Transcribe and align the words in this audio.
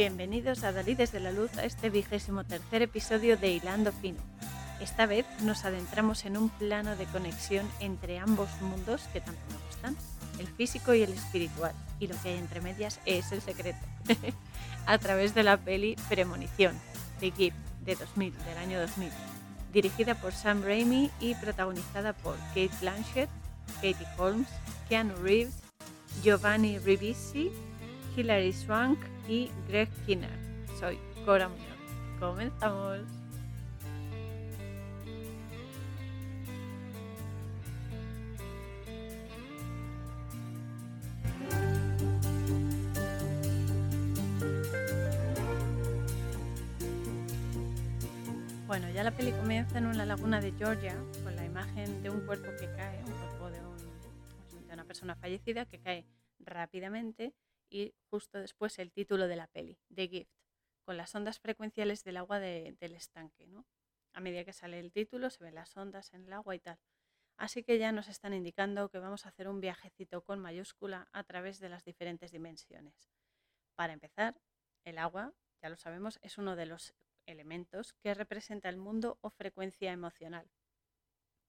Bienvenidos 0.00 0.64
a 0.64 0.72
Dalí 0.72 0.94
desde 0.94 1.20
la 1.20 1.30
Luz 1.30 1.58
a 1.58 1.66
este 1.66 1.90
vigésimo 1.90 2.42
tercer 2.42 2.80
episodio 2.80 3.36
de 3.36 3.50
Hilando 3.50 3.92
Fino. 3.92 4.16
Esta 4.80 5.04
vez 5.04 5.26
nos 5.42 5.66
adentramos 5.66 6.24
en 6.24 6.38
un 6.38 6.48
plano 6.48 6.96
de 6.96 7.04
conexión 7.04 7.68
entre 7.80 8.18
ambos 8.18 8.48
mundos 8.62 9.02
que 9.12 9.20
tanto 9.20 9.42
me 9.50 9.58
gustan, 9.66 9.96
el 10.38 10.46
físico 10.46 10.94
y 10.94 11.02
el 11.02 11.12
espiritual, 11.12 11.74
y 11.98 12.06
lo 12.06 12.14
que 12.22 12.30
hay 12.30 12.38
entre 12.38 12.62
medias 12.62 12.98
es 13.04 13.30
el 13.30 13.42
secreto, 13.42 13.76
a 14.86 14.96
través 14.96 15.34
de 15.34 15.42
la 15.42 15.58
peli 15.58 15.96
Premonición, 16.08 16.74
de 17.20 17.30
Gift, 17.32 17.58
de 17.84 17.94
2000, 17.96 18.32
del 18.46 18.56
año 18.56 18.80
2000, 18.80 19.10
dirigida 19.70 20.14
por 20.14 20.32
Sam 20.32 20.62
Raimi 20.62 21.10
y 21.20 21.34
protagonizada 21.34 22.14
por 22.14 22.38
Kate 22.54 22.70
Blanchett, 22.80 23.28
Katie 23.82 24.08
Holmes, 24.16 24.48
Keanu 24.88 25.14
Reeves, 25.16 25.56
Giovanni 26.22 26.78
Ribisi, 26.78 27.52
Hilary 28.16 28.54
Swank 28.54 28.98
y 29.28 29.50
Greg 29.68 29.88
Kinner. 30.06 30.30
Soy 30.78 30.98
Cora 31.24 31.48
Muñoz. 31.48 31.66
Comenzamos. 32.18 33.00
Bueno, 48.66 48.88
ya 48.90 49.02
la 49.02 49.10
peli 49.10 49.32
comienza 49.32 49.78
en 49.78 49.86
una 49.86 50.06
laguna 50.06 50.40
de 50.40 50.52
Georgia 50.52 50.94
con 51.24 51.34
la 51.34 51.44
imagen 51.44 52.02
de 52.02 52.10
un 52.10 52.20
cuerpo 52.20 52.50
que 52.58 52.66
cae, 52.76 52.98
un 53.04 53.12
cuerpo 53.12 53.50
de, 53.50 53.58
de 54.66 54.72
una 54.72 54.84
persona 54.84 55.16
fallecida 55.16 55.64
que 55.66 55.80
cae 55.80 56.06
rápidamente 56.38 57.34
y 57.70 57.94
justo 58.10 58.38
después 58.38 58.78
el 58.78 58.92
título 58.92 59.28
de 59.28 59.36
la 59.36 59.46
peli, 59.46 59.78
The 59.94 60.08
Gift, 60.08 60.32
con 60.84 60.96
las 60.96 61.14
ondas 61.14 61.38
frecuenciales 61.38 62.04
del 62.04 62.16
agua 62.18 62.40
de- 62.40 62.76
del 62.80 62.94
estanque. 62.96 63.46
¿no? 63.46 63.64
A 64.12 64.20
medida 64.20 64.44
que 64.44 64.52
sale 64.52 64.78
el 64.80 64.92
título 64.92 65.30
se 65.30 65.44
ven 65.44 65.54
las 65.54 65.76
ondas 65.76 66.12
en 66.12 66.24
el 66.24 66.32
agua 66.32 66.54
y 66.54 66.58
tal. 66.60 66.78
Así 67.36 67.62
que 67.62 67.78
ya 67.78 67.92
nos 67.92 68.08
están 68.08 68.34
indicando 68.34 68.90
que 68.90 68.98
vamos 68.98 69.24
a 69.24 69.30
hacer 69.30 69.48
un 69.48 69.60
viajecito 69.60 70.22
con 70.22 70.40
mayúscula 70.40 71.08
a 71.12 71.24
través 71.24 71.58
de 71.58 71.70
las 71.70 71.84
diferentes 71.84 72.32
dimensiones. 72.32 73.10
Para 73.76 73.94
empezar, 73.94 74.38
el 74.84 74.98
agua, 74.98 75.32
ya 75.62 75.70
lo 75.70 75.76
sabemos, 75.76 76.18
es 76.22 76.36
uno 76.36 76.56
de 76.56 76.66
los 76.66 76.92
elementos 77.26 77.94
que 77.94 78.12
representa 78.12 78.68
el 78.68 78.76
mundo 78.76 79.18
o 79.22 79.30
frecuencia 79.30 79.92
emocional. 79.92 80.50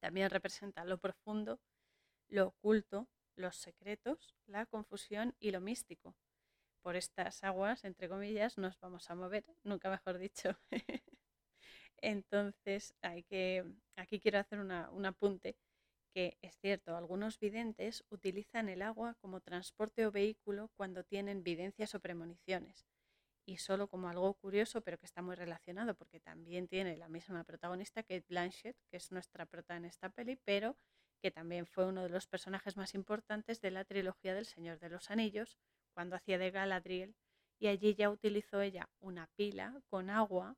También 0.00 0.30
representa 0.30 0.84
lo 0.84 0.98
profundo, 0.98 1.60
lo 2.28 2.48
oculto, 2.48 3.08
los 3.36 3.56
secretos, 3.56 4.36
la 4.46 4.66
confusión 4.66 5.34
y 5.40 5.50
lo 5.52 5.60
místico. 5.60 6.16
Por 6.82 6.96
estas 6.96 7.44
aguas, 7.44 7.84
entre 7.84 8.08
comillas, 8.08 8.58
nos 8.58 8.78
vamos 8.80 9.10
a 9.10 9.14
mover, 9.16 9.44
nunca 9.64 9.90
mejor 9.90 10.18
dicho. 10.18 10.58
Entonces, 12.00 12.94
hay 13.02 13.22
que, 13.24 13.64
aquí 13.96 14.20
quiero 14.20 14.38
hacer 14.38 14.58
una- 14.60 14.90
un 14.90 15.06
apunte 15.06 15.56
que 16.14 16.38
es 16.42 16.56
cierto, 16.60 16.96
algunos 16.96 17.38
videntes 17.40 18.04
utilizan 18.10 18.68
el 18.68 18.82
agua 18.82 19.16
como 19.20 19.40
transporte 19.40 20.06
o 20.06 20.12
vehículo 20.12 20.70
cuando 20.76 21.04
tienen 21.04 21.42
videncias 21.42 21.94
o 21.94 22.00
premoniciones. 22.00 22.86
Y 23.46 23.58
solo 23.58 23.88
como 23.88 24.08
algo 24.08 24.34
curioso, 24.34 24.82
pero 24.82 24.98
que 24.98 25.06
está 25.06 25.22
muy 25.22 25.36
relacionado, 25.36 25.94
porque 25.94 26.20
también 26.20 26.68
tiene 26.68 26.96
la 26.98 27.08
misma 27.08 27.44
protagonista, 27.44 28.02
Kate 28.02 28.26
Blanchett, 28.28 28.76
que 28.90 28.98
es 28.98 29.12
nuestra 29.12 29.46
prota 29.46 29.76
en 29.76 29.86
esta 29.86 30.10
peli, 30.10 30.36
pero 30.44 30.76
que 31.22 31.30
también 31.30 31.66
fue 31.66 31.86
uno 31.86 32.02
de 32.02 32.08
los 32.08 32.26
personajes 32.26 32.76
más 32.76 32.94
importantes 32.94 33.60
de 33.60 33.70
la 33.70 33.84
trilogía 33.84 34.34
del 34.34 34.44
Señor 34.44 34.80
de 34.80 34.90
los 34.90 35.08
Anillos, 35.10 35.56
cuando 35.94 36.16
hacía 36.16 36.36
de 36.36 36.50
Galadriel, 36.50 37.14
y 37.60 37.68
allí 37.68 37.94
ya 37.94 38.10
utilizó 38.10 38.60
ella 38.60 38.90
una 38.98 39.28
pila 39.36 39.80
con 39.86 40.10
agua 40.10 40.56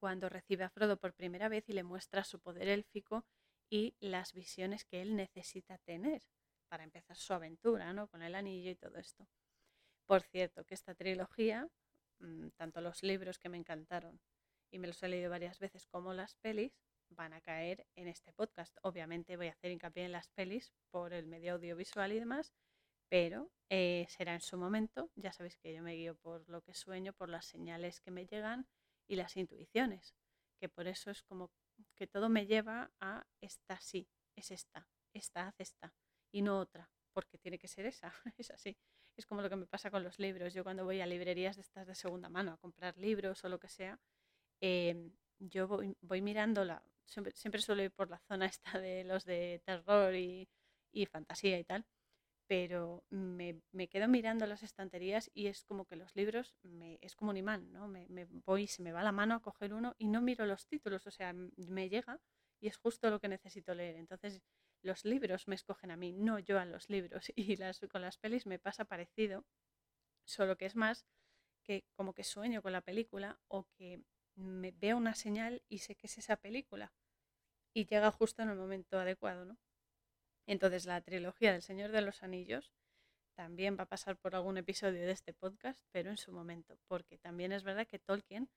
cuando 0.00 0.28
recibe 0.28 0.64
a 0.64 0.70
Frodo 0.70 0.96
por 0.96 1.14
primera 1.14 1.48
vez 1.48 1.68
y 1.68 1.74
le 1.74 1.84
muestra 1.84 2.24
su 2.24 2.40
poder 2.40 2.66
élfico 2.66 3.24
y 3.70 3.94
las 4.00 4.32
visiones 4.32 4.84
que 4.84 5.00
él 5.00 5.14
necesita 5.14 5.78
tener 5.78 6.22
para 6.68 6.82
empezar 6.82 7.16
su 7.16 7.32
aventura, 7.32 7.92
¿no? 7.92 8.08
Con 8.08 8.22
el 8.22 8.34
anillo 8.34 8.70
y 8.72 8.74
todo 8.74 8.98
esto. 8.98 9.28
Por 10.06 10.22
cierto, 10.22 10.64
que 10.64 10.74
esta 10.74 10.96
trilogía, 10.96 11.68
mm, 12.18 12.48
tanto 12.56 12.80
los 12.80 13.04
libros 13.04 13.38
que 13.38 13.48
me 13.48 13.58
encantaron 13.58 14.20
y 14.72 14.80
me 14.80 14.88
los 14.88 15.00
he 15.04 15.08
leído 15.08 15.30
varias 15.30 15.60
veces 15.60 15.86
como 15.86 16.12
las 16.14 16.34
pelis, 16.34 16.72
van 17.14 17.32
a 17.32 17.40
caer 17.40 17.86
en 17.96 18.08
este 18.08 18.32
podcast. 18.32 18.76
Obviamente 18.82 19.36
voy 19.36 19.48
a 19.48 19.52
hacer 19.52 19.70
hincapié 19.70 20.04
en 20.04 20.12
las 20.12 20.28
pelis 20.28 20.72
por 20.90 21.12
el 21.12 21.26
medio 21.26 21.54
audiovisual 21.54 22.12
y 22.12 22.18
demás, 22.18 22.52
pero 23.08 23.50
eh, 23.70 24.06
será 24.08 24.34
en 24.34 24.40
su 24.40 24.56
momento. 24.56 25.10
Ya 25.16 25.32
sabéis 25.32 25.56
que 25.56 25.74
yo 25.74 25.82
me 25.82 25.94
guío 25.94 26.14
por 26.16 26.48
lo 26.48 26.62
que 26.62 26.74
sueño, 26.74 27.12
por 27.12 27.28
las 27.28 27.46
señales 27.46 28.00
que 28.00 28.10
me 28.10 28.26
llegan 28.26 28.66
y 29.06 29.16
las 29.16 29.36
intuiciones, 29.36 30.14
que 30.58 30.68
por 30.68 30.86
eso 30.86 31.10
es 31.10 31.22
como 31.22 31.50
que 31.94 32.06
todo 32.06 32.28
me 32.28 32.46
lleva 32.46 32.90
a 33.00 33.26
esta 33.40 33.78
sí, 33.80 34.08
es 34.36 34.50
esta, 34.50 34.88
esta 35.12 35.48
haz 35.48 35.54
esta 35.58 35.94
y 36.30 36.42
no 36.42 36.58
otra, 36.58 36.90
porque 37.12 37.38
tiene 37.38 37.58
que 37.58 37.68
ser 37.68 37.86
esa, 37.86 38.12
es 38.38 38.50
así. 38.50 38.76
Es 39.16 39.26
como 39.26 39.42
lo 39.42 39.50
que 39.50 39.56
me 39.56 39.66
pasa 39.66 39.90
con 39.90 40.02
los 40.02 40.18
libros. 40.18 40.54
Yo 40.54 40.64
cuando 40.64 40.84
voy 40.84 41.00
a 41.02 41.06
librerías 41.06 41.56
de 41.56 41.62
estas 41.62 41.86
de 41.86 41.94
segunda 41.94 42.30
mano 42.30 42.52
a 42.52 42.56
comprar 42.56 42.96
libros 42.96 43.44
o 43.44 43.48
lo 43.50 43.58
que 43.58 43.68
sea, 43.68 44.00
eh, 44.62 45.10
yo 45.38 45.68
voy, 45.68 45.94
voy 46.00 46.22
mirando 46.22 46.64
la, 46.64 46.82
siempre, 47.06 47.32
siempre 47.36 47.62
suelo 47.62 47.82
ir 47.82 47.92
por 47.92 48.10
la 48.10 48.18
zona 48.28 48.46
esta 48.54 48.78
de 48.80 49.04
los 49.04 49.24
de 49.24 49.62
terror 49.64 50.14
y, 50.14 50.48
y 50.92 51.06
fantasía 51.06 51.58
y 51.58 51.64
tal, 51.64 51.86
pero 52.46 53.04
me, 53.10 53.62
me 53.72 53.88
quedo 53.88 54.08
mirando 54.08 54.46
las 54.46 54.62
estanterías 54.62 55.30
y 55.34 55.46
es 55.46 55.64
como 55.64 55.86
que 55.86 55.96
los 55.96 56.14
libros 56.16 56.54
me, 56.62 56.98
es 57.00 57.16
como 57.16 57.30
un 57.30 57.38
imán, 57.38 57.72
¿no? 57.72 57.88
Me, 57.88 58.06
me 58.08 58.26
voy, 58.26 58.66
se 58.66 58.82
me 58.82 58.92
va 58.92 59.02
la 59.02 59.12
mano 59.12 59.34
a 59.34 59.40
coger 59.40 59.72
uno 59.74 59.94
y 59.98 60.08
no 60.08 60.20
miro 60.20 60.44
los 60.46 60.66
títulos, 60.66 61.06
o 61.06 61.10
sea, 61.10 61.32
me 61.32 61.88
llega 61.88 62.20
y 62.60 62.68
es 62.68 62.76
justo 62.76 63.10
lo 63.10 63.20
que 63.20 63.28
necesito 63.28 63.74
leer. 63.74 63.96
Entonces, 63.96 64.42
los 64.82 65.04
libros 65.04 65.48
me 65.48 65.54
escogen 65.54 65.90
a 65.90 65.96
mí, 65.96 66.12
no 66.12 66.38
yo 66.38 66.58
a 66.58 66.64
los 66.66 66.90
libros. 66.90 67.32
Y 67.36 67.56
las, 67.56 67.80
con 67.90 68.02
las 68.02 68.18
pelis 68.18 68.46
me 68.46 68.58
pasa 68.58 68.84
parecido, 68.84 69.44
solo 70.24 70.56
que 70.56 70.66
es 70.66 70.76
más 70.76 71.06
que 71.64 71.84
como 71.94 72.14
que 72.14 72.24
sueño 72.24 72.62
con 72.62 72.72
la 72.72 72.82
película 72.82 73.40
o 73.48 73.66
que 73.76 74.02
me 74.36 74.72
veo 74.72 74.96
una 74.96 75.14
señal 75.14 75.62
y 75.68 75.78
sé 75.78 75.94
que 75.94 76.06
es 76.06 76.18
esa 76.18 76.36
película 76.36 76.92
y 77.74 77.86
llega 77.86 78.10
justo 78.10 78.42
en 78.42 78.50
el 78.50 78.56
momento 78.56 78.98
adecuado, 78.98 79.44
¿no? 79.44 79.58
Entonces 80.46 80.86
la 80.86 81.00
trilogía 81.00 81.52
del 81.52 81.62
Señor 81.62 81.92
de 81.92 82.02
los 82.02 82.22
Anillos 82.22 82.72
también 83.34 83.76
va 83.78 83.84
a 83.84 83.88
pasar 83.88 84.16
por 84.16 84.34
algún 84.34 84.58
episodio 84.58 85.02
de 85.02 85.12
este 85.12 85.32
podcast, 85.32 85.80
pero 85.90 86.10
en 86.10 86.16
su 86.16 86.32
momento, 86.32 86.78
porque 86.86 87.18
también 87.18 87.52
es 87.52 87.62
verdad 87.62 87.86
que 87.86 87.98
Tolkien 87.98 88.50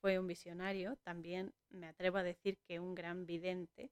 fue 0.00 0.18
un 0.18 0.26
visionario, 0.26 0.96
también 0.96 1.54
me 1.68 1.86
atrevo 1.86 2.18
a 2.18 2.22
decir 2.22 2.58
que 2.66 2.80
un 2.80 2.94
gran 2.94 3.26
vidente, 3.26 3.90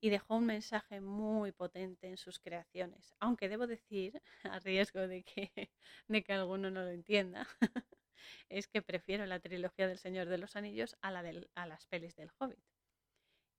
y 0.00 0.10
dejó 0.10 0.36
un 0.36 0.46
mensaje 0.46 1.00
muy 1.00 1.52
potente 1.52 2.08
en 2.08 2.16
sus 2.16 2.40
creaciones, 2.40 3.14
aunque 3.20 3.48
debo 3.48 3.66
decir, 3.66 4.20
a 4.56 4.58
riesgo 4.58 5.06
de 5.06 5.22
que, 5.22 5.70
de 6.08 6.22
que 6.22 6.32
alguno 6.32 6.70
no 6.70 6.82
lo 6.82 6.90
entienda, 6.90 7.46
es 8.48 8.68
que 8.68 8.82
prefiero 8.82 9.26
la 9.26 9.40
trilogía 9.40 9.88
del 9.88 9.98
Señor 9.98 10.28
de 10.28 10.38
los 10.38 10.56
Anillos 10.56 10.96
a, 11.02 11.10
la 11.10 11.22
del- 11.22 11.50
a 11.54 11.66
las 11.66 11.86
pelis 11.86 12.16
del 12.16 12.30
Hobbit 12.38 12.60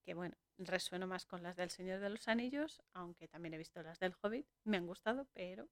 que 0.06 0.14
bueno, 0.14 0.36
resueno 0.58 1.08
más 1.08 1.26
con 1.26 1.44
las 1.44 1.58
del 1.58 1.70
Señor 1.70 2.00
de 2.00 2.10
los 2.10 2.28
Anillos, 2.30 2.82
aunque 2.94 3.28
también 3.28 3.54
he 3.54 3.58
visto 3.58 3.82
las 3.84 4.00
del 4.00 4.16
Hobbit, 4.22 4.48
me 4.64 4.78
han 4.78 4.88
gustado, 4.88 5.28
pero 5.34 5.70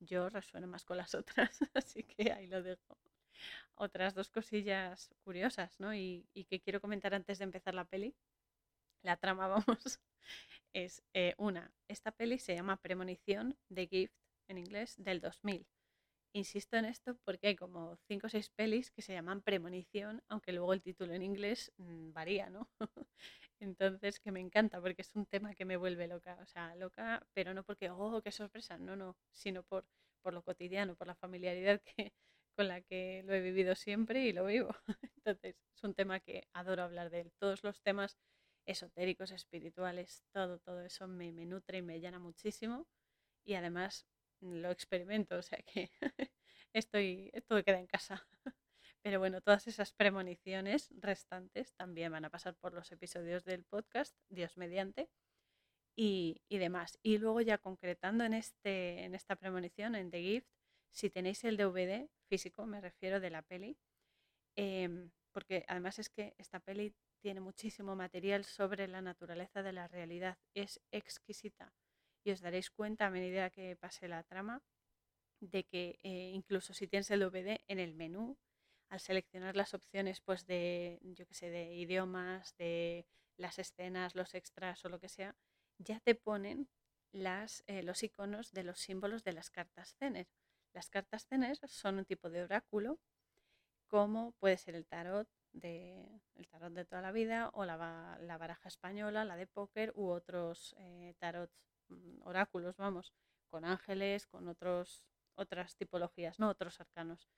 yo 0.00 0.28
resueno 0.28 0.66
más 0.66 0.84
con 0.84 0.96
las 0.96 1.14
otras, 1.14 1.58
así 1.74 2.02
que 2.04 2.32
ahí 2.32 2.46
lo 2.46 2.62
dejo. 2.62 2.98
Otras 3.76 4.14
dos 4.14 4.30
cosillas 4.30 5.10
curiosas, 5.24 5.80
¿no? 5.80 5.94
Y, 5.94 6.28
y 6.34 6.44
que 6.46 6.60
quiero 6.60 6.80
comentar 6.80 7.14
antes 7.14 7.38
de 7.38 7.44
empezar 7.44 7.74
la 7.74 7.86
peli, 7.86 8.16
la 9.02 9.16
trama, 9.18 9.48
vamos, 9.66 10.00
es 10.74 11.02
eh, 11.14 11.34
una, 11.38 11.72
esta 11.88 12.12
peli 12.12 12.38
se 12.38 12.54
llama 12.54 12.80
Premonición 12.82 13.58
de 13.68 13.88
Gift 13.88 14.14
en 14.48 14.58
inglés 14.58 14.96
del 14.98 15.20
2000. 15.20 15.66
Insisto 16.36 16.76
en 16.76 16.84
esto 16.84 17.16
porque 17.24 17.46
hay 17.46 17.54
como 17.56 17.96
cinco 18.08 18.26
o 18.26 18.30
seis 18.30 18.50
pelis 18.50 18.90
que 18.90 19.02
se 19.02 19.12
llaman 19.12 19.40
Premonición, 19.40 20.20
aunque 20.28 20.52
luego 20.52 20.72
el 20.72 20.82
título 20.82 21.14
en 21.14 21.22
inglés 21.22 21.72
mm, 21.76 22.12
varía, 22.12 22.50
¿no? 22.50 22.68
Entonces, 23.60 24.18
que 24.18 24.32
me 24.32 24.40
encanta 24.40 24.80
porque 24.80 25.02
es 25.02 25.12
un 25.14 25.26
tema 25.26 25.54
que 25.54 25.64
me 25.64 25.76
vuelve 25.76 26.08
loca, 26.08 26.36
o 26.42 26.46
sea, 26.46 26.74
loca, 26.74 27.24
pero 27.34 27.54
no 27.54 27.62
porque, 27.62 27.88
oh, 27.90 28.20
qué 28.20 28.32
sorpresa, 28.32 28.76
no, 28.78 28.96
no, 28.96 29.16
sino 29.32 29.62
por, 29.62 29.86
por 30.22 30.34
lo 30.34 30.42
cotidiano, 30.42 30.96
por 30.96 31.06
la 31.06 31.14
familiaridad 31.14 31.80
que, 31.82 32.12
con 32.56 32.66
la 32.68 32.80
que 32.82 33.22
lo 33.24 33.32
he 33.34 33.40
vivido 33.40 33.76
siempre 33.76 34.24
y 34.26 34.32
lo 34.32 34.44
vivo. 34.46 34.70
Entonces, 35.16 35.56
es 35.76 35.84
un 35.84 35.94
tema 35.94 36.18
que 36.20 36.48
adoro 36.52 36.82
hablar 36.82 37.10
de 37.10 37.20
él. 37.22 37.32
Todos 37.38 37.62
los 37.62 37.80
temas 37.80 38.18
esotéricos, 38.66 39.30
espirituales, 39.30 40.24
todo, 40.32 40.58
todo 40.58 40.82
eso 40.84 41.06
me, 41.06 41.30
me 41.32 41.46
nutre 41.46 41.78
y 41.78 41.82
me 41.82 42.00
llena 42.00 42.18
muchísimo 42.18 42.86
y 43.44 43.54
además 43.54 44.06
lo 44.44 44.70
experimento, 44.70 45.36
o 45.36 45.42
sea 45.42 45.58
que 45.62 45.90
estoy, 46.72 47.32
todo 47.46 47.62
queda 47.64 47.78
en 47.78 47.86
casa. 47.86 48.26
Pero 49.02 49.18
bueno, 49.18 49.40
todas 49.42 49.66
esas 49.66 49.92
premoniciones 49.92 50.88
restantes 50.98 51.74
también 51.74 52.12
van 52.12 52.24
a 52.24 52.30
pasar 52.30 52.56
por 52.56 52.72
los 52.72 52.90
episodios 52.90 53.44
del 53.44 53.64
podcast, 53.64 54.16
Dios 54.30 54.56
mediante, 54.56 55.10
y, 55.96 56.42
y 56.48 56.58
demás. 56.58 56.98
Y 57.02 57.18
luego 57.18 57.40
ya 57.42 57.58
concretando 57.58 58.24
en, 58.24 58.34
este, 58.34 59.04
en 59.04 59.14
esta 59.14 59.36
premonición, 59.36 59.94
en 59.94 60.10
The 60.10 60.20
Gift, 60.22 60.48
Si 60.90 61.10
tenéis 61.10 61.44
el 61.44 61.56
DVD 61.56 62.08
físico, 62.28 62.66
me 62.66 62.80
refiero 62.80 63.20
de 63.20 63.30
la 63.30 63.42
peli, 63.42 63.76
em, 64.56 65.10
porque 65.32 65.64
además 65.68 65.98
es 65.98 66.08
que 66.08 66.34
esta 66.38 66.60
peli 66.60 66.94
tiene 67.20 67.40
muchísimo 67.40 67.96
material 67.96 68.44
sobre 68.44 68.88
la 68.88 69.02
naturaleza 69.02 69.62
de 69.62 69.72
la 69.72 69.88
realidad, 69.88 70.38
es 70.54 70.80
exquisita 70.92 71.74
y 72.24 72.32
os 72.32 72.40
daréis 72.40 72.70
cuenta 72.70 73.06
a 73.06 73.10
medida 73.10 73.50
que 73.50 73.76
pase 73.76 74.08
la 74.08 74.22
trama 74.24 74.62
de 75.40 75.64
que 75.64 75.98
eh, 76.02 76.30
incluso 76.32 76.72
si 76.74 76.86
tienes 76.86 77.10
el 77.10 77.20
DVD 77.20 77.60
en 77.68 77.78
el 77.78 77.94
menú, 77.94 78.36
al 78.88 79.00
seleccionar 79.00 79.56
las 79.56 79.74
opciones 79.74 80.20
pues 80.20 80.46
de, 80.46 81.00
yo 81.02 81.26
que 81.26 81.34
sé, 81.34 81.50
de 81.50 81.74
idiomas, 81.74 82.56
de 82.56 83.06
las 83.36 83.58
escenas, 83.58 84.14
los 84.14 84.34
extras 84.34 84.84
o 84.84 84.88
lo 84.88 85.00
que 85.00 85.08
sea, 85.08 85.36
ya 85.78 86.00
te 86.00 86.14
ponen 86.14 86.68
las, 87.12 87.62
eh, 87.66 87.82
los 87.82 88.02
iconos 88.02 88.52
de 88.52 88.64
los 88.64 88.78
símbolos 88.80 89.24
de 89.24 89.32
las 89.32 89.50
cartas 89.50 89.94
Zener. 89.96 90.28
Las 90.72 90.90
cartas 90.90 91.26
Zener 91.26 91.58
son 91.68 91.98
un 91.98 92.04
tipo 92.04 92.30
de 92.30 92.42
oráculo, 92.42 92.98
como 93.86 94.32
puede 94.32 94.58
ser 94.58 94.74
el 94.74 94.86
tarot 94.86 95.28
de, 95.52 96.20
el 96.34 96.48
tarot 96.48 96.72
de 96.72 96.84
toda 96.84 97.02
la 97.02 97.12
vida 97.12 97.50
o 97.52 97.64
la, 97.64 97.76
baraja 98.38 98.68
española, 98.68 99.24
la 99.24 99.36
de 99.36 99.46
póker 99.46 99.92
u 99.94 100.08
otros 100.08 100.74
eh, 100.78 101.14
tarot 101.18 101.50
mm, 101.50 101.73
oráculos, 102.22 102.76
vamos, 102.76 103.12
con 103.50 103.64
ángeles, 103.64 104.26
con 104.26 104.48
otros, 104.48 105.04
otras 105.36 105.76
tipologías, 105.76 106.38
no 106.38 106.48
otros 106.48 106.80
arcanos, 106.80 107.28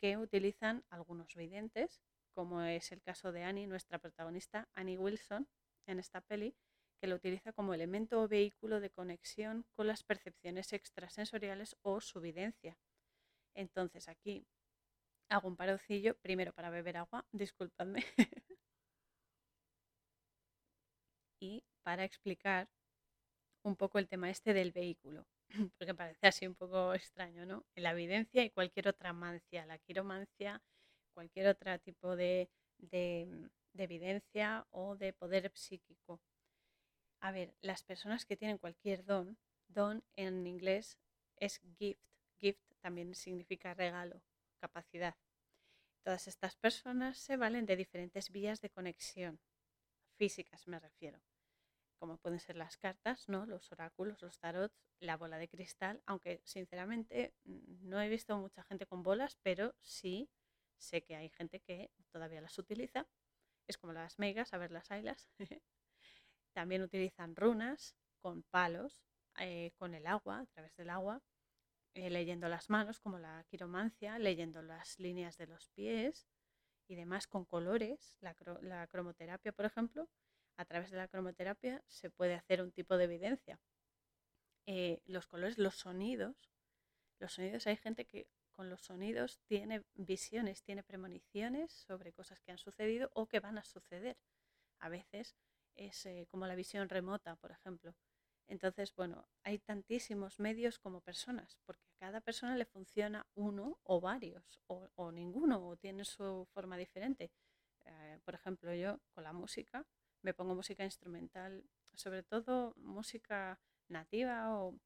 que 0.00 0.16
utilizan 0.16 0.84
algunos 0.90 1.34
videntes, 1.34 2.00
como 2.34 2.62
es 2.62 2.92
el 2.92 3.02
caso 3.02 3.32
de 3.32 3.44
Annie, 3.44 3.66
nuestra 3.66 3.98
protagonista, 3.98 4.68
Annie 4.74 4.98
Wilson, 4.98 5.48
en 5.86 5.98
esta 5.98 6.20
peli, 6.20 6.54
que 7.00 7.06
lo 7.06 7.16
utiliza 7.16 7.52
como 7.52 7.74
elemento 7.74 8.22
o 8.22 8.28
vehículo 8.28 8.80
de 8.80 8.90
conexión 8.90 9.64
con 9.74 9.86
las 9.86 10.02
percepciones 10.02 10.72
extrasensoriales 10.72 11.76
o 11.82 12.00
su 12.00 12.20
videncia. 12.20 12.76
Entonces 13.54 14.08
aquí 14.08 14.46
hago 15.28 15.48
un 15.48 15.56
parócillo, 15.56 16.16
primero 16.16 16.52
para 16.52 16.70
beber 16.70 16.98
agua, 16.98 17.26
disculpadme, 17.32 18.04
y 21.40 21.64
para 21.82 22.04
explicar 22.04 22.68
un 23.62 23.76
poco 23.76 23.98
el 23.98 24.08
tema 24.08 24.30
este 24.30 24.54
del 24.54 24.72
vehículo, 24.72 25.26
porque 25.78 25.94
parece 25.94 26.26
así 26.26 26.46
un 26.46 26.54
poco 26.54 26.94
extraño, 26.94 27.46
¿no? 27.46 27.64
La 27.74 27.92
evidencia 27.92 28.42
y 28.44 28.50
cualquier 28.50 28.88
otra 28.88 29.12
mancia, 29.12 29.66
la 29.66 29.78
quiromancia, 29.78 30.62
cualquier 31.14 31.48
otro 31.48 31.78
tipo 31.78 32.16
de, 32.16 32.48
de, 32.78 33.50
de 33.72 33.84
evidencia 33.84 34.66
o 34.70 34.96
de 34.96 35.12
poder 35.12 35.50
psíquico. 35.54 36.20
A 37.20 37.32
ver, 37.32 37.54
las 37.60 37.82
personas 37.82 38.24
que 38.24 38.36
tienen 38.36 38.58
cualquier 38.58 39.04
don, 39.04 39.36
don 39.68 40.02
en 40.16 40.46
inglés 40.46 40.98
es 41.36 41.60
gift, 41.78 42.00
gift 42.38 42.62
también 42.80 43.14
significa 43.14 43.74
regalo, 43.74 44.22
capacidad. 44.58 45.16
Todas 46.02 46.28
estas 46.28 46.56
personas 46.56 47.18
se 47.18 47.36
valen 47.36 47.66
de 47.66 47.76
diferentes 47.76 48.30
vías 48.30 48.62
de 48.62 48.70
conexión, 48.70 49.38
físicas 50.16 50.66
me 50.66 50.80
refiero, 50.80 51.20
como 52.00 52.16
pueden 52.16 52.40
ser 52.40 52.56
las 52.56 52.76
cartas, 52.78 53.28
¿no? 53.28 53.46
los 53.46 53.70
oráculos, 53.70 54.22
los 54.22 54.38
tarots, 54.38 54.74
la 54.98 55.16
bola 55.16 55.38
de 55.38 55.48
cristal, 55.48 56.02
aunque 56.06 56.40
sinceramente 56.44 57.34
mm, 57.44 57.88
no 57.88 58.00
he 58.00 58.08
visto 58.08 58.36
mucha 58.38 58.64
gente 58.64 58.86
con 58.86 59.02
bolas, 59.02 59.38
pero 59.42 59.74
sí 59.80 60.28
sé 60.78 61.02
que 61.02 61.14
hay 61.14 61.28
gente 61.28 61.60
que 61.60 61.90
todavía 62.10 62.40
las 62.40 62.58
utiliza. 62.58 63.06
Es 63.68 63.78
como 63.78 63.92
las 63.92 64.18
megas, 64.18 64.52
a 64.52 64.58
ver 64.58 64.72
las 64.72 64.90
ailas. 64.90 65.30
También 66.52 66.82
utilizan 66.82 67.36
runas 67.36 67.94
con 68.20 68.42
palos, 68.42 69.04
eh, 69.38 69.72
con 69.76 69.94
el 69.94 70.06
agua, 70.06 70.40
a 70.40 70.46
través 70.46 70.74
del 70.76 70.90
agua, 70.90 71.22
eh, 71.94 72.10
leyendo 72.10 72.48
las 72.48 72.70
manos, 72.70 73.00
como 73.00 73.18
la 73.18 73.44
quiromancia, 73.48 74.18
leyendo 74.18 74.62
las 74.62 74.98
líneas 74.98 75.36
de 75.36 75.46
los 75.46 75.68
pies 75.68 76.26
y 76.88 76.96
demás 76.96 77.26
con 77.26 77.44
colores. 77.44 78.16
La, 78.20 78.34
cromoterapia, 78.88 79.52
por 79.52 79.64
ejemplo, 79.66 80.08
a 80.60 80.66
través 80.66 80.90
de 80.90 80.98
la 80.98 81.08
cromoterapia 81.08 81.82
se 81.88 82.10
puede 82.10 82.34
hacer 82.34 82.60
un 82.60 82.70
tipo 82.70 82.98
de 82.98 83.04
evidencia. 83.04 83.58
Eh, 84.66 85.00
los 85.06 85.26
colores, 85.26 85.56
los 85.56 85.74
sonidos, 85.74 86.36
los 87.18 87.32
sonidos, 87.32 87.66
hay 87.66 87.76
gente 87.76 88.04
que 88.04 88.28
con 88.50 88.68
los 88.68 88.82
sonidos 88.82 89.40
tiene 89.46 89.86
visiones, 89.94 90.62
tiene 90.62 90.82
premoniciones 90.82 91.72
sobre 91.72 92.12
cosas 92.12 92.40
que 92.42 92.52
han 92.52 92.58
sucedido 92.58 93.10
o 93.14 93.26
que 93.26 93.40
van 93.40 93.56
a 93.56 93.64
suceder. 93.64 94.18
A 94.80 94.90
veces 94.90 95.34
es 95.76 96.04
eh, 96.04 96.26
como 96.30 96.46
la 96.46 96.54
visión 96.54 96.90
remota, 96.90 97.36
por 97.36 97.52
ejemplo. 97.52 97.96
Entonces, 98.46 98.94
bueno, 98.94 99.30
hay 99.44 99.60
tantísimos 99.60 100.38
medios 100.40 100.78
como 100.78 101.00
personas, 101.00 101.56
porque 101.64 101.86
a 101.88 101.98
cada 102.00 102.20
persona 102.20 102.54
le 102.56 102.66
funciona 102.66 103.26
uno 103.34 103.78
o 103.84 103.98
varios, 104.02 104.60
o, 104.66 105.10
ninguno, 105.10 105.66
o 105.66 105.76
tiene 105.78 106.04
su 106.04 106.46
forma 106.52 106.76
diferente. 106.76 107.30
Eh, 107.86 108.18
por 108.24 108.34
ejemplo, 108.34 108.74
yo 108.74 109.00
con 109.14 109.24
la 109.24 109.32
música 109.32 109.86
me 110.22 110.34
pongo 110.34 110.54
música 110.54 110.84
instrumental, 110.84 111.64
sobre 111.94 112.22
todo 112.22 112.74
música 112.76 113.60
nativa 113.88 114.54
o 114.54 114.78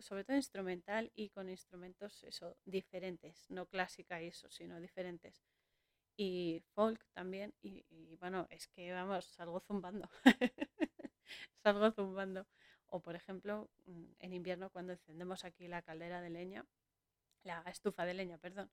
sobre 0.00 0.24
todo 0.24 0.36
instrumental 0.36 1.12
y 1.14 1.28
con 1.30 1.48
instrumentos 1.48 2.24
eso 2.24 2.56
diferentes, 2.64 3.46
no 3.50 3.66
clásica 3.66 4.20
eso, 4.20 4.50
sino 4.50 4.80
diferentes. 4.80 5.42
Y 6.16 6.62
folk 6.74 7.04
también, 7.12 7.54
y, 7.62 7.84
y 7.90 8.16
bueno, 8.16 8.46
es 8.50 8.68
que 8.68 8.92
vamos, 8.92 9.26
salgo 9.26 9.60
zumbando, 9.60 10.08
salgo 11.62 11.92
zumbando. 11.92 12.46
O 12.86 13.00
por 13.00 13.14
ejemplo, 13.14 13.70
mm, 13.86 14.12
en 14.18 14.32
invierno 14.34 14.70
cuando 14.70 14.92
encendemos 14.94 15.44
aquí 15.44 15.68
la 15.68 15.82
caldera 15.82 16.20
de 16.22 16.30
leña, 16.30 16.66
la 17.44 17.62
estufa 17.66 18.04
de 18.04 18.14
leña, 18.14 18.38
perdón, 18.38 18.70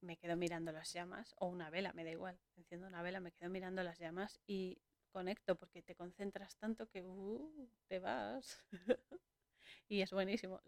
me 0.00 0.16
quedo 0.16 0.36
mirando 0.36 0.72
las 0.72 0.92
llamas, 0.92 1.34
o 1.38 1.48
una 1.48 1.70
vela, 1.70 1.92
me 1.92 2.04
da 2.04 2.10
igual, 2.10 2.38
enciendo 2.56 2.86
una 2.86 3.02
vela, 3.02 3.20
me 3.20 3.32
quedo 3.32 3.50
mirando 3.50 3.82
las 3.82 3.98
llamas 3.98 4.40
y 4.46 4.80
conecto 5.10 5.56
porque 5.56 5.82
te 5.82 5.94
concentras 5.94 6.56
tanto 6.56 6.88
que 6.88 7.02
uh, 7.02 7.70
te 7.88 7.98
vas. 7.98 8.64
y 9.88 10.02
es 10.02 10.10
buenísimo. 10.12 10.60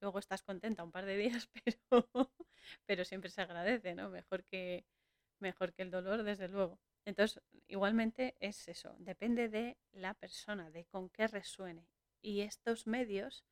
luego 0.00 0.18
estás 0.18 0.42
contenta 0.42 0.84
un 0.84 0.92
par 0.92 1.04
de 1.06 1.16
días, 1.16 1.48
pero, 1.64 2.32
pero 2.86 3.04
siempre 3.04 3.30
se 3.30 3.42
agradece, 3.42 3.94
¿no? 3.94 4.10
Mejor 4.10 4.44
que, 4.44 4.84
mejor 5.40 5.72
que 5.74 5.82
el 5.82 5.90
dolor, 5.90 6.22
desde 6.22 6.48
luego. 6.48 6.78
Entonces, 7.04 7.42
igualmente 7.66 8.36
es 8.40 8.68
eso, 8.68 8.94
depende 8.98 9.48
de 9.48 9.78
la 9.92 10.14
persona, 10.14 10.70
de 10.70 10.84
con 10.84 11.08
qué 11.10 11.26
resuene 11.26 11.88
y 12.22 12.42
estos 12.42 12.86
medios 12.86 13.44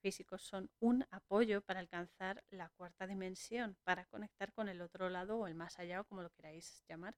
físicos 0.00 0.42
son 0.42 0.70
un 0.80 1.06
apoyo 1.10 1.62
para 1.62 1.80
alcanzar 1.80 2.42
la 2.50 2.70
cuarta 2.70 3.06
dimensión, 3.06 3.76
para 3.84 4.06
conectar 4.06 4.52
con 4.52 4.68
el 4.68 4.80
otro 4.80 5.08
lado 5.08 5.38
o 5.38 5.46
el 5.46 5.54
más 5.54 5.78
allá 5.78 6.02
como 6.04 6.22
lo 6.22 6.30
queráis 6.30 6.84
llamar 6.88 7.16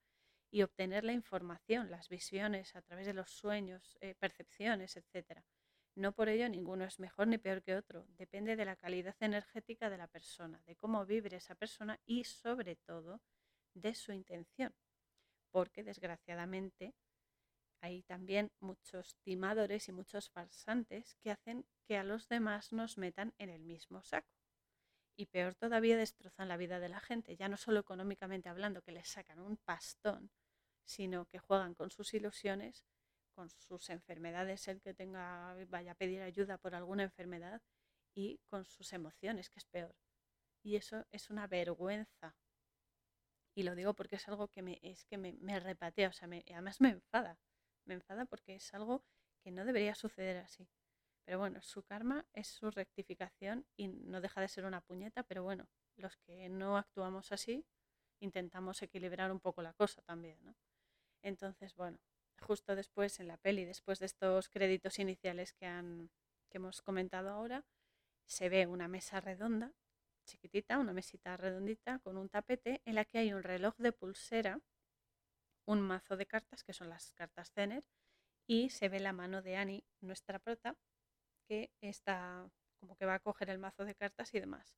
y 0.52 0.62
obtener 0.62 1.02
la 1.02 1.14
información, 1.14 1.90
las 1.90 2.11
visiones 2.11 2.76
a 2.76 2.82
través 2.82 3.06
de 3.06 3.14
los 3.14 3.30
sueños, 3.30 3.97
eh, 4.02 4.14
percepciones, 4.14 4.97
etc. 4.97 5.40
No 5.94 6.12
por 6.12 6.28
ello 6.28 6.47
ninguno 6.49 6.85
es 6.85 7.00
mejor 7.00 7.26
ni 7.26 7.38
peor 7.38 7.62
que 7.62 7.75
otro, 7.75 8.06
depende 8.18 8.54
de 8.54 8.66
la 8.66 8.76
calidad 8.76 9.16
energética 9.21 9.88
de 9.88 9.97
la 9.97 10.09
persona, 10.09 10.62
de 10.66 10.76
cómo 10.76 11.06
vibre 11.06 11.38
esa 11.38 11.54
persona 11.54 11.99
y 12.04 12.25
sobre 12.25 12.76
todo 12.76 13.23
de 13.73 13.94
su 13.94 14.12
intención, 14.12 14.75
porque 15.50 15.82
desgraciadamente 15.82 16.94
hay 17.80 18.02
también 18.02 18.52
muchos 18.61 19.16
timadores 19.23 19.88
y 19.88 19.92
muchos 19.92 20.28
farsantes 20.28 21.16
que 21.23 21.30
hacen 21.30 21.64
que 21.87 21.97
a 21.97 22.04
los 22.04 22.28
demás 22.28 22.73
nos 22.73 22.99
metan 22.99 23.35
en 23.38 23.49
el 23.49 23.62
mismo 23.62 24.02
saco. 24.02 24.28
Y 25.16 25.26
peor 25.26 25.54
todavía 25.54 25.97
destrozan 25.97 26.49
la 26.49 26.59
vida 26.59 26.78
de 26.78 26.90
la 26.90 27.00
gente, 27.00 27.37
ya 27.37 27.49
no 27.49 27.56
solo 27.56 27.80
económicamente 27.80 28.50
hablando, 28.50 28.82
que 28.82 28.92
les 28.92 29.09
sacan 29.09 29.40
un 29.40 29.56
pastón, 29.56 30.30
sino 30.85 31.27
que 31.27 31.39
juegan 31.39 31.75
con 31.75 31.91
sus 31.91 32.15
ilusiones, 32.15 32.85
con 33.35 33.51
sus 33.51 33.91
enfermedades, 33.91 34.69
el 34.69 34.81
que 34.81 34.95
tenga 34.95 35.55
vaya 35.69 35.93
a 35.93 35.95
pedir 35.95 36.23
ayuda 36.23 36.59
por 36.59 36.75
alguna 36.75 37.03
enfermedad, 37.05 37.62
y 38.15 38.41
con 38.49 38.65
sus 38.65 38.93
emociones, 38.93 39.49
que 39.51 39.59
es 39.59 39.65
peor. 39.67 39.95
Y 40.62 40.77
eso 40.77 41.07
es 41.11 41.31
una 41.31 41.47
vergüenza. 41.47 42.37
Y 43.55 43.62
lo 43.65 43.75
digo 43.75 43.95
porque 43.95 44.17
es 44.17 44.29
algo 44.29 44.49
que 44.49 44.62
me, 44.62 44.79
es 44.83 45.05
que 45.05 45.19
me, 45.19 45.61
repatea, 45.61 46.09
o 46.09 46.12
sea, 46.12 46.29
además 46.29 46.81
me 46.81 46.91
enfada 46.91 47.39
me 47.85 47.95
enfada 47.95 48.25
porque 48.27 48.55
es 48.57 48.75
algo 48.75 49.05
que 49.43 49.51
no 49.51 49.65
debería 49.65 49.95
suceder 49.95 50.39
así. 50.39 50.69
Pero 51.25 51.39
bueno, 51.39 51.62
su 51.62 51.83
karma 51.83 52.27
es 52.33 52.49
su 52.49 52.71
rectificación 52.71 53.67
y 53.77 53.89
no 53.89 54.21
deja 54.21 54.41
de 54.41 54.49
ser 54.49 54.65
una 54.65 54.81
puñeta, 54.81 55.23
pero 55.23 55.43
bueno, 55.43 55.69
los 55.97 56.17
que 56.19 56.49
no 56.49 56.77
actuamos 56.77 57.33
así 57.33 57.65
intentamos 58.21 58.83
equilibrar 58.83 59.31
un 59.33 59.41
poco 59.41 59.62
la 59.62 59.73
cosa 59.73 60.03
también, 60.03 60.39
¿no? 60.45 60.55
Entonces, 61.23 61.75
bueno, 61.75 61.99
justo 62.41 62.76
después 62.76 63.21
en 63.21 63.29
la 63.29 63.37
peli, 63.37 63.64
después 63.64 63.99
de 63.99 64.07
estos 64.07 64.49
créditos 64.49 64.99
iniciales 64.99 65.52
que, 65.52 65.67
han, 65.67 66.11
que 66.50 66.59
hemos 66.59 66.83
comentado 66.83 67.31
ahora, 67.31 67.64
se 68.26 68.49
ve 68.49 68.67
una 68.67 68.88
mesa 68.88 69.21
redonda, 69.21 69.73
chiquitita, 70.26 70.79
una 70.79 70.93
mesita 70.93 71.37
redondita 71.37 71.99
con 72.00 72.17
un 72.17 72.29
tapete 72.29 72.81
en 72.85 72.95
la 72.95 73.05
que 73.05 73.19
hay 73.19 73.33
un 73.33 73.43
reloj 73.43 73.76
de 73.79 73.93
pulsera 73.93 74.61
un 75.67 75.81
mazo 75.81 76.17
de 76.17 76.26
cartas, 76.26 76.64
que 76.64 76.73
son 76.73 76.88
las 76.88 77.12
cartas 77.12 77.52
Zener, 77.52 77.85
y 78.47 78.71
se 78.71 78.88
ve 78.88 79.00
la 79.00 79.12
mano 79.12 79.43
de 79.43 79.57
Annie, 79.57 79.85
nuestra 80.00 80.38
prota, 80.38 80.76
que 81.47 81.71
está 81.81 82.50
como 82.79 82.97
que 82.97 83.07
va 83.07 83.14
a 83.14 83.21
coger 83.21 83.50
el 83.50 83.59
mazo 83.59 83.85
de 83.85 83.95
cartas 83.95 84.35
y 84.35 84.41
demás. 84.41 84.75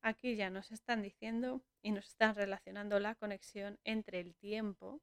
Aquí 0.00 0.36
ya 0.36 0.50
nos 0.50 0.72
están 0.72 1.02
diciendo 1.02 1.62
y 1.82 1.90
nos 1.90 2.08
están 2.08 2.34
relacionando 2.34 2.98
la 3.00 3.14
conexión 3.14 3.78
entre 3.84 4.20
el 4.20 4.34
tiempo 4.34 5.02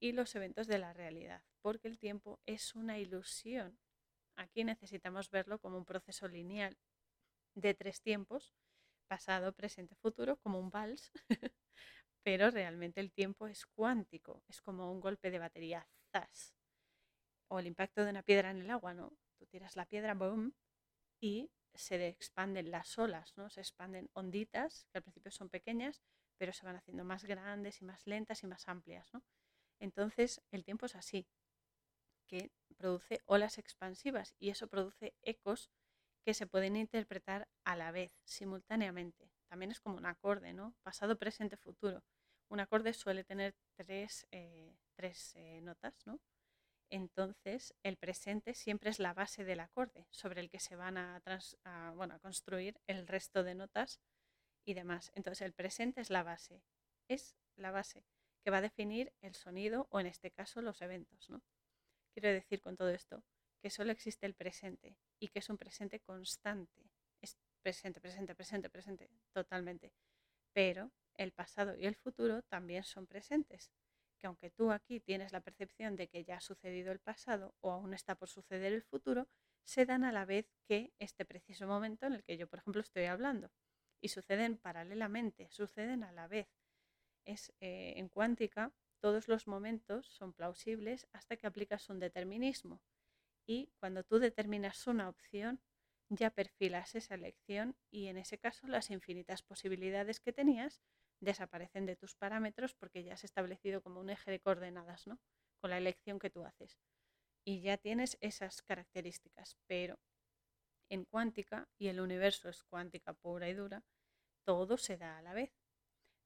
y 0.00 0.12
los 0.12 0.34
eventos 0.34 0.66
de 0.66 0.78
la 0.78 0.92
realidad, 0.92 1.42
porque 1.62 1.88
el 1.88 1.98
tiempo 1.98 2.40
es 2.46 2.74
una 2.74 2.98
ilusión. 2.98 3.78
Aquí 4.36 4.64
necesitamos 4.64 5.30
verlo 5.30 5.58
como 5.58 5.78
un 5.78 5.84
proceso 5.84 6.28
lineal 6.28 6.76
de 7.54 7.74
tres 7.74 8.02
tiempos, 8.02 8.52
pasado, 9.08 9.52
presente, 9.52 9.94
futuro, 9.96 10.36
como 10.36 10.58
un 10.58 10.70
vals, 10.70 11.12
pero 12.22 12.50
realmente 12.50 13.00
el 13.00 13.12
tiempo 13.12 13.46
es 13.46 13.66
cuántico, 13.66 14.42
es 14.48 14.60
como 14.60 14.92
un 14.92 15.00
golpe 15.00 15.30
de 15.30 15.38
batería, 15.38 15.88
zas, 16.12 16.54
o 17.48 17.58
el 17.58 17.66
impacto 17.66 18.04
de 18.04 18.10
una 18.10 18.22
piedra 18.22 18.50
en 18.50 18.58
el 18.58 18.70
agua, 18.70 18.94
¿no? 18.94 19.16
Tú 19.38 19.46
tiras 19.46 19.76
la 19.76 19.86
piedra, 19.86 20.14
boom, 20.14 20.54
y 21.20 21.50
se 21.74 22.08
expanden 22.08 22.70
las 22.70 22.98
olas, 22.98 23.36
¿no? 23.36 23.48
Se 23.50 23.60
expanden 23.60 24.10
onditas, 24.14 24.86
que 24.90 24.98
al 24.98 25.02
principio 25.02 25.30
son 25.30 25.48
pequeñas, 25.48 26.02
pero 26.38 26.52
se 26.52 26.66
van 26.66 26.76
haciendo 26.76 27.04
más 27.04 27.24
grandes 27.24 27.80
y 27.80 27.84
más 27.84 28.06
lentas 28.06 28.42
y 28.42 28.46
más 28.46 28.68
amplias, 28.68 29.12
¿no? 29.14 29.22
Entonces, 29.78 30.42
el 30.50 30.64
tiempo 30.64 30.86
es 30.86 30.94
así, 30.94 31.26
que 32.26 32.50
produce 32.76 33.20
olas 33.26 33.58
expansivas 33.58 34.34
y 34.38 34.50
eso 34.50 34.68
produce 34.68 35.14
ecos 35.22 35.70
que 36.24 36.34
se 36.34 36.46
pueden 36.46 36.76
interpretar 36.76 37.48
a 37.64 37.76
la 37.76 37.92
vez, 37.92 38.12
simultáneamente. 38.24 39.30
También 39.48 39.70
es 39.70 39.80
como 39.80 39.96
un 39.96 40.06
acorde, 40.06 40.52
¿no? 40.52 40.74
Pasado, 40.82 41.16
presente, 41.16 41.56
futuro. 41.56 42.02
Un 42.48 42.60
acorde 42.60 42.92
suele 42.92 43.24
tener 43.24 43.54
tres, 43.76 44.26
eh, 44.32 44.76
eh, 45.34 45.60
notas, 45.62 45.94
¿no? 46.04 46.20
Entonces, 46.90 47.74
el 47.82 47.96
presente 47.96 48.54
siempre 48.54 48.90
es 48.90 48.98
la 48.98 49.14
base 49.14 49.44
del 49.44 49.60
acorde 49.60 50.06
sobre 50.10 50.40
el 50.40 50.50
que 50.50 50.60
se 50.60 50.76
van 50.76 50.96
a, 50.96 51.22
a 51.64 52.18
construir 52.20 52.80
el 52.86 53.06
resto 53.06 53.42
de 53.42 53.54
notas 53.54 54.00
y 54.64 54.74
demás. 54.74 55.10
Entonces, 55.14 55.42
el 55.42 55.52
presente 55.52 56.00
es 56.00 56.10
la 56.10 56.22
base, 56.22 56.62
es 57.08 57.36
la 57.56 57.70
base 57.70 58.04
que 58.46 58.52
va 58.52 58.58
a 58.58 58.70
definir 58.70 59.12
el 59.22 59.34
sonido 59.34 59.88
o 59.90 59.98
en 59.98 60.06
este 60.06 60.30
caso 60.30 60.62
los 60.62 60.80
eventos. 60.80 61.28
¿no? 61.28 61.42
Quiero 62.14 62.28
decir 62.28 62.62
con 62.62 62.76
todo 62.76 62.90
esto 62.90 63.24
que 63.60 63.70
solo 63.70 63.90
existe 63.90 64.24
el 64.24 64.34
presente 64.34 64.96
y 65.18 65.26
que 65.26 65.40
es 65.40 65.50
un 65.50 65.58
presente 65.58 65.98
constante. 65.98 66.88
Es 67.20 67.36
presente, 67.60 68.00
presente, 68.00 68.36
presente, 68.36 68.70
presente, 68.70 69.10
totalmente. 69.32 69.92
Pero 70.52 70.92
el 71.14 71.32
pasado 71.32 71.76
y 71.76 71.86
el 71.86 71.96
futuro 71.96 72.42
también 72.42 72.84
son 72.84 73.08
presentes 73.08 73.72
que 74.16 74.28
aunque 74.28 74.52
tú 74.52 74.70
aquí 74.70 75.00
tienes 75.00 75.32
la 75.32 75.40
percepción 75.40 75.96
de 75.96 76.06
que 76.06 76.22
ya 76.22 76.36
ha 76.36 76.40
sucedido 76.40 76.92
el 76.92 77.00
pasado 77.00 77.56
o 77.62 77.72
aún 77.72 77.94
está 77.94 78.14
por 78.14 78.28
suceder 78.28 78.72
el 78.72 78.84
futuro, 78.84 79.26
se 79.64 79.86
dan 79.86 80.04
a 80.04 80.12
la 80.12 80.24
vez 80.24 80.46
que 80.68 80.92
este 81.00 81.24
preciso 81.24 81.66
momento 81.66 82.06
en 82.06 82.12
el 82.12 82.22
que 82.22 82.36
yo, 82.36 82.46
por 82.46 82.60
ejemplo, 82.60 82.80
estoy 82.80 83.06
hablando. 83.06 83.50
Y 84.00 84.10
suceden 84.10 84.56
paralelamente, 84.56 85.48
suceden 85.50 86.04
a 86.04 86.12
la 86.12 86.28
vez. 86.28 86.46
Es 87.26 87.52
eh, 87.60 87.94
en 87.96 88.08
cuántica, 88.08 88.72
todos 89.00 89.28
los 89.28 89.46
momentos 89.46 90.06
son 90.06 90.32
plausibles 90.32 91.06
hasta 91.12 91.36
que 91.36 91.46
aplicas 91.46 91.90
un 91.90 91.98
determinismo. 91.98 92.80
Y 93.46 93.70
cuando 93.78 94.04
tú 94.04 94.18
determinas 94.18 94.86
una 94.86 95.08
opción, 95.08 95.60
ya 96.08 96.30
perfilas 96.30 96.94
esa 96.94 97.14
elección 97.14 97.76
y 97.90 98.06
en 98.06 98.16
ese 98.16 98.38
caso 98.38 98.66
las 98.66 98.90
infinitas 98.90 99.42
posibilidades 99.42 100.20
que 100.20 100.32
tenías 100.32 100.80
desaparecen 101.20 101.86
de 101.86 101.96
tus 101.96 102.14
parámetros 102.14 102.74
porque 102.74 103.02
ya 103.02 103.14
has 103.14 103.24
establecido 103.24 103.82
como 103.82 104.00
un 104.00 104.10
eje 104.10 104.30
de 104.30 104.40
coordenadas, 104.40 105.06
¿no? 105.06 105.18
Con 105.60 105.70
la 105.70 105.78
elección 105.78 106.18
que 106.18 106.30
tú 106.30 106.44
haces. 106.44 106.78
Y 107.44 107.60
ya 107.60 107.76
tienes 107.76 108.18
esas 108.20 108.62
características, 108.62 109.56
pero 109.66 109.98
en 110.88 111.04
cuántica, 111.04 111.68
y 111.78 111.88
el 111.88 112.00
universo 112.00 112.48
es 112.48 112.62
cuántica 112.64 113.12
pura 113.14 113.48
y 113.48 113.54
dura, 113.54 113.84
todo 114.44 114.76
se 114.76 114.96
da 114.96 115.18
a 115.18 115.22
la 115.22 115.32
vez. 115.32 115.52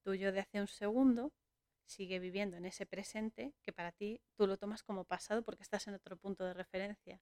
Tuyo 0.02 0.32
de 0.32 0.40
hace 0.40 0.60
un 0.60 0.68
segundo 0.68 1.32
sigue 1.84 2.18
viviendo 2.18 2.56
en 2.56 2.66
ese 2.66 2.86
presente 2.86 3.54
que 3.62 3.72
para 3.72 3.92
ti 3.92 4.20
tú 4.36 4.46
lo 4.46 4.56
tomas 4.56 4.82
como 4.82 5.04
pasado 5.04 5.42
porque 5.42 5.62
estás 5.62 5.86
en 5.88 5.94
otro 5.94 6.16
punto 6.16 6.44
de 6.44 6.54
referencia. 6.54 7.20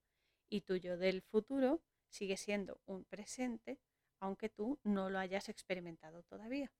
Y 0.49 0.61
tuyo 0.61 0.97
del 0.97 1.21
futuro 1.21 1.81
sigue 2.09 2.37
siendo 2.37 2.81
un 2.85 3.05
presente 3.05 3.79
aunque 4.21 4.49
tú 4.49 4.79
no 4.83 5.09
lo 5.09 5.19
hayas 5.19 5.49
experimentado 5.49 6.23
todavía 6.23 6.71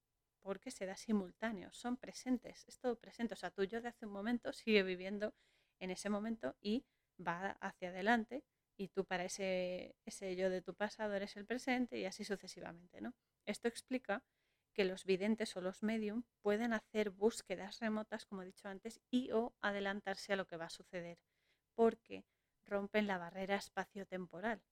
porque 0.42 0.72
se 0.72 0.86
da 0.86 0.96
simultáneo, 0.96 1.72
son 1.74 1.98
presentes, 1.98 2.66
es 2.68 2.80
todo 2.80 2.98
presente. 2.98 3.34
O 3.34 3.38
sea, 3.38 3.52
tú 3.52 3.64
yo 3.64 3.82
de 3.82 3.90
hace 3.90 4.06
un 4.06 4.12
momento 4.14 4.54
sigue 4.54 4.84
viviendo 4.84 5.34
en 5.80 5.92
ese 5.92 6.10
momento 6.10 6.56
y 6.62 6.86
va 7.20 7.52
hacia 7.62 7.90
adelante 7.90 8.44
y 8.78 8.88
tú 8.90 9.06
para 9.06 9.26
ese, 9.26 9.96
ese 10.06 10.36
yo 10.36 10.50
de 10.50 10.62
tu 10.62 10.74
pasado 10.74 11.14
eres 11.14 11.36
el 11.36 11.46
presente 11.46 11.98
y 12.00 12.06
así 12.06 12.24
sucesivamente, 12.24 13.02
¿no? 13.02 13.14
Esto 13.46 13.68
explica 13.68 14.24
que 14.80 14.86
los 14.86 15.04
videntes 15.04 15.58
o 15.58 15.62
los 15.62 15.84
medium 15.84 16.24
pueden 16.42 16.72
hacer 16.72 17.10
búsquedas 17.10 17.80
remotas, 17.82 18.26
como 18.26 18.44
he 18.44 18.46
dicho 18.46 18.70
antes, 18.70 19.02
y 19.12 19.30
o 19.32 19.54
adelantarse 19.60 20.32
a 20.32 20.38
lo 20.38 20.48
que 20.48 20.56
va 20.56 20.68
a 20.68 20.70
suceder, 20.70 21.20
porque 21.76 22.24
rompen 22.64 23.06
la 23.06 23.18
barrera 23.18 23.58
espacio-temporal 23.58 24.64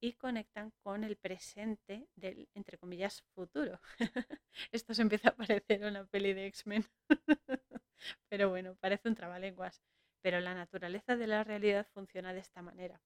y 0.00 0.14
conectan 0.14 0.72
con 0.82 1.04
el 1.04 1.16
presente 1.16 2.08
del, 2.16 2.48
entre 2.54 2.76
comillas, 2.76 3.22
futuro. 3.36 3.80
Esto 4.72 4.94
se 4.94 5.02
empieza 5.02 5.28
a 5.28 5.36
parecer 5.36 5.84
una 5.84 6.04
peli 6.06 6.34
de 6.34 6.46
X-Men. 6.46 6.84
Pero 8.28 8.48
bueno, 8.48 8.74
parece 8.80 9.08
un 9.08 9.14
trabalenguas. 9.14 9.80
Pero 10.22 10.40
la 10.40 10.54
naturaleza 10.54 11.14
de 11.14 11.28
la 11.28 11.44
realidad 11.44 11.86
funciona 11.94 12.32
de 12.32 12.40
esta 12.40 12.62
manera. 12.62 13.00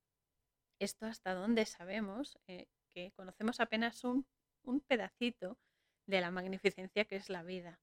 Esto 0.79 1.05
hasta 1.05 1.35
donde 1.35 1.67
sabemos 1.67 2.39
eh, 2.47 2.67
que 2.89 3.13
conocemos 3.13 3.61
apenas 3.61 4.05
un, 4.05 4.27
un 4.63 4.81
pedacito 4.81 5.59
de 6.07 6.21
la 6.21 6.31
magnificencia 6.31 7.05
que 7.05 7.17
es 7.17 7.29
la 7.29 7.43
vida. 7.43 7.81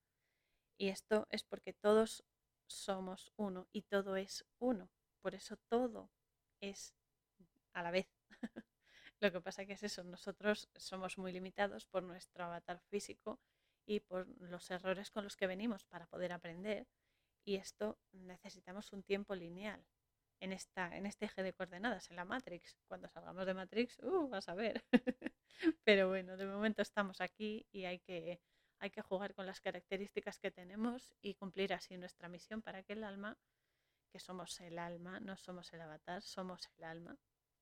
Y 0.78 0.90
esto 0.90 1.28
es 1.30 1.44
porque 1.44 1.74
todos 1.74 2.24
somos 2.68 3.32
uno 3.36 3.68
y 3.72 3.84
todo 3.84 4.16
es 4.16 4.46
uno. 4.60 4.90
Por 5.22 5.36
eso 5.36 5.58
todo 5.70 6.12
es 6.62 6.94
a 7.74 7.82
la 7.82 7.92
vez. 7.92 8.08
Lo 9.20 9.32
que 9.32 9.42
pasa 9.42 9.66
que 9.66 9.74
es 9.74 9.84
eso, 9.84 10.04
nosotros 10.04 10.70
somos 10.76 11.18
muy 11.18 11.32
limitados 11.32 11.86
por 11.86 12.04
nuestro 12.04 12.44
avatar 12.44 12.80
físico 12.90 13.40
y 13.86 14.02
por 14.02 14.28
los 14.42 14.70
errores 14.70 15.10
con 15.10 15.24
los 15.24 15.36
que 15.36 15.48
venimos 15.48 15.86
para 15.86 16.06
poder 16.06 16.34
aprender. 16.34 16.88
Y 17.44 17.56
esto 17.56 17.98
necesitamos 18.12 18.92
un 18.94 19.02
tiempo 19.02 19.34
lineal 19.34 19.84
en, 20.40 20.54
esta, 20.54 20.96
en 20.96 21.06
este 21.06 21.26
eje 21.26 21.42
de 21.42 21.54
coordenadas, 21.54 22.10
en 22.12 22.18
la 22.18 22.26
Matrix. 22.26 22.78
Cuando 22.88 23.08
salgamos 23.10 23.46
de 23.46 23.54
Matrix, 23.54 23.98
uh, 24.00 24.28
vas 24.28 24.50
a 24.50 24.56
ver. 24.56 24.84
Pero 25.84 26.08
bueno, 26.10 26.38
de 26.38 26.46
momento 26.46 26.82
estamos 26.82 27.22
aquí 27.22 27.66
y 27.72 27.86
hay 27.86 28.00
que, 28.00 28.40
hay 28.80 28.90
que 28.92 29.02
jugar 29.02 29.34
con 29.34 29.46
las 29.46 29.62
características 29.62 30.40
que 30.40 30.52
tenemos 30.52 31.14
y 31.22 31.36
cumplir 31.36 31.74
así 31.74 31.98
nuestra 31.98 32.30
misión 32.30 32.62
para 32.62 32.84
que 32.84 32.94
el 32.94 33.04
alma, 33.04 33.38
que 34.12 34.20
somos 34.20 34.60
el 34.62 34.80
alma, 34.80 35.20
no 35.20 35.38
somos 35.38 35.74
el 35.74 35.82
avatar, 35.82 36.22
somos 36.22 36.70
el 36.78 36.84
alma, 36.86 37.18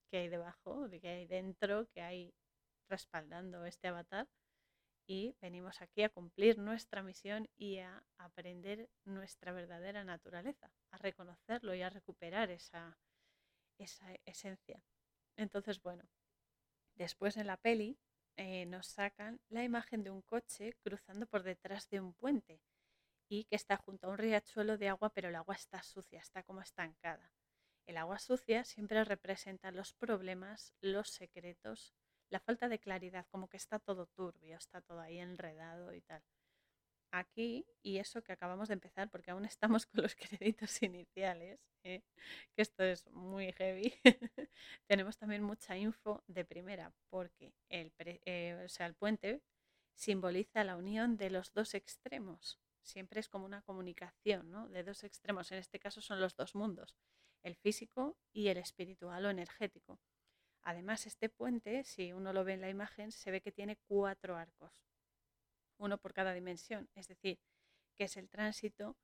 que 0.10 0.18
hay 0.18 0.30
debajo, 0.30 0.88
de 0.90 1.00
que 1.02 1.10
hay 1.10 1.28
dentro, 1.28 1.88
que 1.92 2.02
hay 2.02 2.34
respaldando 2.90 3.66
este 3.66 3.88
avatar. 3.88 4.28
Y 5.08 5.36
venimos 5.42 5.82
aquí 5.82 6.04
a 6.04 6.10
cumplir 6.10 6.58
nuestra 6.60 7.04
misión 7.04 7.48
y 7.58 7.80
a 7.80 8.04
aprender 8.18 8.90
nuestra 9.06 9.52
verdadera 9.52 10.04
naturaleza, 10.04 10.72
a 10.92 10.98
reconocerlo 10.98 11.76
y 11.76 11.82
a 11.84 11.90
recuperar 11.90 12.52
esa, 12.52 12.98
esa 13.78 14.08
esencia. 14.26 14.84
Entonces, 15.38 15.82
bueno, 15.82 16.04
después 16.96 17.38
en 17.38 17.48
la 17.48 17.58
peli 17.58 17.98
eh, 18.38 18.66
nos 18.66 18.88
sacan 18.88 19.40
la 19.50 19.64
imagen 19.64 20.04
de 20.04 20.10
un 20.10 20.22
coche 20.22 20.74
cruzando 20.82 21.26
por 21.28 21.44
detrás 21.44 21.90
de 21.90 22.02
un 22.02 22.14
puente 22.14 22.62
y 23.30 23.46
que 23.46 23.56
está 23.56 23.78
junto 23.78 24.08
a 24.08 24.10
un 24.12 24.18
riachuelo 24.18 24.78
de 24.78 24.90
agua, 24.90 25.12
pero 25.14 25.30
el 25.30 25.36
agua 25.36 25.56
está 25.56 25.82
sucia, 25.84 26.20
está 26.20 26.44
como 26.44 26.62
estancada. 26.62 27.32
El 27.86 27.98
agua 27.98 28.20
sucia 28.20 28.66
siempre 28.66 29.04
representa 29.04 29.72
los 29.72 29.94
problemas, 29.94 30.74
los 30.82 31.10
secretos, 31.10 31.94
la 32.30 32.40
falta 32.40 32.68
de 32.68 32.80
claridad, 32.80 33.26
como 33.30 33.48
que 33.48 33.58
está 33.58 33.80
todo 33.80 34.08
turbio, 34.08 34.58
está 34.58 34.82
todo 34.82 35.00
ahí 35.00 35.20
enredado 35.20 35.94
y 35.94 36.02
tal. 36.02 36.24
Aquí, 37.18 37.66
y 37.82 37.98
eso 37.98 38.22
que 38.24 38.34
acabamos 38.34 38.68
de 38.68 38.74
empezar, 38.74 39.10
porque 39.10 39.32
aún 39.32 39.46
estamos 39.46 39.86
con 39.86 40.02
los 40.04 40.16
créditos 40.40 40.82
iniciales, 40.82 41.62
¿eh? 41.84 42.02
que 42.54 42.62
esto 42.62 42.84
es 42.84 43.08
muy 43.12 43.54
heavy, 43.54 43.94
tenemos 44.88 45.18
también 45.18 45.42
mucha 45.42 45.78
info 45.78 46.24
de 46.28 46.44
primera, 46.44 46.92
porque 47.10 47.54
el, 47.70 47.94
eh, 48.00 48.62
o 48.66 48.68
sea, 48.68 48.86
el 48.88 48.96
puente 48.96 49.42
simboliza 49.94 50.66
la 50.66 50.76
unión 50.76 51.16
de 51.16 51.30
los 51.30 51.54
dos 51.54 51.74
extremos. 51.74 52.60
Siempre 52.82 53.22
es 53.22 53.30
como 53.30 53.46
una 53.46 53.62
comunicación 53.62 54.52
¿no? 54.52 54.68
de 54.68 54.84
dos 54.84 55.06
extremos. 55.06 55.52
En 55.54 55.60
este 55.60 55.80
caso 55.80 56.02
son 56.02 56.20
los 56.20 56.36
dos 56.36 56.54
mundos 56.54 56.98
el 57.46 57.56
físico 57.56 58.18
y 58.34 58.48
el 58.48 58.58
espiritual 58.58 59.26
o 59.26 59.30
energético. 59.30 60.00
Además, 60.64 61.06
este 61.06 61.30
puente, 61.30 61.84
si 61.84 62.12
uno 62.12 62.34
lo 62.34 62.44
ve 62.44 62.54
en 62.54 62.62
la 62.62 62.70
imagen, 62.70 63.12
se 63.12 63.30
ve 63.30 63.40
que 63.40 63.52
tiene 63.52 63.78
cuatro 63.88 64.36
arcos, 64.36 64.84
uno 65.78 65.98
por 65.98 66.14
cada 66.14 66.34
dimensión, 66.34 66.90
es 66.96 67.08
decir, 67.08 67.40
que 67.98 68.06
es 68.06 68.18
el 68.18 68.30
tránsito 68.30 68.98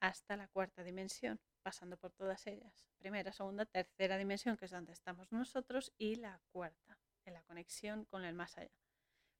hasta 0.00 0.36
la 0.36 0.48
cuarta 0.48 0.84
dimensión, 0.84 1.40
pasando 1.62 1.96
por 1.96 2.12
todas 2.12 2.46
ellas. 2.46 2.88
Primera, 2.98 3.32
segunda, 3.32 3.66
tercera 3.66 4.16
dimensión, 4.18 4.56
que 4.56 4.66
es 4.66 4.70
donde 4.70 4.92
estamos 4.92 5.30
nosotros, 5.32 5.92
y 5.98 6.16
la 6.16 6.40
cuarta, 6.52 6.98
en 7.24 7.34
la 7.34 7.42
conexión 7.42 8.04
con 8.06 8.24
el 8.24 8.34
más 8.34 8.56
allá. 8.58 8.70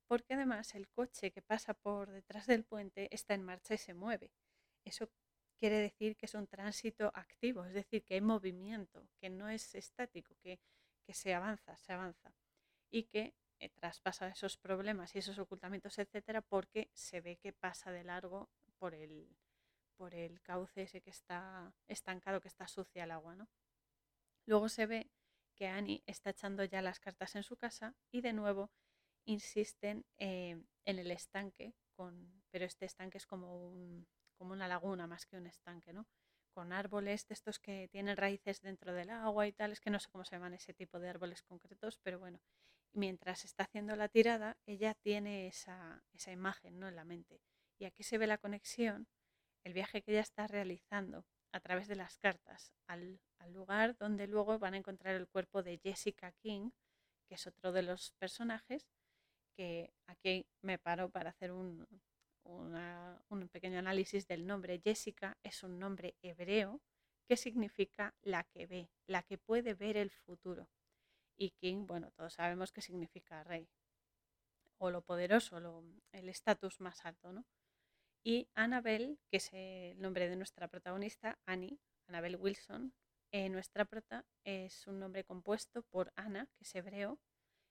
porque 0.07 0.35
además 0.35 0.75
el 0.75 0.89
coche 0.89 1.31
que 1.33 1.43
pasa 1.43 1.75
por 1.75 2.11
detrás 2.11 2.47
del 2.47 2.65
puente 2.65 3.09
está 3.15 3.35
en 3.35 3.43
marcha 3.43 3.75
y 3.75 3.79
se 3.79 3.95
mueve. 3.95 4.33
Eso 4.85 5.11
quiere 5.59 5.77
decir 5.77 6.17
que 6.17 6.27
es 6.27 6.35
un 6.35 6.47
tránsito 6.47 7.11
activo, 7.15 7.65
es 7.65 7.75
decir, 7.75 8.05
que 8.05 8.15
hay 8.15 8.21
movimiento, 8.21 9.07
que 9.21 9.29
no 9.31 9.49
es 9.49 9.75
estático, 9.75 10.35
que, 10.43 10.61
que 11.07 11.15
se 11.15 11.35
avanza, 11.35 11.77
se 11.79 11.93
avanza 11.93 12.33
y 12.91 13.05
que 13.05 13.35
eh, 13.61 13.71
traspasa 13.71 14.29
esos 14.29 14.57
problemas 14.57 15.15
y 15.15 15.19
esos 15.19 15.39
ocultamientos, 15.39 15.99
etcétera, 15.99 16.43
porque 16.43 16.91
se 16.95 17.21
ve 17.21 17.37
que 17.37 17.53
pasa 17.53 17.91
de 17.91 18.05
largo 18.05 18.49
por 18.79 18.95
el, 18.95 19.29
por 19.97 20.15
el 20.15 20.41
cauce 20.43 20.83
ese 20.83 21.01
que 21.01 21.11
está 21.11 21.75
estancado, 21.89 22.41
que 22.41 22.49
está 22.49 22.69
sucia 22.69 23.05
el 23.05 23.11
agua, 23.11 23.35
¿no? 23.35 23.49
Luego 24.47 24.69
se 24.69 24.87
ve 24.87 25.11
que 25.55 25.67
Annie 25.67 26.05
está 26.07 26.31
echando 26.31 26.65
ya 26.65 26.83
las 26.83 27.01
cartas 27.01 27.35
en 27.35 27.43
su 27.43 27.57
casa 27.57 27.97
y 28.13 28.21
de 28.21 28.33
nuevo 28.33 28.71
insisten 29.25 30.07
eh, 30.19 30.63
en 30.85 30.99
el 30.99 31.11
estanque, 31.11 31.75
con, 31.97 32.43
pero 32.51 32.65
este 32.65 32.87
estanque 32.87 33.19
es 33.19 33.27
como, 33.27 33.69
un, 33.69 34.07
como 34.37 34.53
una 34.53 34.69
laguna 34.69 35.07
más 35.07 35.27
que 35.27 35.37
un 35.37 35.47
estanque, 35.47 35.93
¿no? 35.93 36.07
Con 36.53 36.73
árboles 36.73 37.27
de 37.27 37.35
estos 37.35 37.59
que 37.59 37.89
tienen 37.89 38.17
raíces 38.17 38.61
dentro 38.63 38.95
del 38.95 39.11
agua 39.11 39.47
y 39.47 39.53
tal, 39.53 39.73
es 39.73 39.81
que 39.81 39.91
no 39.91 39.99
sé 39.99 40.09
cómo 40.11 40.25
se 40.25 40.37
llaman 40.37 40.55
ese 40.55 40.73
tipo 40.75 40.99
de 40.99 41.09
árboles 41.09 41.43
concretos, 41.43 41.99
pero 42.03 42.19
bueno, 42.19 42.41
mientras 42.93 43.45
está 43.45 43.65
haciendo 43.65 43.97
la 43.97 44.09
tirada, 44.09 44.57
ella 44.67 44.95
tiene 44.95 45.47
esa, 45.47 46.03
esa 46.13 46.33
imagen 46.33 46.79
¿no? 46.79 46.89
en 46.89 46.97
la 46.97 47.05
mente. 47.05 47.41
Y 47.79 47.85
aquí 47.85 48.03
se 48.03 48.19
ve 48.19 48.27
la 48.27 48.39
conexión, 48.39 49.07
el 49.65 49.73
viaje 49.73 50.03
que 50.03 50.13
ella 50.13 50.21
está 50.21 50.47
realizando 50.47 51.25
a 51.53 51.61
través 51.61 51.89
de 51.89 51.97
las 51.97 52.19
cartas 52.19 52.75
al, 52.87 53.21
al 53.39 53.53
lugar 53.53 53.97
donde 53.97 54.27
luego 54.27 54.59
van 54.59 54.75
a 54.75 54.79
encontrar 54.79 55.15
el 55.15 55.29
cuerpo 55.29 55.63
de 55.63 55.79
Jessica 55.79 56.33
King, 56.33 56.71
que 57.29 57.35
es 57.35 57.47
otro 57.47 57.73
de 57.73 57.83
los 57.83 58.13
personajes, 58.19 58.87
que 59.57 59.93
aquí 60.07 60.47
me 60.63 60.79
paro 60.79 61.11
para 61.11 61.31
hacer 61.31 61.53
un, 61.53 61.87
un 62.45 63.49
pequeño 63.49 63.79
análisis 63.79 64.27
del 64.27 64.47
nombre. 64.47 64.81
Jessica 64.83 65.37
es 65.43 65.63
un 65.63 65.79
nombre 65.79 66.15
hebreo 66.23 66.81
que 67.27 67.37
significa 67.37 68.15
la 68.23 68.45
que 68.45 68.67
ve, 68.67 68.91
la 69.07 69.23
que 69.23 69.37
puede 69.37 69.75
ver 69.75 69.97
el 69.97 70.11
futuro. 70.11 70.69
Y 71.39 71.51
King, 71.53 71.87
bueno, 71.87 72.11
todos 72.11 72.35
sabemos 72.35 72.73
que 72.73 72.83
significa 72.83 73.45
rey, 73.45 73.69
o 74.79 74.91
lo 74.91 75.03
poderoso, 75.03 75.59
el 76.13 76.29
estatus 76.29 76.81
más 76.81 77.05
alto, 77.05 77.33
¿no? 77.33 77.47
Y 78.25 78.49
Annabel, 78.55 79.19
que 79.31 79.37
es 79.37 79.51
el 79.53 80.01
nombre 80.01 80.29
de 80.29 80.37
nuestra 80.37 80.69
protagonista, 80.69 81.39
Annie, 81.47 81.79
Annabel 82.09 82.37
Wilson, 82.37 82.93
eh, 83.31 83.49
nuestra 83.49 83.85
prota 83.85 84.25
es 84.45 84.87
un 84.87 84.99
nombre 84.99 85.25
compuesto 85.25 85.83
por 85.83 86.13
Ana, 86.17 86.47
que 86.57 86.65
es 86.65 86.75
hebreo, 86.75 87.21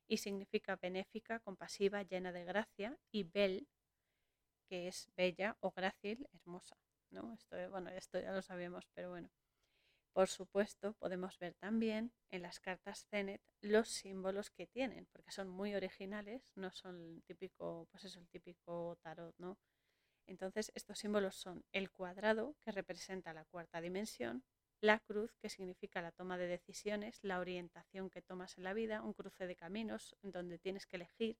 y 0.07 0.17
significa 0.17 0.77
benéfica, 0.77 1.39
compasiva, 1.39 2.03
llena 2.03 2.31
de 2.31 2.45
gracia, 2.45 2.97
y 3.11 3.23
Bel, 3.23 3.67
que 4.69 4.87
es 4.87 5.09
bella 5.17 5.57
o 5.59 5.71
grácil, 5.71 6.27
hermosa. 6.33 6.77
¿no? 7.09 7.33
Esto, 7.33 7.69
bueno, 7.69 7.89
esto 7.89 8.19
ya 8.19 8.31
lo 8.31 8.41
sabíamos, 8.41 8.87
pero 8.93 9.09
bueno. 9.09 9.29
Por 10.17 10.29
supuesto, 10.29 10.93
podemos 10.93 11.37
ver 11.37 11.53
también 11.53 12.11
en 12.31 12.41
las 12.41 12.59
cartas 12.59 13.05
Zenet 13.05 13.39
los 13.61 13.87
símbolos 13.87 14.49
que 14.49 14.65
tienen, 14.65 15.05
porque 15.11 15.29
son 15.29 15.47
muy 15.47 15.75
originales, 15.75 16.51
no 16.55 16.71
son 16.71 16.99
el 16.99 17.21
típico, 17.21 17.87
pues 17.91 18.05
eso, 18.05 18.19
el 18.19 18.27
típico 18.27 18.97
tarot, 19.03 19.35
¿no? 19.37 19.59
Entonces, 20.25 20.71
estos 20.73 20.97
símbolos 20.97 21.35
son 21.35 21.63
el 21.71 21.91
cuadrado, 21.91 22.55
que 22.63 22.71
representa 22.71 23.31
la 23.31 23.45
cuarta 23.45 23.79
dimensión, 23.79 24.43
la 24.81 24.97
cruz, 24.97 25.37
que 25.39 25.49
significa 25.49 26.01
la 26.01 26.11
toma 26.11 26.39
de 26.39 26.47
decisiones, 26.47 27.19
la 27.21 27.39
orientación 27.39 28.09
que 28.09 28.23
tomas 28.23 28.57
en 28.57 28.63
la 28.63 28.73
vida, 28.73 29.03
un 29.03 29.13
cruce 29.13 29.45
de 29.45 29.55
caminos 29.55 30.15
donde 30.23 30.57
tienes 30.57 30.87
que 30.87 30.95
elegir. 30.95 31.37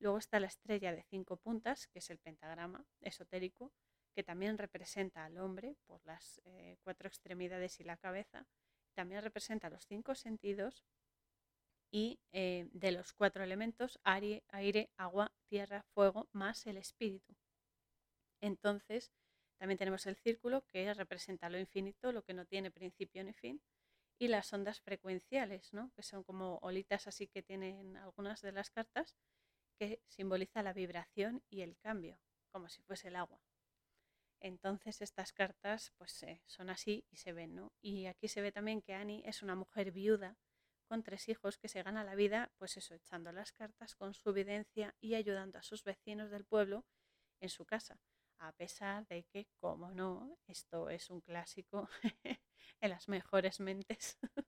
Luego 0.00 0.18
está 0.18 0.40
la 0.40 0.48
estrella 0.48 0.90
de 0.90 1.04
cinco 1.04 1.36
puntas, 1.36 1.86
que 1.86 2.00
es 2.00 2.10
el 2.10 2.18
pentagrama 2.18 2.84
esotérico, 3.00 3.72
que 4.16 4.24
también 4.24 4.56
representa 4.56 5.26
al 5.26 5.36
hombre 5.36 5.76
por 5.84 6.02
las 6.06 6.40
eh, 6.46 6.78
cuatro 6.82 7.06
extremidades 7.06 7.80
y 7.80 7.84
la 7.84 7.98
cabeza. 7.98 8.46
También 8.94 9.20
representa 9.20 9.68
los 9.68 9.86
cinco 9.86 10.14
sentidos 10.14 10.86
y 11.90 12.18
eh, 12.32 12.66
de 12.72 12.92
los 12.92 13.12
cuatro 13.12 13.44
elementos, 13.44 14.00
aire, 14.04 14.42
aire, 14.48 14.88
agua, 14.96 15.32
tierra, 15.50 15.82
fuego, 15.92 16.30
más 16.32 16.66
el 16.66 16.78
espíritu. 16.78 17.36
Entonces, 18.40 19.12
también 19.58 19.76
tenemos 19.76 20.06
el 20.06 20.16
círculo 20.16 20.64
que 20.66 20.94
representa 20.94 21.50
lo 21.50 21.58
infinito, 21.58 22.10
lo 22.10 22.24
que 22.24 22.32
no 22.32 22.46
tiene 22.46 22.70
principio 22.70 23.22
ni 23.22 23.34
fin, 23.34 23.60
y 24.18 24.28
las 24.28 24.50
ondas 24.50 24.80
frecuenciales, 24.80 25.74
¿no? 25.74 25.92
que 25.94 26.02
son 26.02 26.24
como 26.24 26.56
olitas 26.62 27.06
así 27.06 27.26
que 27.26 27.42
tienen 27.42 27.98
algunas 27.98 28.40
de 28.40 28.52
las 28.52 28.70
cartas, 28.70 29.14
que 29.78 30.00
simboliza 30.06 30.62
la 30.62 30.72
vibración 30.72 31.42
y 31.50 31.60
el 31.60 31.76
cambio, 31.76 32.18
como 32.50 32.70
si 32.70 32.80
fuese 32.80 33.08
el 33.08 33.16
agua. 33.16 33.42
Entonces 34.40 35.00
estas 35.02 35.32
cartas 35.32 35.92
pues 35.96 36.22
eh, 36.22 36.42
son 36.46 36.70
así 36.70 37.04
y 37.10 37.16
se 37.16 37.32
ven, 37.32 37.54
¿no? 37.54 37.72
Y 37.80 38.06
aquí 38.06 38.28
se 38.28 38.42
ve 38.42 38.52
también 38.52 38.82
que 38.82 38.94
Annie 38.94 39.22
es 39.26 39.42
una 39.42 39.54
mujer 39.54 39.92
viuda 39.92 40.36
con 40.86 41.02
tres 41.02 41.28
hijos 41.28 41.58
que 41.58 41.68
se 41.68 41.82
gana 41.82 42.04
la 42.04 42.14
vida, 42.14 42.52
pues 42.58 42.76
eso, 42.76 42.94
echando 42.94 43.32
las 43.32 43.52
cartas 43.52 43.94
con 43.96 44.14
su 44.14 44.30
evidencia 44.30 44.94
y 45.00 45.14
ayudando 45.14 45.58
a 45.58 45.62
sus 45.62 45.82
vecinos 45.84 46.30
del 46.30 46.44
pueblo 46.44 46.84
en 47.40 47.48
su 47.48 47.64
casa 47.66 47.98
a 48.38 48.52
pesar 48.52 49.06
de 49.06 49.24
que, 49.24 49.46
como 49.60 49.92
no, 49.92 50.38
esto 50.46 50.90
es 50.90 51.10
un 51.10 51.20
clásico 51.20 51.88
en 52.80 52.90
las 52.90 53.08
mejores 53.08 53.60
mentes, 53.60 54.18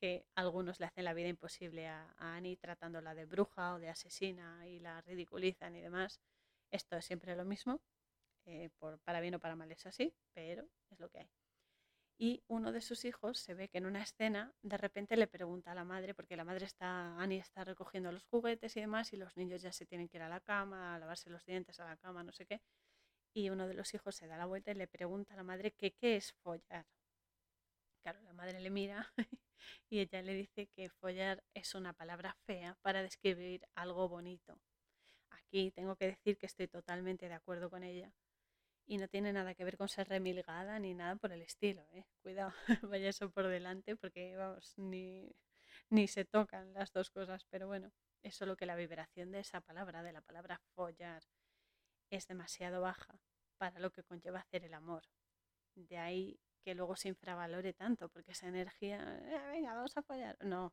que 0.00 0.26
algunos 0.34 0.80
le 0.80 0.86
hacen 0.86 1.04
la 1.04 1.14
vida 1.14 1.28
imposible 1.28 1.86
a, 1.88 2.14
Annie 2.18 2.56
tratándola 2.56 3.14
de 3.14 3.26
bruja 3.26 3.74
o 3.74 3.78
de 3.78 3.88
asesina 3.88 4.66
y 4.66 4.80
la 4.80 5.00
ridiculizan 5.02 5.76
y 5.76 5.80
demás. 5.80 6.20
Esto 6.70 6.96
es 6.96 7.04
siempre 7.04 7.36
lo 7.36 7.44
mismo, 7.44 7.80
eh, 8.46 8.70
por, 8.78 8.98
para 9.00 9.20
bien 9.20 9.34
o 9.34 9.38
para 9.40 9.56
mal 9.56 9.70
es 9.70 9.84
así, 9.86 10.14
pero 10.32 10.66
es 10.90 10.98
lo 10.98 11.08
que 11.10 11.20
hay. 11.20 11.30
Y 12.18 12.42
uno 12.48 12.72
de 12.72 12.80
sus 12.80 13.04
hijos 13.04 13.38
se 13.38 13.52
ve 13.52 13.68
que 13.68 13.78
en 13.78 13.86
una 13.86 14.02
escena 14.02 14.54
de 14.62 14.78
repente 14.78 15.16
le 15.16 15.26
pregunta 15.26 15.72
a 15.72 15.74
la 15.74 15.84
madre, 15.84 16.14
porque 16.14 16.36
la 16.36 16.44
madre 16.44 16.64
está, 16.64 17.18
Annie 17.20 17.38
está 17.38 17.64
recogiendo 17.64 18.10
los 18.10 18.24
juguetes 18.24 18.74
y 18.76 18.80
demás, 18.80 19.12
y 19.12 19.18
los 19.18 19.36
niños 19.36 19.60
ya 19.60 19.72
se 19.72 19.84
tienen 19.84 20.08
que 20.08 20.16
ir 20.16 20.22
a 20.22 20.28
la 20.30 20.40
cama, 20.40 20.94
a 20.94 20.98
lavarse 20.98 21.28
los 21.28 21.44
dientes 21.44 21.78
a 21.78 21.84
la 21.84 21.96
cama, 21.98 22.22
no 22.22 22.32
sé 22.32 22.46
qué 22.46 22.62
y 23.36 23.50
uno 23.50 23.68
de 23.68 23.74
los 23.74 23.92
hijos 23.92 24.16
se 24.16 24.26
da 24.26 24.38
la 24.38 24.46
vuelta 24.46 24.70
y 24.70 24.74
le 24.74 24.86
pregunta 24.88 25.34
a 25.34 25.36
la 25.36 25.42
madre 25.42 25.70
que 25.72 25.92
qué 25.92 26.16
es 26.16 26.32
follar. 26.42 26.86
Claro, 28.02 28.22
la 28.22 28.32
madre 28.32 28.60
le 28.60 28.70
mira 28.70 29.12
y 29.90 29.98
ella 29.98 30.22
le 30.22 30.32
dice 30.32 30.68
que 30.68 30.88
follar 30.88 31.44
es 31.52 31.74
una 31.74 31.92
palabra 31.92 32.34
fea 32.46 32.78
para 32.80 33.02
describir 33.02 33.68
algo 33.74 34.08
bonito. 34.08 34.58
Aquí 35.28 35.70
tengo 35.70 35.96
que 35.96 36.06
decir 36.06 36.38
que 36.38 36.46
estoy 36.46 36.66
totalmente 36.66 37.28
de 37.28 37.34
acuerdo 37.34 37.68
con 37.68 37.82
ella 37.82 38.10
y 38.86 38.98
no 38.98 39.08
tiene 39.08 39.32
nada 39.32 39.54
que 39.54 39.64
ver 39.64 39.76
con 39.76 39.88
ser 39.88 40.08
remilgada 40.08 40.78
ni 40.78 40.94
nada 40.94 41.16
por 41.16 41.32
el 41.32 41.42
estilo. 41.42 41.82
¿eh? 41.92 42.06
Cuidado, 42.22 42.52
vaya 42.90 43.08
eso 43.08 43.30
por 43.30 43.48
delante 43.48 43.96
porque 43.96 44.36
vamos, 44.36 44.74
ni, 44.78 45.34
ni 45.90 46.08
se 46.08 46.24
tocan 46.24 46.72
las 46.72 46.92
dos 46.92 47.10
cosas, 47.10 47.44
pero 47.50 47.66
bueno, 47.66 47.92
es 48.22 48.34
solo 48.34 48.56
que 48.56 48.66
la 48.66 48.76
vibración 48.76 49.32
de 49.32 49.40
esa 49.40 49.60
palabra, 49.60 50.02
de 50.02 50.12
la 50.12 50.22
palabra 50.22 50.60
follar, 50.74 51.22
es 52.10 52.26
demasiado 52.26 52.80
baja 52.80 53.20
para 53.58 53.80
lo 53.80 53.90
que 53.90 54.04
conlleva 54.04 54.40
hacer 54.40 54.64
el 54.64 54.74
amor. 54.74 55.04
De 55.74 55.98
ahí 55.98 56.40
que 56.62 56.74
luego 56.74 56.96
se 56.96 57.08
infravalore 57.08 57.72
tanto, 57.74 58.08
porque 58.08 58.32
esa 58.32 58.48
energía, 58.48 59.20
eh, 59.22 59.50
venga, 59.52 59.74
vamos 59.74 59.96
a 59.96 60.00
apoyar. 60.00 60.36
No, 60.44 60.72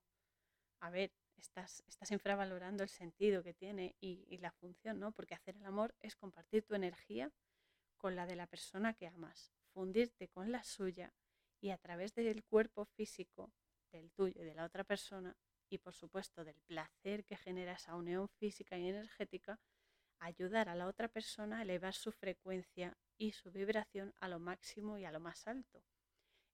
a 0.79 0.89
ver, 0.89 1.11
estás, 1.37 1.83
estás 1.87 2.11
infravalorando 2.11 2.83
el 2.83 2.89
sentido 2.89 3.43
que 3.43 3.53
tiene 3.53 3.95
y, 3.99 4.37
la 4.37 4.51
función, 4.51 4.99
¿no? 4.99 5.11
Porque 5.11 5.35
hacer 5.35 5.55
el 5.55 5.65
amor 5.65 5.93
es 6.01 6.15
compartir 6.15 6.65
tu 6.65 6.75
energía 6.75 7.31
con 8.03 8.17
la 8.17 8.25
de 8.25 8.35
la 8.35 8.47
persona 8.47 8.93
que 8.93 9.07
amas, 9.07 9.53
fundirte 9.71 10.27
con 10.27 10.51
la 10.51 10.61
suya 10.65 11.13
y 11.61 11.69
a 11.69 11.77
través 11.77 12.13
del 12.13 12.43
cuerpo 12.43 12.83
físico 12.83 13.53
del 13.93 14.11
tuyo 14.11 14.41
y 14.41 14.43
de 14.43 14.53
la 14.53 14.65
otra 14.65 14.83
persona 14.83 15.37
y 15.69 15.77
por 15.77 15.93
supuesto 15.93 16.43
del 16.43 16.59
placer 16.67 17.23
que 17.23 17.37
genera 17.37 17.71
esa 17.71 17.95
unión 17.95 18.27
física 18.27 18.77
y 18.77 18.89
energética, 18.89 19.57
ayudar 20.19 20.67
a 20.67 20.75
la 20.75 20.87
otra 20.87 21.07
persona 21.07 21.59
a 21.59 21.61
elevar 21.61 21.93
su 21.93 22.11
frecuencia 22.11 22.97
y 23.17 23.31
su 23.31 23.51
vibración 23.51 24.13
a 24.19 24.27
lo 24.27 24.37
máximo 24.37 24.97
y 24.97 25.05
a 25.05 25.11
lo 25.13 25.21
más 25.21 25.47
alto. 25.47 25.81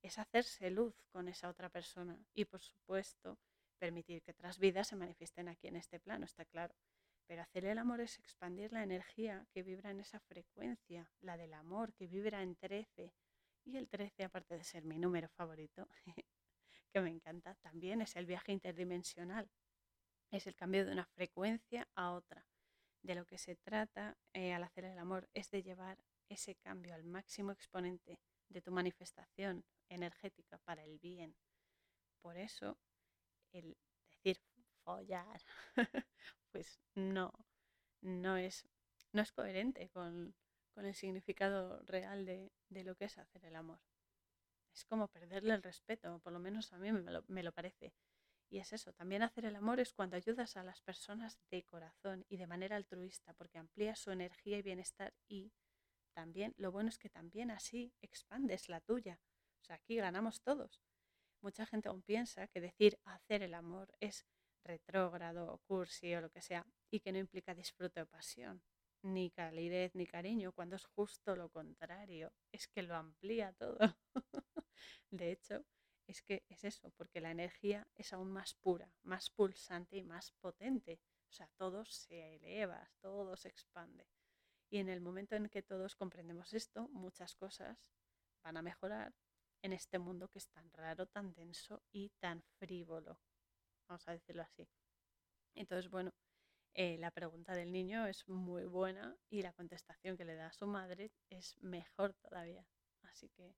Es 0.04 0.20
hacerse 0.20 0.70
luz 0.70 1.02
con 1.12 1.28
esa 1.28 1.50
otra 1.50 1.70
persona 1.70 2.24
y, 2.32 2.46
por 2.46 2.62
supuesto, 2.62 3.40
permitir 3.80 4.22
que 4.22 4.34
otras 4.34 4.60
vidas 4.60 4.90
se 4.90 4.96
manifiesten 4.96 5.48
aquí 5.48 5.68
en 5.68 5.78
este 5.78 6.00
plano, 6.00 6.26
está 6.26 6.46
claro. 6.46 6.76
Pero 7.30 7.44
hacer 7.44 7.66
el 7.66 7.78
amor 7.78 8.02
es 8.02 8.18
expandir 8.18 8.74
la 8.74 8.82
energía 8.82 9.46
que 9.52 9.62
vibra 9.62 9.92
en 9.92 10.00
esa 10.00 10.20
frecuencia, 10.20 11.12
la 11.22 11.38
del 11.38 11.54
amor 11.54 11.94
que 11.94 12.08
vibra 12.08 12.42
en 12.42 12.56
13. 12.56 13.14
Y 13.66 13.78
el 13.78 13.88
13, 13.88 14.24
aparte 14.24 14.58
de 14.58 14.64
ser 14.64 14.84
mi 14.84 14.98
número 14.98 15.30
favorito, 15.30 15.88
que 16.92 17.02
me 17.02 17.12
encanta, 17.12 17.54
también 17.62 18.02
es 18.02 18.16
el 18.16 18.26
viaje 18.26 18.52
interdimensional. 18.52 19.48
Es 20.32 20.48
el 20.48 20.56
cambio 20.56 20.88
de 20.88 20.94
una 20.94 21.06
frecuencia 21.06 21.88
a 21.94 22.14
otra 22.14 22.48
de 23.04 23.14
lo 23.14 23.26
que 23.28 23.38
se 23.38 23.56
trata 23.56 24.18
eh, 24.34 24.54
al 24.54 24.64
hacer 24.64 24.86
el 24.86 24.98
amor 24.98 25.30
es 25.36 25.50
de 25.52 25.62
llevar 25.62 26.04
ese 26.30 26.56
cambio 26.56 26.94
al 26.94 27.04
máximo 27.04 27.52
exponente 27.52 28.20
de 28.50 28.62
tu 28.62 28.72
manifestación 28.72 29.64
energética 29.88 30.58
para 30.60 30.84
el 30.84 30.98
bien. 30.98 31.36
Por 32.22 32.38
eso, 32.38 32.78
el 33.52 33.78
decir 34.10 34.42
follar, 34.84 35.42
pues 36.52 36.80
no, 36.96 37.34
no 38.02 38.38
es, 38.38 38.68
no 39.12 39.22
es 39.22 39.32
coherente 39.32 39.90
con, 39.90 40.36
el 40.76 40.96
significado 40.96 41.82
real 41.82 42.26
de, 42.26 42.54
lo 42.70 42.96
que 42.96 43.06
es 43.06 43.18
hacer 43.18 43.44
el 43.44 43.58
amor. 43.58 43.82
Es 44.74 44.86
como 44.86 45.10
perderle 45.10 45.54
el 45.54 45.62
respeto, 45.62 46.20
por 46.20 46.32
lo 46.32 46.40
menos 46.40 46.72
a 46.72 46.78
mí 46.78 46.90
me 46.94 47.12
lo, 47.12 47.26
me 47.28 47.44
lo 47.44 47.52
parece. 47.52 47.94
Y 48.50 48.60
es 48.60 48.72
eso, 48.72 48.94
también 48.94 49.22
hacer 49.22 49.46
el 49.46 49.58
amor 49.58 49.82
es 49.82 49.94
cuando 49.94 50.16
ayudas 50.16 50.56
a 50.56 50.64
las 50.64 50.82
personas 50.82 51.38
de 51.52 51.64
corazón 51.66 52.26
y 52.30 52.38
de 52.38 52.48
manera 52.48 52.78
altruista, 52.78 53.34
porque 53.34 53.60
amplías 53.60 54.00
su 54.00 54.12
energía 54.12 54.58
y 54.58 54.62
bienestar 54.62 55.14
y 55.28 55.52
también 56.14 56.54
lo 56.58 56.72
bueno 56.72 56.90
es 56.90 56.98
que 56.98 57.10
también 57.10 57.52
así 57.52 57.94
expandes 58.02 58.70
la 58.70 58.82
tuya. 58.82 59.20
O 59.62 59.64
sea, 59.64 59.76
aquí 59.76 59.96
ganamos 59.96 60.42
todos. 60.42 60.82
Mucha 61.42 61.66
gente 61.66 61.90
aún 61.90 62.02
piensa 62.02 62.48
que 62.48 62.60
decir 62.60 63.00
hacer 63.06 63.44
el 63.44 63.54
amor 63.54 63.94
es 64.00 64.26
retrógrado, 64.70 65.62
cursi 65.68 66.14
o 66.16 66.22
lo 66.22 66.30
que 66.30 66.42
sea, 66.42 66.64
y 66.92 67.00
que 67.00 67.12
no 67.12 67.20
implica 67.26 67.56
disfrute 67.56 68.02
o 68.02 68.06
pasión, 68.06 68.62
ni 69.02 69.32
calidez 69.32 69.96
ni 69.96 70.06
cariño, 70.06 70.52
cuando 70.52 70.76
es 70.76 70.86
justo 70.86 71.36
lo 71.36 71.50
contrario, 71.50 72.32
es 72.52 72.68
que 72.68 72.84
lo 72.84 72.96
amplía 72.96 73.54
todo. 73.54 73.78
de 75.12 75.32
hecho, 75.32 75.66
es 76.08 76.22
que 76.22 76.44
es 76.50 76.64
eso, 76.64 76.92
porque 76.98 77.22
la 77.22 77.32
energía 77.32 77.88
es 77.96 78.14
aún 78.14 78.32
más 78.32 78.54
pura, 78.54 78.94
más 79.04 79.30
pulsante 79.30 79.98
y 79.98 80.04
más 80.04 80.32
potente. 80.42 81.00
O 81.30 81.34
sea, 81.34 81.48
todo 81.58 81.86
se 81.86 82.36
eleva, 82.36 82.92
todo 83.02 83.36
se 83.38 83.50
expande. 83.50 84.08
Y 84.70 84.78
en 84.78 84.90
el 84.90 85.02
momento 85.02 85.36
en 85.36 85.50
que 85.50 85.64
todos 85.64 85.96
comprendemos 85.96 86.54
esto, 86.54 86.90
muchas 86.90 87.36
cosas 87.36 87.78
van 88.44 88.58
a 88.58 88.62
mejorar 88.62 89.14
en 89.62 89.74
este 89.74 90.00
mundo 90.00 90.30
que 90.30 90.40
es 90.40 90.50
tan 90.50 90.72
raro, 90.74 91.08
tan 91.08 91.34
denso 91.34 91.84
y 91.92 92.10
tan 92.20 92.44
frívolo 92.60 93.20
vamos 93.90 94.08
a 94.08 94.14
decirlo 94.14 94.44
así. 94.44 94.68
Entonces, 95.56 95.90
bueno, 95.90 96.14
eh, 96.74 96.98
la 96.98 97.12
pregunta 97.12 97.54
del 97.54 97.72
niño 97.72 98.06
es 98.08 98.28
muy 98.28 98.66
buena 98.66 99.18
y 99.30 99.42
la 99.42 99.54
contestación 99.54 100.16
que 100.16 100.26
le 100.26 100.36
da 100.36 100.48
a 100.48 100.54
su 100.54 100.68
madre 100.68 101.12
es 101.30 101.58
mejor 101.62 102.14
todavía. 102.14 102.66
Así 103.04 103.30
que 103.30 103.56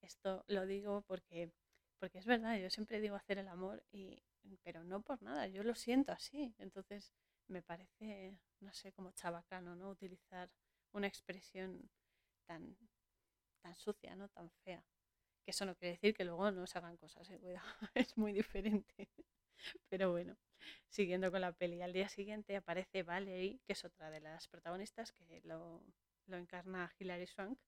esto 0.00 0.44
lo 0.48 0.66
digo 0.66 1.02
porque, 1.02 1.52
porque 1.98 2.18
es 2.18 2.26
verdad, 2.26 2.56
yo 2.58 2.70
siempre 2.70 3.00
digo 3.00 3.16
hacer 3.16 3.38
el 3.38 3.48
amor, 3.48 3.84
y, 3.92 4.22
pero 4.62 4.84
no 4.84 5.02
por 5.02 5.20
nada, 5.22 5.46
yo 5.48 5.62
lo 5.62 5.74
siento 5.74 6.12
así. 6.12 6.54
Entonces 6.58 7.12
me 7.48 7.62
parece, 7.62 8.38
no 8.60 8.72
sé, 8.72 8.92
como 8.92 9.12
chabacano, 9.12 9.74
¿no? 9.76 9.90
Utilizar 9.90 10.50
una 10.92 11.06
expresión 11.06 11.90
tan, 12.46 12.76
tan 13.60 13.74
sucia, 13.74 14.14
¿no? 14.16 14.28
Tan 14.28 14.50
fea. 14.64 14.84
Que 15.44 15.50
eso 15.50 15.66
no 15.66 15.74
quiere 15.76 15.92
decir 15.96 16.14
que 16.14 16.24
luego 16.24 16.50
no 16.50 16.66
se 16.66 16.78
hagan 16.78 16.96
cosas, 16.96 17.28
¿eh? 17.30 17.38
cuidado, 17.38 17.66
es 17.94 18.16
muy 18.16 18.32
diferente. 18.32 19.10
Pero 19.88 20.10
bueno, 20.10 20.36
siguiendo 20.88 21.30
con 21.30 21.40
la 21.40 21.52
peli. 21.52 21.82
Al 21.82 21.92
día 21.92 22.08
siguiente 22.08 22.56
aparece 22.56 23.02
Valerie, 23.02 23.60
que 23.66 23.72
es 23.72 23.84
otra 23.84 24.10
de 24.10 24.20
las 24.20 24.48
protagonistas, 24.48 25.12
que 25.12 25.40
lo, 25.44 25.82
encarna 26.28 26.92
Hilary 26.98 27.26
Swank, 27.26 27.58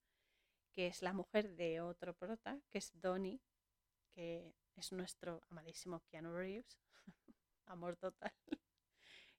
que 0.72 0.88
es 0.88 1.02
la 1.02 1.12
mujer 1.12 1.56
de 1.56 1.80
otro 1.80 2.14
prota, 2.14 2.60
que 2.70 2.78
es 2.78 2.90
Donnie, 2.94 3.40
que 4.14 4.54
es 4.74 4.92
nuestro 4.92 5.42
amadísimo 5.50 6.00
Keanu 6.08 6.32
Reeves, 6.32 6.78
amor 7.66 7.96
total. 7.96 8.32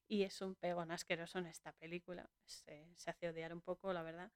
y 0.08 0.22
es 0.22 0.40
un 0.40 0.54
pegón 0.56 0.90
asqueroso 0.90 1.38
en 1.38 1.46
esta 1.46 1.72
película. 1.72 2.28
Se, 2.44 2.94
se 2.96 3.10
hace 3.10 3.28
odiar 3.28 3.52
un 3.52 3.62
poco, 3.62 3.92
la 3.92 4.02
verdad. 4.02 4.32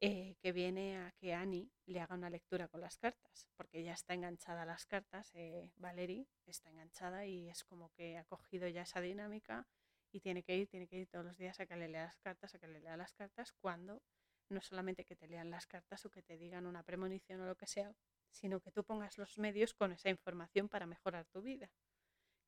Eh, 0.00 0.36
que 0.40 0.52
viene 0.52 0.96
a 0.96 1.10
que 1.18 1.34
Annie 1.34 1.72
le 1.86 1.98
haga 2.00 2.14
una 2.14 2.30
lectura 2.30 2.68
con 2.68 2.80
las 2.80 2.98
cartas, 2.98 3.48
porque 3.56 3.82
ya 3.82 3.94
está 3.94 4.14
enganchada 4.14 4.62
a 4.62 4.66
las 4.66 4.86
cartas, 4.86 5.32
eh, 5.34 5.72
Valerie 5.74 6.28
está 6.46 6.70
enganchada 6.70 7.26
y 7.26 7.48
es 7.48 7.64
como 7.64 7.90
que 7.90 8.16
ha 8.16 8.24
cogido 8.24 8.68
ya 8.68 8.82
esa 8.82 9.00
dinámica 9.00 9.66
y 10.12 10.20
tiene 10.20 10.44
que 10.44 10.56
ir, 10.56 10.68
tiene 10.68 10.86
que 10.86 10.98
ir 10.98 11.08
todos 11.08 11.24
los 11.24 11.36
días 11.36 11.58
a 11.58 11.66
que 11.66 11.74
le 11.74 11.88
lea 11.88 12.04
las 12.04 12.20
cartas, 12.20 12.54
a 12.54 12.60
que 12.60 12.68
le 12.68 12.78
lea 12.80 12.96
las 12.96 13.12
cartas, 13.12 13.52
cuando 13.60 14.00
no 14.48 14.60
solamente 14.60 15.04
que 15.04 15.16
te 15.16 15.26
lean 15.26 15.50
las 15.50 15.66
cartas 15.66 16.06
o 16.06 16.10
que 16.10 16.22
te 16.22 16.38
digan 16.38 16.66
una 16.66 16.84
premonición 16.84 17.40
o 17.40 17.46
lo 17.46 17.56
que 17.56 17.66
sea, 17.66 17.92
sino 18.30 18.60
que 18.60 18.70
tú 18.70 18.84
pongas 18.84 19.18
los 19.18 19.36
medios 19.36 19.74
con 19.74 19.90
esa 19.90 20.10
información 20.10 20.68
para 20.68 20.86
mejorar 20.86 21.26
tu 21.26 21.42
vida. 21.42 21.72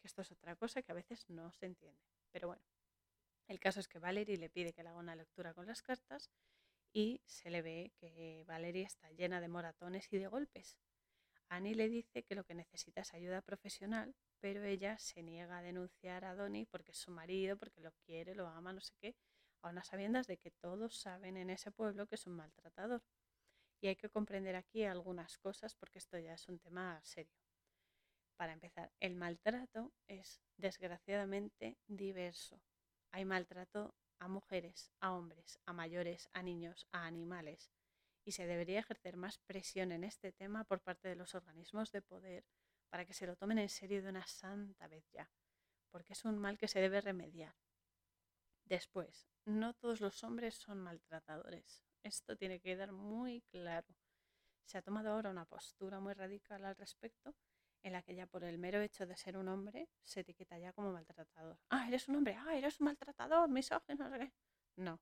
Que 0.01 0.07
esto 0.07 0.23
es 0.23 0.31
otra 0.31 0.55
cosa 0.55 0.83
que 0.83 0.93
a 0.93 0.95
veces 0.95 1.29
no 1.29 1.51
se 1.53 1.67
entiende. 1.67 2.01
Pero 2.31 2.47
bueno, 2.47 2.63
el 3.49 3.59
caso 3.59 3.81
es 3.81 3.89
que 3.89 3.99
Valerie 3.99 4.39
le 4.39 4.51
pide 4.51 4.73
que 4.73 4.85
le 4.85 4.91
haga 4.91 4.99
una 5.01 5.17
lectura 5.17 5.53
con 5.53 5.67
las 5.67 5.83
cartas 5.83 6.31
y 6.93 7.21
se 7.27 7.51
le 7.51 7.63
ve 7.63 7.93
que 7.97 8.45
Valeria 8.47 8.87
está 8.87 9.11
llena 9.13 9.41
de 9.41 9.49
moratones 9.49 10.09
y 10.13 10.19
de 10.19 10.27
golpes. 10.27 10.79
Annie 11.49 11.75
le 11.75 11.89
dice 11.89 12.23
que 12.23 12.35
lo 12.35 12.45
que 12.45 12.55
necesita 12.55 13.01
es 13.01 13.13
ayuda 13.13 13.43
profesional, 13.43 14.15
pero 14.41 14.63
ella 14.65 14.99
se 14.99 15.23
niega 15.23 15.59
a 15.59 15.63
denunciar 15.63 16.25
a 16.25 16.35
Donnie 16.35 16.67
porque 16.67 16.93
es 16.93 16.99
su 16.99 17.11
marido, 17.11 17.57
porque 17.57 17.81
lo 17.81 17.93
quiere, 18.07 18.35
lo 18.35 18.47
ama, 18.47 18.73
no 18.73 18.81
sé 18.81 18.95
qué, 19.01 19.17
a 19.63 19.71
unas 19.71 19.89
sabiendas 19.89 20.27
de 20.27 20.39
que 20.39 20.51
todos 20.51 21.01
saben 21.01 21.37
en 21.37 21.51
ese 21.51 21.73
pueblo 21.73 22.07
que 22.07 22.15
es 22.15 22.27
un 22.27 22.37
maltratador. 22.37 23.03
Y 23.81 23.89
hay 23.89 23.97
que 23.97 24.11
comprender 24.11 24.57
aquí 24.57 24.85
algunas 24.85 25.39
cosas 25.39 25.75
porque 25.75 25.99
esto 25.99 26.19
ya 26.19 26.35
es 26.35 26.49
un 26.49 26.59
tema 26.59 27.01
serio. 27.03 27.35
Para 28.37 28.53
empezar, 28.53 28.93
el 29.01 29.17
maltrato 29.17 29.93
es 30.07 30.41
desgraciadamente 30.57 31.77
diverso. 31.87 32.63
Hay 33.11 33.25
maltrato 33.25 33.95
a 34.21 34.29
mujeres, 34.29 34.93
a 35.01 35.13
hombres, 35.13 35.59
a 35.67 35.73
mayores, 35.73 36.29
a 36.33 36.43
niños, 36.43 36.87
a 36.93 37.07
animales. 37.07 37.73
Y 38.25 38.33
se 38.33 38.47
debería 38.47 38.81
ejercer 38.81 39.17
más 39.17 39.39
presión 39.39 39.91
en 39.91 40.05
este 40.05 40.31
tema 40.31 40.65
por 40.65 40.81
parte 40.81 41.09
de 41.09 41.17
los 41.17 41.35
organismos 41.35 41.91
de 41.91 42.03
poder 42.03 42.45
para 42.91 43.05
que 43.05 43.15
se 43.15 43.27
lo 43.27 43.37
tomen 43.37 43.59
en 43.59 43.69
serio 43.69 44.03
de 44.03 44.11
una 44.11 44.27
santa 44.27 44.87
vez 44.89 45.09
ya, 45.11 45.31
porque 45.91 46.13
es 46.13 46.25
un 46.25 46.39
mal 46.39 46.59
que 46.59 46.69
se 46.69 46.81
debe 46.81 47.01
remediar. 47.01 47.57
Después, 48.65 49.27
no 49.47 49.75
todos 49.75 50.01
los 50.01 50.23
hombres 50.23 50.55
son 50.55 50.81
maltratadores. 50.81 51.85
Esto 52.03 52.37
tiene 52.37 52.61
que 52.61 52.71
quedar 52.71 52.93
muy 52.93 53.43
claro. 53.51 53.97
Se 54.65 54.79
ha 54.79 54.83
tomado 54.83 55.11
ahora 55.11 55.31
una 55.31 55.47
postura 55.47 55.99
muy 55.99 56.13
radical 56.13 56.65
al 56.65 56.77
respecto 56.77 57.35
en 57.83 57.93
la 57.93 58.03
que 58.03 58.15
ya 58.15 58.27
por 58.27 58.45
el 58.45 58.59
mero 58.59 58.81
hecho 58.81 59.07
de 59.07 59.17
ser 59.17 59.37
un 59.37 59.49
hombre 59.49 59.89
se 60.03 60.21
etiqueta 60.21 60.59
ya 60.59 60.73
como 60.73 60.93
maltratador. 60.93 61.59
Ah, 61.71 61.87
eres 61.89 62.09
un 62.09 62.17
hombre, 62.17 62.37
ah, 62.39 62.55
eres 62.57 62.81
un 62.81 62.87
maltratador, 62.87 63.49
misógino, 63.49 64.09
no 64.09 64.17
sé 64.17 64.19
qué. 64.19 64.33
No, 64.77 65.01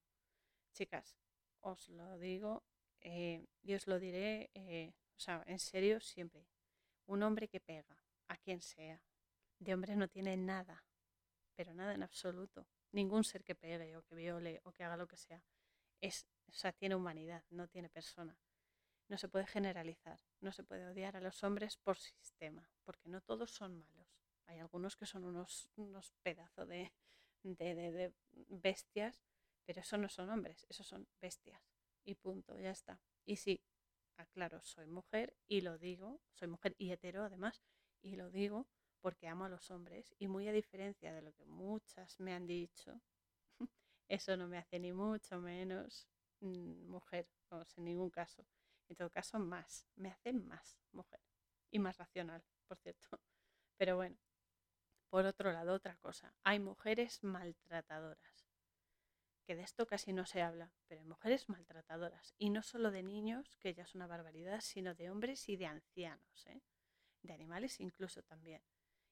chicas, 0.72 1.16
os 1.60 1.88
lo 1.88 2.18
digo 2.18 2.64
eh, 3.00 3.46
y 3.62 3.74
os 3.74 3.86
lo 3.86 3.98
diré, 3.98 4.50
eh, 4.54 4.92
o 5.16 5.20
sea, 5.20 5.42
en 5.46 5.58
serio 5.58 6.00
siempre. 6.00 6.46
Un 7.06 7.22
hombre 7.22 7.48
que 7.48 7.60
pega, 7.60 8.04
a 8.28 8.36
quien 8.36 8.60
sea, 8.60 9.00
de 9.58 9.74
hombre 9.74 9.96
no 9.96 10.08
tiene 10.08 10.36
nada, 10.36 10.84
pero 11.54 11.74
nada 11.74 11.94
en 11.94 12.02
absoluto. 12.02 12.66
Ningún 12.92 13.24
ser 13.24 13.44
que 13.44 13.54
pegue 13.54 13.96
o 13.96 14.02
que 14.02 14.14
viole 14.14 14.60
o 14.64 14.72
que 14.72 14.84
haga 14.84 14.96
lo 14.96 15.06
que 15.06 15.16
sea. 15.16 15.42
Es, 16.00 16.26
o 16.46 16.52
sea, 16.52 16.72
tiene 16.72 16.94
humanidad, 16.94 17.44
no 17.50 17.66
tiene 17.68 17.88
persona. 17.88 18.38
No 19.08 19.16
se 19.16 19.28
puede 19.28 19.46
generalizar, 19.46 20.20
no 20.40 20.52
se 20.52 20.62
puede 20.62 20.86
odiar 20.86 21.16
a 21.16 21.20
los 21.20 21.42
hombres 21.42 21.76
por 21.78 21.98
sistema, 21.98 22.70
porque 22.84 23.08
no 23.08 23.22
todos 23.22 23.50
son 23.50 23.78
malos. 23.78 24.06
Hay 24.46 24.58
algunos 24.58 24.96
que 24.96 25.06
son 25.06 25.24
unos, 25.24 25.70
unos 25.76 26.12
pedazos 26.22 26.68
de, 26.68 26.92
de, 27.42 28.12
bestias, 28.48 29.22
pero 29.64 29.80
esos 29.80 29.98
no 29.98 30.08
son 30.08 30.30
hombres, 30.30 30.66
esos 30.68 30.86
son 30.86 31.08
bestias. 31.20 31.62
Y 32.04 32.14
punto, 32.14 32.58
ya 32.58 32.70
está. 32.70 33.00
Y 33.24 33.36
sí, 33.36 33.62
aclaro, 34.18 34.62
soy 34.62 34.86
mujer 34.86 35.34
y 35.46 35.62
lo 35.62 35.78
digo, 35.78 36.20
soy 36.34 36.48
mujer 36.48 36.74
y 36.78 36.90
hetero 36.90 37.24
además, 37.24 37.62
y 38.02 38.16
lo 38.16 38.30
digo 38.30 38.66
porque 39.00 39.28
amo 39.28 39.44
a 39.44 39.48
los 39.48 39.70
hombres 39.70 40.14
y 40.18 40.28
muy 40.28 40.48
a 40.48 40.52
diferencia 40.52 41.12
de 41.12 41.22
lo 41.22 41.32
que 41.32 41.44
muchas 41.46 42.18
me 42.20 42.34
han 42.34 42.46
dicho, 42.46 43.00
eso 44.08 44.36
no 44.36 44.48
me 44.48 44.58
hace 44.58 44.78
ni 44.78 44.92
mucho 44.92 45.40
menos 45.40 46.08
mm, 46.40 46.88
mujer, 46.88 47.28
en 47.76 47.84
ningún 47.84 48.10
caso. 48.10 48.44
En 48.88 48.96
todo 48.96 49.10
caso, 49.10 49.38
más. 49.38 49.86
Me 49.96 50.10
hace 50.10 50.32
más 50.32 50.78
mujer. 50.92 51.20
Y 51.70 51.78
más 51.78 51.96
racional, 51.98 52.42
por 52.66 52.78
cierto. 52.78 53.08
Pero 53.76 53.96
bueno, 53.96 54.16
por 55.10 55.26
otro 55.26 55.52
lado, 55.52 55.74
otra 55.74 55.96
cosa. 55.96 56.34
Hay 56.44 56.58
mujeres 56.58 57.22
maltratadoras. 57.22 58.48
Que 59.44 59.56
de 59.56 59.62
esto 59.62 59.86
casi 59.86 60.12
no 60.12 60.26
se 60.26 60.42
habla, 60.42 60.74
pero 60.86 61.00
hay 61.00 61.06
mujeres 61.06 61.48
maltratadoras. 61.48 62.34
Y 62.36 62.50
no 62.50 62.62
solo 62.62 62.90
de 62.90 63.02
niños, 63.02 63.56
que 63.56 63.72
ya 63.72 63.84
es 63.84 63.94
una 63.94 64.06
barbaridad, 64.06 64.60
sino 64.60 64.94
de 64.94 65.10
hombres 65.10 65.48
y 65.48 65.56
de 65.56 65.64
ancianos. 65.64 66.46
¿eh? 66.48 66.60
De 67.22 67.32
animales 67.32 67.80
incluso 67.80 68.22
también. 68.22 68.62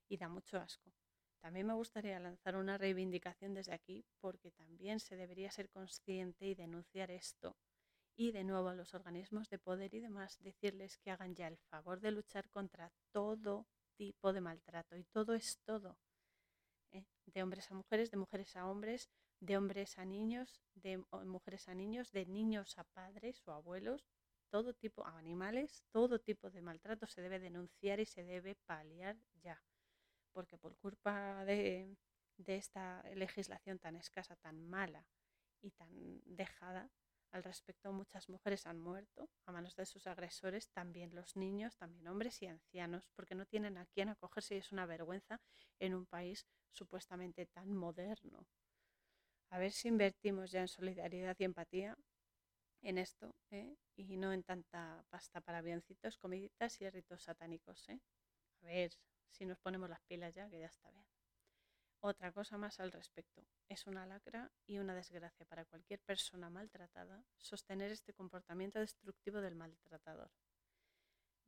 Y 0.09 0.19
da 0.19 0.29
mucho 0.29 0.59
asco. 0.59 0.93
También 1.41 1.67
me 1.67 1.73
gustaría 1.73 2.21
lanzar 2.21 2.57
una 2.57 2.77
reivindicación 2.77 3.55
desde 3.55 3.73
aquí 3.73 4.05
porque 4.21 4.51
también 4.51 5.01
se 5.01 5.17
debería 5.17 5.51
ser 5.51 5.71
consciente 5.71 6.45
y 6.45 6.55
denunciar 6.55 7.11
esto 7.11 7.57
y 8.17 8.33
de 8.33 8.45
nuevo 8.45 8.71
a 8.71 8.75
los 8.75 8.95
organismos 8.95 9.51
de 9.51 9.59
poder 9.59 9.95
y 9.95 10.01
demás 10.01 10.39
decirles 10.43 10.97
que 10.99 11.11
hagan 11.11 11.35
ya 11.35 11.49
el 11.49 11.59
favor 11.59 12.01
de 12.01 12.11
luchar 12.11 12.49
contra 12.49 12.91
todo 13.13 13.67
tipo 13.95 14.33
de 14.33 14.41
maltrato 14.41 14.97
y 14.97 15.05
todo 15.05 15.35
es 15.35 15.59
todo. 15.65 15.99
¿eh? 16.93 17.05
De 17.27 17.43
hombres 17.43 17.71
a 17.71 17.75
mujeres, 17.75 18.11
de 18.11 18.17
mujeres 18.17 18.57
a 18.57 18.67
hombres, 18.67 19.11
de 19.41 19.59
hombres 19.59 19.99
a 19.99 20.07
niños, 20.07 20.63
de 20.75 21.05
mujeres 21.27 21.69
a 21.69 21.75
niños, 21.75 22.11
de 22.11 22.25
niños 22.25 22.79
a 22.79 22.85
padres 22.85 23.47
o 23.47 23.53
abuelos, 23.53 24.09
todo 24.49 24.73
tipo, 24.73 25.07
a 25.07 25.19
animales, 25.19 25.85
todo 25.91 26.19
tipo 26.19 26.51
de 26.51 26.63
maltrato 26.63 27.07
se 27.07 27.21
debe 27.21 27.39
denunciar 27.39 28.01
y 28.01 28.07
se 28.07 28.25
debe 28.25 28.55
paliar 28.55 29.17
ya. 29.43 29.63
Porque 30.33 30.57
por 30.57 30.77
culpa 30.77 31.45
de, 31.45 31.99
de 32.39 32.57
esta 32.57 33.03
legislación 33.15 33.79
tan 33.79 33.97
escasa, 33.97 34.37
tan 34.37 34.67
mala 34.69 35.05
y 35.61 35.71
tan 35.73 36.23
dejada, 36.25 36.91
al 37.37 37.45
respecto 37.45 37.93
muchas 37.93 38.31
mujeres 38.31 38.67
han 38.67 38.81
muerto 38.81 39.29
a 39.45 39.53
manos 39.53 39.77
de 39.77 39.85
sus 39.85 40.07
agresores, 40.07 40.71
también 40.71 41.15
los 41.15 41.37
niños, 41.37 41.77
también 41.77 42.09
hombres 42.09 42.41
y 42.41 42.47
ancianos, 42.47 43.11
porque 43.15 43.35
no 43.35 43.45
tienen 43.45 43.77
a 43.77 43.85
quién 43.87 44.09
acogerse 44.09 44.55
y 44.55 44.59
es 44.59 44.73
una 44.73 44.87
vergüenza 44.87 45.39
en 45.79 45.95
un 45.95 46.07
país 46.07 46.47
supuestamente 46.73 47.45
tan 47.45 47.75
moderno. 47.75 48.47
A 49.51 49.59
ver 49.59 49.71
si 49.71 49.89
invertimos 49.89 50.51
ya 50.51 50.63
en 50.63 50.69
solidaridad 50.69 51.37
y 51.39 51.45
empatía 51.45 51.97
en 52.81 52.97
esto 52.97 53.35
¿eh? 53.51 53.77
y 53.97 54.17
no 54.17 54.33
en 54.33 54.43
tanta 54.43 55.05
pasta 55.11 55.43
para 55.43 55.59
avioncitos, 55.59 56.17
comiditas 56.17 56.81
y 56.81 56.89
ritos 56.89 57.23
satánicos. 57.23 57.87
¿eh? 57.91 58.01
A 58.63 58.67
ver 58.67 58.93
si 59.31 59.45
nos 59.45 59.59
ponemos 59.59 59.91
las 59.91 60.01
pilas 60.03 60.35
ya, 60.35 60.49
que 60.49 60.61
ya 60.61 60.67
está 60.67 60.91
bien. 60.91 61.16
Otra 62.09 62.31
cosa 62.31 62.57
más 62.57 62.79
al 62.79 62.93
respecto. 62.93 63.43
Es 63.69 63.89
una 63.89 64.07
lacra 64.07 64.53
y 64.65 64.79
una 64.79 64.95
desgracia 64.95 65.45
para 65.45 65.65
cualquier 65.65 65.99
persona 66.03 66.49
maltratada 66.49 67.25
sostener 67.37 67.91
este 67.91 68.15
comportamiento 68.15 68.79
destructivo 68.79 69.41
del 69.41 69.57
maltratador. 69.57 70.31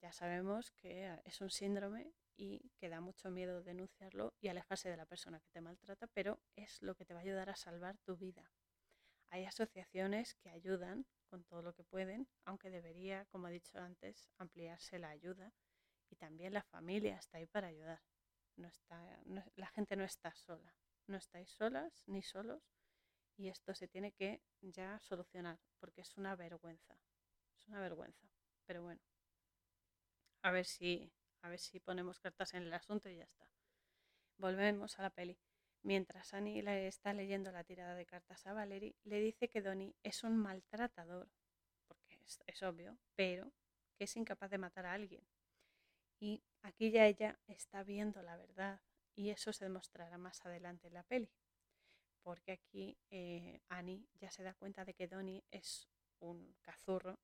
Ya 0.02 0.12
sabemos 0.12 0.72
que 0.72 1.16
es 1.24 1.40
un 1.40 1.50
síndrome 1.50 2.12
y 2.36 2.72
que 2.76 2.88
da 2.88 3.00
mucho 3.00 3.30
miedo 3.30 3.62
denunciarlo 3.62 4.34
y 4.40 4.48
alejarse 4.48 4.90
de 4.90 4.96
la 4.96 5.06
persona 5.06 5.38
que 5.38 5.48
te 5.52 5.60
maltrata, 5.60 6.08
pero 6.08 6.40
es 6.56 6.82
lo 6.82 6.96
que 6.96 7.04
te 7.04 7.14
va 7.14 7.20
a 7.20 7.22
ayudar 7.22 7.50
a 7.50 7.54
salvar 7.54 7.96
tu 7.98 8.16
vida. 8.16 8.50
Hay 9.30 9.44
asociaciones 9.44 10.34
que 10.34 10.50
ayudan 10.50 11.06
con 11.30 11.44
todo 11.44 11.62
lo 11.62 11.72
que 11.72 11.84
pueden, 11.84 12.26
aunque 12.44 12.70
debería, 12.70 13.26
como 13.26 13.46
he 13.46 13.52
dicho 13.52 13.78
antes, 13.78 14.28
ampliarse 14.38 14.98
la 14.98 15.10
ayuda 15.10 15.52
y 16.10 16.16
también 16.16 16.52
la 16.52 16.64
familia 16.64 17.16
está 17.16 17.38
ahí 17.38 17.46
para 17.46 17.68
ayudar. 17.68 18.07
No 18.58 18.66
está, 18.66 19.00
la 19.54 19.68
gente 19.68 19.94
no 19.94 20.04
está 20.04 20.34
sola, 20.34 20.74
no 21.06 21.16
estáis 21.16 21.48
solas 21.50 22.02
ni 22.06 22.22
solos 22.22 22.62
y 23.36 23.48
esto 23.48 23.72
se 23.74 23.86
tiene 23.86 24.12
que 24.12 24.42
ya 24.60 24.98
solucionar 24.98 25.60
porque 25.78 26.00
es 26.00 26.16
una 26.16 26.34
vergüenza, 26.34 26.98
es 27.56 27.68
una 27.68 27.80
vergüenza. 27.80 28.28
Pero 28.66 28.82
bueno, 28.82 29.00
a 30.42 30.50
ver 30.50 30.66
si 30.66 31.12
a 31.42 31.48
ver 31.48 31.60
si 31.60 31.78
ponemos 31.78 32.18
cartas 32.18 32.52
en 32.54 32.64
el 32.64 32.74
asunto 32.74 33.08
y 33.08 33.16
ya 33.16 33.24
está. 33.24 33.48
Volvemos 34.36 34.98
a 34.98 35.02
la 35.02 35.10
peli. 35.10 35.38
Mientras 35.82 36.34
Annie 36.34 36.62
le 36.62 36.88
está 36.88 37.12
leyendo 37.12 37.52
la 37.52 37.64
tirada 37.64 37.94
de 37.94 38.06
cartas 38.06 38.46
a 38.46 38.52
Valerie, 38.52 38.96
le 39.04 39.20
dice 39.20 39.48
que 39.48 39.62
Donnie 39.62 39.94
es 40.02 40.24
un 40.24 40.36
maltratador, 40.36 41.30
porque 41.86 42.20
es, 42.46 42.62
obvio, 42.62 42.98
pero 43.14 43.52
que 43.96 44.04
es 44.04 44.16
incapaz 44.16 44.50
de 44.50 44.58
matar 44.58 44.86
a 44.86 44.92
alguien. 44.92 45.24
Y 46.20 46.42
aquí 46.62 46.90
ya 46.90 47.06
ella 47.06 47.38
está 47.46 47.84
viendo 47.84 48.22
la 48.22 48.36
verdad 48.36 48.80
y 49.14 49.30
eso 49.30 49.52
se 49.52 49.64
demostrará 49.64 50.18
más 50.18 50.44
adelante 50.44 50.88
en 50.88 50.94
la 50.94 51.02
peli. 51.02 51.30
Porque 52.22 52.52
aquí 52.52 52.98
eh, 53.10 53.60
Annie 53.68 54.06
ya 54.14 54.30
se 54.30 54.42
da 54.42 54.54
cuenta 54.54 54.84
de 54.84 54.94
que 54.94 55.08
Donnie 55.08 55.44
es 55.50 55.88
un 56.20 56.56
cazurro, 56.60 57.18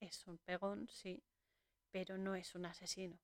es 0.00 0.26
un 0.26 0.38
pegón, 0.38 0.88
sí, 0.88 1.22
pero 1.90 2.18
no 2.18 2.34
es 2.34 2.54
un 2.54 2.66
asesino 2.66 3.20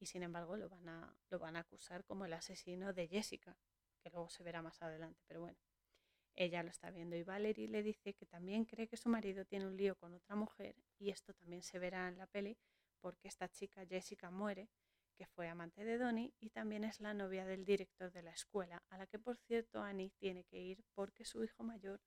y 0.00 0.06
sin 0.06 0.22
embargo 0.22 0.56
lo 0.56 0.68
van 0.68 0.88
a, 0.88 1.14
lo 1.28 1.38
van 1.38 1.56
a 1.56 1.60
acusar 1.60 2.04
como 2.04 2.24
el 2.24 2.32
asesino 2.32 2.92
de 2.92 3.06
Jessica, 3.06 3.56
que 4.02 4.10
luego 4.10 4.30
se 4.30 4.42
verá 4.42 4.62
más 4.62 4.82
adelante, 4.82 5.22
pero 5.26 5.40
bueno. 5.40 5.58
Ella 6.36 6.62
lo 6.62 6.70
está 6.70 6.90
viendo 6.90 7.16
y 7.16 7.22
Valerie 7.22 7.68
le 7.68 7.82
dice 7.82 8.14
que 8.14 8.24
también 8.24 8.64
cree 8.64 8.88
que 8.88 8.96
su 8.96 9.10
marido 9.10 9.44
tiene 9.44 9.66
un 9.66 9.76
lío 9.76 9.96
con 9.96 10.14
otra 10.14 10.36
mujer 10.36 10.74
y 10.98 11.10
esto 11.10 11.34
también 11.34 11.62
se 11.62 11.78
verá 11.78 12.08
en 12.08 12.16
la 12.16 12.26
peli 12.26 12.56
porque 13.00 13.28
esta 13.28 13.48
chica 13.48 13.86
Jessica 13.86 14.30
muere, 14.30 14.68
que 15.16 15.26
fue 15.26 15.48
amante 15.48 15.84
de 15.84 15.98
Donnie 15.98 16.32
y 16.40 16.50
también 16.50 16.84
es 16.84 17.00
la 17.00 17.14
novia 17.14 17.44
del 17.44 17.64
director 17.64 18.12
de 18.12 18.22
la 18.22 18.32
escuela, 18.32 18.82
a 18.88 18.98
la 18.98 19.06
que 19.06 19.18
por 19.18 19.36
cierto 19.36 19.82
Annie 19.82 20.12
tiene 20.18 20.44
que 20.44 20.58
ir 20.58 20.84
porque 20.94 21.24
su 21.24 21.44
hijo 21.44 21.62
mayor 21.62 22.00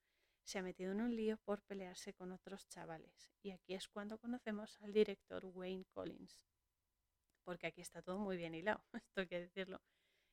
se 0.44 0.60
ha 0.60 0.64
metido 0.64 0.92
en 0.92 1.02
un 1.02 1.16
lío 1.16 1.38
por 1.38 1.62
pelearse 1.62 2.14
con 2.14 2.32
otros 2.32 2.68
chavales. 2.68 3.32
Y 3.42 3.52
aquí 3.52 3.74
es 3.76 3.88
cuando 3.88 4.18
conocemos 4.18 4.82
al 4.82 4.94
director 4.94 5.46
Wayne 5.46 5.86
Collins 5.92 6.44
porque 7.44 7.68
aquí 7.68 7.82
está 7.82 8.02
todo 8.02 8.20
muy 8.20 8.38
bien 8.38 8.56
hilado, 8.56 8.84
esto 8.94 9.22
hay 9.22 9.28
que 9.28 9.40
decirlo, 9.40 9.82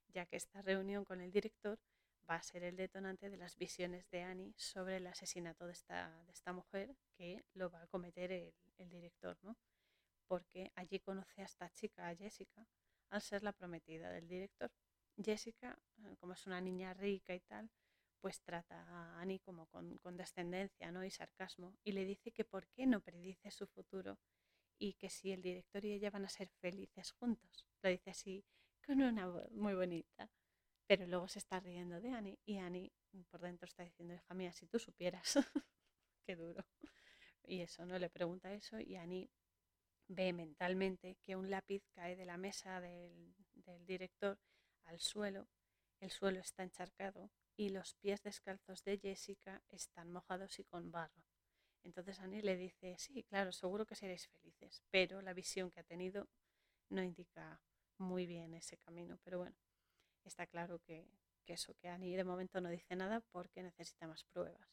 ya 0.08 0.26
que 0.26 0.36
esta 0.36 0.62
reunión 0.62 1.04
con 1.04 1.20
el 1.20 1.30
director 1.30 1.78
va 2.28 2.36
a 2.36 2.42
ser 2.42 2.62
el 2.62 2.76
detonante 2.76 3.28
de 3.28 3.36
las 3.36 3.56
visiones 3.56 4.08
de 4.10 4.22
Annie 4.22 4.54
sobre 4.56 4.98
el 4.98 5.06
asesinato 5.06 5.66
de 5.66 5.72
esta, 5.72 6.24
de 6.24 6.32
esta 6.32 6.52
mujer 6.52 6.94
que 7.16 7.44
lo 7.54 7.70
va 7.70 7.82
a 7.82 7.86
cometer 7.88 8.30
el, 8.30 8.54
el 8.78 8.88
director, 8.88 9.36
¿no? 9.42 9.56
Porque 10.30 10.70
allí 10.76 11.00
conoce 11.00 11.42
a 11.42 11.46
esta 11.46 11.68
chica, 11.70 12.08
a 12.08 12.14
Jessica, 12.14 12.64
al 13.08 13.20
ser 13.20 13.42
la 13.42 13.52
prometida 13.52 14.12
del 14.12 14.28
director. 14.28 14.70
Jessica, 15.16 15.76
eh, 16.04 16.14
como 16.20 16.34
es 16.34 16.46
una 16.46 16.60
niña 16.60 16.94
rica 16.94 17.34
y 17.34 17.40
tal, 17.40 17.68
pues 18.20 18.40
trata 18.42 18.76
a 18.76 19.20
Annie 19.20 19.40
como 19.40 19.66
con, 19.66 19.98
descendencia 20.16 20.92
¿no? 20.92 21.04
y 21.04 21.10
sarcasmo 21.10 21.76
y 21.82 21.90
le 21.90 22.04
dice 22.04 22.30
que 22.30 22.44
por 22.44 22.68
qué 22.68 22.86
no 22.86 23.00
predice 23.00 23.50
su 23.50 23.66
futuro 23.66 24.20
y 24.78 24.92
que 24.92 25.10
si 25.10 25.32
el 25.32 25.42
director 25.42 25.84
y 25.84 25.94
ella 25.94 26.10
van 26.10 26.26
a 26.26 26.28
ser 26.28 26.48
felices 26.60 27.10
juntos. 27.10 27.66
Lo 27.82 27.90
dice 27.90 28.10
así 28.10 28.44
con 28.86 29.02
una 29.02 29.26
voz 29.26 29.50
muy 29.50 29.74
bonita. 29.74 30.30
Pero 30.86 31.08
luego 31.08 31.26
se 31.26 31.40
está 31.40 31.58
riendo 31.58 32.00
de 32.00 32.10
Annie 32.10 32.38
y 32.44 32.58
Annie 32.58 32.92
por 33.30 33.40
dentro 33.40 33.66
está 33.66 33.82
diciendo, 33.82 34.14
hija 34.14 34.32
mía, 34.34 34.52
si 34.52 34.68
tú 34.68 34.78
supieras, 34.78 35.34
qué 36.24 36.36
duro. 36.36 36.64
Y 37.42 37.62
eso, 37.62 37.84
¿no? 37.84 37.98
Le 37.98 38.10
pregunta 38.10 38.52
eso 38.52 38.78
y 38.78 38.94
Annie 38.94 39.28
ve 40.10 40.32
mentalmente 40.32 41.16
que 41.22 41.36
un 41.36 41.50
lápiz 41.50 41.84
cae 41.94 42.16
de 42.16 42.24
la 42.24 42.36
mesa 42.36 42.80
del, 42.80 43.32
director 43.86 44.38
al 44.84 44.98
suelo, 44.98 45.48
el 46.00 46.10
suelo 46.10 46.40
está 46.40 46.64
encharcado 46.64 47.30
y 47.56 47.68
los 47.68 47.94
pies 47.94 48.20
descalzos 48.22 48.82
de 48.82 48.98
Jessica 48.98 49.62
están 49.68 50.10
mojados 50.10 50.58
y 50.58 50.64
con 50.64 50.90
barro. 50.90 51.22
Entonces 51.84 52.18
Annie 52.18 52.42
le 52.42 52.56
dice, 52.56 52.96
sí, 52.98 53.22
claro, 53.22 53.52
seguro 53.52 53.86
que 53.86 53.94
seréis 53.94 54.26
felices, 54.26 54.82
pero 54.90 55.22
la 55.22 55.32
visión 55.32 55.70
que 55.70 55.80
ha 55.80 55.84
tenido 55.84 56.28
no 56.88 57.04
indica 57.04 57.60
muy 57.98 58.26
bien 58.26 58.54
ese 58.54 58.76
camino. 58.78 59.18
Pero 59.22 59.38
bueno, 59.38 59.56
está 60.24 60.46
claro 60.46 60.80
que, 60.80 61.06
eso, 61.46 61.74
que 61.74 61.88
Annie 61.88 62.16
de 62.16 62.24
momento 62.24 62.60
no 62.60 62.68
dice 62.68 62.96
nada 62.96 63.20
porque 63.30 63.62
necesita 63.62 64.08
más 64.08 64.24
pruebas. 64.24 64.68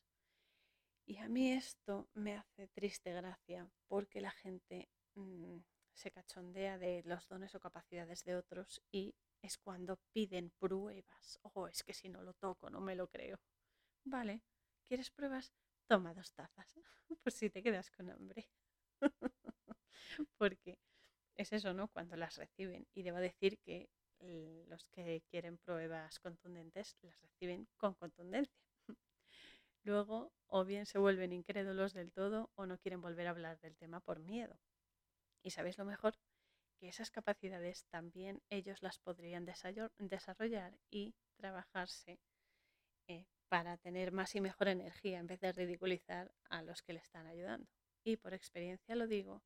Y 1.05 1.17
a 1.17 1.29
mí 1.29 1.51
esto 1.51 2.09
me 2.13 2.35
hace 2.35 2.67
triste 2.69 3.13
gracia 3.13 3.69
porque 3.87 4.19
la 4.19 4.31
gente 4.31 4.89
mm, 5.17 5.59
se 5.93 6.11
cachondea 6.11 6.77
de 6.77 7.03
los 7.05 7.27
dones 7.27 7.55
o 7.55 7.59
capacidades 7.59 8.23
de 8.23 8.35
otros 8.35 8.81
y 8.91 9.15
es 9.41 9.57
cuando 9.57 9.99
piden 10.13 10.51
pruebas. 10.59 11.39
Oh, 11.43 11.67
es 11.67 11.83
que 11.83 11.93
si 11.93 12.09
no 12.09 12.21
lo 12.23 12.33
toco, 12.33 12.69
no 12.69 12.81
me 12.81 12.95
lo 12.95 13.07
creo. 13.09 13.39
Vale, 14.05 14.43
¿quieres 14.85 15.11
pruebas? 15.11 15.53
toma 15.87 16.13
dos 16.13 16.33
tazas, 16.33 16.75
por 17.23 17.31
si 17.31 17.49
te 17.49 17.63
quedas 17.63 17.89
con 17.91 18.09
hambre. 18.09 18.49
Porque 20.37 20.77
es 21.35 21.53
eso, 21.53 21.73
¿no? 21.73 21.87
Cuando 21.89 22.15
las 22.17 22.37
reciben. 22.37 22.87
Y 22.93 23.03
debo 23.03 23.17
decir 23.17 23.59
que 23.59 23.89
los 24.67 24.85
que 24.85 25.23
quieren 25.29 25.57
pruebas 25.59 26.19
contundentes 26.19 26.97
las 27.01 27.19
reciben 27.21 27.67
con 27.77 27.93
contundencia. 27.95 28.55
Luego, 29.83 30.33
o 30.47 30.65
bien 30.65 30.85
se 30.85 30.97
vuelven 30.99 31.33
incrédulos 31.33 31.93
del 31.93 32.11
todo 32.11 32.51
o 32.55 32.65
no 32.65 32.77
quieren 32.79 33.01
volver 33.01 33.27
a 33.27 33.31
hablar 33.31 33.59
del 33.59 33.77
tema 33.77 33.99
por 34.01 34.19
miedo. 34.19 34.59
Y 35.47 35.51
sabéis 35.51 35.77
lo 35.77 35.85
mejor, 35.85 36.13
que 36.77 36.89
esas 36.89 37.09
capacidades 37.09 37.85
también 37.85 38.43
ellos 38.49 38.83
las 38.83 38.99
podrían 38.99 39.45
desarrollar 39.45 40.77
y 40.91 41.15
trabajarse 41.37 42.19
eh, 43.07 43.25
para 43.47 43.77
tener 43.77 44.11
más 44.11 44.35
y 44.35 44.41
mejor 44.41 44.67
energía 44.67 45.19
en 45.19 45.27
vez 45.27 45.39
de 45.39 45.53
ridiculizar 45.53 46.33
a 46.49 46.63
los 46.63 46.81
que 46.81 46.91
le 46.91 46.99
están 46.99 47.27
ayudando. 47.27 47.71
Y 48.03 48.17
por 48.17 48.33
experiencia 48.33 48.97
lo 48.97 49.07
digo, 49.07 49.41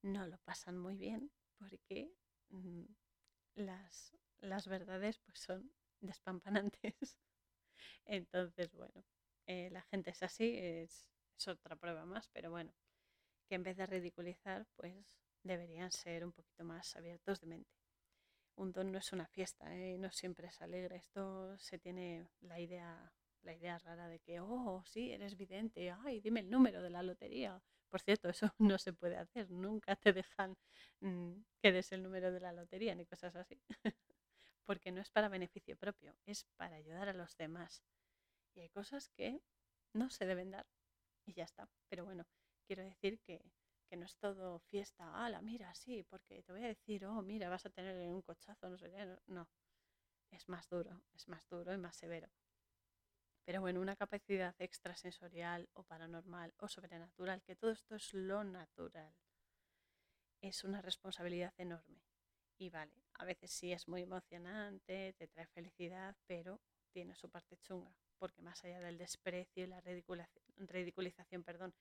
no 0.00 0.26
lo 0.26 0.38
pasan 0.38 0.78
muy 0.78 0.96
bien 0.96 1.30
porque 1.58 2.10
mm, 2.48 2.86
las, 3.56 4.16
las, 4.38 4.66
verdades 4.66 5.18
pues 5.18 5.40
son 5.40 5.70
despampanantes. 6.00 7.18
Entonces, 8.06 8.72
bueno, 8.72 9.04
eh, 9.44 9.68
la 9.70 9.82
gente 9.82 10.08
es 10.08 10.22
así, 10.22 10.56
es, 10.56 11.06
es 11.36 11.48
otra 11.48 11.76
prueba 11.76 12.06
más, 12.06 12.30
pero 12.30 12.50
bueno, 12.50 12.72
que 13.46 13.56
en 13.56 13.62
vez 13.62 13.76
de 13.76 13.84
ridiculizar, 13.84 14.66
pues 14.76 15.04
deberían 15.44 15.92
ser 15.92 16.24
un 16.24 16.32
poquito 16.32 16.64
más 16.64 16.96
abiertos 16.96 17.40
de 17.40 17.46
mente. 17.46 17.70
Un 18.56 18.72
don 18.72 18.90
no 18.90 18.98
es 18.98 19.12
una 19.12 19.26
fiesta, 19.28 19.74
¿eh? 19.76 19.96
no 19.98 20.10
siempre 20.10 20.48
es 20.48 20.60
alegre. 20.60 20.96
Esto 20.96 21.56
se 21.58 21.78
tiene 21.78 22.28
la 22.40 22.58
idea 22.58 23.12
la 23.44 23.54
idea 23.54 23.78
rara 23.78 24.08
de 24.08 24.20
que, 24.20 24.40
oh, 24.40 24.82
sí, 24.86 25.12
eres 25.12 25.36
vidente, 25.36 25.90
ay, 25.90 26.20
dime 26.20 26.40
el 26.40 26.50
número 26.50 26.82
de 26.82 26.90
la 26.90 27.02
lotería. 27.02 27.62
Por 27.88 28.00
cierto, 28.00 28.28
eso 28.28 28.50
no 28.58 28.78
se 28.78 28.92
puede 28.92 29.16
hacer, 29.16 29.50
nunca 29.50 29.96
te 29.96 30.12
dejan 30.12 30.56
mm, 31.00 31.32
que 31.62 31.72
des 31.72 31.92
el 31.92 32.02
número 32.02 32.32
de 32.32 32.40
la 32.40 32.52
lotería 32.52 32.94
ni 32.94 33.06
cosas 33.06 33.36
así. 33.36 33.60
Porque 34.64 34.92
no 34.92 35.00
es 35.00 35.10
para 35.10 35.28
beneficio 35.28 35.76
propio, 35.76 36.16
es 36.24 36.44
para 36.56 36.76
ayudar 36.76 37.08
a 37.08 37.12
los 37.12 37.36
demás. 37.36 37.84
Y 38.54 38.60
hay 38.60 38.70
cosas 38.70 39.10
que 39.10 39.40
no 39.92 40.10
se 40.10 40.26
deben 40.26 40.50
dar 40.50 40.66
y 41.26 41.34
ya 41.34 41.44
está. 41.44 41.68
Pero 41.88 42.04
bueno, 42.04 42.26
quiero 42.66 42.82
decir 42.82 43.20
que, 43.20 43.42
que 43.88 43.96
no 43.96 44.06
es 44.06 44.16
todo 44.16 44.58
fiesta, 44.60 45.24
ala, 45.24 45.40
mira, 45.42 45.74
sí, 45.74 46.02
porque 46.04 46.42
te 46.42 46.52
voy 46.52 46.64
a 46.64 46.68
decir, 46.68 47.04
oh, 47.06 47.22
mira, 47.22 47.48
vas 47.48 47.66
a 47.66 47.70
tener 47.70 48.08
un 48.08 48.22
cochazo, 48.22 48.68
no 48.68 48.78
sé 48.78 48.90
qué. 48.90 49.16
No, 49.26 49.48
es 50.30 50.48
más 50.48 50.68
duro, 50.68 51.02
es 51.12 51.28
más 51.28 51.46
duro 51.48 51.72
y 51.72 51.78
más 51.78 51.96
severo. 51.96 52.28
Pero 53.44 53.60
bueno, 53.60 53.80
una 53.80 53.96
capacidad 53.96 54.54
extrasensorial 54.58 55.68
o 55.74 55.82
paranormal 55.82 56.54
o 56.58 56.68
sobrenatural, 56.68 57.42
que 57.42 57.56
todo 57.56 57.72
esto 57.72 57.94
es 57.94 58.14
lo 58.14 58.42
natural, 58.42 59.14
es 60.40 60.64
una 60.64 60.80
responsabilidad 60.80 61.52
enorme. 61.58 62.02
Y 62.56 62.70
vale, 62.70 63.04
a 63.14 63.24
veces 63.24 63.50
sí 63.50 63.72
es 63.72 63.86
muy 63.88 64.02
emocionante, 64.02 65.12
te 65.18 65.28
trae 65.28 65.46
felicidad, 65.46 66.16
pero 66.26 66.60
tiene 66.90 67.14
su 67.16 67.28
parte 67.28 67.58
chunga, 67.58 67.94
porque 68.18 68.40
más 68.40 68.64
allá 68.64 68.80
del 68.80 68.96
desprecio 68.96 69.64
y 69.64 69.66
la 69.66 69.80
ridiculización, 69.80 71.42
perdón, 71.42 71.74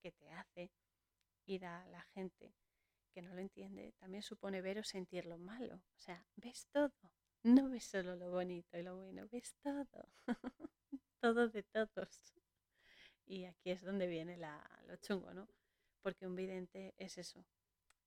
que 0.00 0.12
te 0.12 0.30
hace 0.32 0.70
ir 1.46 1.64
a 1.66 1.86
la 1.88 2.02
gente 2.14 2.54
que 3.12 3.22
no 3.22 3.34
lo 3.34 3.40
entiende, 3.40 3.92
también 3.98 4.22
supone 4.22 4.62
ver 4.62 4.78
o 4.78 4.84
sentir 4.84 5.26
lo 5.26 5.38
malo. 5.38 5.76
O 5.76 6.00
sea, 6.00 6.24
ves 6.36 6.68
todo, 6.70 6.92
no 7.42 7.68
ves 7.70 7.84
solo 7.84 8.16
lo 8.16 8.30
bonito 8.30 8.78
y 8.78 8.82
lo 8.82 8.96
bueno, 8.96 9.26
ves 9.28 9.56
todo. 9.62 10.08
todo 11.20 11.48
de 11.48 11.62
todos. 11.62 12.34
Y 13.26 13.44
aquí 13.44 13.70
es 13.70 13.82
donde 13.82 14.06
viene 14.06 14.36
la, 14.36 14.82
lo 14.86 14.96
chungo, 14.96 15.32
¿no? 15.34 15.48
Porque 16.02 16.26
un 16.26 16.34
vidente 16.34 16.94
es 16.96 17.18
eso, 17.18 17.46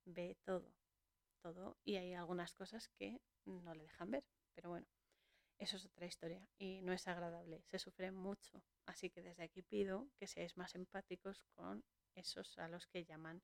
ve 0.06 0.36
todo, 0.44 0.74
todo, 1.42 1.78
y 1.84 1.96
hay 1.96 2.14
algunas 2.14 2.54
cosas 2.56 2.90
que 2.90 3.22
no 3.46 3.74
le 3.76 3.84
dejan 3.84 4.12
ver, 4.12 4.26
pero 4.56 4.70
bueno, 4.70 4.88
eso 5.60 5.78
es 5.78 5.86
otra 5.86 6.08
historia 6.08 6.46
y 6.58 6.82
no 6.82 6.92
es 6.92 7.08
agradable, 7.08 7.64
se 7.68 7.78
sufre 7.78 8.12
mucho, 8.12 8.64
así 8.86 9.12
que 9.12 9.22
desde 9.22 9.44
aquí 9.44 9.62
pido 9.62 10.10
que 10.18 10.28
seáis 10.28 10.58
más 10.58 10.74
empáticos 10.76 11.44
con 11.54 11.86
esos 12.16 12.58
a 12.58 12.68
los 12.68 12.88
que 12.88 13.06
llaman 13.06 13.42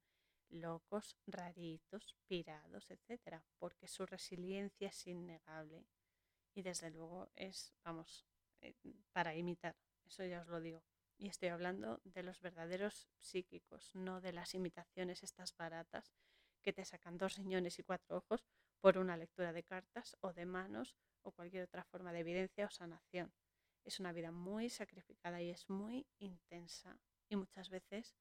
locos, 0.49 1.15
raritos, 1.27 2.15
pirados, 2.27 2.89
etcétera, 2.89 3.43
porque 3.58 3.88
su 3.88 4.05
resiliencia 4.05 4.89
es 4.89 5.08
innegable 5.08 5.86
y 6.53 6.63
desde 6.63 6.89
luego 6.89 7.29
es, 7.36 7.73
vamos, 7.84 8.25
eh, 8.62 8.75
para 9.12 9.36
imitar, 9.36 9.75
eso 10.05 10.25
ya 10.25 10.41
os 10.41 10.47
lo 10.47 10.60
digo. 10.60 10.84
Y 11.17 11.27
estoy 11.27 11.49
hablando 11.49 11.99
de 12.05 12.23
los 12.23 12.39
verdaderos 12.41 13.10
psíquicos, 13.19 13.93
no 13.93 14.21
de 14.21 14.32
las 14.32 14.55
imitaciones 14.55 15.21
estas 15.21 15.55
baratas 15.55 16.13
que 16.62 16.73
te 16.73 16.86
sacan 16.86 17.17
dos 17.17 17.36
riñones 17.36 17.77
y 17.79 17.84
cuatro 17.84 18.17
ojos 18.17 18.45
por 18.79 18.97
una 18.97 19.17
lectura 19.17 19.53
de 19.53 19.63
cartas 19.63 20.15
o 20.21 20.34
de 20.34 20.45
manos 20.45 20.95
o 21.21 21.32
cualquier 21.32 21.63
otra 21.63 21.84
forma 21.84 22.13
de 22.13 22.19
evidencia 22.19 22.65
o 22.65 22.71
sanación. 22.71 23.34
Es 23.84 23.99
una 23.99 24.13
vida 24.13 24.32
muy 24.32 24.69
sacrificada 24.69 25.41
y 25.41 25.49
es 25.49 25.69
muy 25.69 26.08
intensa 26.19 26.99
y 27.27 27.36
muchas 27.36 27.69
veces 27.69 28.15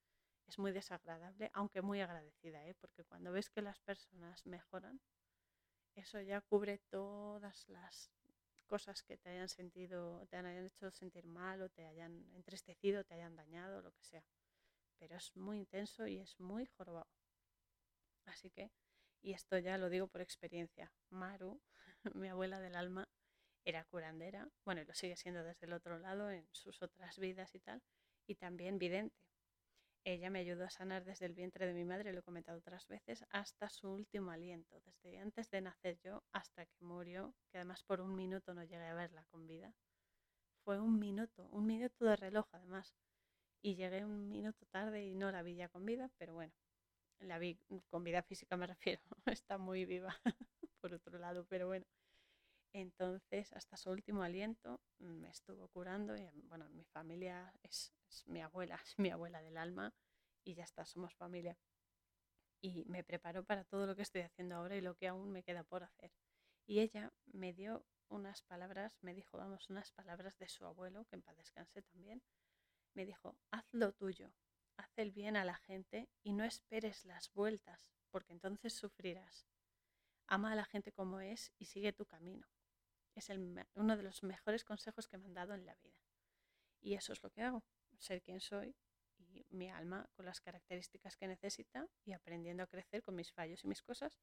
es 0.49 0.59
muy 0.59 0.73
desagradable, 0.73 1.51
aunque 1.53 1.83
muy 1.83 2.01
agradecida, 2.01 2.67
¿eh? 2.67 2.75
porque 2.81 3.05
cuando 3.05 3.31
ves 3.33 3.51
que 3.51 3.61
las 3.61 3.79
personas 3.81 4.47
mejoran, 4.47 5.01
eso 5.95 6.21
ya 6.21 6.41
cubre 6.41 6.79
todas 6.91 7.69
las 7.69 8.11
cosas 8.67 9.03
que 9.03 9.19
te 9.19 9.31
hayan 9.31 9.49
sentido, 9.49 10.27
te 10.27 10.37
hayan 10.37 10.67
hecho 10.67 10.91
sentir 10.91 11.27
mal 11.27 11.61
o 11.63 11.69
te 11.69 11.87
hayan 11.87 12.25
entristecido, 12.35 13.05
te 13.05 13.15
hayan 13.15 13.37
dañado, 13.37 13.83
lo 13.83 13.93
que 13.93 14.05
sea. 14.05 14.25
Pero 14.99 15.17
es 15.17 15.37
muy 15.37 15.59
intenso 15.59 16.07
y 16.07 16.19
es 16.19 16.39
muy 16.41 16.67
jorobado. 16.67 17.09
Así 18.25 18.51
que, 18.51 18.71
y 19.21 19.33
esto 19.33 19.59
ya 19.59 19.79
lo 19.79 19.89
digo 19.91 20.07
por 20.07 20.21
experiencia, 20.21 20.93
Maru, 21.11 21.61
mi 22.15 22.29
abuela 22.29 22.61
del 22.61 22.77
alma, 22.77 23.09
era 23.65 23.85
curandera, 23.85 24.49
bueno, 24.65 24.81
y 24.81 24.85
lo 24.87 24.95
sigue 24.95 25.17
siendo 25.17 25.43
desde 25.45 25.67
el 25.67 25.75
otro 25.75 25.99
lado 25.99 26.31
en 26.31 26.49
sus 26.53 26.81
otras 26.81 27.19
vidas 27.19 27.55
y 27.55 27.61
tal, 27.61 27.83
y 28.27 28.37
también 28.37 28.79
vidente. 28.79 29.28
Ella 30.11 30.31
me 30.31 30.38
ayudó 30.38 30.64
a 30.64 30.71
sanar 30.71 31.05
desde 31.05 31.27
el 31.27 31.35
vientre 31.35 31.66
de 31.66 31.75
mi 31.75 31.85
madre, 31.85 32.14
lo 32.14 32.21
he 32.21 32.23
comentado 32.23 32.57
otras 32.57 32.88
veces, 32.88 33.27
hasta 33.29 33.68
su 33.68 33.90
último 33.90 34.31
aliento, 34.31 34.81
desde 34.81 35.18
antes 35.18 35.51
de 35.51 35.61
nacer 35.61 35.99
yo 36.03 36.25
hasta 36.33 36.64
que 36.64 36.83
murió, 36.83 37.35
que 37.51 37.59
además 37.59 37.83
por 37.83 38.01
un 38.01 38.14
minuto 38.14 38.55
no 38.55 38.64
llegué 38.64 38.87
a 38.87 38.94
verla 38.94 39.23
con 39.25 39.47
vida. 39.47 39.75
Fue 40.64 40.81
un 40.81 40.99
minuto, 40.99 41.47
un 41.51 41.66
minuto 41.66 42.07
de 42.07 42.16
reloj 42.16 42.47
además. 42.53 42.94
Y 43.61 43.75
llegué 43.75 44.07
un 44.07 44.31
minuto 44.31 44.64
tarde 44.71 45.05
y 45.05 45.14
no 45.14 45.31
la 45.31 45.42
vi 45.42 45.57
ya 45.57 45.68
con 45.68 45.85
vida, 45.85 46.11
pero 46.16 46.33
bueno, 46.33 46.55
la 47.18 47.38
vi 47.38 47.59
con 47.90 48.03
vida 48.03 48.23
física 48.23 48.57
me 48.57 48.66
refiero, 48.66 49.03
está 49.27 49.59
muy 49.59 49.85
viva 49.85 50.18
por 50.81 50.94
otro 50.94 51.18
lado, 51.18 51.44
pero 51.51 51.66
bueno. 51.66 51.85
Entonces, 52.73 53.53
hasta 53.53 53.77
su 53.77 53.90
último 53.90 54.23
aliento 54.23 54.81
me 54.99 55.29
estuvo 55.29 55.69
curando 55.69 56.17
y 56.17 56.29
bueno, 56.43 56.69
mi 56.71 56.85
familia 56.85 57.53
es 57.63 57.93
es 58.09 58.27
mi 58.27 58.41
abuela, 58.43 58.77
es 58.85 58.99
mi 58.99 59.11
abuela 59.11 59.43
del 59.43 59.57
alma 59.57 59.95
y 60.45 60.55
ya 60.55 60.65
está, 60.65 60.85
somos 60.85 61.15
familia. 61.15 61.57
Y 62.61 62.85
me 62.87 63.05
preparó 63.05 63.45
para 63.45 63.65
todo 63.65 63.87
lo 63.87 63.95
que 63.95 64.03
estoy 64.03 64.23
haciendo 64.23 64.57
ahora 64.57 64.77
y 64.77 64.81
lo 64.81 64.97
que 64.97 65.07
aún 65.07 65.31
me 65.31 65.43
queda 65.43 65.63
por 65.63 65.85
hacer. 65.85 66.13
Y 66.67 66.81
ella 66.81 67.13
me 67.27 67.53
dio 67.53 67.87
unas 68.09 68.43
palabras, 68.43 68.99
me 69.03 69.15
dijo, 69.15 69.39
vamos, 69.39 69.71
unas 69.71 69.93
palabras 69.93 70.37
de 70.39 70.49
su 70.49 70.65
abuelo, 70.65 71.05
que 71.05 71.17
en 71.17 71.23
paz 71.23 71.37
descanse 71.37 71.83
también. 71.83 72.23
Me 72.95 73.07
dijo, 73.07 73.37
haz 73.51 73.65
lo 73.73 73.93
tuyo, 73.93 74.33
haz 74.77 74.91
el 74.97 75.13
bien 75.13 75.37
a 75.37 75.45
la 75.45 75.57
gente 75.57 76.09
y 76.23 76.33
no 76.33 76.45
esperes 76.45 77.05
las 77.05 77.33
vueltas, 77.33 77.93
porque 78.11 78.33
entonces 78.33 78.73
sufrirás. 78.73 79.47
Ama 80.27 80.53
a 80.53 80.57
la 80.57 80.65
gente 80.65 80.91
como 80.91 81.21
es 81.21 81.53
y 81.59 81.67
sigue 81.67 81.93
tu 81.93 82.07
camino. 82.07 82.47
Es 83.14 83.31
uno 83.75 83.97
de 83.97 84.03
los 84.03 84.23
mejores 84.23 84.64
consejos 84.64 85.09
que 85.09 85.18
me 85.18 85.27
han 85.27 85.35
dado 85.35 85.55
en 85.55 85.66
la 85.66 85.75
vida. 85.77 86.01
Y 86.81 86.94
eso 86.94 87.12
es 87.12 87.23
lo 87.23 87.31
que 87.31 87.42
hago 87.42 87.64
ser 87.99 88.23
quien 88.23 88.40
soy 88.40 88.75
y 89.18 89.44
mi 89.51 89.68
alma 89.71 90.09
con 90.14 90.25
las 90.25 90.40
características 90.40 91.16
que 91.16 91.27
necesita 91.27 91.88
y 92.05 92.12
aprendiendo 92.12 92.62
a 92.62 92.66
crecer 92.66 93.03
con 93.03 93.16
mis 93.16 93.33
fallos 93.33 93.64
y 93.64 93.68
mis 93.68 93.83
cosas, 93.83 94.18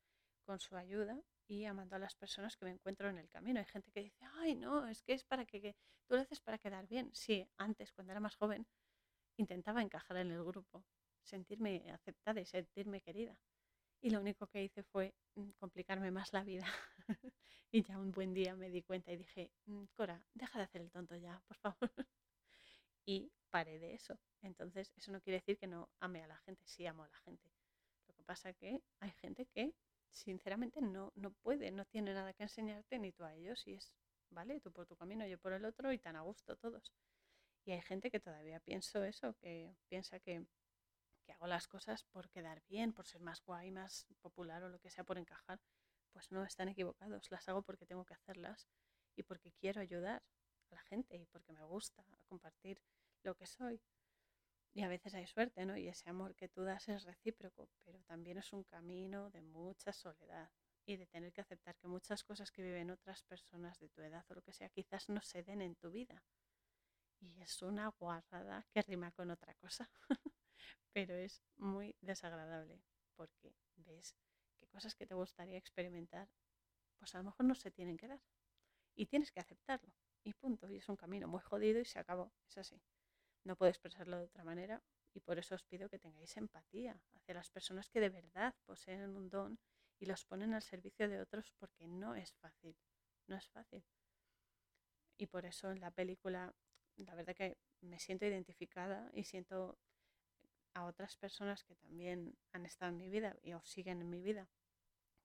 con 0.45 0.60
su 0.60 0.76
ayuda 0.76 1.21
y 1.48 1.65
amando 1.65 1.95
a 1.95 2.00
las 2.00 2.15
personas 2.15 2.56
que 2.56 2.65
me 2.65 2.71
encuentro 2.71 3.10
en 3.10 3.17
el 3.17 3.30
camino. 3.30 3.60
Hay 3.60 3.65
gente 3.65 3.91
que 3.91 4.02
dice, 4.02 4.26
ay, 4.36 4.56
no, 4.56 4.88
es 4.88 5.04
que 5.04 5.13
es 5.13 5.24
para 5.24 5.45
que, 5.45 5.76
tú 6.08 6.15
lo 6.15 6.21
haces 6.21 6.39
para 6.39 6.58
quedar 6.58 6.88
bien. 6.88 7.10
Sí, 7.13 7.48
antes, 7.58 7.91
cuando 7.91 8.13
era 8.13 8.19
más 8.19 8.36
joven, 8.36 8.65
intentaba 9.38 9.82
encajar 9.82 10.17
en 10.17 10.32
el 10.32 10.43
grupo, 10.43 10.86
sentirme 11.24 11.91
aceptada 11.91 12.39
y 12.39 12.45
sentirme 12.45 13.02
querida. 13.02 13.38
Y 14.02 14.12
lo 14.12 14.21
único 14.21 14.48
que 14.48 14.63
hice 14.63 14.84
fue 14.84 15.13
mm, 15.36 15.52
complicarme 15.58 16.12
más 16.12 16.32
la 16.34 16.43
vida. 16.43 16.65
y 17.71 17.84
ya 17.84 17.97
un 17.97 18.12
buen 18.12 18.34
día 18.34 18.56
me 18.56 18.69
di 18.69 18.82
cuenta 18.84 19.12
y 19.12 19.17
dije, 19.17 19.51
mm, 19.65 19.86
Cora, 19.95 20.23
deja 20.34 20.60
de 20.60 20.65
hacer 20.65 20.82
el 20.82 20.91
tonto 20.91 21.15
ya, 21.15 21.41
por 21.47 21.58
favor. 21.58 21.78
y 23.06 23.32
paré 23.49 23.80
de 23.80 23.93
eso. 23.93 24.19
Entonces, 24.41 24.91
eso 24.95 25.12
no 25.12 25.21
quiere 25.21 25.39
decir 25.39 25.58
que 25.58 25.67
no 25.67 25.89
ame 25.99 26.23
a 26.23 26.28
la 26.28 26.38
gente, 26.38 26.62
sí 26.67 26.86
amo 26.86 27.04
a 27.04 27.08
la 27.08 27.17
gente. 27.17 27.51
Lo 28.08 28.13
que 28.15 28.23
pasa 28.23 28.49
es 28.49 28.58
que 28.58 28.82
hay 28.99 29.12
gente 29.12 29.45
que 29.47 29.73
sinceramente 30.12 30.82
no, 30.82 31.12
no 31.15 31.32
puede, 31.32 31.71
no 31.71 31.86
tiene 31.86 32.13
nada 32.13 32.34
que 32.34 32.43
enseñarte 32.43 32.99
ni 32.99 33.12
tú 33.12 33.23
a 33.23 33.36
ellos 33.36 33.65
y 33.67 33.73
es, 33.73 33.93
¿vale? 34.30 34.60
Tú 34.62 34.71
por 34.71 34.86
tu 34.88 34.95
camino, 34.95 35.25
yo 35.28 35.38
por 35.38 35.54
el 35.54 35.65
otro 35.65 35.91
y 35.91 35.99
tan 35.99 36.15
a 36.15 36.21
gusto 36.21 36.56
todos. 36.56 36.93
Y 37.65 37.71
hay 37.71 37.82
gente 37.82 38.12
que 38.12 38.19
todavía 38.19 38.60
pienso 38.60 39.04
eso, 39.04 39.34
que 39.36 39.75
piensa 39.88 40.19
que, 40.19 40.45
que 41.25 41.34
hago 41.34 41.47
las 41.47 41.67
cosas 41.67 42.04
por 42.04 42.30
quedar 42.30 42.62
bien, 42.67 42.93
por 42.93 43.08
ser 43.08 43.21
más 43.21 43.43
guay, 43.43 43.71
más 43.71 44.06
popular 44.21 44.63
o 44.63 44.69
lo 44.69 44.80
que 44.80 44.91
sea, 44.91 45.04
por 45.04 45.17
encajar. 45.17 45.60
Pues 46.15 46.32
no, 46.32 46.45
están 46.45 46.69
equivocados. 46.69 47.30
Las 47.30 47.49
hago 47.49 47.62
porque 47.62 47.86
tengo 47.86 48.06
que 48.06 48.13
hacerlas 48.13 48.69
y 49.17 49.23
porque 49.23 49.51
quiero 49.51 49.82
ayudar 49.82 50.23
a 50.69 50.75
la 50.75 50.82
gente 50.84 51.17
y 51.17 51.25
porque 51.25 51.51
me 51.51 51.62
gusta 51.65 52.06
compartir 52.30 52.82
lo 53.21 53.36
que 53.36 53.45
soy. 53.45 53.82
Y 54.73 54.84
a 54.84 54.88
veces 54.88 55.13
hay 55.13 55.28
suerte, 55.28 55.65
¿no? 55.65 55.75
Y 55.75 55.89
ese 55.89 56.10
amor 56.10 56.34
que 56.34 56.47
tú 56.47 56.63
das 56.63 56.88
es 56.88 57.04
recíproco, 57.04 57.69
pero 57.84 58.01
también 58.04 58.38
es 58.38 58.54
un 58.54 58.63
camino 58.63 59.30
de 59.30 59.41
mucha 59.41 59.91
soledad 59.91 60.49
y 60.86 60.95
de 60.95 61.05
tener 61.05 61.34
que 61.34 61.41
aceptar 61.41 61.76
que 61.76 61.88
muchas 61.89 62.24
cosas 62.24 62.49
que 62.49 62.61
viven 62.61 62.91
otras 62.91 63.22
personas 63.24 63.78
de 63.80 63.89
tu 63.89 64.01
edad 64.01 64.24
o 64.30 64.36
lo 64.36 64.41
que 64.41 64.53
sea 64.53 64.70
quizás 64.70 65.09
no 65.09 65.22
se 65.22 65.43
den 65.43 65.61
en 65.61 65.76
tu 65.76 65.91
vida. 65.91 66.24
Y 67.20 67.41
es 67.41 67.61
una 67.61 67.89
guarrada 67.89 68.66
que 68.72 68.82
rima 68.84 69.11
con 69.11 69.32
otra 69.32 69.53
cosa, 69.55 69.91
pero 70.93 71.13
es 71.13 71.43
muy 71.57 71.93
desagradable 71.99 72.82
porque 73.18 73.53
ves 73.76 74.16
cosas 74.76 74.93
que 74.93 75.07
te 75.07 75.15
gustaría 75.15 75.57
experimentar, 75.57 76.30
pues 76.97 77.15
a 77.15 77.19
lo 77.19 77.23
mejor 77.23 77.45
no 77.45 77.55
se 77.55 77.71
tienen 77.71 77.95
que 77.97 78.09
dar. 78.09 78.21
Y 78.93 79.05
tienes 79.05 79.32
que 79.32 79.39
aceptarlo. 79.39 79.93
Y 80.23 80.34
punto. 80.34 80.69
Y 80.69 80.78
es 80.78 80.89
un 80.89 80.97
camino 80.97 81.28
muy 81.30 81.41
jodido 81.41 81.80
y 81.80 81.86
se 81.86 81.97
acabó. 81.97 82.34
Es 82.49 82.57
así. 82.57 82.82
No 83.45 83.55
puedo 83.55 83.69
expresarlo 83.69 84.17
de 84.17 84.26
otra 84.26 84.43
manera 84.43 84.84
y 85.13 85.21
por 85.21 85.39
eso 85.39 85.55
os 85.55 85.63
pido 85.63 85.88
que 85.88 85.97
tengáis 85.97 86.36
empatía 86.36 86.99
hacia 87.13 87.36
las 87.36 87.49
personas 87.49 87.89
que 87.89 88.01
de 88.01 88.09
verdad 88.09 88.53
poseen 88.65 89.15
un 89.15 89.30
don 89.30 89.57
y 89.97 90.07
los 90.07 90.26
ponen 90.26 90.53
al 90.53 90.61
servicio 90.61 91.07
de 91.07 91.21
otros 91.21 91.53
porque 91.57 91.88
no 91.88 92.15
es 92.15 92.34
fácil, 92.34 92.76
no 93.28 93.38
es 93.38 93.47
fácil. 93.47 93.86
Y 95.17 95.28
por 95.28 95.45
eso 95.45 95.71
en 95.71 95.80
la 95.80 95.91
película, 95.91 96.53
la 96.97 97.15
verdad 97.15 97.34
que 97.34 97.57
me 97.80 97.99
siento 97.99 98.26
identificada 98.26 99.09
y 99.13 99.23
siento 99.23 99.78
a 100.73 100.86
otras 100.86 101.15
personas 101.15 101.63
que 101.63 101.76
también 101.76 102.38
han 102.51 102.65
estado 102.65 102.91
en 102.91 102.97
mi 102.97 103.09
vida 103.09 103.38
y 103.41 103.53
o 103.53 103.63
siguen 103.63 104.01
en 104.01 104.09
mi 104.09 104.21
vida, 104.21 104.49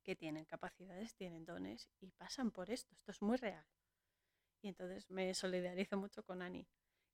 que 0.03 0.17
tienen 0.17 0.45
capacidades, 0.45 1.15
tienen 1.15 1.45
dones 1.45 1.89
y 2.01 2.11
pasan 2.13 2.51
por 2.51 2.71
esto. 2.71 2.95
Esto 2.95 3.11
es 3.11 3.23
muy 3.23 3.37
real. 3.37 3.67
Y 4.63 4.69
entonces 4.69 5.11
me 5.11 5.33
solidarizo 5.35 5.97
mucho 5.97 6.23
con 6.23 6.43
Ani 6.43 6.67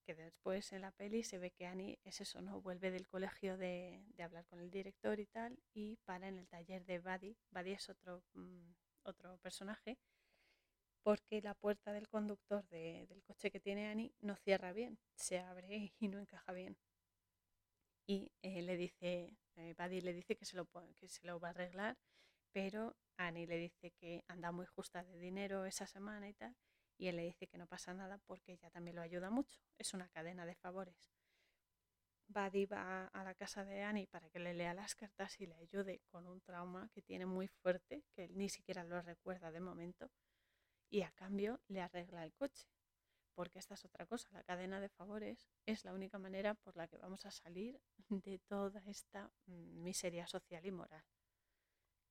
que 0.06 0.14
después 0.14 0.72
en 0.72 0.82
la 0.82 0.92
peli 0.92 1.24
se 1.24 1.38
ve 1.38 1.50
que 1.50 1.66
Annie 1.66 1.98
es 2.04 2.20
eso, 2.20 2.40
¿no? 2.40 2.60
Vuelve 2.60 2.92
del 2.92 3.08
colegio 3.08 3.56
de, 3.56 4.04
hablar 4.20 4.46
con 4.46 4.60
el 4.60 4.70
director 4.70 5.18
y 5.18 5.26
tal, 5.26 5.58
y 5.74 5.96
para 6.04 6.28
en 6.28 6.38
el 6.38 6.46
taller 6.46 6.84
de 6.84 7.00
Buddy. 7.00 7.36
Buddy 7.50 7.72
es 7.72 7.88
otro, 7.88 8.22
mm, 8.34 8.70
otro 9.02 9.36
personaje, 9.38 9.98
porque 11.02 11.42
la 11.42 11.54
puerta 11.54 11.92
del 11.92 12.08
conductor 12.08 12.66
del 12.68 13.22
coche 13.24 13.50
que 13.50 13.58
tiene 13.58 13.88
Annie 13.88 14.14
no 14.20 14.36
cierra 14.36 14.72
bien, 14.72 14.98
se 15.16 15.40
abre 15.40 15.92
y 15.98 16.08
no 16.08 16.20
encaja 16.20 16.52
bien. 16.52 16.76
Y 18.06 18.30
eh, 18.42 18.62
le 18.62 18.76
dice, 18.76 19.36
eh, 19.56 19.74
Buddy 19.76 20.00
le 20.02 20.12
dice 20.14 20.36
que 20.36 20.44
se, 20.44 20.56
lo, 20.56 20.66
que 20.94 21.08
se 21.08 21.26
lo 21.26 21.40
va 21.40 21.48
a 21.48 21.50
arreglar, 21.50 21.98
pero 22.56 22.96
Annie 23.18 23.46
le 23.46 23.58
dice 23.58 23.90
que 23.90 24.24
anda 24.28 24.50
muy 24.50 24.64
justa 24.64 25.04
de 25.04 25.18
dinero 25.18 25.66
esa 25.66 25.86
semana 25.86 26.26
y 26.26 26.32
tal, 26.32 26.56
y 26.96 27.08
él 27.08 27.16
le 27.16 27.24
dice 27.24 27.46
que 27.46 27.58
no 27.58 27.66
pasa 27.66 27.92
nada 27.92 28.16
porque 28.24 28.52
ella 28.52 28.70
también 28.70 28.96
lo 28.96 29.02
ayuda 29.02 29.28
mucho, 29.28 29.60
es 29.76 29.92
una 29.92 30.08
cadena 30.08 30.46
de 30.46 30.54
favores. 30.54 30.96
Buddy 32.28 32.64
va 32.64 33.08
a 33.08 33.24
la 33.24 33.34
casa 33.34 33.66
de 33.66 33.82
Annie 33.82 34.06
para 34.06 34.30
que 34.30 34.38
le 34.38 34.54
lea 34.54 34.72
las 34.72 34.94
cartas 34.94 35.38
y 35.38 35.44
le 35.44 35.54
ayude 35.56 36.00
con 36.10 36.26
un 36.26 36.40
trauma 36.40 36.88
que 36.94 37.02
tiene 37.02 37.26
muy 37.26 37.46
fuerte, 37.46 38.04
que 38.14 38.24
él 38.24 38.38
ni 38.38 38.48
siquiera 38.48 38.84
lo 38.84 39.02
recuerda 39.02 39.52
de 39.52 39.60
momento, 39.60 40.10
y 40.88 41.02
a 41.02 41.10
cambio 41.10 41.60
le 41.68 41.82
arregla 41.82 42.24
el 42.24 42.32
coche. 42.32 42.66
Porque 43.34 43.58
esta 43.58 43.74
es 43.74 43.84
otra 43.84 44.06
cosa, 44.06 44.30
la 44.32 44.44
cadena 44.44 44.80
de 44.80 44.88
favores 44.88 45.46
es 45.66 45.84
la 45.84 45.92
única 45.92 46.18
manera 46.18 46.54
por 46.54 46.74
la 46.74 46.88
que 46.88 46.96
vamos 46.96 47.26
a 47.26 47.30
salir 47.30 47.78
de 48.08 48.38
toda 48.38 48.82
esta 48.86 49.30
mm, 49.44 49.82
miseria 49.82 50.26
social 50.26 50.64
y 50.64 50.70
moral. 50.70 51.04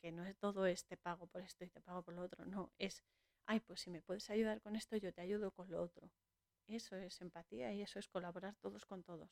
Que 0.06 0.12
no 0.12 0.24
es 0.24 0.38
todo 0.38 0.68
este 0.68 0.98
pago 0.98 1.26
por 1.26 1.42
esto 1.42 1.64
y 1.66 1.70
te 1.72 1.82
pago 1.82 2.04
por 2.04 2.14
lo 2.14 2.22
otro, 2.22 2.46
no, 2.46 2.72
es, 2.78 3.02
ay, 3.48 3.60
pues 3.60 3.82
si 3.82 3.90
me 3.90 4.04
puedes 4.04 4.30
ayudar 4.30 4.62
con 4.62 4.76
esto, 4.76 4.96
yo 4.98 5.12
te 5.12 5.22
ayudo 5.22 5.50
con 5.50 5.72
lo 5.72 5.82
otro. 5.82 6.12
Eso 6.68 6.96
es 6.96 7.20
empatía 7.22 7.74
y 7.74 7.82
eso 7.82 7.98
es 7.98 8.08
colaborar 8.08 8.56
todos 8.58 8.86
con 8.86 9.02
todos. 9.02 9.32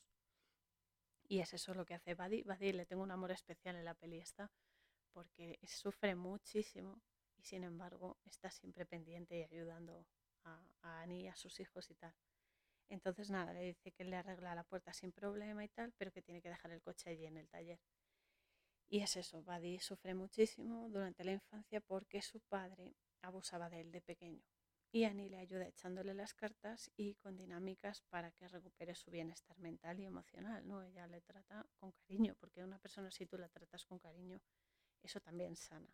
Y 1.28 1.42
es 1.42 1.54
eso 1.54 1.76
lo 1.76 1.86
que 1.86 1.94
hace 1.94 2.16
Buddy. 2.16 2.42
Buddy 2.42 2.74
le 2.74 2.88
tengo 2.88 3.04
un 3.04 3.12
amor 3.12 3.30
especial 3.30 3.76
en 3.76 3.86
la 3.86 3.94
peli 3.94 4.18
esta 4.18 4.52
porque 5.12 5.60
sufre 5.68 6.16
muchísimo 6.16 7.04
y 7.38 7.44
sin 7.44 7.64
embargo 7.64 8.18
está 8.26 8.50
siempre 8.50 8.88
pendiente 8.88 9.38
y 9.38 9.44
ayudando 9.44 10.08
a, 10.44 10.60
a 10.82 11.02
Annie 11.04 11.26
y 11.26 11.28
a 11.28 11.36
sus 11.36 11.60
hijos 11.60 11.88
y 11.92 11.94
tal. 11.94 12.16
Entonces 12.90 13.30
nada, 13.30 13.54
le 13.54 13.62
dice 13.62 13.92
que 13.92 14.06
le 14.06 14.16
arregla 14.16 14.56
la 14.56 14.64
puerta 14.64 14.92
sin 14.92 15.12
problema 15.12 15.64
y 15.64 15.70
tal, 15.70 15.94
pero 16.00 16.12
que 16.12 16.24
tiene 16.24 16.42
que 16.42 16.50
dejar 16.50 16.72
el 16.72 16.82
coche 16.82 17.12
allí 17.12 17.28
en 17.28 17.38
el 17.38 17.48
taller. 17.48 17.80
Y 18.94 19.00
es 19.00 19.18
eso, 19.18 19.42
Buddy 19.42 19.80
sufre 19.80 20.14
muchísimo 20.14 20.88
durante 20.88 21.24
la 21.24 21.32
infancia 21.32 21.82
porque 21.82 22.22
su 22.22 22.40
padre 22.42 22.94
abusaba 23.24 23.68
de 23.68 23.82
él 23.82 23.92
de 23.92 24.02
pequeño. 24.02 24.44
Y 24.92 25.06
Annie 25.06 25.32
le 25.32 25.40
ayuda 25.40 25.66
echándole 25.66 26.14
las 26.14 26.36
cartas 26.36 26.92
y 26.96 27.16
con 27.16 27.36
dinámicas 27.36 28.04
para 28.12 28.30
que 28.30 28.48
recupere 28.48 28.94
su 28.94 29.10
bienestar 29.10 29.58
mental 29.58 30.00
y 30.00 30.06
emocional. 30.06 30.68
¿no? 30.68 30.84
Ella 30.84 31.08
le 31.08 31.22
trata 31.22 31.66
con 31.80 31.92
cariño, 31.94 32.36
porque 32.40 32.64
una 32.64 32.78
persona 32.78 33.10
si 33.10 33.26
tú 33.26 33.36
la 33.40 33.50
tratas 33.50 33.84
con 33.84 33.98
cariño, 33.98 34.40
eso 35.02 35.20
también 35.20 35.56
sana. 35.56 35.92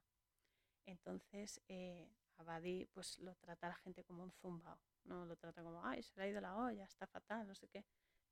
Entonces, 0.86 1.62
eh, 1.70 2.12
a 2.36 2.44
Buddy 2.44 2.86
pues 2.88 3.18
lo 3.20 3.34
trata 3.36 3.68
a 3.68 3.70
la 3.70 3.76
gente 3.78 4.04
como 4.04 4.24
un 4.24 4.34
zumbao, 4.34 4.82
¿no? 5.06 5.24
Lo 5.26 5.38
trata 5.38 5.64
como, 5.64 5.86
ay, 5.86 6.04
se 6.04 6.18
le 6.18 6.24
ha 6.24 6.28
ido 6.28 6.42
la 6.42 6.58
olla, 6.58 6.84
está 6.84 7.08
fatal, 7.08 7.48
no 7.48 7.56
sé 7.56 7.70
qué. 7.70 7.86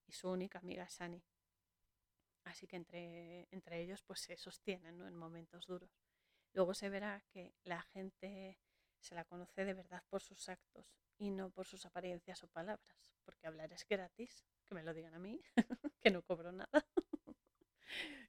Y 0.07 0.11
su 0.11 0.30
única 0.30 0.59
amiga 0.59 0.84
es 0.84 0.99
Annie. 0.99 1.24
Así 2.48 2.66
que 2.66 2.78
entre, 2.78 3.48
entre 3.52 3.82
ellos 3.82 4.04
pues 4.04 4.22
se 4.22 4.38
sostienen 4.38 4.98
¿no? 4.98 5.08
en 5.08 5.16
momentos 5.16 5.66
duros. 5.66 5.91
Luego 6.54 6.74
se 6.74 6.89
verá 6.89 7.22
que 7.30 7.54
la 7.64 7.82
gente 7.82 8.58
se 9.00 9.16
la 9.16 9.26
conoce 9.26 9.66
de 9.66 9.74
verdad 9.74 10.02
por 10.10 10.22
sus 10.22 10.48
actos 10.48 10.88
y 11.18 11.30
no 11.30 11.50
por 11.50 11.68
sus 11.68 11.86
apariencias 11.86 12.41
o 12.43 12.48
palabras, 12.48 13.12
porque 13.26 13.48
hablar 13.48 13.74
es 13.74 13.86
gratis, 13.88 14.45
que 14.66 14.76
me 14.76 14.84
lo 14.84 14.93
digan 14.93 15.14
a 15.14 15.20
mí, 15.20 15.41
que 16.02 16.10
no 16.10 16.24
cobro 16.24 16.52
nada 16.52 16.70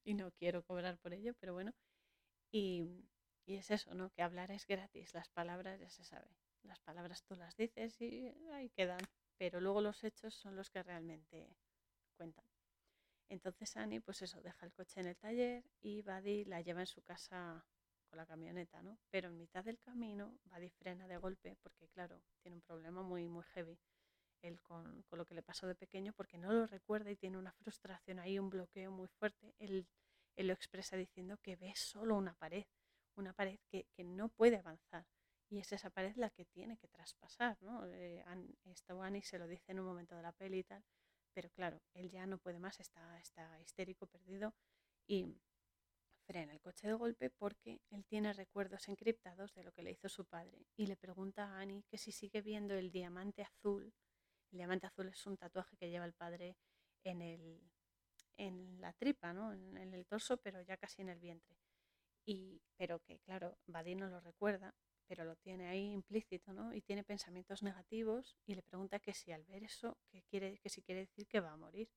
y 0.05 0.15
no 0.15 0.33
quiero 0.33 0.65
cobrar 0.65 0.99
por 0.99 1.13
ello, 1.15 1.35
pero 1.39 1.53
bueno. 1.53 1.73
Y, 2.51 3.07
y 3.47 3.57
es 3.57 3.71
eso, 3.71 3.95
¿no? 3.95 4.11
Que 4.11 4.23
hablar 4.23 4.51
es 4.51 4.67
gratis, 4.67 5.15
las 5.15 5.29
palabras 5.29 5.79
ya 5.79 5.91
se 5.91 6.05
sabe. 6.05 6.29
Las 6.63 6.81
palabras 6.81 7.23
tú 7.23 7.37
las 7.37 7.57
dices 7.57 8.01
y 8.01 8.35
ahí 8.53 8.69
quedan, 8.71 9.01
pero 9.37 9.61
luego 9.61 9.81
los 9.81 10.03
hechos 10.03 10.35
son 10.35 10.57
los 10.57 10.71
que 10.71 10.83
realmente 10.83 11.57
cuentan. 12.17 12.48
Entonces 13.29 13.77
Annie, 13.77 14.01
pues 14.01 14.23
eso, 14.23 14.41
deja 14.41 14.67
el 14.67 14.73
coche 14.73 15.01
en 15.01 15.07
el 15.07 15.17
taller 15.17 15.65
y 15.81 16.03
Buddy 16.03 16.45
la 16.45 16.61
lleva 16.63 16.81
en 16.81 16.87
su 16.87 17.03
casa 17.03 17.65
con 18.09 18.17
la 18.17 18.27
camioneta, 18.27 18.83
¿no? 18.83 18.99
Pero 19.11 19.29
en 19.29 19.37
mitad 19.37 19.65
del 19.65 19.79
camino 19.79 20.39
Buddy 20.45 20.71
frena 20.71 21.07
de 21.07 21.19
golpe 21.19 21.57
porque, 21.63 21.89
claro, 21.89 22.23
tiene 22.43 22.57
un 22.57 22.63
problema 22.63 23.03
muy, 23.03 23.29
muy 23.29 23.45
heavy 23.55 23.79
él 24.43 24.61
con, 24.61 25.05
lo 25.11 25.25
que 25.25 25.35
le 25.35 25.43
pasó 25.43 25.67
de 25.67 25.75
pequeño 25.75 26.13
porque 26.13 26.39
no 26.39 26.53
lo 26.53 26.67
recuerda 26.67 27.11
y 27.11 27.17
tiene 27.17 27.39
una 27.39 27.53
frustración 27.53 28.19
ahí, 28.19 28.39
un 28.39 28.51
bloqueo 28.51 28.91
muy 28.91 29.09
fuerte. 29.09 29.55
Él, 29.59 29.87
lo 30.37 30.53
expresa 30.53 30.97
diciendo 30.97 31.37
que 31.39 31.57
ve 31.57 31.75
solo 31.75 32.17
una 32.17 32.35
pared 32.35 32.65
una 33.17 33.33
pared 33.33 33.59
que, 33.69 33.85
no 34.05 34.29
puede 34.29 34.59
avanzar. 34.59 35.05
Y 35.51 35.59
es 35.59 35.73
esa 35.73 35.91
pared 35.91 36.15
la 36.15 36.31
que 36.31 36.45
tiene 36.45 36.77
que 36.77 36.87
traspasar, 36.87 37.61
¿no? 37.63 37.85
Eh, 37.87 38.25
esto 38.67 39.03
Annie 39.03 39.23
se 39.23 39.41
lo 39.41 39.49
dice 39.49 39.73
en 39.73 39.81
un 39.81 39.87
momento 39.87 40.15
de 40.15 40.23
la 40.23 40.31
peli 40.31 40.59
y 40.59 40.63
tal, 40.63 40.85
pero 41.35 41.51
claro, 41.51 41.81
él 41.95 42.11
ya 42.11 42.27
no 42.27 42.39
puede 42.39 42.59
más, 42.59 42.81
está, 42.81 43.19
está 43.21 43.61
histérico, 43.61 44.07
perdido 44.07 44.55
y 45.07 45.41
frena 46.27 46.53
el 46.53 46.61
coche 46.61 46.89
de 46.89 46.95
golpe 46.95 47.31
porque 47.31 47.81
él 47.91 48.05
tiene 48.05 48.33
recuerdos 48.33 48.89
encriptados 48.89 49.55
de 49.55 49.65
lo 49.65 49.73
que 49.73 49.83
le 49.83 49.93
hizo 49.93 50.09
su 50.09 50.27
padre 50.27 50.67
y 50.77 50.87
le 50.87 50.97
pregunta 50.97 51.45
a 51.45 51.61
Annie 51.61 51.85
que 51.89 51.99
si 51.99 52.13
sigue 52.13 52.43
viendo 52.43 52.75
el 52.75 52.91
diamante 52.91 53.43
azul. 53.43 53.95
El 54.51 54.59
diamante 54.59 54.87
azul 54.87 55.09
es 55.09 55.27
un 55.27 55.37
tatuaje 55.37 55.77
que 55.77 55.91
lleva 55.91 56.05
el 56.05 56.15
padre 56.15 56.57
en, 57.05 57.23
el, 57.23 57.63
en 58.37 58.81
la 58.81 58.93
tripa, 58.93 59.33
¿no? 59.33 59.53
en, 59.53 59.95
el 59.95 60.07
torso, 60.07 60.37
pero 60.39 60.61
ya 60.63 60.77
casi 60.77 61.03
en 61.03 61.11
el 61.11 61.19
vientre 61.19 61.57
pero 62.77 63.01
que, 63.01 63.19
claro, 63.21 63.59
Buddy 63.67 63.95
no 63.95 64.09
lo 64.09 64.21
recuerda, 64.21 64.75
pero 65.09 65.25
lo 65.25 65.35
tiene 65.37 65.69
ahí 65.69 65.91
implícito, 65.91 66.53
¿no? 66.53 66.73
Y 66.75 66.83
tiene 66.83 67.03
pensamientos 67.03 67.63
negativos 67.63 68.37
y 68.47 68.55
le 68.55 68.63
pregunta 68.63 69.01
que 69.01 69.15
si 69.15 69.33
al 69.33 69.45
ver 69.45 69.65
eso, 69.65 69.97
que, 70.11 70.23
quiere, 70.23 70.59
que 70.59 70.69
si 70.69 70.83
quiere 70.83 71.01
decir 71.01 71.27
que 71.27 71.41
va 71.41 71.53
a 71.53 71.57
morir. 71.57 71.89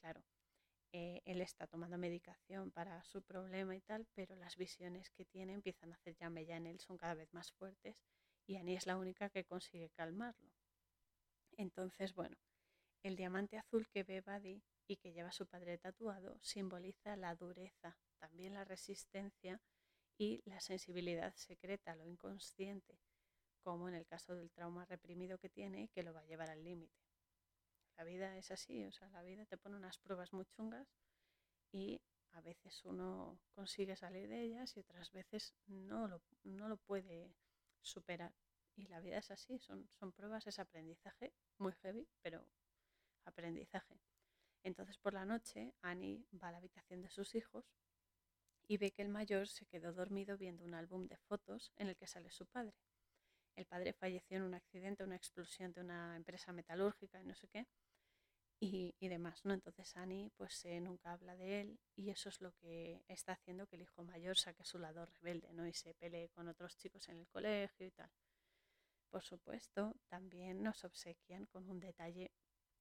Claro, 0.00 0.24
eh, 0.92 1.20
él 1.24 1.40
está 1.42 1.66
tomando 1.66 1.98
medicación 1.98 2.70
para 2.70 3.04
su 3.04 3.22
problema 3.22 3.76
y 3.76 3.80
tal, 3.82 4.06
pero 4.14 4.34
las 4.36 4.56
visiones 4.56 5.10
que 5.10 5.26
tiene 5.26 5.52
empiezan 5.52 5.92
a 5.92 5.96
hacer 5.96 6.16
ya 6.16 6.30
mella 6.30 6.56
en 6.56 6.66
él, 6.66 6.80
son 6.80 6.96
cada 6.96 7.14
vez 7.14 7.32
más 7.34 7.52
fuertes 7.52 8.02
y 8.46 8.56
Annie 8.56 8.76
es 8.76 8.86
la 8.86 8.96
única 8.96 9.28
que 9.28 9.44
consigue 9.44 9.90
calmarlo. 9.90 10.52
Entonces, 11.56 12.14
bueno, 12.14 12.36
el 13.02 13.16
diamante 13.16 13.58
azul 13.58 13.88
que 13.88 14.04
ve 14.04 14.20
Buddy 14.20 14.62
y 14.86 14.96
que 14.96 15.12
lleva 15.12 15.32
su 15.32 15.46
padre 15.46 15.78
tatuado 15.78 16.38
simboliza 16.40 17.16
la 17.16 17.34
dureza, 17.34 17.98
también 18.18 18.54
la 18.54 18.64
resistencia 18.64 19.60
y 20.18 20.42
la 20.46 20.60
sensibilidad 20.60 21.34
secreta, 21.34 21.94
lo 21.94 22.06
inconsciente, 22.06 22.98
como 23.60 23.88
en 23.88 23.94
el 23.94 24.06
caso 24.06 24.34
del 24.34 24.50
trauma 24.50 24.84
reprimido 24.84 25.38
que 25.38 25.48
tiene 25.48 25.82
y 25.82 25.88
que 25.88 26.02
lo 26.02 26.14
va 26.14 26.20
a 26.20 26.26
llevar 26.26 26.50
al 26.50 26.64
límite. 26.64 26.94
La 27.96 28.04
vida 28.04 28.36
es 28.36 28.50
así, 28.50 28.84
o 28.84 28.92
sea, 28.92 29.08
la 29.10 29.22
vida 29.22 29.46
te 29.46 29.56
pone 29.56 29.76
unas 29.76 29.98
pruebas 29.98 30.32
muy 30.32 30.46
chungas 30.46 30.86
y 31.72 32.00
a 32.32 32.40
veces 32.42 32.84
uno 32.84 33.40
consigue 33.54 33.96
salir 33.96 34.28
de 34.28 34.42
ellas 34.42 34.76
y 34.76 34.80
otras 34.80 35.10
veces 35.12 35.54
no 35.66 36.06
lo, 36.06 36.22
no 36.44 36.68
lo 36.68 36.76
puede 36.76 37.34
superar. 37.80 38.34
Y 38.76 38.88
la 38.88 39.00
vida 39.00 39.16
es 39.16 39.30
así, 39.30 39.58
son, 39.58 39.88
son 39.98 40.12
pruebas, 40.12 40.46
es 40.46 40.58
aprendizaje, 40.58 41.32
muy 41.56 41.72
heavy, 41.72 42.06
pero 42.20 42.46
aprendizaje. 43.24 43.98
Entonces 44.62 44.98
por 44.98 45.14
la 45.14 45.24
noche 45.24 45.74
Annie 45.80 46.26
va 46.42 46.48
a 46.48 46.52
la 46.52 46.58
habitación 46.58 47.00
de 47.00 47.08
sus 47.08 47.34
hijos 47.34 47.64
y 48.66 48.76
ve 48.78 48.90
que 48.92 49.02
el 49.02 49.08
mayor 49.08 49.48
se 49.48 49.66
quedó 49.66 49.92
dormido 49.92 50.36
viendo 50.36 50.64
un 50.64 50.74
álbum 50.74 51.06
de 51.06 51.16
fotos 51.16 51.72
en 51.76 51.88
el 51.88 51.96
que 51.96 52.06
sale 52.06 52.30
su 52.30 52.46
padre. 52.46 52.74
El 53.54 53.66
padre 53.66 53.92
falleció 53.92 54.36
en 54.36 54.42
un 54.42 54.54
accidente, 54.54 55.04
una 55.04 55.16
explosión 55.16 55.72
de 55.72 55.80
una 55.80 56.16
empresa 56.16 56.52
metalúrgica 56.52 57.20
y 57.20 57.24
no 57.24 57.34
sé 57.34 57.48
qué, 57.48 57.66
y, 58.58 59.08
demás, 59.08 59.44
¿no? 59.44 59.52
Entonces 59.52 59.96
Annie 59.96 60.30
pues 60.36 60.64
nunca 60.80 61.12
habla 61.12 61.36
de 61.36 61.60
él 61.60 61.78
y 61.94 62.10
eso 62.10 62.28
es 62.30 62.40
lo 62.40 62.52
que 62.52 63.02
está 63.08 63.32
haciendo 63.32 63.66
que 63.66 63.76
el 63.76 63.82
hijo 63.82 64.02
mayor 64.02 64.38
saque 64.38 64.64
su 64.64 64.78
lado 64.78 65.04
rebelde, 65.06 65.52
¿no? 65.52 65.66
Y 65.66 65.72
se 65.74 65.94
pelee 65.94 66.30
con 66.30 66.48
otros 66.48 66.76
chicos 66.76 67.08
en 67.08 67.18
el 67.18 67.28
colegio 67.28 67.86
y 67.86 67.90
tal. 67.90 68.10
Por 69.10 69.22
supuesto, 69.22 69.94
también 70.08 70.62
nos 70.62 70.84
obsequian 70.84 71.46
con 71.46 71.68
un 71.70 71.80
detalle 71.80 72.32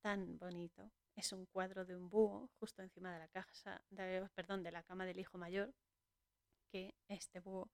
tan 0.01 0.38
bonito 0.38 0.91
es 1.16 1.32
un 1.32 1.45
cuadro 1.45 1.86
de 1.86 1.95
un 1.95 2.09
búho 2.09 2.49
justo 2.59 2.82
encima 2.82 3.13
de 3.13 3.20
la 3.20 3.28
casa, 3.30 3.84
de, 3.89 4.30
perdón, 4.36 4.63
de 4.63 4.72
la 4.72 4.84
cama 4.84 5.05
del 5.05 5.20
hijo 5.20 5.38
mayor, 5.38 5.74
que 6.68 6.95
este 7.07 7.39
búho 7.39 7.72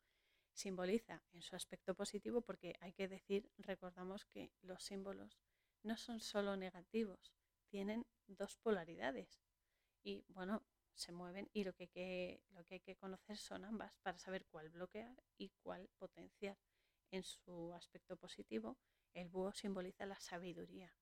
simboliza 0.54 1.24
en 1.32 1.42
su 1.42 1.56
aspecto 1.56 1.96
positivo 1.96 2.42
porque 2.42 2.76
hay 2.80 2.94
que 2.94 3.08
decir, 3.08 3.50
recordamos 3.58 4.26
que 4.26 4.52
los 4.62 4.84
símbolos 4.84 5.40
no 5.84 5.98
son 5.98 6.20
solo 6.20 6.56
negativos, 6.56 7.34
tienen 7.70 8.06
dos 8.28 8.58
polaridades 8.58 9.42
y 10.04 10.24
bueno, 10.28 10.64
se 10.94 11.12
mueven 11.12 11.50
y 11.54 11.64
lo 11.64 11.74
que, 11.74 11.84
hay 11.84 11.90
que, 11.90 12.44
lo 12.50 12.64
que 12.66 12.76
hay 12.76 12.80
que 12.82 12.96
conocer 12.96 13.38
son 13.38 13.66
ambas 13.66 13.98
para 14.00 14.20
saber 14.20 14.46
cuál 14.46 14.70
bloquear 14.70 15.24
y 15.38 15.50
cuál 15.64 15.90
potenciar. 15.98 16.58
En 17.14 17.24
su 17.24 17.74
aspecto 17.74 18.16
positivo, 18.16 18.78
el 19.14 19.28
búho 19.28 19.52
simboliza 19.52 20.06
la 20.06 20.18
sabiduría, 20.20 20.94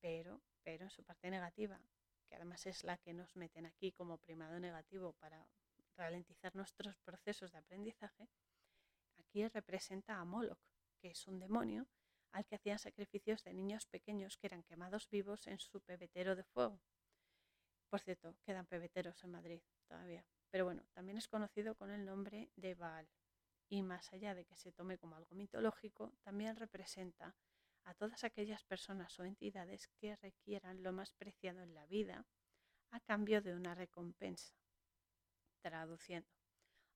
pero 0.00 0.42
pero 0.68 0.84
en 0.84 0.90
su 0.90 1.02
parte 1.02 1.30
negativa, 1.30 1.80
que 2.28 2.34
además 2.34 2.66
es 2.66 2.84
la 2.84 2.98
que 2.98 3.14
nos 3.14 3.34
meten 3.36 3.64
aquí 3.64 3.90
como 3.90 4.18
primado 4.18 4.60
negativo 4.60 5.14
para 5.14 5.48
ralentizar 5.96 6.54
nuestros 6.54 6.98
procesos 6.98 7.52
de 7.52 7.58
aprendizaje, 7.58 8.28
aquí 9.16 9.48
representa 9.48 10.20
a 10.20 10.26
Moloch, 10.26 10.60
que 11.00 11.08
es 11.12 11.26
un 11.26 11.38
demonio 11.38 11.88
al 12.32 12.44
que 12.44 12.56
hacían 12.56 12.78
sacrificios 12.78 13.42
de 13.44 13.54
niños 13.54 13.86
pequeños 13.86 14.36
que 14.36 14.48
eran 14.48 14.62
quemados 14.62 15.08
vivos 15.08 15.46
en 15.46 15.58
su 15.58 15.80
pebetero 15.80 16.36
de 16.36 16.44
fuego. 16.44 16.82
Por 17.88 18.00
cierto, 18.00 18.36
quedan 18.44 18.66
pebeteros 18.66 19.24
en 19.24 19.30
Madrid 19.30 19.62
todavía. 19.86 20.22
Pero 20.50 20.66
bueno, 20.66 20.82
también 20.92 21.16
es 21.16 21.28
conocido 21.28 21.76
con 21.76 21.90
el 21.90 22.04
nombre 22.04 22.50
de 22.56 22.74
Baal. 22.74 23.08
Y 23.70 23.80
más 23.82 24.12
allá 24.12 24.34
de 24.34 24.44
que 24.44 24.54
se 24.54 24.70
tome 24.72 24.98
como 24.98 25.16
algo 25.16 25.34
mitológico, 25.34 26.12
también 26.20 26.56
representa 26.56 27.34
a 27.88 27.94
todas 27.94 28.22
aquellas 28.22 28.64
personas 28.64 29.18
o 29.18 29.24
entidades 29.24 29.88
que 29.98 30.14
requieran 30.16 30.82
lo 30.82 30.92
más 30.92 31.14
preciado 31.14 31.62
en 31.62 31.74
la 31.74 31.86
vida 31.86 32.26
a 32.90 33.00
cambio 33.00 33.40
de 33.40 33.54
una 33.54 33.74
recompensa. 33.74 34.54
Traduciendo, 35.62 36.28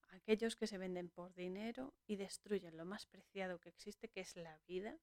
aquellos 0.09 0.55
que 0.55 0.67
se 0.67 0.77
venden 0.77 1.09
por 1.09 1.33
dinero 1.33 1.95
y 2.05 2.17
destruyen 2.17 2.77
lo 2.77 2.85
más 2.85 3.07
preciado 3.07 3.59
que 3.59 3.69
existe, 3.69 4.07
que 4.09 4.21
es 4.21 4.35
la 4.35 4.59
vida 4.67 4.99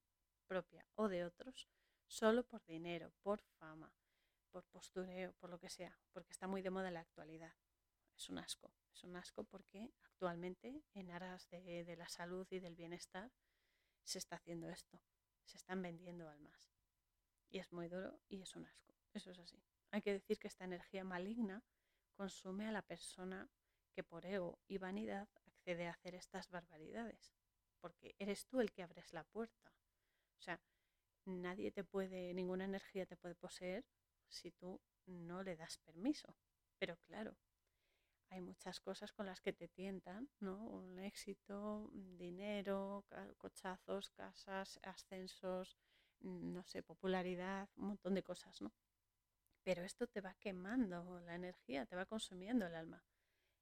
propia 0.47 0.87
o 0.95 1.09
de 1.09 1.25
otros, 1.25 1.69
solo 2.07 2.45
por 2.47 2.65
dinero, 2.67 3.13
por 3.23 3.43
fama, 3.59 3.93
por 4.51 4.65
postureo, 4.67 5.33
por 5.41 5.51
lo 5.51 5.59
que 5.59 5.71
sea, 5.71 5.99
porque 6.13 6.31
está 6.31 6.47
muy 6.47 6.63
de 6.63 6.71
moda 6.71 6.89
en 6.89 6.95
la 6.95 7.01
actualidad. 7.01 7.55
Es 8.15 8.29
un 8.29 8.39
asco, 8.39 8.73
es 8.93 9.03
un 9.03 9.17
asco 9.17 9.43
porque 9.43 9.93
actualmente 10.05 10.85
en 10.95 11.11
aras 11.11 11.49
de, 11.51 11.85
de 11.85 11.97
la 11.97 12.09
salud 12.09 12.47
y 12.51 12.61
del 12.61 12.77
bienestar 12.77 13.33
se 14.05 14.19
está 14.19 14.37
haciendo 14.37 14.69
esto, 14.69 15.01
se 15.51 15.59
están 15.59 15.83
vendiendo 15.83 16.29
almas. 16.29 16.71
Y 17.51 17.59
es 17.59 17.73
muy 17.73 17.89
duro 17.89 18.21
y 18.29 18.41
es 18.43 18.55
un 18.55 18.67
asco, 18.67 18.95
eso 19.13 19.33
es 19.33 19.39
así. 19.39 19.61
Hay 19.91 20.03
que 20.03 20.13
decir 20.13 20.39
que 20.39 20.47
esta 20.49 20.65
energía 20.65 21.03
maligna 21.03 21.65
consume 22.15 22.69
a 22.69 22.73
la 22.73 22.83
persona 22.83 23.51
que 23.93 24.05
por 24.05 24.25
ego 24.25 24.61
y 24.69 24.79
vanidad 24.79 25.29
accede 25.47 25.89
a 25.89 25.91
hacer 25.91 26.15
estas 26.15 26.49
barbaridades, 26.49 27.35
porque 27.81 28.15
eres 28.19 28.47
tú 28.47 28.61
el 28.61 28.71
que 28.71 28.83
abres 28.85 29.13
la 29.13 29.25
puerta. 29.25 29.73
O 30.39 30.43
sea, 30.43 30.61
nadie 31.25 31.73
te 31.73 31.83
puede, 31.83 32.33
ninguna 32.35 32.65
energía 32.65 33.05
te 33.05 33.17
puede 33.17 33.35
poseer 33.35 33.85
si 34.29 34.53
tú 34.53 34.81
no 35.07 35.43
le 35.43 35.57
das 35.57 35.79
permiso. 35.79 36.37
Pero 36.79 36.97
claro, 36.99 37.37
hay 38.31 38.41
muchas 38.41 38.81
cosas 38.81 39.13
con 39.13 39.27
las 39.27 39.41
que 39.41 39.53
te 39.53 39.69
tientan, 39.69 40.29
¿no? 40.39 40.57
Un 40.57 40.99
éxito, 41.01 41.91
dinero, 41.93 43.05
cochazos, 43.37 44.11
casas, 44.11 44.79
ascensos, 44.83 45.77
no 46.21 46.63
sé, 46.65 46.83
popularidad, 46.83 47.69
un 47.77 47.89
montón 47.89 48.15
de 48.15 48.23
cosas, 48.23 48.61
¿no? 48.63 48.73
Pero 49.65 49.83
esto 49.83 50.07
te 50.07 50.21
va 50.21 50.35
quemando 50.35 51.21
la 51.21 51.35
energía, 51.35 51.87
te 51.87 51.97
va 51.97 52.07
consumiendo 52.07 52.67
el 52.67 52.75
alma. 52.75 53.05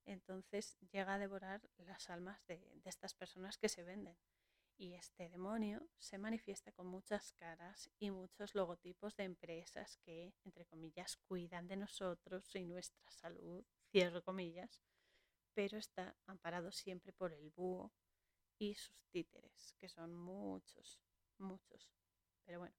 Entonces 0.05 0.77
llega 0.93 1.15
a 1.15 1.19
devorar 1.19 1.69
las 1.79 2.11
almas 2.11 2.45
de, 2.47 2.59
de 2.59 2.91
estas 2.91 3.15
personas 3.15 3.59
que 3.59 3.69
se 3.69 3.85
venden. 3.85 4.17
Y 4.77 4.95
este 4.95 5.29
demonio 5.29 5.89
se 5.99 6.19
manifiesta 6.19 6.71
con 6.73 6.87
muchas 6.87 7.33
caras 7.33 7.91
y 7.99 8.11
muchos 8.11 8.55
logotipos 8.55 9.17
de 9.17 9.25
empresas 9.25 9.97
que, 10.05 10.35
entre 10.45 10.67
comillas, 10.67 11.17
cuidan 11.17 11.67
de 11.67 11.77
nosotros 11.77 12.55
y 12.55 12.65
nuestra 12.65 13.11
salud, 13.11 13.65
cierro 13.91 14.23
comillas, 14.23 14.83
pero 15.55 15.79
está 15.79 16.17
amparado 16.27 16.71
siempre 16.73 17.13
por 17.13 17.33
el 17.33 17.51
búho 17.51 17.93
y 18.59 18.75
sus 18.75 19.07
títeres, 19.11 19.75
que 19.79 19.89
son 19.89 20.15
muchos, 20.15 21.01
muchos. 21.39 21.91
Pero 22.45 22.61
bueno, 22.61 22.77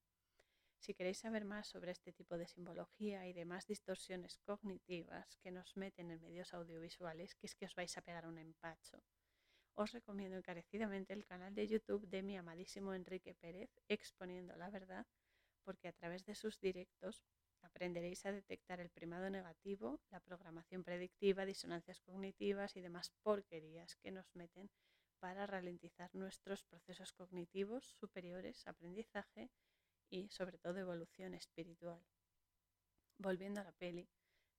si 0.80 0.93
queréis 0.93 1.20
saber 1.20 1.45
más 1.45 1.68
sobre 1.68 1.91
este 1.91 2.14
tipo 2.14 2.38
de 2.38 2.47
simbología 2.47 3.28
y 3.28 3.34
demás 3.34 3.68
distorsiones 3.68 4.38
cognitivas 4.39 5.38
que 5.38 5.51
nos 5.51 5.76
meten 5.76 6.10
en 6.12 6.22
medios 6.22 6.53
audiovisuales, 6.53 7.36
que 7.36 7.47
es 7.47 7.55
que 7.55 7.66
os 7.66 7.76
vais 7.76 7.97
a 7.97 8.01
pegar 8.01 8.26
un 8.26 8.38
empacho, 8.38 9.03
os 9.76 9.91
recomiendo 9.91 10.38
encarecidamente 10.38 11.14
el 11.14 11.26
canal 11.26 11.53
de 11.53 11.68
YouTube 11.68 12.07
de 12.07 12.24
mi 12.24 12.38
amadísimo 12.38 12.93
Enrique 12.93 13.36
Pérez, 13.36 13.70
exponiendo 13.88 14.55
la 14.55 14.70
verdad, 14.70 15.05
porque 15.64 15.88
a 15.88 15.93
través 15.93 16.26
de 16.26 16.36
sus 16.36 16.60
directos 16.60 17.24
aprenderéis 17.62 18.26
a 18.26 18.32
detectar 18.32 18.80
el 18.80 18.89
primado 18.89 19.30
negativo, 19.30 19.99
la 20.10 20.20
programación 20.20 20.84
predictiva, 20.84 21.45
disonancias 21.45 22.01
cognitivas 22.01 22.76
y 22.76 22.82
demás 22.82 23.12
porquerías 23.22 23.95
que 23.97 24.12
nos 24.12 24.36
meten 24.36 24.70
para 25.20 25.45
ralentizar 25.45 26.10
nuestros 26.14 26.64
procesos 26.64 27.12
cognitivos 27.14 27.86
superiores, 27.99 28.68
aprendizaje 28.68 29.51
y 30.10 30.30
sobre 30.30 30.57
todo 30.57 30.78
evolución 30.78 31.34
espiritual. 31.34 32.01
Volviendo 33.18 33.62
a 33.62 33.66
la 33.66 33.74
peli, 33.74 34.10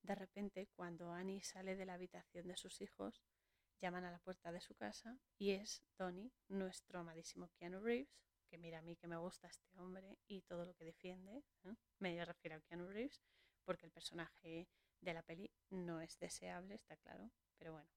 de 0.03 0.15
repente 0.15 0.67
cuando 0.75 1.11
Annie 1.11 1.41
sale 1.41 1.75
de 1.75 1.85
la 1.85 1.95
habitación 1.95 2.47
de 2.47 2.57
sus 2.57 2.81
hijos, 2.81 3.23
llaman 3.81 4.05
a 4.05 4.11
la 4.11 4.19
puerta 4.19 4.51
de 4.51 4.61
su 4.61 4.75
casa 4.75 5.17
y 5.37 5.51
es 5.51 5.83
Tony, 5.95 6.31
nuestro 6.47 6.99
amadísimo 6.99 7.49
Keanu 7.57 7.79
Reeves, 7.81 8.30
que 8.51 8.57
mira 8.57 8.79
a 8.79 8.81
mí 8.81 8.97
que 8.97 9.07
me 9.07 9.15
gusta 9.15 9.47
este 9.47 9.79
hombre 9.79 10.19
y 10.27 10.41
todo 10.41 10.65
lo 10.65 10.73
que 10.75 10.83
defiende. 10.83 11.41
¿eh? 11.63 11.75
Me 11.99 12.25
refiero 12.25 12.57
a 12.57 12.59
Keanu 12.59 12.85
Reeves 12.85 13.21
porque 13.63 13.85
el 13.85 13.93
personaje 13.93 14.67
de 14.99 15.13
la 15.13 15.23
peli 15.23 15.49
no 15.69 16.01
es 16.01 16.19
deseable, 16.19 16.75
está 16.75 16.97
claro, 16.97 17.31
pero 17.57 17.71
bueno, 17.71 17.89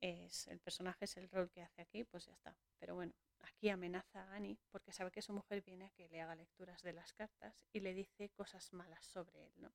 es 0.00 0.48
el 0.48 0.58
personaje 0.58 1.04
es 1.04 1.16
el 1.16 1.30
rol 1.30 1.48
que 1.52 1.62
hace 1.62 1.80
aquí, 1.80 2.02
pues 2.02 2.26
ya 2.26 2.32
está. 2.32 2.58
Pero 2.78 2.96
bueno, 2.96 3.14
aquí 3.38 3.68
amenaza 3.68 4.24
a 4.24 4.34
Annie 4.34 4.58
porque 4.72 4.92
sabe 4.92 5.12
que 5.12 5.22
su 5.22 5.32
mujer 5.32 5.62
viene 5.62 5.86
a 5.86 5.90
que 5.90 6.08
le 6.08 6.20
haga 6.20 6.34
lecturas 6.34 6.82
de 6.82 6.92
las 6.92 7.12
cartas 7.12 7.64
y 7.72 7.80
le 7.80 7.94
dice 7.94 8.30
cosas 8.30 8.72
malas 8.72 9.06
sobre 9.06 9.46
él, 9.46 9.52
¿no? 9.58 9.72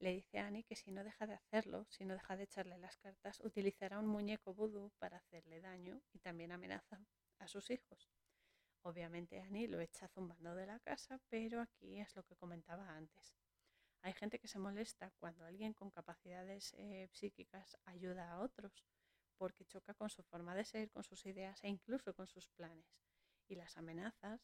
Le 0.00 0.14
dice 0.14 0.40
a 0.40 0.48
Annie 0.48 0.64
que 0.64 0.74
si 0.74 0.90
no 0.90 1.04
deja 1.04 1.28
de 1.28 1.34
hacerlo, 1.34 1.86
si 1.90 2.04
no 2.04 2.14
deja 2.14 2.36
de 2.36 2.44
echarle 2.44 2.76
las 2.78 2.96
cartas, 2.96 3.38
utilizará 3.44 4.00
un 4.00 4.08
muñeco 4.08 4.52
vudú 4.52 4.90
para 4.98 5.18
hacerle 5.18 5.60
daño 5.60 6.02
y 6.12 6.18
también 6.18 6.50
amenaza 6.50 7.06
a 7.38 7.46
sus 7.46 7.70
hijos. 7.70 8.10
Obviamente 8.82 9.40
Annie 9.40 9.68
lo 9.68 9.80
echa 9.80 10.08
zumbando 10.08 10.54
de 10.54 10.66
la 10.66 10.80
casa, 10.80 11.20
pero 11.28 11.60
aquí 11.60 12.00
es 12.00 12.14
lo 12.16 12.22
que 12.22 12.36
comentaba 12.36 12.88
antes. 12.88 13.34
Hay 14.02 14.14
gente 14.14 14.38
que 14.38 14.48
se 14.48 14.58
molesta 14.58 15.12
cuando 15.18 15.44
alguien 15.44 15.74
con 15.74 15.90
capacidades 15.90 16.72
eh, 16.78 17.08
psíquicas 17.12 17.76
ayuda 17.84 18.30
a 18.30 18.40
otros, 18.40 18.86
porque 19.36 19.66
choca 19.66 19.94
con 19.94 20.08
su 20.08 20.22
forma 20.22 20.54
de 20.54 20.64
ser, 20.64 20.90
con 20.90 21.04
sus 21.04 21.26
ideas 21.26 21.62
e 21.62 21.68
incluso 21.68 22.14
con 22.14 22.26
sus 22.26 22.48
planes. 22.48 22.86
Y 23.46 23.56
las 23.56 23.76
amenazas 23.76 24.40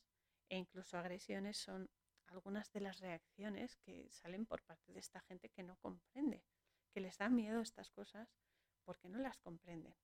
e 0.48 0.56
incluso 0.56 0.98
agresiones 0.98 1.56
son 1.56 1.90
algunas 2.26 2.70
de 2.72 2.80
las 2.80 3.00
reacciones 3.00 3.76
que 3.76 4.08
salen 4.10 4.46
por 4.46 4.62
parte 4.62 4.92
de 4.92 5.00
esta 5.00 5.20
gente 5.20 5.48
que 5.48 5.62
no 5.62 5.76
comprende, 5.76 6.44
que 6.92 7.00
les 7.00 7.16
da 7.16 7.28
miedo 7.30 7.60
estas 7.60 7.90
cosas 7.90 8.28
porque 8.84 9.08
no 9.08 9.18
las 9.18 9.38
comprenden. 9.38 9.94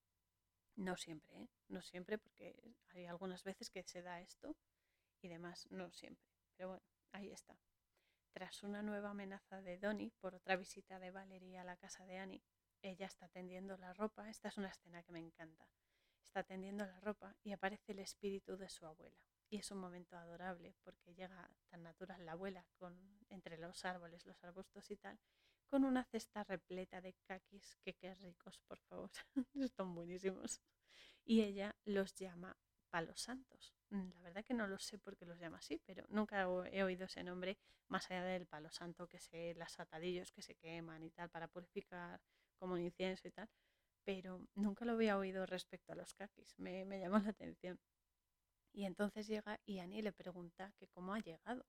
No 0.77 0.97
siempre, 0.97 1.43
¿eh? 1.43 1.49
no 1.69 1.83
siempre, 1.83 2.19
porque 2.19 2.75
hay 2.91 3.07
algunas 3.07 3.45
veces 3.45 3.71
que 3.71 3.83
se 3.83 4.03
da 4.03 4.21
esto 4.21 4.57
y 5.21 5.29
demás, 5.29 5.67
no 5.71 5.91
siempre. 5.93 6.27
Pero 6.57 6.69
bueno, 6.71 6.83
ahí 7.13 7.31
está. 7.31 7.57
Tras 8.33 8.63
una 8.63 8.83
nueva 8.83 9.11
amenaza 9.11 9.61
de 9.61 9.79
Donnie 9.79 10.13
por 10.21 10.35
otra 10.35 10.57
visita 10.57 10.99
de 10.99 11.11
Valerie 11.11 11.59
a 11.59 11.65
la 11.65 11.77
casa 11.77 12.07
de 12.07 12.19
Annie, 12.19 12.43
ella 12.81 13.07
está 13.07 13.29
tendiendo 13.29 13.77
la 13.77 13.93
ropa. 13.93 14.29
Esta 14.31 14.49
es 14.49 14.57
una 14.57 14.69
escena 14.69 15.03
que 15.03 15.13
me 15.13 15.21
encanta. 15.21 15.69
Está 16.23 16.43
tendiendo 16.43 16.87
la 16.87 16.99
ropa 17.01 17.37
y 17.43 17.53
aparece 17.53 17.93
el 17.93 17.99
espíritu 17.99 18.57
de 18.57 18.71
su 18.71 18.87
abuela. 18.87 19.21
Y 19.51 19.59
es 19.59 19.71
un 19.71 19.79
momento 19.79 20.17
adorable 20.17 20.75
porque 20.83 21.15
llega 21.15 21.51
tan 21.69 21.83
natural 21.83 22.25
la 22.25 22.33
abuela 22.33 22.67
con, 22.79 22.99
entre 23.29 23.59
los 23.59 23.85
árboles, 23.85 24.25
los 24.25 24.43
arbustos 24.43 24.91
y 24.91 24.97
tal, 24.97 25.19
con 25.73 25.85
una 25.87 26.05
cesta 26.05 26.45
repleta 26.45 27.01
de 27.01 27.15
caquis, 27.27 27.79
que 27.83 27.95
qué 27.95 28.15
ricos, 28.17 28.61
por 28.69 28.79
favor, 28.81 29.11
están 29.55 29.95
buenísimos. 29.95 30.61
Y 31.25 31.41
ella 31.41 31.75
los 31.87 32.15
llama 32.15 32.55
palos 32.91 33.23
santos. 33.23 33.75
Mm, 33.89 34.11
la 34.17 34.21
verdad 34.21 34.45
que 34.45 34.53
no 34.53 34.67
lo 34.67 34.79
sé 34.79 34.99
por 34.99 35.17
qué 35.17 35.25
los 35.25 35.39
llama 35.39 35.57
así, 35.57 35.81
pero 35.87 36.05
nunca 36.11 36.43
he 36.71 36.83
oído 36.83 37.07
ese 37.07 37.25
nombre 37.25 37.57
más 37.89 38.11
allá 38.11 38.23
del 38.25 38.47
palo 38.47 38.71
santo, 38.71 39.09
que 39.09 39.19
sé, 39.19 39.55
las 39.55 39.81
atadillos 39.81 40.31
que 40.31 40.43
se 40.43 40.57
queman 40.57 41.03
y 41.05 41.11
tal, 41.11 41.31
para 41.31 41.49
purificar 41.49 42.21
como 42.59 42.77
incienso 42.77 43.27
y 43.27 43.31
tal, 43.31 43.49
pero 44.05 44.47
nunca 44.55 44.85
lo 44.85 44.93
había 44.93 45.17
oído 45.17 45.47
respecto 45.47 45.95
a 45.95 45.97
los 45.97 46.13
caquis, 46.13 46.59
me, 46.59 46.85
me 46.85 46.99
la 46.99 47.17
atención. 47.17 47.81
Y 48.75 48.85
entonces 48.85 49.27
llega 49.27 49.59
y 49.65 49.79
Annie 49.79 50.03
le 50.03 50.13
pregunta 50.13 50.75
que 50.79 50.89
cómo 50.89 51.15
ha 51.15 51.21
llegado. 51.21 51.65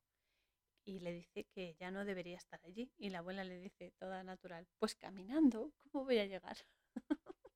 Y 0.85 0.99
le 0.99 1.13
dice 1.13 1.45
que 1.53 1.75
ya 1.79 1.91
no 1.91 2.05
debería 2.05 2.37
estar 2.37 2.59
allí. 2.63 2.91
Y 2.97 3.09
la 3.09 3.19
abuela 3.19 3.43
le 3.43 3.59
dice, 3.59 3.91
toda 3.99 4.23
natural, 4.23 4.67
pues 4.79 4.95
caminando, 4.95 5.71
¿cómo 5.91 6.05
voy 6.05 6.19
a 6.19 6.25
llegar? 6.25 6.57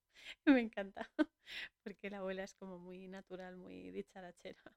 Me 0.45 0.61
encanta, 0.61 1.09
porque 1.84 2.09
la 2.09 2.19
abuela 2.19 2.43
es 2.43 2.53
como 2.55 2.80
muy 2.80 3.07
natural, 3.07 3.57
muy 3.57 3.91
dicharachera. 3.91 4.73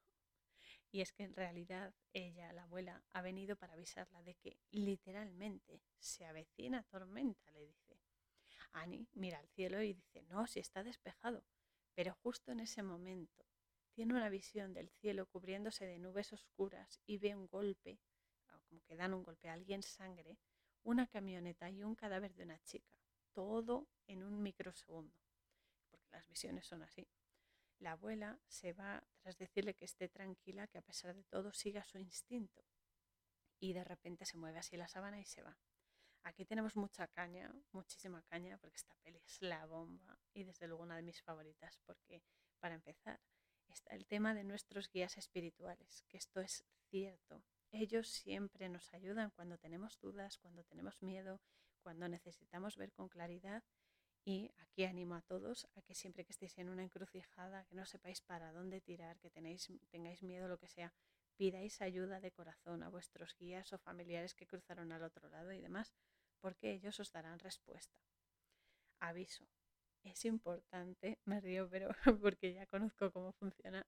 Y 0.92 1.00
es 1.00 1.12
que 1.12 1.22
en 1.22 1.34
realidad 1.34 1.94
ella, 2.12 2.52
la 2.52 2.64
abuela, 2.64 3.04
ha 3.12 3.22
venido 3.22 3.56
para 3.56 3.74
avisarla 3.74 4.22
de 4.22 4.34
que 4.34 4.58
literalmente 4.72 5.82
se 5.98 6.24
avecina 6.26 6.82
tormenta, 6.84 7.50
le 7.52 7.66
dice. 7.66 8.00
Annie 8.72 9.08
mira 9.12 9.38
al 9.38 9.48
cielo 9.48 9.82
y 9.82 9.94
dice, 9.94 10.22
no, 10.22 10.46
si 10.46 10.60
está 10.60 10.82
despejado. 10.82 11.44
Pero 11.94 12.14
justo 12.22 12.50
en 12.52 12.60
ese 12.60 12.82
momento 12.82 13.44
tiene 13.94 14.14
una 14.14 14.28
visión 14.28 14.72
del 14.72 14.90
cielo 14.90 15.26
cubriéndose 15.26 15.86
de 15.86 15.98
nubes 15.98 16.32
oscuras 16.32 17.00
y 17.06 17.18
ve 17.18 17.36
un 17.36 17.46
golpe, 17.46 18.00
como 18.70 18.82
que 18.84 18.96
dan 18.96 19.12
un 19.12 19.24
golpe 19.24 19.48
a 19.50 19.52
alguien 19.52 19.82
sangre, 19.82 20.38
una 20.84 21.08
camioneta 21.08 21.68
y 21.68 21.82
un 21.82 21.94
cadáver 21.96 22.32
de 22.34 22.44
una 22.44 22.58
chica, 22.60 22.96
todo 23.32 23.88
en 24.06 24.22
un 24.22 24.42
microsegundo, 24.42 25.18
porque 25.90 26.08
las 26.12 26.26
visiones 26.26 26.66
son 26.66 26.82
así. 26.82 27.06
la 27.80 27.92
abuela 27.92 28.38
se 28.46 28.72
va 28.74 29.02
tras 29.20 29.38
decirle 29.38 29.74
que 29.74 29.86
esté 29.86 30.08
tranquila, 30.08 30.66
que 30.66 30.78
a 30.78 30.82
pesar 30.82 31.14
de 31.14 31.24
todo 31.24 31.52
siga 31.52 31.82
su 31.84 31.98
instinto. 31.98 32.62
Y 33.58 33.72
de 33.72 33.84
repente 33.84 34.24
se 34.24 34.36
mueve 34.36 34.58
así 34.58 34.76
la 34.76 34.88
sábana 34.88 35.18
y 35.18 35.24
se 35.24 35.42
va. 35.42 35.58
Aquí 36.22 36.44
tenemos 36.44 36.76
mucha 36.76 37.08
caña, 37.08 37.50
muchísima 37.72 38.22
caña, 38.22 38.58
porque 38.58 38.76
esta 38.76 38.94
peli 38.96 39.18
es 39.24 39.40
la 39.40 39.64
bomba 39.66 40.18
y 40.34 40.44
desde 40.44 40.68
luego 40.68 40.82
una 40.82 40.96
de 40.96 41.02
mis 41.02 41.22
favoritas, 41.22 41.78
porque 41.86 42.22
para 42.58 42.74
empezar 42.74 43.18
está 43.68 43.94
el 43.94 44.06
tema 44.06 44.34
de 44.34 44.44
nuestros 44.44 44.90
guías 44.90 45.16
espirituales, 45.16 46.04
que 46.08 46.18
esto 46.18 46.40
es 46.40 46.64
cierto. 46.90 47.42
Ellos 47.72 48.08
siempre 48.08 48.68
nos 48.68 48.92
ayudan 48.92 49.30
cuando 49.30 49.58
tenemos 49.58 49.98
dudas, 50.00 50.38
cuando 50.38 50.64
tenemos 50.64 51.00
miedo, 51.02 51.40
cuando 51.82 52.08
necesitamos 52.08 52.76
ver 52.76 52.92
con 52.92 53.08
claridad 53.08 53.62
y 54.24 54.50
aquí 54.58 54.84
animo 54.84 55.14
a 55.14 55.22
todos 55.22 55.66
a 55.76 55.82
que 55.82 55.94
siempre 55.94 56.24
que 56.24 56.32
estéis 56.32 56.58
en 56.58 56.68
una 56.68 56.82
encrucijada, 56.82 57.64
que 57.64 57.74
no 57.74 57.86
sepáis 57.86 58.20
para 58.20 58.52
dónde 58.52 58.80
tirar, 58.80 59.18
que 59.20 59.30
tenéis, 59.30 59.72
tengáis 59.90 60.22
miedo, 60.22 60.48
lo 60.48 60.58
que 60.58 60.68
sea, 60.68 60.92
pidáis 61.36 61.80
ayuda 61.80 62.20
de 62.20 62.32
corazón 62.32 62.82
a 62.82 62.88
vuestros 62.88 63.36
guías 63.38 63.72
o 63.72 63.78
familiares 63.78 64.34
que 64.34 64.46
cruzaron 64.46 64.92
al 64.92 65.02
otro 65.02 65.28
lado 65.28 65.52
y 65.52 65.60
demás, 65.60 65.94
porque 66.40 66.72
ellos 66.72 67.00
os 67.00 67.12
darán 67.12 67.38
respuesta. 67.38 67.96
Aviso, 69.00 69.46
es 70.04 70.24
importante, 70.24 71.18
me 71.24 71.40
río, 71.40 71.68
pero 71.70 71.88
porque 72.20 72.52
ya 72.52 72.66
conozco 72.66 73.10
cómo 73.10 73.32
funciona, 73.32 73.86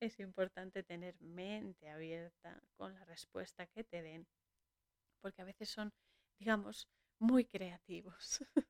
es 0.00 0.20
importante 0.20 0.82
tener 0.82 1.20
mente 1.20 1.88
abierta 1.88 2.62
con 2.76 2.94
la 2.94 3.04
respuesta 3.04 3.66
que 3.66 3.84
te 3.84 4.02
den, 4.02 4.26
porque 5.20 5.42
a 5.42 5.44
veces 5.44 5.68
son, 5.68 5.92
digamos, 6.38 6.88
muy 7.18 7.44
creativos. 7.44 8.40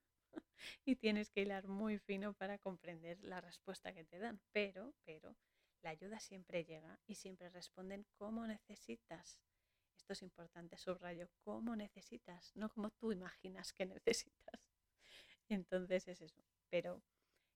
y 0.85 0.97
tienes 0.97 1.31
que 1.31 1.43
hilar 1.43 1.69
muy 1.69 1.99
fino 1.99 2.35
para 2.35 2.59
comprender 2.59 3.19
la 3.23 3.41
respuesta 3.41 3.93
que 3.93 4.05
te 4.05 4.19
dan. 4.19 4.41
Pero, 4.53 4.95
pero, 5.05 5.37
la 5.83 5.91
ayuda 5.91 6.19
siempre 6.19 6.65
llega 6.65 6.99
y 7.07 7.15
siempre 7.15 7.51
responden 7.51 8.07
como 8.17 8.47
necesitas. 8.47 9.41
Esto 9.97 10.13
es 10.13 10.23
importante, 10.23 10.77
subrayo, 10.77 11.29
como 11.45 11.77
necesitas, 11.77 12.53
no 12.57 12.71
como 12.71 12.91
tú 12.91 13.13
imaginas 13.13 13.73
que 13.73 13.87
necesitas. 13.87 14.61
Entonces 15.49 16.09
es 16.09 16.21
eso, 16.21 16.43
pero 16.71 17.03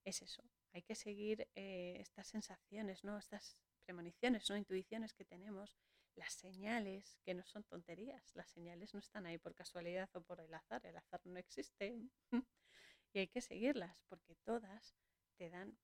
es 0.05 0.23
eso. 0.23 0.43
Hay 0.73 0.83
que 0.83 0.95
seguir 0.95 1.49
eh, 1.55 1.97
estas 2.01 2.29
sensaciones, 2.29 3.05
¿no? 3.05 3.19
Estas 3.19 3.59
premoniciones, 3.85 4.49
¿no? 4.49 4.57
Intuiciones 4.57 5.13
que 5.13 5.25
tenemos, 5.25 5.77
las 6.15 6.33
señales, 6.33 7.19
que 7.25 7.35
no 7.35 7.45
son 7.45 7.65
tonterías. 7.65 8.35
Las 8.35 8.51
señales 8.51 8.95
no 8.95 9.01
están 9.01 9.27
ahí 9.27 9.39
por 9.39 9.55
casualidad 9.55 10.09
o 10.15 10.23
por 10.23 10.41
el 10.41 10.53
azar. 10.55 10.85
El 10.87 10.97
azar 10.97 11.21
no 11.25 11.39
existe. 11.39 12.01
y 13.13 13.19
hay 13.19 13.29
que 13.29 13.41
seguirlas 13.41 14.03
porque 14.09 14.35
todas 14.37 14.97
te 15.37 15.51
dan, 15.51 15.77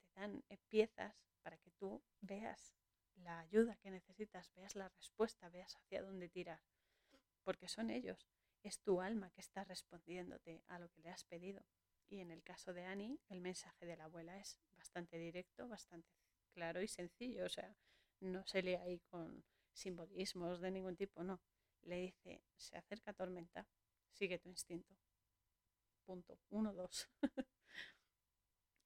te 0.00 0.20
dan 0.20 0.44
eh, 0.48 0.58
piezas 0.68 1.14
para 1.42 1.56
que 1.58 1.70
tú 1.72 2.02
veas 2.20 2.74
la 3.16 3.38
ayuda 3.40 3.76
que 3.76 3.90
necesitas, 3.90 4.52
veas 4.54 4.74
la 4.76 4.88
respuesta, 4.88 5.48
veas 5.48 5.76
hacia 5.76 6.02
dónde 6.02 6.28
tirar. 6.28 6.60
Porque 7.42 7.68
son 7.68 7.90
ellos, 7.90 8.28
es 8.62 8.80
tu 8.80 9.00
alma 9.00 9.30
que 9.30 9.40
está 9.40 9.64
respondiéndote 9.64 10.62
a 10.66 10.78
lo 10.78 10.90
que 10.90 11.00
le 11.02 11.10
has 11.10 11.24
pedido. 11.24 11.64
Y 12.08 12.20
en 12.20 12.30
el 12.30 12.42
caso 12.42 12.72
de 12.72 12.84
Annie, 12.84 13.20
el 13.28 13.40
mensaje 13.40 13.86
de 13.86 13.96
la 13.96 14.04
abuela 14.04 14.38
es 14.38 14.60
bastante 14.76 15.18
directo, 15.18 15.68
bastante 15.68 16.08
claro 16.52 16.82
y 16.82 16.88
sencillo. 16.88 17.46
O 17.46 17.48
sea, 17.48 17.76
no 18.20 18.44
se 18.46 18.62
lee 18.62 18.74
ahí 18.74 19.00
con 19.10 19.44
simbolismos 19.72 20.60
de 20.60 20.70
ningún 20.70 20.96
tipo, 20.96 21.22
no. 21.22 21.40
Le 21.82 21.96
dice, 21.96 22.42
se 22.56 22.76
acerca 22.76 23.12
tormenta, 23.12 23.66
sigue 24.12 24.38
tu 24.38 24.48
instinto 24.48 24.96
punto, 26.06 26.38
uno, 26.50 26.72
dos. 26.72 27.08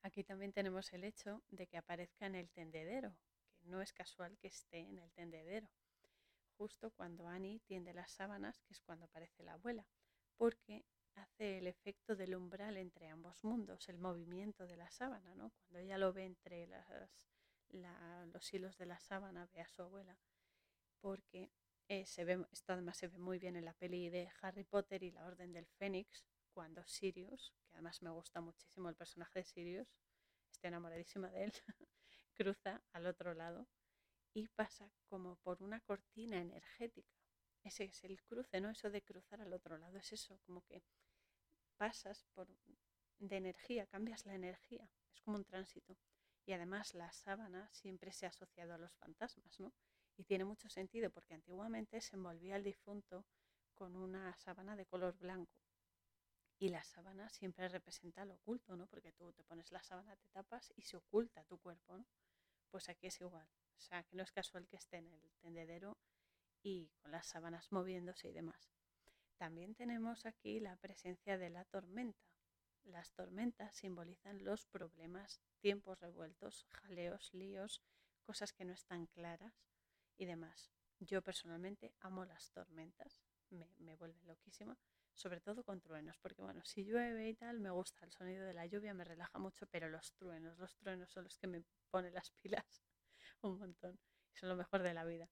Aquí 0.02 0.24
también 0.24 0.52
tenemos 0.52 0.92
el 0.94 1.04
hecho 1.04 1.42
de 1.50 1.66
que 1.66 1.76
aparezca 1.76 2.26
en 2.26 2.34
el 2.34 2.50
tendedero, 2.50 3.14
que 3.58 3.66
no 3.66 3.82
es 3.82 3.92
casual 3.92 4.38
que 4.38 4.48
esté 4.48 4.78
en 4.78 4.98
el 4.98 5.12
tendedero, 5.12 5.68
justo 6.56 6.90
cuando 6.90 7.28
Annie 7.28 7.60
tiende 7.66 7.92
las 7.92 8.10
sábanas, 8.10 8.62
que 8.62 8.72
es 8.72 8.80
cuando 8.80 9.04
aparece 9.04 9.42
la 9.42 9.52
abuela, 9.52 9.86
porque 10.38 10.86
hace 11.14 11.58
el 11.58 11.66
efecto 11.66 12.16
del 12.16 12.34
umbral 12.34 12.76
entre 12.76 13.08
ambos 13.08 13.42
mundos, 13.44 13.88
el 13.88 13.98
movimiento 13.98 14.66
de 14.66 14.76
la 14.76 14.90
sábana, 14.90 15.34
¿no? 15.34 15.50
Cuando 15.50 15.78
ella 15.78 15.98
lo 15.98 16.12
ve 16.12 16.24
entre 16.24 16.66
las, 16.66 16.86
los 18.32 18.52
hilos 18.52 18.76
de 18.78 18.86
la 18.86 18.98
sábana, 19.00 19.48
ve 19.52 19.60
a 19.60 19.68
su 19.68 19.82
abuela, 19.82 20.18
porque 21.00 21.50
eh, 21.88 22.06
se 22.06 22.24
ve, 22.24 22.46
esto 22.52 22.72
además 22.72 22.96
se 22.96 23.08
ve 23.08 23.18
muy 23.18 23.38
bien 23.38 23.56
en 23.56 23.64
la 23.64 23.74
peli 23.74 24.08
de 24.10 24.30
Harry 24.42 24.64
Potter 24.64 25.02
y 25.02 25.10
la 25.10 25.26
Orden 25.26 25.52
del 25.52 25.66
Fénix, 25.66 26.24
cuando 26.52 26.86
Sirius, 26.86 27.52
que 27.68 27.74
además 27.74 28.02
me 28.02 28.10
gusta 28.10 28.40
muchísimo 28.40 28.88
el 28.88 28.96
personaje 28.96 29.40
de 29.40 29.44
Sirius, 29.44 29.88
estoy 30.52 30.68
enamoradísima 30.68 31.30
de 31.30 31.44
él, 31.44 31.52
cruza 32.34 32.82
al 32.92 33.06
otro 33.06 33.34
lado 33.34 33.66
y 34.34 34.48
pasa 34.48 34.90
como 35.08 35.36
por 35.36 35.62
una 35.62 35.80
cortina 35.80 36.38
energética. 36.38 37.20
Ese 37.62 37.84
es 37.84 38.04
el 38.04 38.22
cruce, 38.22 38.60
¿no? 38.60 38.70
Eso 38.70 38.90
de 38.90 39.02
cruzar 39.02 39.40
al 39.40 39.52
otro 39.52 39.76
lado, 39.76 39.98
es 39.98 40.12
eso, 40.12 40.38
como 40.46 40.62
que 40.62 40.82
pasas 41.80 42.26
por 42.34 42.46
de 43.20 43.36
energía, 43.36 43.86
cambias 43.86 44.26
la 44.26 44.34
energía, 44.34 44.86
es 45.14 45.22
como 45.22 45.38
un 45.38 45.46
tránsito. 45.46 45.96
Y 46.44 46.52
además 46.52 46.92
la 46.92 47.10
sábana 47.10 47.70
siempre 47.72 48.12
se 48.12 48.26
ha 48.26 48.28
asociado 48.28 48.74
a 48.74 48.78
los 48.78 48.94
fantasmas, 48.96 49.58
¿no? 49.58 49.72
Y 50.18 50.24
tiene 50.24 50.44
mucho 50.44 50.68
sentido 50.68 51.08
porque 51.08 51.32
antiguamente 51.32 52.02
se 52.02 52.16
envolvía 52.16 52.56
al 52.56 52.64
difunto 52.64 53.24
con 53.74 53.96
una 53.96 54.36
sábana 54.36 54.76
de 54.76 54.84
color 54.84 55.16
blanco 55.16 55.58
y 56.58 56.68
la 56.68 56.84
sábana 56.84 57.30
siempre 57.30 57.66
representa 57.70 58.26
lo 58.26 58.34
oculto, 58.34 58.76
¿no? 58.76 58.86
Porque 58.86 59.12
tú 59.12 59.32
te 59.32 59.42
pones 59.42 59.72
la 59.72 59.82
sábana, 59.82 60.14
te 60.16 60.28
tapas 60.28 60.74
y 60.76 60.82
se 60.82 60.98
oculta 60.98 61.44
tu 61.44 61.56
cuerpo, 61.56 61.96
¿no? 61.96 62.04
Pues 62.70 62.90
aquí 62.90 63.06
es 63.06 63.18
igual. 63.22 63.48
O 63.78 63.80
sea, 63.80 64.02
que 64.02 64.16
no 64.16 64.22
es 64.22 64.32
casual 64.32 64.68
que 64.68 64.76
esté 64.76 64.98
en 64.98 65.10
el 65.10 65.32
tendedero 65.40 65.96
y 66.62 66.90
con 67.00 67.10
las 67.10 67.26
sábanas 67.26 67.72
moviéndose 67.72 68.28
y 68.28 68.32
demás. 68.32 68.70
También 69.40 69.74
tenemos 69.74 70.26
aquí 70.26 70.60
la 70.60 70.76
presencia 70.76 71.38
de 71.38 71.48
la 71.48 71.64
tormenta. 71.64 72.28
Las 72.84 73.14
tormentas 73.14 73.74
simbolizan 73.74 74.44
los 74.44 74.66
problemas, 74.66 75.40
tiempos 75.60 75.98
revueltos, 75.98 76.66
jaleos, 76.68 77.32
líos, 77.32 77.80
cosas 78.20 78.52
que 78.52 78.66
no 78.66 78.74
están 78.74 79.06
claras 79.06 79.64
y 80.18 80.26
demás. 80.26 80.70
Yo 80.98 81.22
personalmente 81.22 81.94
amo 82.00 82.26
las 82.26 82.50
tormentas, 82.50 83.18
me, 83.48 83.74
me 83.78 83.96
vuelve 83.96 84.22
loquísima 84.24 84.76
sobre 85.14 85.40
todo 85.40 85.64
con 85.64 85.80
truenos, 85.80 86.18
porque 86.18 86.42
bueno, 86.42 86.62
si 86.64 86.84
llueve 86.84 87.30
y 87.30 87.34
tal, 87.34 87.60
me 87.60 87.70
gusta 87.70 88.04
el 88.04 88.12
sonido 88.12 88.44
de 88.44 88.54
la 88.54 88.66
lluvia, 88.66 88.92
me 88.92 89.04
relaja 89.04 89.38
mucho, 89.38 89.66
pero 89.66 89.88
los 89.88 90.12
truenos, 90.12 90.58
los 90.58 90.76
truenos 90.76 91.10
son 91.10 91.24
los 91.24 91.38
que 91.38 91.46
me 91.46 91.64
ponen 91.90 92.12
las 92.12 92.30
pilas 92.30 92.82
un 93.42 93.58
montón, 93.58 93.98
son 94.34 94.50
lo 94.50 94.56
mejor 94.56 94.82
de 94.82 94.94
la 94.94 95.04
vida. 95.04 95.30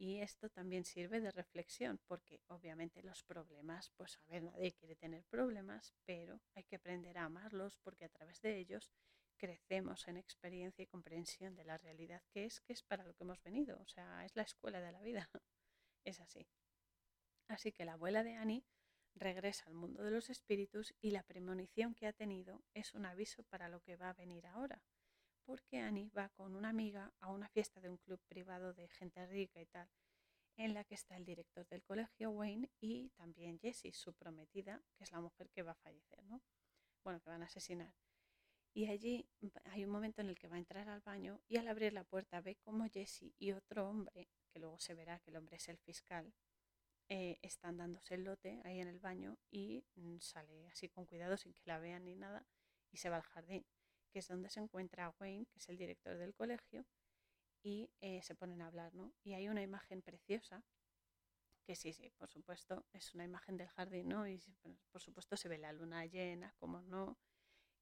Y 0.00 0.22
esto 0.22 0.48
también 0.48 0.86
sirve 0.86 1.20
de 1.20 1.30
reflexión, 1.30 2.00
porque 2.06 2.40
obviamente 2.46 3.02
los 3.02 3.22
problemas, 3.22 3.90
pues 3.98 4.16
a 4.16 4.32
ver, 4.32 4.44
nadie 4.44 4.72
quiere 4.72 4.96
tener 4.96 5.26
problemas, 5.26 5.92
pero 6.06 6.40
hay 6.54 6.64
que 6.64 6.76
aprender 6.76 7.18
a 7.18 7.26
amarlos 7.26 7.76
porque 7.82 8.06
a 8.06 8.08
través 8.08 8.40
de 8.40 8.56
ellos 8.56 8.90
crecemos 9.36 10.08
en 10.08 10.16
experiencia 10.16 10.82
y 10.82 10.86
comprensión 10.86 11.54
de 11.54 11.64
la 11.64 11.76
realidad 11.76 12.22
que 12.30 12.46
es, 12.46 12.62
que 12.62 12.72
es 12.72 12.82
para 12.82 13.04
lo 13.04 13.12
que 13.12 13.24
hemos 13.24 13.42
venido, 13.42 13.78
o 13.78 13.86
sea, 13.88 14.24
es 14.24 14.34
la 14.36 14.42
escuela 14.42 14.80
de 14.80 14.90
la 14.90 15.02
vida, 15.02 15.28
es 16.06 16.18
así. 16.20 16.48
Así 17.46 17.70
que 17.70 17.84
la 17.84 17.92
abuela 17.92 18.24
de 18.24 18.36
Annie 18.36 18.64
regresa 19.14 19.66
al 19.66 19.74
mundo 19.74 20.02
de 20.02 20.12
los 20.12 20.30
espíritus 20.30 20.94
y 21.02 21.10
la 21.10 21.24
premonición 21.24 21.94
que 21.94 22.06
ha 22.06 22.14
tenido 22.14 22.62
es 22.72 22.94
un 22.94 23.04
aviso 23.04 23.42
para 23.42 23.68
lo 23.68 23.82
que 23.82 23.96
va 23.96 24.08
a 24.08 24.14
venir 24.14 24.46
ahora, 24.46 24.82
porque 25.44 25.78
Annie 25.78 26.10
va 26.16 26.28
con 26.30 26.54
una 26.56 26.68
amiga 26.68 27.12
a 27.20 27.30
una 27.30 27.48
fiesta 27.48 27.80
de 27.80 27.90
un 27.90 27.98
club 27.98 28.20
privado 28.28 28.72
de 28.74 28.88
gente 28.88 29.26
rica 29.26 29.60
y 29.60 29.66
tal, 29.66 29.88
en 30.56 30.74
la 30.74 30.84
que 30.84 30.94
está 30.94 31.16
el 31.16 31.24
director 31.24 31.66
del 31.68 31.82
colegio 31.82 32.30
Wayne 32.30 32.70
y 32.80 33.10
también 33.10 33.58
Jessie, 33.58 33.92
su 33.92 34.12
prometida, 34.12 34.82
que 34.96 35.04
es 35.04 35.12
la 35.12 35.20
mujer 35.20 35.50
que 35.50 35.62
va 35.62 35.72
a 35.72 35.82
fallecer, 35.82 36.22
¿no? 36.24 36.42
Bueno, 37.02 37.20
que 37.20 37.30
van 37.30 37.42
a 37.42 37.46
asesinar. 37.46 37.94
Y 38.72 38.86
allí 38.86 39.26
hay 39.64 39.84
un 39.84 39.90
momento 39.90 40.20
en 40.20 40.28
el 40.28 40.38
que 40.38 40.48
va 40.48 40.56
a 40.56 40.60
entrar 40.60 40.88
al 40.88 41.00
baño 41.00 41.40
y 41.48 41.56
al 41.56 41.66
abrir 41.66 41.92
la 41.92 42.04
puerta 42.04 42.40
ve 42.40 42.56
como 42.56 42.88
Jessie 42.88 43.34
y 43.38 43.52
otro 43.52 43.88
hombre, 43.88 44.28
que 44.52 44.60
luego 44.60 44.78
se 44.78 44.94
verá 44.94 45.18
que 45.18 45.30
el 45.30 45.36
hombre 45.36 45.56
es 45.56 45.68
el 45.68 45.78
fiscal, 45.78 46.32
eh, 47.08 47.38
están 47.42 47.76
dándose 47.76 48.14
el 48.14 48.24
lote 48.24 48.60
ahí 48.64 48.78
en 48.80 48.86
el 48.86 49.00
baño 49.00 49.36
y 49.50 49.84
mm, 49.96 50.18
sale 50.20 50.68
así 50.68 50.88
con 50.88 51.06
cuidado 51.06 51.36
sin 51.36 51.52
que 51.52 51.62
la 51.64 51.80
vean 51.80 52.04
ni 52.04 52.14
nada 52.14 52.46
y 52.92 52.98
se 52.98 53.10
va 53.10 53.16
al 53.16 53.22
jardín, 53.22 53.66
que 54.10 54.20
es 54.20 54.28
donde 54.28 54.50
se 54.50 54.60
encuentra 54.60 55.14
Wayne, 55.18 55.46
que 55.46 55.58
es 55.58 55.68
el 55.68 55.76
director 55.76 56.16
del 56.18 56.34
colegio, 56.34 56.86
y 57.62 57.90
eh, 58.00 58.22
se 58.22 58.34
ponen 58.34 58.62
a 58.62 58.66
hablar, 58.66 58.94
¿no? 58.94 59.12
Y 59.22 59.34
hay 59.34 59.48
una 59.48 59.62
imagen 59.62 60.02
preciosa, 60.02 60.64
que 61.64 61.76
sí, 61.76 61.92
sí, 61.92 62.10
por 62.18 62.30
supuesto, 62.30 62.86
es 62.92 63.14
una 63.14 63.24
imagen 63.24 63.56
del 63.56 63.68
jardín, 63.68 64.08
¿no? 64.08 64.26
Y 64.26 64.40
por 64.90 65.00
supuesto 65.00 65.36
se 65.36 65.48
ve 65.48 65.58
la 65.58 65.72
luna 65.72 66.06
llena, 66.06 66.54
como 66.58 66.80
no, 66.82 67.18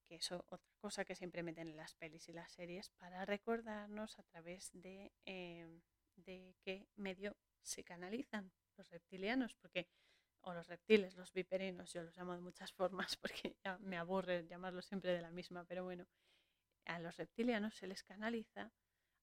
que 0.09 0.17
eso 0.17 0.45
otra 0.49 0.73
cosa 0.79 1.05
que 1.05 1.15
siempre 1.15 1.43
meten 1.43 1.69
en 1.69 1.77
las 1.77 1.95
pelis 1.95 2.29
y 2.29 2.33
las 2.33 2.51
series 2.51 2.91
para 2.91 3.25
recordarnos 3.25 4.19
a 4.19 4.23
través 4.25 4.71
de, 4.73 5.13
em, 5.27 5.83
de 6.17 6.57
qué 6.63 6.89
medio 6.97 7.37
se 7.63 7.85
canalizan 7.85 8.53
los 8.77 8.91
reptilianos, 8.91 9.55
porque, 9.55 9.89
o 10.43 10.55
los 10.55 10.67
reptiles, 10.67 11.17
los 11.17 11.33
viperinos, 11.33 11.93
yo 11.93 12.03
los 12.03 12.17
llamo 12.17 12.35
de 12.35 12.41
muchas 12.41 12.73
formas 13.13 13.17
porque 13.17 13.57
ya 13.65 13.79
me 13.79 13.97
aburre 13.99 14.47
llamarlos 14.47 14.87
siempre 14.87 15.13
de 15.13 15.23
la 15.23 15.31
misma, 15.31 15.65
pero 15.65 15.85
bueno, 15.85 16.07
A 16.87 16.99
los 17.01 17.17
reptilianos 17.17 17.75
se 17.77 17.87
les 17.87 18.03
canaliza 18.03 18.73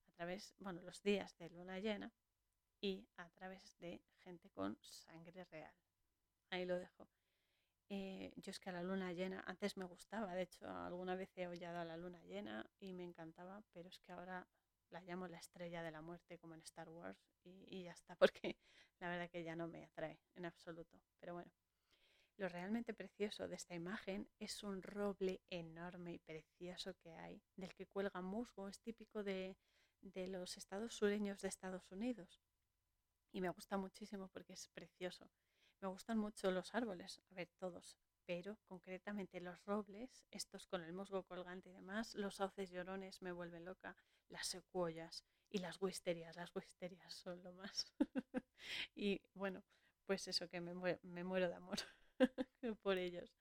a 0.07 0.11
través, 0.13 0.55
bueno, 0.59 0.82
los 0.82 1.01
días 1.01 1.36
de 1.38 1.49
luna 1.49 1.80
llena 1.80 2.13
y 2.82 3.07
a 3.18 3.30
través 3.32 3.78
de 3.80 4.01
gente 4.24 4.49
con 4.51 4.78
sangre 4.82 5.45
real. 5.45 5.74
Ahí 6.51 6.66
lo 6.66 6.78
dejo. 6.78 7.09
Eh, 7.89 8.34
yo 8.38 8.51
es 8.51 8.59
que 8.59 8.70
a 8.70 8.74
la 8.74 8.84
luna 8.84 9.13
llena, 9.13 9.43
antes 9.45 9.78
me 9.78 9.86
gustaba, 9.86 10.34
de 10.34 10.43
hecho 10.43 10.68
alguna 10.68 11.16
vez 11.16 11.30
he 11.38 11.47
hollado 11.47 11.80
a 11.80 11.86
la 11.86 11.97
luna 11.97 12.24
llena 12.24 12.68
y 12.80 12.93
me 12.93 13.03
encantaba, 13.03 13.63
pero 13.74 13.89
es 13.89 13.99
que 13.99 14.11
ahora 14.11 14.47
la 14.89 15.01
llamo 15.01 15.28
la 15.28 15.38
estrella 15.38 15.84
de 15.84 15.91
la 15.91 16.01
muerte 16.01 16.39
como 16.39 16.55
en 16.55 16.61
Star 16.61 16.89
Wars 16.89 17.20
y, 17.43 17.84
ya 17.84 17.91
está, 17.91 18.16
porque 18.20 18.57
la 19.00 19.10
verdad 19.10 19.30
que 19.30 19.43
ya 19.43 19.56
no 19.56 19.68
me 19.68 19.84
atrae 19.84 20.20
en 20.36 20.46
absoluto. 20.46 21.00
Pero 21.20 21.34
bueno, 21.34 21.52
lo 22.38 22.50
realmente 22.50 22.93
precioso 22.93 23.48
de 23.48 23.56
esta 23.56 23.76
imagen 23.76 24.30
es 24.39 24.64
un 24.64 24.82
roble 24.82 25.41
enorme 25.50 26.14
y 26.14 26.20
precioso 26.20 26.93
que 26.96 27.14
hay, 27.16 27.41
del 27.56 27.74
que 27.74 27.88
cuelga 27.88 28.22
musgo, 28.22 28.68
es 28.68 28.82
típico 28.82 29.24
de, 29.24 29.58
de 30.02 30.28
los 30.28 30.58
estados 30.58 30.93
sureños 30.96 31.39
de 31.41 31.48
Estados 31.48 31.91
Unidos. 31.91 32.41
Y 33.32 33.41
me 33.41 33.50
gusta 33.50 33.78
muchísimo 33.78 34.30
porque 34.30 34.54
es 34.54 34.68
precioso. 34.70 35.30
Me 35.82 35.88
gustan 35.88 36.18
mucho 36.18 36.52
los 36.52 36.74
árboles, 36.74 37.22
a 37.32 37.36
ver, 37.36 37.50
todos, 37.60 37.98
pero 38.26 38.58
concretamente 38.68 39.39
los 39.39 39.64
robles, 39.66 40.26
estos 40.32 40.68
con 40.68 40.84
el 40.84 40.93
musgo 40.93 41.24
colgante 41.24 41.70
y 41.70 41.74
demás, 41.74 42.16
los 42.16 42.36
sauces 42.36 42.72
llorones 42.72 43.22
me 43.22 43.32
vuelven 43.32 43.66
loca, 43.66 43.96
las 44.30 44.48
secuoyas 44.48 45.24
y 45.50 45.60
las 45.60 45.82
wisterias. 45.82 46.36
Las 46.36 46.54
wisterias 46.56 47.14
son 47.14 47.43
lo 47.43 47.54
más. 47.54 47.93
y 48.95 49.22
bueno, 49.34 49.63
pues 50.05 50.28
eso 50.28 50.47
que 50.49 50.61
me 50.61 50.74
muero, 50.74 51.49
de 51.49 51.55
amor 51.55 51.80
por 52.82 52.97
ellos. 52.97 53.36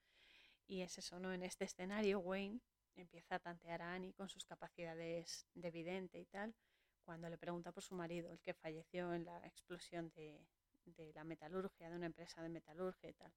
Y 0.67 0.81
es 0.81 0.97
eso, 0.97 1.19
¿no? 1.19 1.31
En 1.33 1.43
este 1.43 1.65
escenario, 1.65 2.19
Wayne 2.19 2.59
empieza 2.95 3.35
a 3.35 3.39
tantear 3.39 3.81
a 3.81 3.93
Annie 3.93 4.13
con 4.13 4.29
sus 4.29 4.45
capacidades 4.45 5.45
de 5.53 5.71
vidente 5.71 6.19
y 6.19 6.25
tal, 6.25 6.55
cuando 7.03 7.29
le 7.29 7.37
pregunta 7.37 7.71
por 7.71 7.83
su 7.83 7.93
marido, 7.93 8.31
el 8.31 8.39
que 8.39 8.53
falleció 8.53 9.13
en 9.13 9.25
la 9.25 9.45
explosión 9.45 10.11
de, 10.15 10.47
de 10.85 11.13
la 11.13 11.23
metalurgia, 11.23 11.89
de 11.89 11.95
una 11.95 12.07
empresa 12.07 12.41
de 12.41 12.49
metalurgia 12.49 13.09
y 13.09 13.13
tal. 13.13 13.31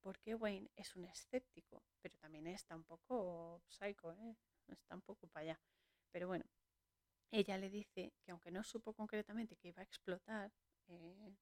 Porque 0.00 0.34
Wayne 0.34 0.70
es 0.76 0.94
un 0.96 1.04
escéptico, 1.04 1.82
pero 2.00 2.16
también 2.18 2.46
está 2.48 2.76
un 2.76 2.84
poco 2.84 3.62
psycho, 3.68 4.12
¿eh? 4.12 4.36
está 4.68 4.94
un 4.94 5.02
poco 5.02 5.26
para 5.28 5.44
allá. 5.44 5.60
Pero 6.10 6.26
bueno, 6.26 6.44
ella 7.30 7.56
le 7.56 7.70
dice 7.70 8.12
que 8.22 8.30
aunque 8.30 8.50
no 8.50 8.62
supo 8.62 8.92
concretamente 8.92 9.56
que 9.56 9.68
iba 9.68 9.80
a 9.80 9.84
explotar 9.84 10.52
eh, 10.88 11.36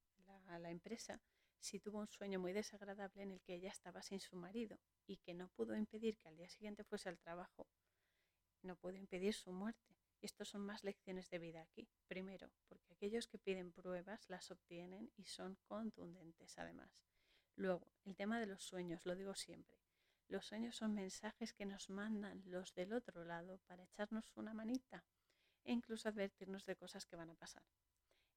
la, 0.47 0.59
la 0.59 0.71
empresa, 0.71 1.21
sí 1.61 1.81
tuvo 1.81 1.99
un 1.99 2.09
sueño 2.09 2.39
muy 2.41 2.53
desagradable 2.53 3.23
en 3.23 3.33
el 3.33 3.41
que 3.43 3.55
ella 3.55 3.71
estaba 3.71 4.03
sin 4.03 4.21
su 4.21 4.37
marido 4.37 4.79
y 5.07 5.19
que 5.19 5.35
no 5.35 5.49
pudo 5.49 5.77
impedir 5.77 6.17
que 6.19 6.29
al 6.29 6.37
día 6.37 6.49
siguiente 6.49 6.85
fuese 6.85 7.09
al 7.09 7.19
trabajo. 7.19 7.67
No 8.63 8.77
pudo 8.77 8.97
impedir 8.97 9.35
su 9.35 9.53
muerte. 9.53 9.97
Y 10.23 10.29
son 10.45 10.61
más 10.67 10.85
lecciones 10.85 11.31
de 11.31 11.39
vida 11.39 11.63
aquí. 11.63 11.89
Primero, 12.07 12.51
porque 12.69 12.93
aquellos 12.93 13.27
que 13.27 13.39
piden 13.39 13.73
pruebas 13.73 14.29
las 14.29 14.51
obtienen 14.51 15.11
y 15.17 15.25
son 15.25 15.57
contundentes 15.67 16.59
además. 16.59 16.91
Luego, 17.57 17.91
el 18.05 18.17
tema 18.17 18.39
de 18.39 18.47
los 18.47 18.63
sueños, 18.63 19.07
lo 19.07 19.15
digo 19.15 19.35
siempre. 19.35 19.79
Los 20.29 20.47
sueños 20.47 20.77
son 20.77 20.95
mensajes 20.95 21.55
que 21.55 21.65
nos 21.65 21.89
mandan 21.89 22.43
los 22.45 22.75
del 22.75 22.93
otro 22.93 23.25
lado 23.25 23.59
para 23.67 23.85
echarnos 23.85 24.31
una 24.37 24.53
manita 24.53 25.05
e 25.65 25.73
incluso 25.73 26.09
advertirnos 26.09 26.67
de 26.67 26.77
cosas 26.77 27.07
que 27.07 27.17
van 27.17 27.31
a 27.31 27.35
pasar. 27.35 27.63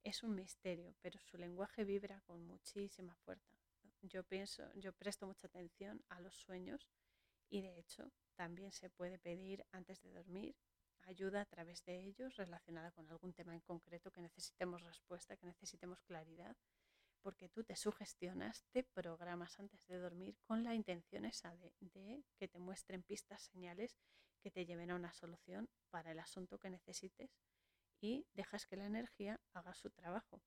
Es 0.04 0.22
un 0.22 0.36
misterio, 0.36 0.94
pero 1.02 1.18
su 1.20 1.38
lenguaje 1.38 1.86
vibra 1.86 2.22
con 2.22 2.46
muchísima 2.46 3.16
fuerza. 3.16 3.58
Yo 4.02 4.24
pienso, 4.24 4.70
yo 4.74 4.92
presto 4.92 5.26
mucha 5.26 5.48
atención 5.48 6.04
a 6.10 6.20
los 6.20 6.36
sueños 6.36 6.90
y 7.50 7.62
de 7.62 7.80
hecho 7.80 8.12
también 8.36 8.74
se 8.74 8.90
puede 8.90 9.18
pedir 9.18 9.66
antes 9.72 10.02
de 10.02 10.12
dormir 10.12 10.58
ayuda 11.04 11.42
a 11.42 11.46
través 11.46 11.84
de 11.86 12.04
ellos 12.06 12.36
relacionada 12.36 12.92
con 12.92 13.08
algún 13.10 13.34
tema 13.34 13.54
en 13.54 13.62
concreto 13.62 14.12
que 14.12 14.22
necesitemos 14.22 14.82
respuesta, 14.82 15.38
que 15.38 15.46
necesitemos 15.46 16.02
claridad, 16.02 16.56
porque 17.22 17.50
tú 17.50 17.64
te 17.64 17.76
sugestionas, 17.76 18.66
te 18.72 18.84
programas 18.84 19.60
antes 19.60 19.86
de 19.88 19.98
dormir 19.98 20.38
con 20.44 20.64
la 20.64 20.76
intención 20.76 21.26
esa 21.26 21.56
de, 21.56 21.74
de 21.80 22.24
que 22.38 22.48
te 22.48 22.60
muestren 22.60 23.04
pistas, 23.04 23.44
señales 23.44 23.98
que 24.42 24.52
te 24.52 24.66
lleven 24.66 24.92
a 24.92 24.96
una 24.96 25.14
solución 25.14 25.70
para 25.90 26.12
el 26.12 26.20
asunto 26.20 26.60
que 26.60 26.70
necesites 26.70 27.32
y 28.04 28.28
dejas 28.34 28.66
que 28.66 28.76
la 28.76 28.86
energía 28.86 29.40
haga 29.54 29.74
su 29.74 29.90
trabajo. 29.90 30.44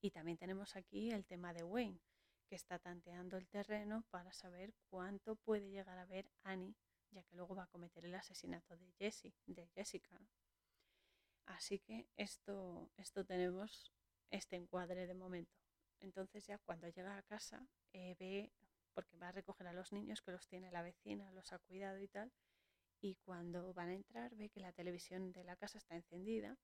Y 0.00 0.10
también 0.10 0.38
tenemos 0.38 0.74
aquí 0.74 1.10
el 1.10 1.26
tema 1.26 1.52
de 1.52 1.64
Wayne, 1.64 2.00
que 2.48 2.56
está 2.56 2.78
tanteando 2.78 3.36
el 3.36 3.46
terreno 3.46 4.06
para 4.10 4.32
saber 4.32 4.72
cuánto 4.88 5.36
puede 5.36 5.68
llegar 5.68 5.98
a 5.98 6.06
ver 6.06 6.30
Annie, 6.44 6.74
ya 7.10 7.22
que 7.24 7.36
luego 7.36 7.54
va 7.54 7.64
a 7.64 7.66
cometer 7.66 8.06
el 8.06 8.14
asesinato 8.14 8.74
de 8.78 8.90
Jessie, 8.92 9.34
de 9.44 9.66
Jessica. 9.68 10.18
Así 11.44 11.78
que 11.78 12.08
esto, 12.16 12.90
esto 12.96 13.22
tenemos 13.26 13.92
este 14.30 14.56
encuadre 14.56 15.06
de 15.06 15.14
momento. 15.14 15.60
Entonces 16.00 16.46
ya 16.46 16.56
cuando 16.56 16.88
llega 16.88 17.18
a 17.18 17.22
casa 17.22 17.68
eh, 17.92 18.16
ve, 18.18 18.50
porque 18.94 19.18
va 19.18 19.28
a 19.28 19.32
recoger 19.32 19.66
a 19.66 19.74
los 19.74 19.92
niños 19.92 20.22
que 20.22 20.32
los 20.32 20.48
tiene 20.48 20.72
la 20.72 20.80
vecina, 20.80 21.30
los 21.32 21.52
ha 21.52 21.58
cuidado 21.58 21.98
y 21.98 22.08
tal, 22.08 22.32
y 23.02 23.16
cuando 23.16 23.74
van 23.74 23.88
a 23.88 23.94
entrar 23.94 24.34
ve 24.36 24.48
que 24.48 24.60
la 24.60 24.72
televisión 24.72 25.32
de 25.32 25.42
la 25.42 25.56
casa 25.56 25.76
está 25.76 25.96
encendida 25.96 26.56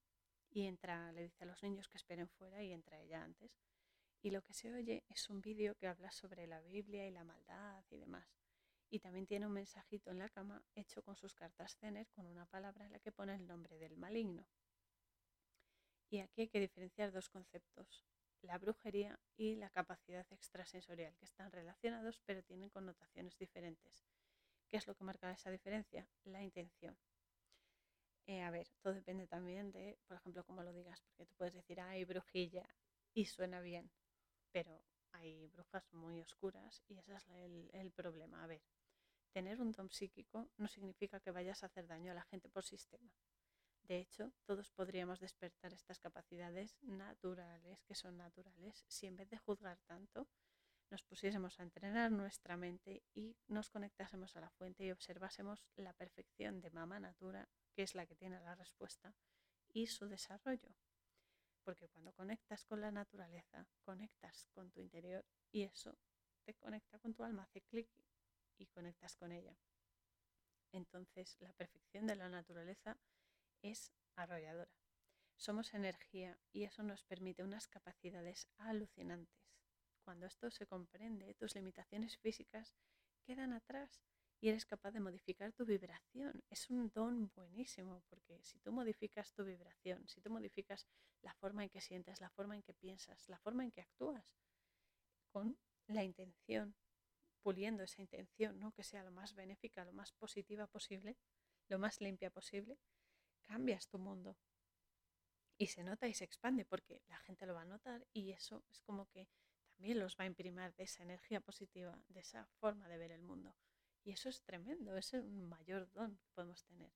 y 0.51 0.67
entra, 0.67 1.13
le 1.13 1.25
dice 1.25 1.43
a 1.43 1.47
los 1.47 1.63
niños 1.63 1.89
que 1.89 1.99
esperen 1.99 2.29
fuera 2.29 2.63
y 2.63 2.73
entra 2.73 3.01
ella 3.01 3.23
antes. 3.23 3.51
Y 4.23 4.31
lo 4.31 4.43
que 4.43 4.55
se 4.55 4.73
oye 4.73 5.05
es 5.09 5.29
un 5.29 5.41
vídeo 5.41 5.75
que 5.75 5.89
habla 5.89 6.11
sobre 6.13 6.47
la 6.47 6.61
Biblia 6.61 7.07
y 7.07 7.11
la 7.11 7.25
maldad 7.25 7.85
y 7.91 7.99
demás. 7.99 8.27
Y 8.89 9.01
también 9.01 9.27
tiene 9.27 9.47
un 9.47 9.53
mensajito 9.53 10.11
en 10.11 10.19
la 10.19 10.29
cama 10.29 10.63
hecho 10.75 11.03
con 11.03 11.17
sus 11.17 11.35
cartas 11.35 11.77
Zener 11.77 12.09
con 12.13 12.27
una 12.27 12.47
palabra 12.47 12.87
en 12.87 12.93
la 12.93 13.01
que 13.01 13.13
pone 13.13 13.35
el 13.35 13.47
nombre 13.47 13.77
del 13.79 13.97
maligno. 13.97 14.47
Y 16.09 16.21
aquí 16.21 16.43
hay 16.43 16.49
que 16.49 16.61
diferenciar 16.61 17.13
dos 17.13 17.29
conceptos, 17.29 18.07
la 18.43 18.57
brujería 18.59 19.19
y 19.37 19.57
la 19.57 19.71
capacidad 19.71 20.27
extrasensorial, 20.31 21.15
que 21.17 21.27
están 21.27 21.51
relacionados 21.51 22.23
pero 22.25 22.43
tienen 22.45 22.71
connotaciones 22.71 23.37
diferentes. 23.37 24.07
¿Qué 24.69 24.77
es 24.79 24.87
lo 24.87 24.95
que 24.95 25.05
marca 25.05 25.31
esa 25.31 25.51
diferencia? 25.51 26.09
La 26.25 26.43
intención. 26.43 26.97
Eh, 28.27 28.43
a 28.43 28.51
ver, 28.51 28.69
todo 28.83 28.95
depende 28.95 29.27
también 29.27 29.73
de, 29.73 29.99
por 30.07 30.17
ejemplo, 30.19 30.45
cómo 30.45 30.63
lo 30.63 30.73
digas, 30.73 31.03
porque 31.03 31.27
tú 31.27 31.35
puedes 31.37 31.55
decir, 31.55 31.81
hay 31.81 32.05
brujilla 32.05 32.69
y 33.15 33.25
suena 33.25 33.61
bien, 33.61 33.91
pero 34.53 34.85
hay 35.13 35.47
brujas 35.49 35.91
muy 35.93 36.21
oscuras 36.21 36.83
y 36.89 36.99
ese 36.99 37.15
es 37.15 37.29
el, 37.29 37.71
el 37.73 37.91
problema. 37.93 38.45
A 38.45 38.47
ver, 38.47 38.63
tener 39.33 39.61
un 39.61 39.73
don 39.73 39.91
psíquico 39.91 40.51
no 40.59 40.69
significa 40.69 41.21
que 41.21 41.31
vayas 41.31 41.63
a 41.63 41.67
hacer 41.67 41.87
daño 41.87 42.13
a 42.13 42.15
la 42.15 42.25
gente 42.25 42.49
por 42.51 42.65
sistema. 42.65 43.11
De 43.83 43.99
hecho, 43.99 44.33
todos 44.45 44.71
podríamos 44.71 45.21
despertar 45.21 45.73
estas 45.73 45.99
capacidades 45.99 46.77
naturales, 46.83 47.83
que 47.85 47.95
son 47.95 48.19
naturales, 48.19 48.85
si 48.87 49.07
en 49.07 49.17
vez 49.17 49.31
de 49.31 49.39
juzgar 49.39 49.79
tanto, 49.87 50.29
nos 50.91 51.03
pusiésemos 51.03 51.59
a 51.61 51.63
entrenar 51.63 52.11
nuestra 52.11 52.57
mente 52.57 53.03
y 53.15 53.37
nos 53.47 53.71
conectásemos 53.71 54.37
a 54.37 54.41
la 54.41 54.51
fuente 54.51 54.85
y 54.85 54.91
observásemos 54.91 55.67
la 55.77 55.93
perfección 55.93 56.61
de 56.61 56.71
Mama 56.71 56.99
Natura, 56.99 57.49
que 57.75 57.83
es 57.83 57.95
la 57.95 58.07
que 58.07 58.17
tiene 58.17 58.41
la 58.41 58.55
respuesta, 58.55 59.15
y 59.69 59.87
su 59.87 60.09
desarrollo. 60.09 60.75
Porque 61.63 61.89
cuando 61.89 62.13
conectas 62.15 62.65
con 62.65 62.81
la 62.81 62.91
naturaleza, 62.91 63.67
conectas 63.83 64.47
con 64.55 64.71
tu 64.71 64.81
interior 64.81 65.25
y 65.51 65.65
eso 65.65 65.99
te 66.45 66.55
conecta 66.55 66.99
con 66.99 67.15
tu 67.15 67.23
alma, 67.23 67.43
hace 67.43 67.61
clic 67.61 67.91
y 68.57 68.67
conectas 68.67 69.17
con 69.17 69.33
ella. 69.33 69.57
Entonces, 70.73 71.37
la 71.41 71.53
perfección 71.53 72.07
de 72.07 72.17
la 72.17 72.29
naturaleza 72.29 72.97
es 73.63 73.93
arrolladora. 74.17 74.73
Somos 75.37 75.75
energía 75.75 76.39
y 76.53 76.65
eso 76.65 76.83
nos 76.83 77.05
permite 77.05 77.45
unas 77.45 77.69
capacidades 77.69 78.49
alucinantes 78.57 79.58
cuando 80.09 80.25
esto 80.25 80.51
se 80.51 80.67
comprende, 80.67 81.35
tus 81.35 81.55
limitaciones 81.55 82.17
físicas 82.17 82.75
quedan 83.27 83.53
atrás 83.53 84.01
y 84.41 84.49
eres 84.49 84.65
capaz 84.65 84.93
de 84.93 85.01
modificar 85.01 85.53
tu 85.53 85.67
vibración. 85.67 86.43
Es 86.49 86.71
un 86.71 86.91
don 86.95 87.31
buenísimo 87.35 88.03
porque 88.09 88.43
si 88.43 88.59
tú 88.61 88.73
modificas 88.73 89.35
tu 89.35 89.45
vibración, 89.45 90.09
si 90.09 90.23
tú 90.23 90.31
modificas 90.31 90.87
la 91.21 91.35
forma 91.35 91.63
en 91.63 91.69
que 91.69 91.83
sientes, 91.83 92.23
la 92.23 92.31
forma 92.31 92.57
en 92.57 92.63
que 92.63 92.73
piensas, 92.73 93.29
la 93.29 93.39
forma 93.41 93.65
en 93.65 93.71
que 93.71 93.83
actúas, 93.83 94.35
con 95.31 95.59
la 95.89 96.03
intención, 96.03 96.75
puliendo 97.43 97.83
esa 97.83 98.01
intención, 98.01 98.59
¿no? 98.59 98.73
que 98.73 98.85
sea 98.85 99.03
lo 99.03 99.11
más 99.11 99.35
benéfica, 99.35 99.85
lo 99.85 99.93
más 99.93 100.13
positiva 100.13 100.67
posible, 100.69 101.19
lo 101.69 101.79
más 101.79 102.01
limpia 102.01 102.31
posible, 102.31 102.79
cambias 103.45 103.89
tu 103.89 103.99
mundo. 103.99 104.39
Y 105.59 105.67
se 105.67 105.85
nota 105.85 106.09
y 106.09 106.15
se 106.15 106.25
expande 106.25 106.65
porque 106.65 107.03
la 107.09 107.19
gente 107.19 107.45
lo 107.45 107.53
va 107.53 107.61
a 107.61 107.67
notar 107.67 108.07
y 108.15 108.33
eso 108.33 108.65
es 108.71 108.81
como 108.81 109.05
que 109.11 109.29
también 109.79 110.01
los 110.01 110.17
va 110.17 110.25
a 110.25 110.27
imprimir 110.27 110.75
de 110.75 110.83
esa 110.83 111.05
energía 111.05 111.41
positiva, 111.41 111.97
de 112.09 112.19
esa 112.19 112.45
forma 112.59 112.89
de 112.89 112.99
ver 112.99 113.13
el 113.13 113.23
mundo. 113.23 113.55
Y 114.03 114.11
eso 114.11 114.29
es 114.29 114.43
tremendo, 114.43 114.97
es 114.97 115.13
un 115.13 115.49
mayor 115.49 115.89
don 115.93 116.17
que 116.17 116.29
podemos 116.35 116.65
tener. 116.65 116.91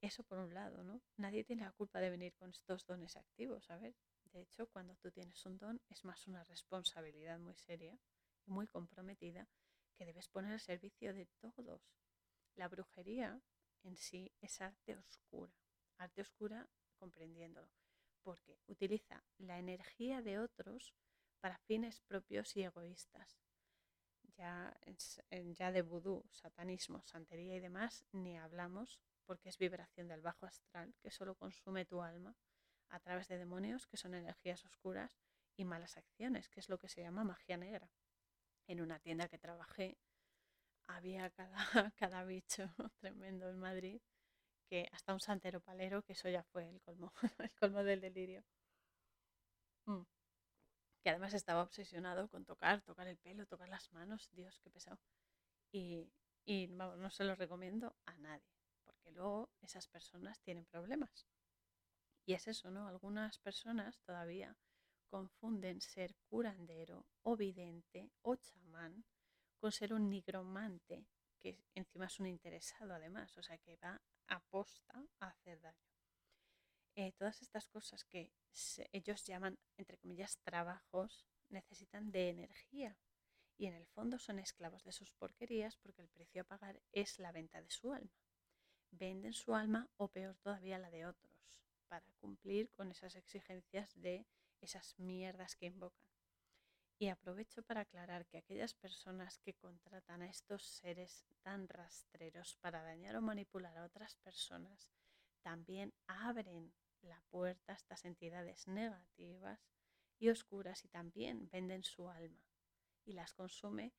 Eso 0.00 0.22
por 0.22 0.38
un 0.38 0.54
lado, 0.54 0.82
¿no? 0.82 1.02
Nadie 1.18 1.44
tiene 1.44 1.64
la 1.64 1.72
culpa 1.72 2.00
de 2.00 2.08
venir 2.08 2.34
con 2.36 2.48
estos 2.48 2.86
dones 2.86 3.16
activos, 3.16 3.68
a 3.68 3.76
ver. 3.76 3.94
De 4.32 4.40
hecho, 4.40 4.66
cuando 4.68 4.96
tú 4.96 5.10
tienes 5.10 5.44
un 5.44 5.58
don 5.58 5.82
es 5.90 6.02
más 6.06 6.26
una 6.26 6.42
responsabilidad 6.44 7.38
muy 7.38 7.54
seria 7.54 7.98
y 8.46 8.50
muy 8.50 8.66
comprometida 8.66 9.46
que 9.94 10.06
debes 10.06 10.28
poner 10.28 10.54
al 10.54 10.60
servicio 10.60 11.12
de 11.12 11.26
todos. 11.38 11.82
La 12.54 12.68
brujería 12.68 13.42
en 13.82 13.98
sí 13.98 14.32
es 14.40 14.62
arte 14.62 14.96
oscura. 14.96 15.52
Arte 15.98 16.22
oscura 16.22 16.66
comprendiéndolo, 16.96 17.68
porque 18.22 18.58
utiliza 18.68 19.22
la 19.36 19.58
energía 19.58 20.22
de 20.22 20.38
otros 20.38 20.94
para 21.40 21.58
fines 21.58 22.00
propios 22.00 22.56
y 22.56 22.62
egoístas. 22.62 23.40
Ya, 24.36 24.74
ya 25.56 25.72
de 25.72 25.82
vudú, 25.82 26.24
satanismo, 26.30 27.02
santería 27.04 27.56
y 27.56 27.60
demás, 27.60 28.04
ni 28.12 28.38
hablamos 28.38 29.00
porque 29.26 29.50
es 29.50 29.58
vibración 29.58 30.08
del 30.08 30.22
bajo 30.22 30.46
astral 30.46 30.94
que 31.02 31.10
solo 31.10 31.34
consume 31.34 31.84
tu 31.84 32.02
alma 32.02 32.34
a 32.88 33.00
través 33.00 33.28
de 33.28 33.38
demonios, 33.38 33.86
que 33.86 33.96
son 33.96 34.14
energías 34.14 34.64
oscuras, 34.64 35.18
y 35.56 35.64
malas 35.64 35.96
acciones, 35.96 36.48
que 36.48 36.60
es 36.60 36.68
lo 36.68 36.78
que 36.78 36.88
se 36.88 37.02
llama 37.02 37.22
magia 37.22 37.56
negra. 37.56 37.90
En 38.66 38.80
una 38.80 38.98
tienda 38.98 39.28
que 39.28 39.38
trabajé 39.38 39.98
había 40.86 41.30
cada, 41.30 41.54
cada 41.96 42.24
bicho 42.24 42.64
tremendo 43.00 43.48
en 43.50 43.58
Madrid, 43.58 44.00
que 44.68 44.88
hasta 44.92 45.12
un 45.12 45.20
santero 45.20 45.60
palero, 45.60 46.02
que 46.02 46.14
eso 46.14 46.28
ya 46.28 46.42
fue 46.44 46.68
el 46.68 46.80
colmo, 46.80 47.12
el 47.38 47.52
colmo 47.52 47.84
del 47.84 48.00
delirio. 48.00 48.42
Mm. 49.86 50.02
Que 51.02 51.10
además 51.10 51.34
estaba 51.34 51.62
obsesionado 51.62 52.28
con 52.28 52.44
tocar, 52.44 52.82
tocar 52.82 53.06
el 53.06 53.16
pelo, 53.16 53.46
tocar 53.46 53.68
las 53.68 53.92
manos, 53.92 54.28
Dios, 54.32 54.60
qué 54.60 54.70
pesado. 54.70 54.98
Y, 55.72 56.10
no 56.68 57.10
se 57.10 57.24
lo 57.24 57.36
recomiendo 57.36 57.94
a 58.06 58.16
nadie, 58.16 58.58
porque 58.84 59.12
luego 59.12 59.50
esas 59.60 59.86
personas 59.86 60.40
tienen 60.40 60.64
problemas. 60.64 61.26
Y 62.26 62.34
es 62.34 62.48
eso, 62.48 62.70
¿no? 62.70 62.88
Algunas 62.88 63.38
personas 63.38 64.00
todavía 64.00 64.56
confunden 65.08 65.80
ser 65.80 66.14
curandero 66.28 67.06
o 67.22 67.36
vidente 67.36 68.10
o 68.22 68.36
chamán 68.36 69.04
con 69.58 69.72
ser 69.72 69.92
un 69.92 70.08
nigromante, 70.08 71.06
que 71.40 71.58
encima 71.74 72.06
es 72.06 72.18
un 72.18 72.26
interesado 72.26 72.94
además, 72.94 73.36
o 73.36 73.42
sea 73.42 73.58
que 73.58 73.76
va 73.76 74.00
a 74.28 74.40
posta 74.40 75.04
a 75.20 75.28
hacer 75.28 75.60
daño. 75.60 75.89
Eh, 76.96 77.12
todas 77.12 77.40
estas 77.42 77.68
cosas 77.68 78.04
que 78.04 78.32
ellos 78.92 79.24
llaman, 79.24 79.58
entre 79.76 79.96
comillas, 79.98 80.38
trabajos, 80.38 81.26
necesitan 81.48 82.10
de 82.10 82.30
energía 82.30 82.96
y 83.56 83.66
en 83.66 83.74
el 83.74 83.86
fondo 83.86 84.18
son 84.18 84.38
esclavos 84.38 84.84
de 84.84 84.92
sus 84.92 85.12
porquerías 85.12 85.76
porque 85.76 86.02
el 86.02 86.08
precio 86.08 86.42
a 86.42 86.46
pagar 86.46 86.80
es 86.92 87.18
la 87.18 87.30
venta 87.30 87.60
de 87.60 87.70
su 87.70 87.92
alma. 87.92 88.16
Venden 88.90 89.34
su 89.34 89.54
alma 89.54 89.88
o 89.96 90.08
peor 90.08 90.36
todavía 90.38 90.78
la 90.78 90.90
de 90.90 91.06
otros 91.06 91.30
para 91.86 92.10
cumplir 92.20 92.70
con 92.70 92.90
esas 92.90 93.16
exigencias 93.16 93.92
de 94.00 94.26
esas 94.60 94.98
mierdas 94.98 95.56
que 95.56 95.66
invocan. 95.66 96.08
Y 96.98 97.08
aprovecho 97.08 97.62
para 97.62 97.82
aclarar 97.82 98.26
que 98.26 98.38
aquellas 98.38 98.74
personas 98.74 99.38
que 99.38 99.54
contratan 99.54 100.22
a 100.22 100.30
estos 100.30 100.62
seres 100.64 101.24
tan 101.42 101.68
rastreros 101.68 102.56
para 102.60 102.82
dañar 102.82 103.16
o 103.16 103.22
manipular 103.22 103.76
a 103.76 103.84
otras 103.84 104.16
personas 104.16 104.88
también 105.42 105.92
abren 106.06 106.72
la 107.02 107.20
puerta 107.30 107.72
a 107.72 107.76
estas 107.76 108.04
entidades 108.04 108.66
negativas 108.68 109.60
y 110.18 110.28
oscuras 110.28 110.84
y 110.84 110.88
también 110.88 111.48
venden 111.50 111.82
su 111.82 112.08
alma 112.08 112.44
y 113.04 113.14
las 113.14 113.32
consume 113.32 113.94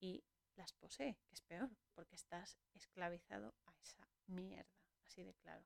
y 0.00 0.24
las 0.56 0.72
posee, 0.72 1.16
que 1.26 1.34
es 1.34 1.42
peor, 1.42 1.70
porque 1.94 2.16
estás 2.16 2.58
esclavizado 2.74 3.54
a 3.66 3.74
esa 3.80 4.08
mierda, 4.26 4.70
así 5.06 5.22
de 5.22 5.34
claro. 5.34 5.64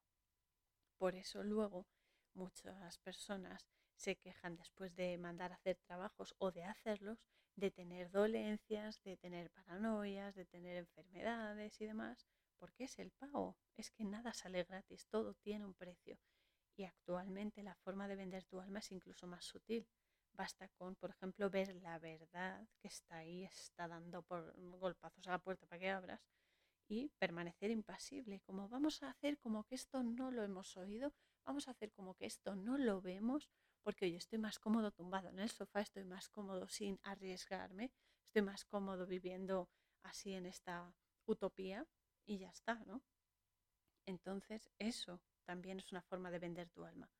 Por 0.98 1.14
eso 1.14 1.42
luego 1.42 1.86
muchas 2.34 2.98
personas 2.98 3.66
se 3.96 4.16
quejan 4.16 4.56
después 4.56 4.94
de 4.94 5.16
mandar 5.18 5.52
a 5.52 5.56
hacer 5.56 5.78
trabajos 5.86 6.34
o 6.38 6.52
de 6.52 6.64
hacerlos 6.64 7.18
de 7.56 7.70
tener 7.70 8.10
dolencias, 8.10 9.02
de 9.02 9.16
tener 9.16 9.50
paranoias, 9.50 10.34
de 10.34 10.44
tener 10.44 10.76
enfermedades 10.76 11.80
y 11.80 11.86
demás, 11.86 12.26
porque 12.64 12.84
es 12.84 12.98
el 12.98 13.10
pago. 13.10 13.58
Es 13.76 13.90
que 13.90 14.04
nada 14.04 14.32
sale 14.32 14.64
gratis, 14.64 15.06
todo 15.10 15.34
tiene 15.34 15.66
un 15.66 15.74
precio. 15.74 16.18
Y 16.74 16.84
actualmente 16.84 17.62
la 17.62 17.74
forma 17.74 18.08
de 18.08 18.16
vender 18.16 18.46
tu 18.46 18.58
alma 18.58 18.78
es 18.78 18.90
incluso 18.90 19.26
más 19.26 19.44
sutil. 19.44 19.86
Basta 20.32 20.66
con, 20.70 20.96
por 20.96 21.10
ejemplo, 21.10 21.50
ver 21.50 21.74
la 21.74 21.98
verdad 21.98 22.66
que 22.80 22.88
está 22.88 23.18
ahí, 23.18 23.44
está 23.44 23.86
dando 23.86 24.22
por 24.22 24.54
golpazos 24.78 25.26
a 25.26 25.32
la 25.32 25.38
puerta 25.40 25.66
para 25.66 25.78
que 25.78 25.90
abras 25.90 26.22
y 26.88 27.10
permanecer 27.18 27.70
impasible. 27.70 28.40
Como 28.40 28.66
vamos 28.70 29.02
a 29.02 29.10
hacer 29.10 29.36
como 29.36 29.64
que 29.64 29.74
esto 29.74 30.02
no 30.02 30.30
lo 30.30 30.42
hemos 30.42 30.74
oído, 30.78 31.12
vamos 31.44 31.68
a 31.68 31.72
hacer 31.72 31.92
como 31.92 32.14
que 32.14 32.24
esto 32.24 32.56
no 32.56 32.78
lo 32.78 33.02
vemos, 33.02 33.50
porque 33.82 34.06
hoy 34.06 34.16
estoy 34.16 34.38
más 34.38 34.58
cómodo 34.58 34.90
tumbado 34.90 35.28
en 35.28 35.38
el 35.38 35.50
sofá, 35.50 35.82
estoy 35.82 36.04
más 36.04 36.30
cómodo 36.30 36.66
sin 36.66 36.98
arriesgarme, 37.02 37.92
estoy 38.24 38.40
más 38.40 38.64
cómodo 38.64 39.06
viviendo 39.06 39.68
así 40.02 40.32
en 40.32 40.46
esta 40.46 40.94
utopía 41.26 41.86
y 42.26 42.38
ya 42.38 42.50
está, 42.50 42.74
¿no? 42.86 43.02
Entonces 44.06 44.70
eso 44.78 45.20
también 45.44 45.78
es 45.78 45.92
una 45.92 46.02
forma 46.02 46.30
de 46.30 46.38
vender 46.38 46.68
tu 46.70 46.84
alma. 46.84 47.10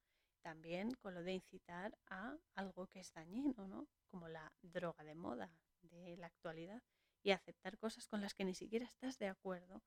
También 0.43 0.95
con 0.95 1.15
lo 1.15 1.23
de 1.23 1.33
incitar 1.33 1.97
a 2.09 2.37
algo 2.55 2.87
que 2.87 3.01
es 3.01 3.13
dañino, 3.13 3.67
¿no? 3.67 3.89
Como 4.11 4.29
la 4.29 4.53
droga 4.63 5.05
de 5.05 5.15
moda 5.15 5.51
de 5.81 6.17
la 6.17 6.27
actualidad 6.27 6.83
y 7.23 7.31
aceptar 7.31 7.79
cosas 7.79 8.07
con 8.07 8.21
las 8.21 8.35
que 8.35 8.45
ni 8.45 8.55
siquiera 8.55 8.85
estás 8.85 9.19
de 9.19 9.29
acuerdo 9.29 9.83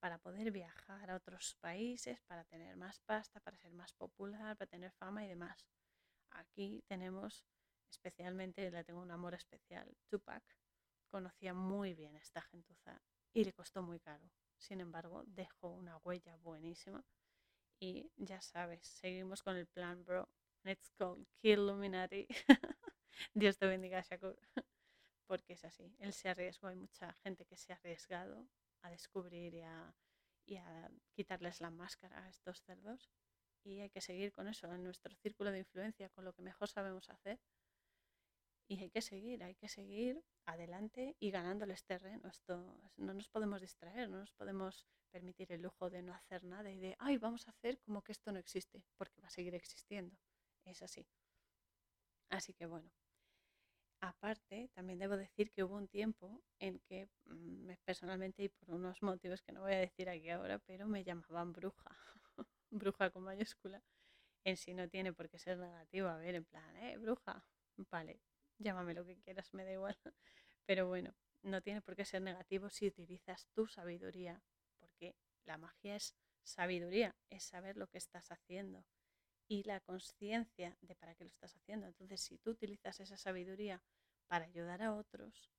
para 0.00 0.18
poder 0.18 0.50
viajar 0.50 1.10
a 1.10 1.16
otros 1.16 1.56
países, 1.60 2.20
para 2.22 2.44
tener 2.44 2.76
más 2.76 3.00
pasta, 3.00 3.40
para 3.40 3.58
ser 3.58 3.72
más 3.72 3.92
popular, 3.92 4.56
para 4.56 4.68
tener 4.68 4.92
fama 4.92 5.24
y 5.24 5.28
demás 5.28 5.66
aquí 6.32 6.82
tenemos, 6.86 7.44
especialmente, 7.90 8.70
le 8.70 8.84
tengo 8.84 9.00
un 9.00 9.10
amor 9.10 9.34
especial, 9.34 9.96
Tupac. 10.08 10.42
Conocía 11.08 11.54
muy 11.54 11.94
bien 11.94 12.16
esta 12.16 12.40
gentuza 12.40 13.00
y 13.32 13.44
le 13.44 13.52
costó 13.52 13.82
muy 13.82 13.98
caro. 13.98 14.30
Sin 14.60 14.80
embargo, 14.80 15.24
dejó 15.26 15.70
una 15.70 15.96
huella 15.98 16.36
buenísima. 16.36 17.04
Y 17.80 18.10
ya 18.16 18.40
sabes, 18.42 18.86
seguimos 18.86 19.42
con 19.42 19.56
el 19.56 19.66
plan, 19.66 20.04
bro. 20.04 20.28
Let's 20.62 20.92
go, 20.98 21.18
kill 21.38 21.60
Illuminati. 21.60 22.28
Dios 23.34 23.58
te 23.58 23.66
bendiga, 23.66 24.02
Shakur. 24.02 24.38
Porque 25.26 25.54
es 25.54 25.64
así. 25.64 25.94
Él 25.98 26.12
se 26.12 26.28
arriesgó. 26.28 26.68
Hay 26.68 26.76
mucha 26.76 27.12
gente 27.24 27.46
que 27.46 27.56
se 27.56 27.72
ha 27.72 27.76
arriesgado 27.76 28.46
a 28.82 28.90
descubrir 28.90 29.54
y 29.54 29.62
a, 29.62 29.94
y 30.46 30.56
a 30.56 30.90
quitarles 31.14 31.60
la 31.60 31.70
máscara 31.70 32.24
a 32.24 32.28
estos 32.28 32.62
cerdos 32.62 33.10
y 33.64 33.80
hay 33.80 33.90
que 33.90 34.00
seguir 34.00 34.32
con 34.32 34.48
eso, 34.48 34.72
en 34.72 34.84
nuestro 34.84 35.14
círculo 35.16 35.50
de 35.50 35.60
influencia, 35.60 36.08
con 36.10 36.24
lo 36.24 36.32
que 36.32 36.42
mejor 36.42 36.68
sabemos 36.68 37.08
hacer. 37.10 37.38
Y 38.70 38.78
hay 38.78 38.90
que 38.90 39.02
seguir, 39.02 39.42
hay 39.42 39.56
que 39.56 39.66
seguir 39.68 40.22
adelante 40.46 41.16
y 41.18 41.32
ganándoles 41.32 41.84
terreno. 41.84 42.28
Esto, 42.28 42.80
no 42.96 43.12
nos 43.14 43.28
podemos 43.28 43.60
distraer, 43.60 44.08
no 44.08 44.20
nos 44.20 44.32
podemos 44.32 44.86
permitir 45.10 45.50
el 45.50 45.62
lujo 45.62 45.90
de 45.90 46.02
no 46.02 46.14
hacer 46.14 46.44
nada 46.44 46.70
y 46.70 46.78
de, 46.78 46.94
ay, 47.00 47.18
vamos 47.18 47.48
a 47.48 47.50
hacer 47.50 47.80
como 47.80 48.02
que 48.02 48.12
esto 48.12 48.30
no 48.30 48.38
existe, 48.38 48.84
porque 48.96 49.20
va 49.20 49.26
a 49.26 49.30
seguir 49.30 49.56
existiendo. 49.56 50.16
Es 50.64 50.82
así. 50.82 51.04
Así 52.28 52.54
que 52.54 52.66
bueno. 52.66 52.92
Aparte, 54.02 54.70
también 54.72 55.00
debo 55.00 55.16
decir 55.16 55.50
que 55.50 55.64
hubo 55.64 55.74
un 55.74 55.88
tiempo 55.88 56.40
en 56.60 56.78
que 56.78 57.08
mm, 57.24 57.72
personalmente 57.84 58.44
y 58.44 58.48
por 58.50 58.70
unos 58.70 59.02
motivos 59.02 59.42
que 59.42 59.50
no 59.50 59.62
voy 59.62 59.72
a 59.72 59.78
decir 59.78 60.08
aquí 60.08 60.30
ahora, 60.30 60.60
pero 60.60 60.86
me 60.86 61.02
llamaban 61.02 61.52
bruja. 61.52 61.90
bruja 62.70 63.10
con 63.10 63.24
mayúscula, 63.24 63.82
en 64.44 64.56
sí 64.56 64.74
no 64.74 64.88
tiene 64.88 65.12
por 65.12 65.28
qué 65.28 65.40
ser 65.40 65.58
negativo. 65.58 66.08
A 66.08 66.18
ver, 66.18 66.36
en 66.36 66.44
plan, 66.44 66.76
eh, 66.76 66.96
bruja, 66.98 67.44
vale, 67.90 68.20
llámame 68.60 68.94
lo 68.94 69.04
que 69.04 69.18
quieras, 69.18 69.52
me 69.54 69.64
da 69.64 69.72
igual. 69.72 69.96
Pero 70.66 70.86
bueno, 70.86 71.14
no 71.42 71.62
tiene 71.62 71.80
por 71.82 71.96
qué 71.96 72.04
ser 72.04 72.22
negativo 72.22 72.70
si 72.70 72.86
utilizas 72.86 73.48
tu 73.54 73.66
sabiduría, 73.66 74.42
porque 74.78 75.16
la 75.44 75.58
magia 75.58 75.96
es 75.96 76.14
sabiduría, 76.42 77.16
es 77.30 77.44
saber 77.44 77.76
lo 77.76 77.88
que 77.88 77.98
estás 77.98 78.30
haciendo 78.30 78.84
y 79.48 79.64
la 79.64 79.80
conciencia 79.80 80.76
de 80.80 80.94
para 80.94 81.14
qué 81.14 81.24
lo 81.24 81.30
estás 81.30 81.56
haciendo. 81.56 81.86
Entonces, 81.86 82.20
si 82.20 82.38
tú 82.38 82.50
utilizas 82.50 83.00
esa 83.00 83.16
sabiduría 83.16 83.82
para 84.28 84.44
ayudar 84.44 84.82
a 84.82 84.94
otros 84.94 85.50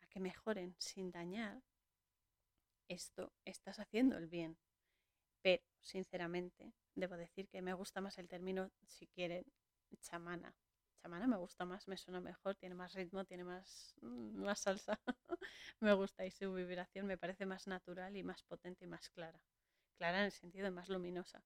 a 0.00 0.06
que 0.06 0.20
mejoren 0.20 0.76
sin 0.78 1.10
dañar, 1.10 1.62
esto 2.88 3.32
estás 3.44 3.80
haciendo 3.80 4.16
el 4.16 4.28
bien. 4.28 4.58
Pero, 5.42 5.64
sinceramente, 5.80 6.72
debo 6.94 7.16
decir 7.16 7.48
que 7.48 7.62
me 7.62 7.74
gusta 7.74 8.00
más 8.00 8.18
el 8.18 8.28
término, 8.28 8.70
si 8.86 9.06
quieren, 9.08 9.44
chamana. 10.00 10.54
Chamana 11.06 11.28
me 11.28 11.36
gusta 11.36 11.64
más, 11.64 11.86
me 11.86 11.96
suena 11.96 12.20
mejor, 12.20 12.56
tiene 12.56 12.74
más 12.74 12.92
ritmo, 12.92 13.24
tiene 13.24 13.44
más, 13.44 13.94
mm, 14.00 14.42
más 14.42 14.58
salsa. 14.58 14.98
me 15.80 15.92
gusta 15.92 16.26
y 16.26 16.32
su 16.32 16.52
vibración 16.52 17.06
me 17.06 17.16
parece 17.16 17.46
más 17.46 17.68
natural 17.68 18.16
y 18.16 18.24
más 18.24 18.42
potente 18.42 18.86
y 18.86 18.88
más 18.88 19.08
clara. 19.10 19.40
Clara 19.98 20.18
en 20.18 20.24
el 20.24 20.32
sentido 20.32 20.64
de 20.64 20.72
más 20.72 20.88
luminosa. 20.88 21.44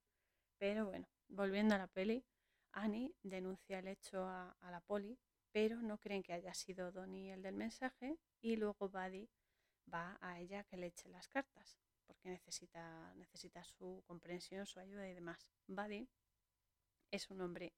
Pero 0.56 0.86
bueno, 0.86 1.06
volviendo 1.28 1.74
a 1.74 1.78
la 1.78 1.88
peli, 1.88 2.24
Annie 2.72 3.14
denuncia 3.22 3.80
el 3.80 3.88
hecho 3.88 4.24
a, 4.24 4.56
a 4.62 4.70
la 4.70 4.80
poli, 4.80 5.18
pero 5.52 5.82
no 5.82 5.98
creen 5.98 6.22
que 6.22 6.32
haya 6.32 6.54
sido 6.54 6.90
Donnie 6.90 7.34
el 7.34 7.42
del 7.42 7.54
mensaje 7.54 8.16
y 8.40 8.56
luego 8.56 8.88
Buddy 8.88 9.28
va 9.92 10.16
a 10.22 10.40
ella 10.40 10.64
que 10.64 10.78
le 10.78 10.86
eche 10.86 11.10
las 11.10 11.28
cartas 11.28 11.78
porque 12.06 12.30
necesita, 12.30 13.12
necesita 13.14 13.62
su 13.62 14.02
comprensión, 14.06 14.64
su 14.64 14.80
ayuda 14.80 15.06
y 15.06 15.12
demás. 15.12 15.52
Buddy 15.66 16.08
es 17.10 17.28
un 17.28 17.42
hombre 17.42 17.74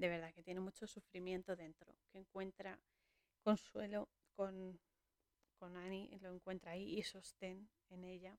de 0.00 0.08
verdad 0.08 0.32
que 0.32 0.42
tiene 0.42 0.60
mucho 0.60 0.86
sufrimiento 0.86 1.54
dentro, 1.54 1.94
que 2.10 2.18
encuentra 2.18 2.80
consuelo 3.42 4.08
con, 4.34 4.80
con 5.58 5.76
Annie, 5.76 6.18
lo 6.20 6.32
encuentra 6.32 6.72
ahí 6.72 6.98
y 6.98 7.02
sostén 7.02 7.68
en 7.90 8.04
ella. 8.04 8.38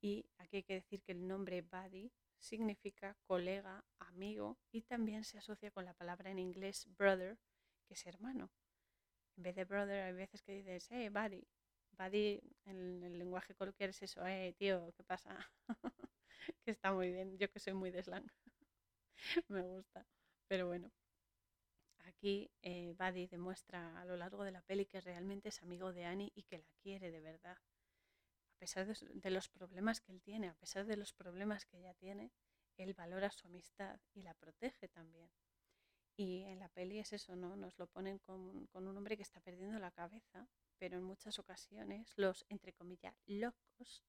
Y 0.00 0.26
aquí 0.38 0.58
hay 0.58 0.62
que 0.62 0.74
decir 0.74 1.02
que 1.02 1.10
el 1.10 1.26
nombre 1.26 1.62
buddy 1.62 2.12
significa 2.38 3.16
colega, 3.26 3.84
amigo 3.98 4.58
y 4.70 4.82
también 4.82 5.24
se 5.24 5.38
asocia 5.38 5.72
con 5.72 5.84
la 5.84 5.94
palabra 5.94 6.30
en 6.30 6.38
inglés 6.38 6.86
brother, 6.96 7.36
que 7.88 7.94
es 7.94 8.06
hermano. 8.06 8.52
En 9.36 9.42
vez 9.42 9.56
de 9.56 9.64
brother 9.64 10.04
hay 10.04 10.12
veces 10.12 10.40
que 10.42 10.52
dices, 10.52 10.86
hey, 10.90 11.08
buddy. 11.08 11.44
Buddy 11.98 12.40
en 12.66 13.02
el 13.02 13.18
lenguaje 13.18 13.56
coloquial 13.56 13.90
es 13.90 14.02
eso, 14.02 14.24
hey, 14.24 14.52
tío, 14.52 14.92
¿qué 14.96 15.02
pasa? 15.02 15.36
que 16.64 16.70
está 16.70 16.92
muy 16.92 17.10
bien, 17.10 17.36
yo 17.38 17.50
que 17.50 17.58
soy 17.58 17.72
muy 17.72 17.90
de 17.90 18.04
slang. 18.04 18.30
Me 19.48 19.62
gusta. 19.62 20.06
Pero 20.48 20.66
bueno, 20.66 20.92
aquí 22.04 22.50
eh, 22.62 22.94
Buddy 22.98 23.26
demuestra 23.26 24.00
a 24.00 24.04
lo 24.04 24.16
largo 24.16 24.44
de 24.44 24.52
la 24.52 24.62
peli 24.62 24.86
que 24.86 25.00
realmente 25.00 25.48
es 25.48 25.62
amigo 25.62 25.92
de 25.92 26.04
Annie 26.04 26.32
y 26.34 26.44
que 26.44 26.58
la 26.58 26.72
quiere 26.82 27.10
de 27.10 27.20
verdad 27.20 27.58
a 28.56 28.58
pesar 28.58 28.86
de, 28.86 29.30
los 29.30 29.48
problemas 29.48 30.00
que 30.00 30.12
él 30.12 30.22
tiene, 30.22 30.48
a 30.48 30.54
pesar 30.54 30.86
de 30.86 30.96
los 30.96 31.12
problemas 31.12 31.66
que 31.66 31.78
ella 31.78 31.92
tiene, 31.94 32.32
él 32.78 32.94
valora 32.94 33.30
su 33.30 33.46
amistad 33.46 34.00
y 34.14 34.22
la 34.22 34.32
protege 34.32 34.88
también. 34.88 35.30
Y 36.16 36.44
en 36.44 36.60
la 36.60 36.70
peli 36.70 36.98
es 36.98 37.12
eso, 37.12 37.36
¿no? 37.36 37.54
Nos 37.56 37.78
lo 37.78 37.86
ponen 37.86 38.18
con, 38.18 38.66
con, 38.68 38.88
un 38.88 38.96
hombre 38.96 39.18
que 39.18 39.22
está 39.22 39.40
perdiendo 39.40 39.78
la 39.78 39.90
cabeza, 39.90 40.48
pero 40.78 40.96
en 40.96 41.04
muchas 41.04 41.38
ocasiones 41.38 42.14
los, 42.16 42.46
entre 42.48 42.72
comillas, 42.72 43.14
locos 43.26 44.02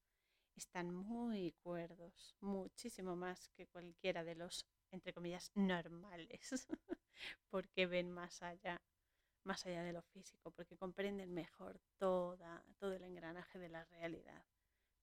están 0.55 0.93
muy 0.93 1.51
cuerdos, 1.61 2.38
muchísimo 2.39 3.17
más 3.17 3.49
que 3.49 3.67
cualquiera 3.67 4.23
de 4.23 4.35
los, 4.35 4.65
entre 4.91 5.13
comillas, 5.13 5.51
normales, 5.55 6.51
porque 7.49 7.88
ven 7.88 8.11
más 8.11 8.41
allá 8.43 8.81
más 9.47 9.65
allá 9.65 9.81
de 9.81 9.93
lo 9.93 10.01
físico, 10.01 10.51
porque 10.51 10.77
comprenden 10.77 11.33
mejor 11.33 11.79
toda, 11.97 12.63
todo 12.77 12.93
el 12.93 13.03
engranaje 13.03 13.57
de 13.57 13.69
la 13.69 13.85
realidad. 13.85 14.45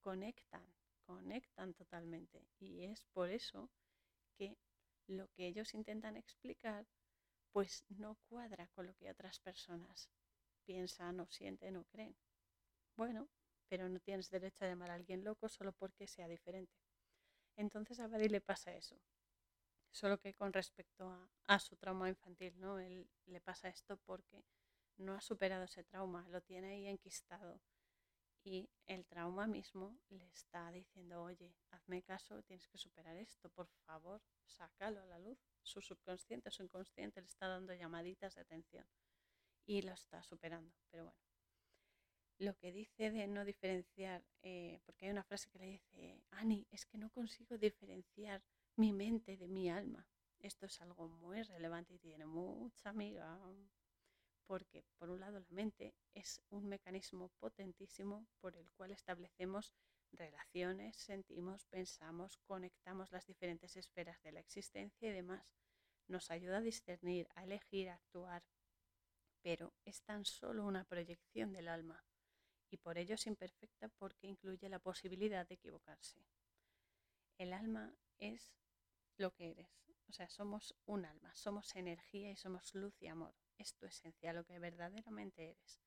Conectan, 0.01 0.67
conectan 1.07 1.73
totalmente. 1.73 2.47
Y 2.61 2.85
es 2.85 3.07
por 3.07 3.31
eso 3.31 3.71
que 4.37 4.59
lo 5.07 5.29
que 5.29 5.47
ellos 5.47 5.73
intentan 5.73 6.17
explicar, 6.17 6.87
pues 7.53 7.85
no 7.89 8.17
cuadra 8.29 8.69
con 8.75 8.87
lo 8.87 8.95
que 8.97 9.11
otras 9.11 9.41
personas 9.41 10.11
piensan 10.67 11.21
o 11.21 11.27
sienten 11.31 11.77
o 11.77 11.85
creen. 11.85 12.15
Bueno, 12.97 13.29
pero 13.69 13.89
no 13.89 13.99
tienes 14.01 14.29
derecho 14.31 14.65
a 14.65 14.69
llamar 14.69 14.91
a 14.91 14.95
alguien 14.95 15.25
loco 15.25 15.49
solo 15.49 15.73
porque 15.73 16.07
sea 16.07 16.29
diferente. 16.29 16.77
Entonces 17.57 17.99
a 18.01 18.09
Buddy 18.09 18.29
le 18.29 18.41
pasa 18.43 18.75
eso 18.75 19.01
solo 19.95 20.19
que 20.19 20.35
con 20.35 20.53
respecto 20.53 21.09
a, 21.47 21.59
su 21.61 21.77
trauma 21.77 22.09
infantil, 22.09 22.59
¿no? 22.59 22.81
Él 22.81 23.09
le 23.27 23.41
pasa 23.41 23.69
esto 23.69 23.97
porque 23.97 24.45
no 24.97 25.15
ha 25.15 25.21
superado 25.21 25.65
ese 25.65 25.85
trauma, 25.85 26.29
lo 26.29 26.43
tiene 26.43 26.73
ahí 26.73 26.89
enquistado. 26.89 27.61
Y 28.43 28.69
el 28.87 29.07
trauma 29.07 29.47
mismo 29.47 29.97
le 30.11 30.27
está 30.27 30.71
diciendo, 30.73 31.23
oye, 31.23 31.57
hazme 31.71 32.03
caso, 32.03 32.43
tienes 32.43 32.67
que 32.67 32.77
superar 32.77 33.17
esto, 33.17 33.49
por 33.51 33.69
favor, 33.87 34.21
sácalo 34.45 35.01
a 35.01 35.07
la 35.07 35.19
luz. 35.21 35.39
Su 35.63 35.81
subconsciente, 35.81 36.51
su 36.51 36.65
inconsciente 36.65 37.21
le 37.21 37.29
está 37.29 37.47
dando 37.47 37.73
llamaditas 37.73 38.35
de 38.35 38.41
atención 38.43 38.87
y 39.65 39.81
lo 39.83 39.93
está 39.93 40.23
superando. 40.25 40.75
Pero 40.91 41.05
bueno, 41.05 41.19
lo 42.39 42.57
que 42.57 42.73
dice 42.73 43.13
de 43.13 43.29
no 43.29 43.45
diferenciar, 43.45 44.25
eh, 44.43 44.81
porque 44.85 45.07
hay 45.07 45.13
una 45.13 45.23
frase 45.23 45.49
que 45.49 45.61
le 45.61 45.67
dice, 45.67 46.21
Ani, 46.31 46.67
es 46.73 46.85
que 46.85 46.99
no 46.99 47.11
consigo 47.11 47.57
diferenciar 47.57 48.43
mi 48.77 48.93
mente 48.93 49.37
de 49.37 49.49
mi 49.49 49.71
alma. 49.71 50.07
Esto 50.41 50.67
es 50.67 50.81
algo 50.81 51.09
muy 51.09 51.43
relevante 51.43 51.95
y 51.95 51.99
tiene 51.99 52.27
mucha 52.27 52.91
amiga, 52.91 53.41
porque 54.47 54.85
por 54.99 55.11
un 55.11 55.21
lado 55.21 55.41
la 55.41 55.51
mente 55.51 55.95
es 56.13 56.43
un 56.51 56.69
mecanismo 56.69 57.31
potentísimo 57.39 58.27
por 58.41 58.57
el 58.57 58.71
cual 58.73 58.91
establecemos 58.91 59.73
relaciones, 60.13 60.97
sentimos, 60.97 61.67
pensamos, 61.67 62.37
conectamos 62.47 63.11
las 63.11 63.27
diferentes 63.27 63.77
esferas 63.77 64.21
de 64.23 64.33
la 64.33 64.41
existencia 64.41 65.09
y 65.09 65.13
demás. 65.13 65.47
Nos 66.07 66.31
ayuda 66.31 66.59
a 66.59 66.61
discernir, 66.61 67.29
a 67.35 67.45
elegir, 67.45 67.89
a 67.89 67.95
actuar, 67.95 68.45
pero 69.43 69.73
es 69.85 70.03
tan 70.03 70.25
solo 70.25 70.65
una 70.65 70.85
proyección 70.85 71.53
del 71.53 71.69
alma 71.69 72.05
y 72.71 72.77
por 72.79 72.99
ello 72.99 73.15
es 73.15 73.27
imperfecta 73.27 73.89
porque 73.89 74.27
incluye 74.27 74.69
la 74.69 74.81
posibilidad 74.81 75.47
de 75.47 75.55
equivocarse. 75.55 76.21
El 77.39 77.53
alma 77.53 77.95
es 78.19 78.53
lo 79.17 79.33
que 79.33 79.51
eres. 79.51 79.69
O 80.09 80.13
sea, 80.13 80.29
somos 80.29 80.75
un 80.87 81.05
alma, 81.05 81.35
somos 81.35 81.75
energía 81.77 82.31
y 82.31 82.37
somos 82.37 82.75
luz 82.75 82.95
y 83.01 83.09
amor. 83.09 83.35
Es 83.57 83.75
tu 83.75 83.87
esencia, 83.87 84.33
lo 84.33 84.45
que 84.45 84.59
verdaderamente 84.59 85.51
eres. 85.51 85.81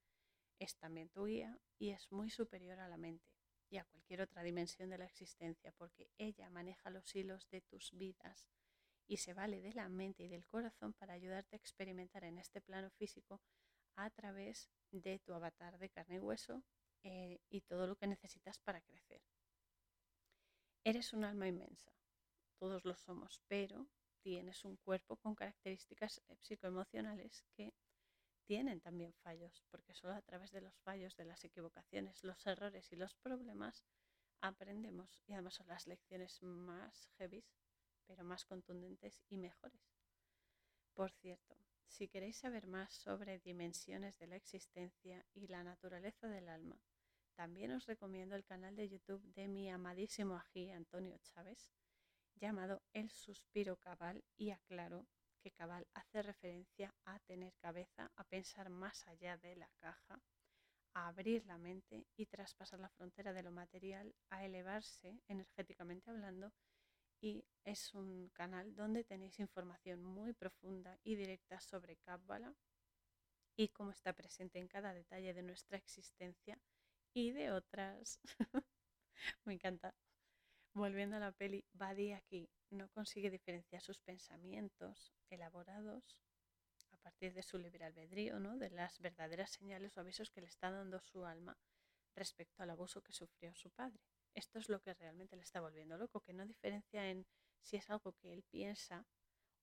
Es 0.60 0.76
también 0.78 1.10
tu 1.10 1.26
guía 1.26 1.60
y 1.78 1.92
es 1.92 2.12
muy 2.12 2.30
superior 2.30 2.80
a 2.80 2.88
la 2.88 2.98
mente 2.98 3.32
y 3.70 3.78
a 3.78 3.86
cualquier 3.86 4.22
otra 4.22 4.44
dimensión 4.44 4.90
de 4.90 4.98
la 4.98 5.06
existencia, 5.06 5.72
porque 5.78 6.10
ella 6.18 6.50
maneja 6.50 6.90
los 6.90 7.14
hilos 7.16 7.50
de 7.50 7.62
tus 7.62 7.92
vidas 7.92 8.48
y 9.08 9.18
se 9.18 9.34
vale 9.34 9.62
de 9.62 9.74
la 9.74 9.88
mente 9.90 10.24
y 10.24 10.30
del 10.30 10.46
corazón 10.46 10.94
para 10.94 11.14
ayudarte 11.14 11.56
a 11.56 11.60
experimentar 11.60 12.24
en 12.24 12.38
este 12.38 12.62
plano 12.62 12.90
físico 12.92 13.42
a 13.96 14.10
través 14.10 14.70
de 14.92 15.20
tu 15.20 15.34
avatar 15.34 15.78
de 15.78 15.90
carne 15.90 16.16
y 16.16 16.20
hueso 16.20 16.64
eh, 17.04 17.40
y 17.50 17.62
todo 17.62 17.88
lo 17.88 17.96
que 17.96 18.08
necesitas 18.08 18.60
para 18.60 18.82
crecer. 18.82 19.22
Eres 20.84 21.14
un 21.14 21.26
alma 21.26 21.48
inmensa 21.48 21.92
todos 22.58 22.86
lo 22.86 22.96
somos, 22.96 23.42
pero 23.48 23.88
tienes 24.22 24.66
un 24.66 24.78
cuerpo 24.78 25.16
con 25.18 25.36
características 25.36 26.22
psicoemocionales 26.42 27.46
que 27.56 27.74
tienen 28.46 28.80
también 28.80 29.14
fallos, 29.14 29.64
porque 29.70 29.94
solo 29.94 30.14
a 30.14 30.22
través 30.22 30.52
de 30.52 30.62
los 30.62 30.78
fallos, 30.80 31.16
de 31.16 31.26
las 31.26 31.44
equivocaciones, 31.44 32.24
los 32.24 32.46
errores 32.48 32.92
y 32.92 32.96
los 32.96 33.16
problemas 33.16 33.86
aprendemos 34.42 35.22
y 35.26 35.34
además 35.34 35.56
son 35.56 35.68
las 35.68 35.88
lecciones 35.88 36.42
más 36.42 37.10
heavy, 37.18 37.44
pero 38.06 38.24
más 38.24 38.46
contundentes 38.46 39.22
y 39.30 39.38
mejores. 39.38 39.82
Por 40.94 41.12
cierto, 41.12 41.58
si 41.88 42.08
queréis 42.08 42.38
saber 42.38 42.68
más 42.68 42.94
sobre 42.94 43.40
dimensiones 43.40 44.18
de 44.18 44.28
la 44.28 44.36
existencia 44.36 45.26
y 45.34 45.48
la 45.48 45.64
naturaleza 45.64 46.28
del 46.28 46.50
alma, 46.50 46.82
también 47.36 47.72
os 47.72 47.86
recomiendo 47.86 48.36
el 48.36 48.46
canal 48.46 48.76
de 48.76 48.90
YouTube 48.90 49.22
de 49.34 49.48
mi 49.48 49.70
amadísimo 49.70 50.36
ají 50.36 50.72
Antonio 50.72 51.18
Chávez, 51.20 51.72
llamado 52.38 52.82
El 52.94 53.10
suspiro 53.10 53.78
cabal 53.78 54.24
y 54.38 54.52
aclaro 54.52 55.08
que 55.40 55.52
cabal 55.52 55.88
hace 55.94 56.22
referencia 56.22 56.94
a 57.06 57.20
tener 57.20 57.54
cabeza, 57.58 58.12
a 58.16 58.24
pensar 58.24 58.70
más 58.70 59.08
allá 59.08 59.38
de 59.38 59.56
la 59.56 59.70
caja, 59.80 60.22
a 60.94 61.08
abrir 61.08 61.46
la 61.46 61.58
mente 61.58 62.08
y 62.16 62.26
traspasar 62.26 62.80
la 62.80 62.90
frontera 62.90 63.34
de 63.34 63.44
lo 63.44 63.52
material, 63.52 64.16
a 64.30 64.46
elevarse 64.46 65.20
energéticamente 65.28 66.10
hablando 66.10 66.54
y 67.22 67.46
es 67.64 67.94
un 67.94 68.30
canal 68.30 68.76
donde 68.76 69.04
tenéis 69.04 69.40
información 69.40 70.04
muy 70.04 70.34
profunda 70.34 71.00
y 71.04 71.16
directa 71.16 71.60
sobre 71.60 71.98
Kabbalah 71.98 72.54
y 73.56 73.70
cómo 73.70 73.92
está 73.92 74.14
presente 74.14 74.60
en 74.60 74.68
cada 74.68 74.94
detalle 74.94 75.34
de 75.34 75.42
nuestra 75.42 75.78
existencia 75.78 76.60
y 77.14 77.32
de 77.32 77.52
otras. 77.52 78.20
Me 79.46 79.54
encanta. 79.54 79.96
Volviendo 80.78 81.16
a 81.16 81.20
la 81.20 81.32
peli, 81.32 81.66
Buddy 81.74 82.12
aquí 82.12 82.52
no 82.70 82.88
consigue 82.90 83.32
diferenciar 83.32 83.82
sus 83.82 83.98
pensamientos 83.98 85.12
elaborados 85.32 86.22
a 86.92 86.98
partir 86.98 87.34
de 87.34 87.42
su 87.42 87.58
libre 87.58 87.84
albedrío, 87.84 88.40
¿no? 88.40 88.60
de 88.60 88.70
las 88.70 89.00
verdaderas 89.00 89.50
señales 89.50 89.98
o 89.98 90.02
avisos 90.02 90.30
que 90.30 90.42
le 90.42 90.46
está 90.46 90.70
dando 90.70 91.00
su 91.00 91.26
alma 91.26 91.58
respecto 92.14 92.62
al 92.62 92.70
abuso 92.70 93.02
que 93.02 93.12
sufrió 93.12 93.56
su 93.56 93.72
padre. 93.72 94.00
Esto 94.36 94.60
es 94.60 94.70
lo 94.70 94.80
que 94.80 94.94
realmente 94.94 95.36
le 95.36 95.42
está 95.42 95.62
volviendo 95.62 95.98
loco, 95.98 96.22
que 96.22 96.34
no 96.34 96.46
diferencia 96.46 97.10
en 97.10 97.26
si 97.60 97.78
es 97.78 97.90
algo 97.90 98.14
que 98.14 98.32
él 98.32 98.44
piensa 98.44 99.04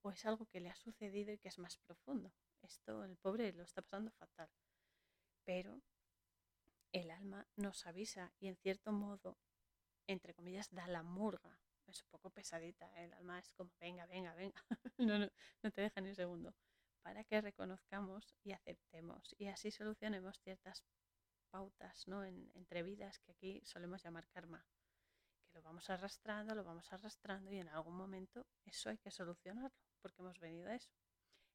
o 0.02 0.10
es 0.10 0.26
algo 0.26 0.46
que 0.46 0.58
le 0.58 0.70
ha 0.70 0.74
sucedido 0.74 1.32
y 1.32 1.38
que 1.38 1.46
es 1.46 1.60
más 1.60 1.76
profundo. 1.76 2.34
Esto 2.60 3.04
el 3.04 3.16
pobre 3.18 3.52
lo 3.52 3.62
está 3.62 3.82
pasando 3.82 4.10
fatal. 4.10 4.50
Pero 5.44 5.80
el 6.90 7.12
alma 7.12 7.46
nos 7.54 7.86
avisa 7.86 8.32
y 8.40 8.48
en 8.48 8.56
cierto 8.56 8.90
modo 8.90 9.38
entre 10.06 10.34
comillas, 10.34 10.70
da 10.70 10.86
la 10.86 11.02
murga. 11.02 11.58
Es 11.86 12.02
un 12.02 12.08
poco 12.08 12.30
pesadita, 12.30 12.86
¿eh? 12.96 13.04
el 13.04 13.12
alma 13.12 13.38
es 13.38 13.50
como, 13.50 13.70
venga, 13.78 14.06
venga, 14.06 14.34
venga, 14.34 14.64
no, 14.98 15.18
no, 15.18 15.28
no 15.62 15.70
te 15.70 15.82
deja 15.82 16.00
ni 16.00 16.08
un 16.08 16.16
segundo, 16.16 16.54
para 17.02 17.24
que 17.24 17.40
reconozcamos 17.42 18.34
y 18.42 18.52
aceptemos 18.52 19.34
y 19.38 19.48
así 19.48 19.70
solucionemos 19.70 20.40
ciertas 20.40 20.82
pautas 21.54 22.08
¿no? 22.08 22.24
En, 22.24 22.50
entre 22.54 22.82
vidas 22.82 23.20
que 23.20 23.30
aquí 23.30 23.62
solemos 23.64 24.02
llamar 24.02 24.26
karma, 24.28 24.66
que 25.46 25.52
lo 25.52 25.62
vamos 25.62 25.88
arrastrando, 25.88 26.54
lo 26.54 26.64
vamos 26.64 26.92
arrastrando 26.92 27.52
y 27.52 27.58
en 27.58 27.68
algún 27.68 27.96
momento 27.96 28.46
eso 28.64 28.90
hay 28.90 28.98
que 28.98 29.12
solucionarlo, 29.12 29.78
porque 30.00 30.20
hemos 30.20 30.40
venido 30.40 30.68
a 30.68 30.74
eso. 30.74 30.90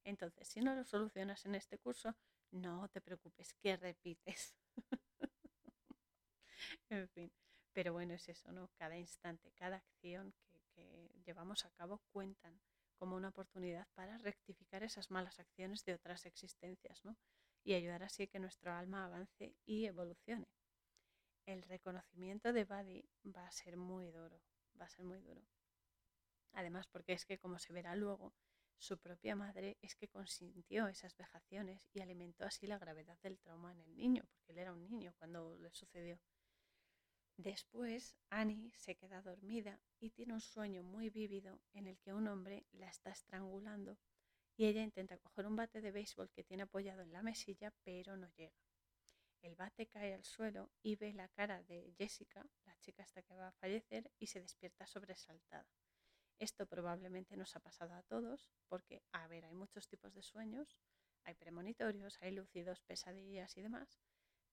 Entonces, 0.05 0.47
si 0.47 0.61
no 0.61 0.73
lo 0.73 0.85
solucionas 0.85 1.45
en 1.45 1.55
este 1.55 1.77
curso, 1.77 2.15
no 2.51 2.87
te 2.87 3.01
preocupes, 3.01 3.53
que 3.55 3.75
repites. 3.75 4.55
en 6.89 7.09
fin. 7.09 7.31
Pero 7.79 7.93
bueno, 7.93 8.13
es 8.13 8.27
eso, 8.27 8.51
¿no? 8.51 8.69
Cada 8.75 8.97
instante, 8.97 9.53
cada 9.53 9.77
acción 9.77 10.33
que, 10.75 11.09
llevamos 11.23 11.63
a 11.63 11.69
cabo 11.69 12.01
cuentan 12.11 12.59
como 12.97 13.15
una 13.15 13.29
oportunidad 13.29 13.87
para 13.95 14.17
rectificar 14.17 14.83
esas 14.83 15.09
malas 15.09 15.39
acciones 15.39 15.85
de 15.85 15.93
otras 15.93 16.25
existencias, 16.25 17.05
¿no? 17.05 17.15
Y 17.63 17.75
ayudar 17.75 18.03
así 18.03 18.27
que 18.27 18.37
nuestro 18.37 18.73
alma 18.73 19.05
avance 19.05 19.55
y 19.65 19.85
evolucione. 19.85 20.49
el 21.45 21.63
reconocimiento 21.63 22.51
de 22.51 22.65
Buddy 22.65 23.09
va 23.33 23.47
a 23.47 23.51
ser 23.51 23.77
muy 23.77 24.11
duro, 24.11 24.41
va 24.77 24.83
a 24.83 24.89
ser 24.89 25.05
muy 25.05 25.21
duro. 25.21 25.41
Además, 26.51 26.85
porque 26.87 27.13
es 27.13 27.25
que 27.25 27.37
como 27.37 27.59
se 27.59 27.71
verá 27.71 27.95
luego, 27.95 28.33
su 28.77 28.97
propia 28.97 29.37
madre 29.37 29.77
es 29.81 29.95
que 29.95 30.09
consintió 30.09 30.89
esas 30.89 31.15
vejaciones 31.15 31.87
y 31.93 32.01
alimentó 32.01 32.43
así 32.43 32.67
la 32.67 32.77
gravedad 32.77 33.17
del 33.21 33.39
trauma 33.39 33.71
en 33.71 33.79
el 33.79 33.95
niño, 33.95 34.25
porque 34.33 34.51
él 34.51 34.57
era 34.57 34.73
un 34.73 34.83
niño 34.83 35.13
cuando 35.17 35.55
le 35.55 35.71
sucedió. 35.71 36.19
Después, 37.39 38.17
Annie 38.29 38.69
se 38.75 38.95
queda 38.95 39.21
dormida 39.21 39.79
y 40.01 40.09
tiene 40.09 40.33
un 40.33 40.41
sueño 40.41 40.83
muy 40.83 41.09
vívido 41.09 41.61
en 41.71 41.87
el 41.87 41.97
que 41.97 42.13
un 42.13 42.27
hombre 42.27 42.65
la 42.73 42.89
está 42.89 43.11
estrangulando 43.11 43.97
y 44.57 44.65
ella 44.65 44.83
intenta 44.83 45.17
coger 45.17 45.47
un 45.47 45.55
bate 45.55 45.79
de 45.79 45.91
béisbol 45.91 46.29
que 46.31 46.43
tiene 46.43 46.63
apoyado 46.63 47.01
en 47.01 47.13
la 47.13 47.23
mesilla, 47.23 47.73
pero 47.85 48.17
no 48.17 48.27
llega. 48.31 48.59
El 49.41 49.55
bate 49.55 49.87
cae 49.87 50.13
al 50.13 50.25
suelo 50.25 50.69
y 50.81 50.97
ve 50.97 51.13
la 51.13 51.29
cara 51.29 51.63
de 51.63 51.93
Jessica, 51.97 52.45
la 52.65 52.77
chica 52.79 53.03
hasta 53.03 53.21
que 53.21 53.33
va 53.33 53.47
a 53.47 53.53
fallecer, 53.53 54.11
y 54.19 54.27
se 54.27 54.41
despierta 54.41 54.85
sobresaltada. 54.85 55.65
Esto 56.39 56.65
probablemente 56.65 57.37
nos 57.37 57.55
ha 57.55 57.61
pasado 57.61 57.93
a 57.93 58.03
todos 58.03 58.49
porque, 58.67 59.01
a 59.13 59.27
ver, 59.27 59.45
hay 59.45 59.53
muchos 59.53 59.87
tipos 59.87 60.13
de 60.13 60.23
sueños, 60.23 60.77
hay 61.23 61.35
premonitorios, 61.35 62.21
hay 62.21 62.31
lúcidos, 62.31 62.81
pesadillas 62.81 63.55
y 63.55 63.61
demás. 63.61 64.01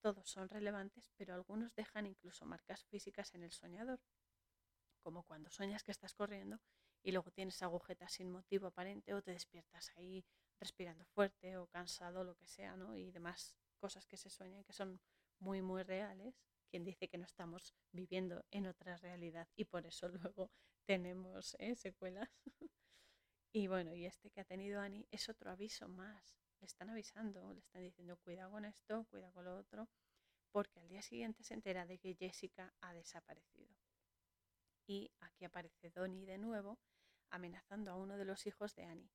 Todos 0.00 0.28
son 0.28 0.48
relevantes, 0.48 1.10
pero 1.16 1.34
algunos 1.34 1.74
dejan 1.74 2.06
incluso 2.06 2.46
marcas 2.46 2.84
físicas 2.84 3.34
en 3.34 3.42
el 3.42 3.52
soñador, 3.52 4.00
como 5.02 5.24
cuando 5.24 5.50
sueñas 5.50 5.82
que 5.82 5.92
estás 5.92 6.14
corriendo 6.14 6.60
y 7.02 7.12
luego 7.12 7.30
tienes 7.30 7.62
agujetas 7.62 8.12
sin 8.12 8.30
motivo 8.30 8.66
aparente 8.66 9.14
o 9.14 9.22
te 9.22 9.30
despiertas 9.30 9.92
ahí 9.96 10.24
respirando 10.58 11.04
fuerte 11.04 11.56
o 11.56 11.66
cansado, 11.68 12.24
lo 12.24 12.34
que 12.34 12.46
sea, 12.46 12.76
¿no? 12.76 12.96
Y 12.96 13.12
demás 13.12 13.54
cosas 13.78 14.06
que 14.06 14.16
se 14.16 14.30
sueñan 14.30 14.64
que 14.64 14.72
son 14.72 15.00
muy, 15.38 15.62
muy 15.62 15.82
reales. 15.82 16.34
Quien 16.68 16.84
dice 16.84 17.08
que 17.08 17.18
no 17.18 17.24
estamos 17.24 17.74
viviendo 17.92 18.44
en 18.50 18.66
otra 18.66 18.96
realidad 18.96 19.48
y 19.54 19.66
por 19.66 19.86
eso 19.86 20.08
luego 20.34 20.50
tenemos 20.84 21.56
¿eh? 21.60 21.76
secuelas. 21.76 22.28
y 23.52 23.68
bueno, 23.68 23.94
y 23.94 24.06
este 24.06 24.30
que 24.30 24.40
ha 24.40 24.44
tenido 24.44 24.80
Annie 24.80 25.06
es 25.10 25.28
otro 25.28 25.50
aviso 25.50 25.88
más. 25.88 26.36
Le 26.60 26.66
están 26.66 26.90
avisando, 26.90 27.52
le 27.52 27.60
están 27.60 27.82
diciendo 27.82 28.16
cuidado 28.16 28.50
con 28.50 28.64
esto, 28.64 29.04
cuidado 29.10 29.32
con 29.32 29.44
lo 29.44 29.56
otro, 29.56 29.88
porque 30.50 30.80
al 30.80 30.88
día 30.88 31.02
siguiente 31.02 31.44
se 31.44 31.54
entera 31.54 31.86
de 31.86 31.98
que 31.98 32.14
Jessica 32.14 32.74
ha 32.80 32.94
desaparecido. 32.94 33.76
Y 34.86 35.10
aquí 35.20 35.44
aparece 35.44 35.90
Donnie 35.90 36.26
de 36.26 36.38
nuevo 36.38 36.78
amenazando 37.30 37.90
a 37.90 37.96
uno 37.96 38.16
de 38.16 38.24
los 38.24 38.46
hijos 38.46 38.74
de 38.74 38.84
Annie. 38.84 39.10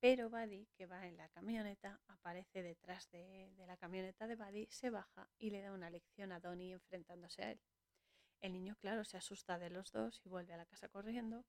Pero 0.00 0.28
Buddy, 0.28 0.66
que 0.74 0.86
va 0.86 1.06
en 1.06 1.16
la 1.16 1.28
camioneta, 1.28 2.00
aparece 2.08 2.62
detrás 2.62 3.08
de, 3.10 3.54
la 3.66 3.76
camioneta 3.76 4.26
de 4.26 4.34
Buddy, 4.34 4.66
se 4.68 4.90
baja 4.90 5.30
y 5.38 5.50
le 5.50 5.62
da 5.62 5.72
una 5.72 5.90
lección 5.90 6.32
a 6.32 6.40
Donnie 6.40 6.72
enfrentándose 6.72 7.42
a 7.44 7.52
él. 7.52 7.60
El 8.40 8.52
niño, 8.52 8.74
claro, 8.80 9.04
se 9.04 9.16
asusta 9.16 9.60
de 9.60 9.70
los 9.70 9.92
dos 9.92 10.20
y 10.24 10.28
vuelve 10.28 10.54
a 10.54 10.56
la 10.56 10.66
casa 10.66 10.88
corriendo. 10.88 11.44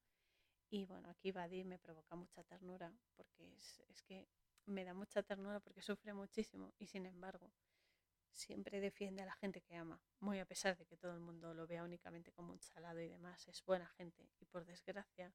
Y 0.70 0.86
bueno, 0.86 1.10
aquí 1.10 1.32
Buddy 1.32 1.64
me 1.64 1.80
provoca 1.80 2.16
mucha 2.16 2.44
ternura, 2.44 2.94
porque 3.16 3.56
es, 3.58 3.80
es 3.90 4.04
que 4.04 4.28
me 4.66 4.84
da 4.84 4.94
mucha 4.94 5.24
ternura 5.24 5.60
porque 5.60 5.82
sufre 5.82 6.14
muchísimo 6.14 6.74
y 6.78 6.88
sin 6.88 7.06
embargo 7.06 7.52
siempre 8.32 8.80
defiende 8.80 9.22
a 9.22 9.26
la 9.26 9.34
gente 9.34 9.62
que 9.62 9.76
ama, 9.76 10.02
muy 10.20 10.40
a 10.40 10.46
pesar 10.46 10.78
de 10.78 10.86
que 10.86 10.98
todo 10.98 11.14
el 11.14 11.20
mundo 11.20 11.54
lo 11.54 11.68
vea 11.68 11.84
únicamente 11.84 12.32
como 12.32 12.52
un 12.52 12.62
salado 12.62 13.00
y 13.00 13.08
demás, 13.08 13.48
es 13.48 13.64
buena 13.66 13.88
gente 13.90 14.30
y 14.40 14.46
por 14.46 14.66
desgracia 14.66 15.34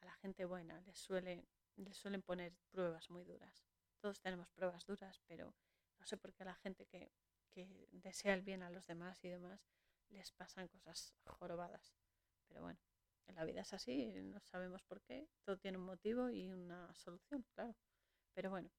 a 0.00 0.04
la 0.04 0.14
gente 0.14 0.44
buena 0.44 0.80
les, 0.82 0.98
suele, 0.98 1.46
les 1.76 1.96
suelen 1.96 2.22
poner 2.22 2.54
pruebas 2.70 3.10
muy 3.10 3.24
duras. 3.24 3.66
Todos 4.00 4.20
tenemos 4.20 4.50
pruebas 4.50 4.84
duras, 4.86 5.20
pero 5.26 5.54
no 5.98 6.06
sé 6.06 6.16
por 6.16 6.32
qué 6.32 6.42
a 6.42 6.46
la 6.46 6.54
gente 6.54 6.86
que, 6.86 7.12
que 7.50 7.88
desea 7.92 8.34
el 8.34 8.42
bien 8.42 8.62
a 8.62 8.70
los 8.70 8.86
demás 8.86 9.22
y 9.24 9.28
demás 9.28 9.68
les 10.08 10.32
pasan 10.32 10.68
cosas 10.68 11.14
jorobadas. 11.26 11.94
Pero 12.48 12.62
bueno, 12.62 12.80
en 13.26 13.34
la 13.34 13.44
vida 13.44 13.62
es 13.62 13.72
así, 13.72 14.12
no 14.22 14.40
sabemos 14.40 14.82
por 14.82 15.00
qué, 15.02 15.28
todo 15.44 15.58
tiene 15.58 15.78
un 15.78 15.84
motivo 15.84 16.30
y 16.30 16.50
una 16.50 16.94
solución, 16.94 17.44
claro. 17.54 17.74
Pero 18.34 18.50
bueno, 18.50 18.70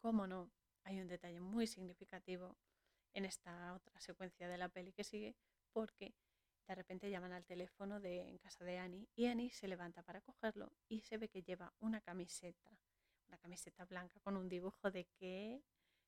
cómo 0.00 0.26
no, 0.26 0.50
hay 0.84 1.00
un 1.00 1.08
detalle 1.08 1.40
muy 1.40 1.66
significativo 1.66 2.56
en 3.14 3.24
esta 3.24 3.74
otra 3.74 3.98
secuencia 4.00 4.48
de 4.48 4.58
la 4.58 4.68
peli 4.68 4.92
que 4.92 5.04
sigue, 5.04 5.36
porque 5.72 6.14
de 6.66 6.74
repente 6.74 7.10
llaman 7.10 7.32
al 7.32 7.46
teléfono 7.46 8.00
de 8.00 8.28
en 8.28 8.38
casa 8.38 8.64
de 8.64 8.78
Annie 8.78 9.08
y 9.14 9.26
Annie 9.26 9.50
se 9.50 9.68
levanta 9.68 10.02
para 10.02 10.20
cogerlo 10.20 10.72
y 10.88 11.00
se 11.00 11.16
ve 11.16 11.28
que 11.28 11.42
lleva 11.42 11.72
una 11.80 12.00
camiseta, 12.00 12.70
una 13.28 13.38
camiseta 13.38 13.84
blanca 13.84 14.20
con 14.20 14.36
un 14.36 14.48
dibujo 14.48 14.90
de 14.90 15.06
que 15.18 15.62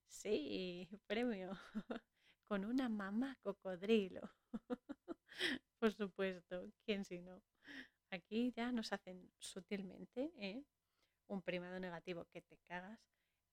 sí, 0.06 0.88
premio, 1.06 1.56
con 2.46 2.64
una 2.64 2.88
mamá 2.88 3.36
cocodrilo. 3.42 4.22
Por 5.78 5.92
supuesto, 5.92 6.72
¿quién 6.84 7.04
si 7.04 7.20
no? 7.20 7.40
Aquí 8.10 8.52
ya 8.52 8.72
nos 8.72 8.92
hacen 8.92 9.30
sutilmente 9.38 10.32
¿eh? 10.36 10.64
Un 11.28 11.42
primado 11.42 11.78
negativo 11.78 12.24
que 12.32 12.42
te 12.42 12.58
cagas 12.66 12.98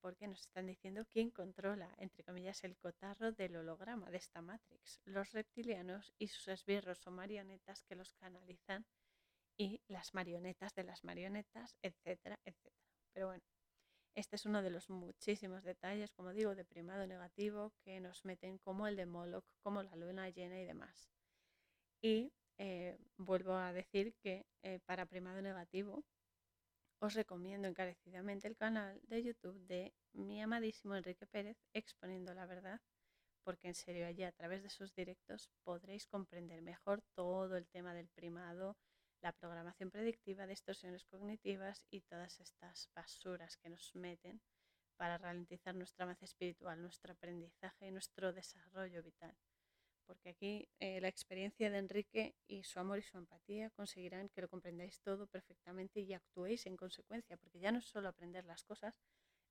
porque 0.00 0.28
nos 0.28 0.40
están 0.40 0.66
diciendo 0.66 1.04
quién 1.10 1.30
controla, 1.30 1.92
entre 1.98 2.22
comillas, 2.22 2.62
el 2.64 2.76
cotarro 2.76 3.32
del 3.32 3.56
holograma 3.56 4.10
de 4.10 4.18
esta 4.18 4.42
Matrix, 4.42 5.00
los 5.04 5.32
reptilianos 5.32 6.12
y 6.18 6.28
sus 6.28 6.48
esbirros 6.48 7.06
o 7.06 7.10
marionetas 7.10 7.82
que 7.84 7.96
los 7.96 8.12
canalizan 8.14 8.86
y 9.56 9.80
las 9.88 10.14
marionetas 10.14 10.74
de 10.74 10.84
las 10.84 11.02
marionetas, 11.02 11.74
etcétera, 11.82 12.38
etcétera. 12.44 12.76
Pero 13.12 13.26
bueno, 13.28 13.42
este 14.14 14.36
es 14.36 14.46
uno 14.46 14.62
de 14.62 14.70
los 14.70 14.88
muchísimos 14.90 15.64
detalles, 15.64 16.12
como 16.12 16.32
digo, 16.32 16.54
de 16.54 16.64
primado 16.64 17.06
negativo 17.06 17.72
que 17.82 18.00
nos 18.00 18.24
meten 18.24 18.58
como 18.58 18.86
el 18.86 18.96
de 18.96 19.06
Moloch, 19.06 19.44
como 19.62 19.82
la 19.82 19.96
luna 19.96 20.30
llena 20.30 20.60
y 20.60 20.64
demás. 20.64 21.10
Y 22.00 22.32
eh, 22.58 22.96
vuelvo 23.16 23.54
a 23.54 23.72
decir 23.72 24.14
que 24.22 24.46
eh, 24.62 24.78
para 24.86 25.06
primado 25.06 25.42
negativo 25.42 26.04
os 26.98 27.14
recomiendo 27.14 27.68
encarecidamente 27.68 28.48
el 28.48 28.56
canal 28.56 29.00
de 29.04 29.22
YouTube 29.22 29.58
de 29.66 29.94
mi 30.12 30.40
amadísimo 30.40 30.96
Enrique 30.96 31.26
Pérez 31.26 31.58
exponiendo 31.72 32.32
la 32.34 32.46
verdad, 32.46 32.80
porque 33.44 33.68
en 33.68 33.74
serio 33.74 34.06
allí 34.06 34.24
a 34.24 34.32
través 34.32 34.62
de 34.62 34.70
sus 34.70 34.94
directos 34.94 35.50
podréis 35.62 36.06
comprender 36.06 36.62
mejor 36.62 37.02
todo 37.14 37.56
el 37.56 37.68
tema 37.68 37.94
del 37.94 38.08
primado, 38.08 38.76
la 39.20 39.32
programación 39.32 39.90
predictiva, 39.90 40.46
distorsiones 40.46 41.04
cognitivas 41.04 41.84
y 41.90 42.00
todas 42.00 42.40
estas 42.40 42.88
basuras 42.94 43.56
que 43.56 43.70
nos 43.70 43.94
meten 43.94 44.40
para 44.96 45.18
ralentizar 45.18 45.74
nuestra 45.74 46.04
avance 46.04 46.24
espiritual, 46.24 46.80
nuestro 46.80 47.12
aprendizaje 47.12 47.86
y 47.86 47.90
nuestro 47.90 48.32
desarrollo 48.32 49.02
vital 49.02 49.36
porque 50.06 50.30
aquí 50.30 50.68
eh, 50.78 51.00
la 51.00 51.08
experiencia 51.08 51.70
de 51.70 51.78
Enrique 51.78 52.34
y 52.46 52.64
su 52.64 52.78
amor 52.78 52.98
y 52.98 53.02
su 53.02 53.18
empatía 53.18 53.70
conseguirán 53.70 54.28
que 54.28 54.40
lo 54.40 54.48
comprendáis 54.48 55.00
todo 55.00 55.26
perfectamente 55.26 56.00
y 56.00 56.14
actuéis 56.14 56.66
en 56.66 56.76
consecuencia, 56.76 57.36
porque 57.36 57.58
ya 57.58 57.72
no 57.72 57.78
es 57.78 57.86
solo 57.86 58.08
aprender 58.08 58.44
las 58.44 58.64
cosas 58.64 58.94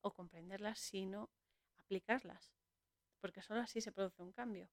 o 0.01 0.13
comprenderlas, 0.13 0.79
sino 0.79 1.29
aplicarlas, 1.77 2.53
porque 3.19 3.41
solo 3.41 3.61
así 3.61 3.81
se 3.81 3.91
produce 3.91 4.23
un 4.23 4.31
cambio. 4.31 4.69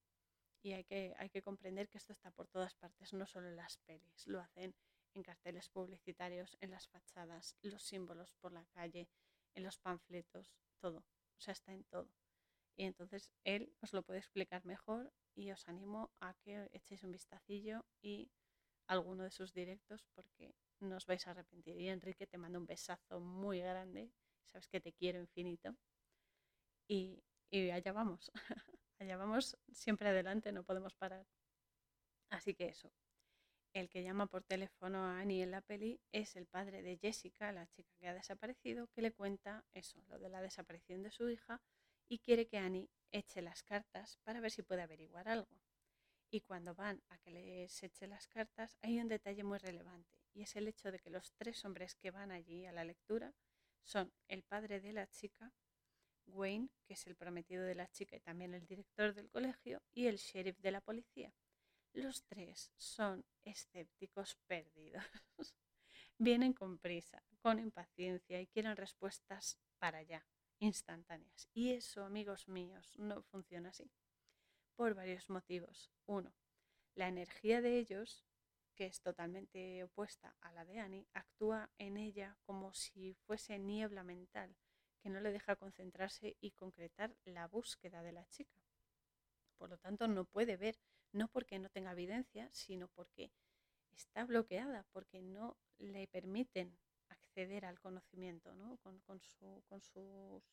Y 0.62 0.72
hay 0.72 0.84
que, 0.84 1.14
hay 1.18 1.28
que 1.28 1.42
comprender 1.42 1.88
que 1.88 1.98
esto 1.98 2.12
está 2.12 2.30
por 2.30 2.46
todas 2.48 2.74
partes, 2.74 3.12
no 3.12 3.26
solo 3.26 3.48
en 3.48 3.56
las 3.56 3.78
pelis, 3.78 4.26
lo 4.26 4.40
hacen 4.40 4.74
en 5.14 5.22
carteles 5.22 5.68
publicitarios, 5.68 6.56
en 6.60 6.70
las 6.70 6.88
fachadas, 6.88 7.56
los 7.62 7.82
símbolos 7.82 8.34
por 8.40 8.52
la 8.52 8.64
calle, 8.66 9.08
en 9.54 9.64
los 9.64 9.78
panfletos, 9.78 10.54
todo, 10.78 10.98
o 10.98 11.40
sea, 11.40 11.52
está 11.52 11.72
en 11.72 11.84
todo. 11.84 12.08
Y 12.76 12.84
entonces 12.84 13.32
él 13.44 13.72
os 13.80 13.92
lo 13.92 14.02
puede 14.02 14.18
explicar 14.18 14.64
mejor 14.64 15.12
y 15.34 15.50
os 15.50 15.68
animo 15.68 16.10
a 16.20 16.34
que 16.34 16.68
echéis 16.72 17.02
un 17.02 17.12
vistacillo 17.12 17.84
y 18.00 18.30
alguno 18.86 19.24
de 19.24 19.30
sus 19.30 19.52
directos 19.52 20.04
porque 20.14 20.54
no 20.80 20.96
os 20.96 21.06
vais 21.06 21.26
a 21.26 21.30
arrepentir. 21.30 21.76
Y 21.78 21.88
Enrique 21.88 22.26
te 22.26 22.38
manda 22.38 22.58
un 22.58 22.66
besazo 22.66 23.20
muy 23.20 23.60
grande, 23.60 24.10
sabes 24.46 24.68
que 24.68 24.80
te 24.80 24.92
quiero 24.92 25.20
infinito. 25.20 25.76
Y, 26.88 27.22
y 27.50 27.70
allá 27.70 27.92
vamos, 27.92 28.30
allá 28.98 29.16
vamos 29.16 29.56
siempre 29.72 30.08
adelante, 30.08 30.52
no 30.52 30.64
podemos 30.64 30.94
parar. 30.94 31.26
Así 32.30 32.54
que 32.54 32.68
eso, 32.68 32.92
el 33.74 33.88
que 33.88 34.02
llama 34.02 34.26
por 34.26 34.44
teléfono 34.44 35.04
a 35.04 35.20
Annie 35.20 35.42
en 35.42 35.50
la 35.50 35.60
peli 35.62 36.00
es 36.12 36.36
el 36.36 36.46
padre 36.46 36.82
de 36.82 36.98
Jessica, 36.98 37.52
la 37.52 37.66
chica 37.68 37.90
que 37.98 38.08
ha 38.08 38.14
desaparecido, 38.14 38.88
que 38.88 39.02
le 39.02 39.12
cuenta 39.12 39.64
eso, 39.72 40.02
lo 40.08 40.18
de 40.18 40.28
la 40.28 40.40
desaparición 40.40 41.02
de 41.02 41.10
su 41.10 41.28
hija 41.28 41.60
y 42.12 42.18
quiere 42.18 42.46
que 42.46 42.58
Annie 42.58 42.90
eche 43.10 43.40
las 43.40 43.62
cartas 43.62 44.18
para 44.22 44.38
ver 44.40 44.50
si 44.50 44.60
puede 44.60 44.82
averiguar 44.82 45.30
algo. 45.30 45.58
Y 46.28 46.42
cuando 46.42 46.74
van 46.74 47.02
a 47.08 47.16
que 47.16 47.30
les 47.30 47.82
eche 47.82 48.06
las 48.06 48.28
cartas, 48.28 48.76
hay 48.82 49.00
un 49.00 49.08
detalle 49.08 49.42
muy 49.44 49.56
relevante, 49.56 50.18
y 50.34 50.42
es 50.42 50.54
el 50.56 50.68
hecho 50.68 50.92
de 50.92 50.98
que 50.98 51.08
los 51.08 51.32
tres 51.32 51.64
hombres 51.64 51.94
que 51.94 52.10
van 52.10 52.30
allí 52.30 52.66
a 52.66 52.72
la 52.72 52.84
lectura 52.84 53.32
son 53.82 54.12
el 54.28 54.42
padre 54.42 54.78
de 54.82 54.92
la 54.92 55.06
chica, 55.06 55.54
Wayne, 56.26 56.68
que 56.84 56.92
es 56.92 57.06
el 57.06 57.16
prometido 57.16 57.64
de 57.64 57.76
la 57.76 57.88
chica 57.88 58.14
y 58.14 58.20
también 58.20 58.52
el 58.52 58.66
director 58.66 59.14
del 59.14 59.30
colegio, 59.30 59.80
y 59.94 60.06
el 60.06 60.16
sheriff 60.16 60.58
de 60.58 60.70
la 60.70 60.82
policía. 60.82 61.32
Los 61.94 62.24
tres 62.24 62.70
son 62.76 63.24
escépticos 63.42 64.36
perdidos. 64.46 65.02
Vienen 66.18 66.52
con 66.52 66.76
prisa, 66.76 67.24
con 67.40 67.58
impaciencia 67.58 68.38
y 68.38 68.48
quieren 68.48 68.76
respuestas 68.76 69.58
para 69.78 69.96
allá 69.96 70.22
instantáneas. 70.62 71.48
Y 71.52 71.72
eso, 71.72 72.04
amigos 72.04 72.48
míos, 72.48 72.94
no 72.96 73.22
funciona 73.22 73.70
así. 73.70 73.90
por 74.76 74.94
varios 74.94 75.30
motivos. 75.30 75.90
Uno, 76.06 76.34
la 76.94 77.08
energía 77.08 77.60
de 77.60 77.78
ellos, 77.78 78.24
que 78.74 78.86
es 78.86 79.00
totalmente 79.02 79.84
opuesta 79.84 80.36
a 80.40 80.52
la 80.52 80.64
de 80.64 80.80
Annie, 80.80 81.08
actúa 81.14 81.70
en 81.78 81.96
ella 81.96 82.36
como 82.42 82.72
si 82.74 83.14
fuese 83.26 83.58
niebla 83.58 84.04
mental, 84.04 84.56
que 85.00 85.10
no 85.10 85.20
le 85.20 85.32
deja 85.32 85.56
concentrarse 85.56 86.36
y 86.40 86.52
concretar 86.52 87.16
la 87.24 87.48
búsqueda 87.48 88.02
de 88.02 88.12
la 88.12 88.26
chica. 88.28 88.58
Por 89.58 89.70
lo 89.70 89.78
tanto, 89.78 90.08
no 90.08 90.24
puede 90.24 90.56
ver, 90.56 90.78
no 91.12 91.28
porque 91.28 91.58
no 91.58 91.70
tenga 91.70 91.92
evidencia, 91.92 92.48
sino 92.52 92.88
porque 92.88 93.32
está 93.90 94.24
bloqueada, 94.24 94.86
porque 94.92 95.22
no 95.22 95.56
le 95.78 96.06
permiten 96.08 96.78
acceder 97.32 97.64
al 97.64 97.80
conocimiento, 97.80 98.54
¿no? 98.54 98.76
con, 98.78 99.20
su, 99.20 99.64
con 99.66 99.80
sus, 99.80 100.44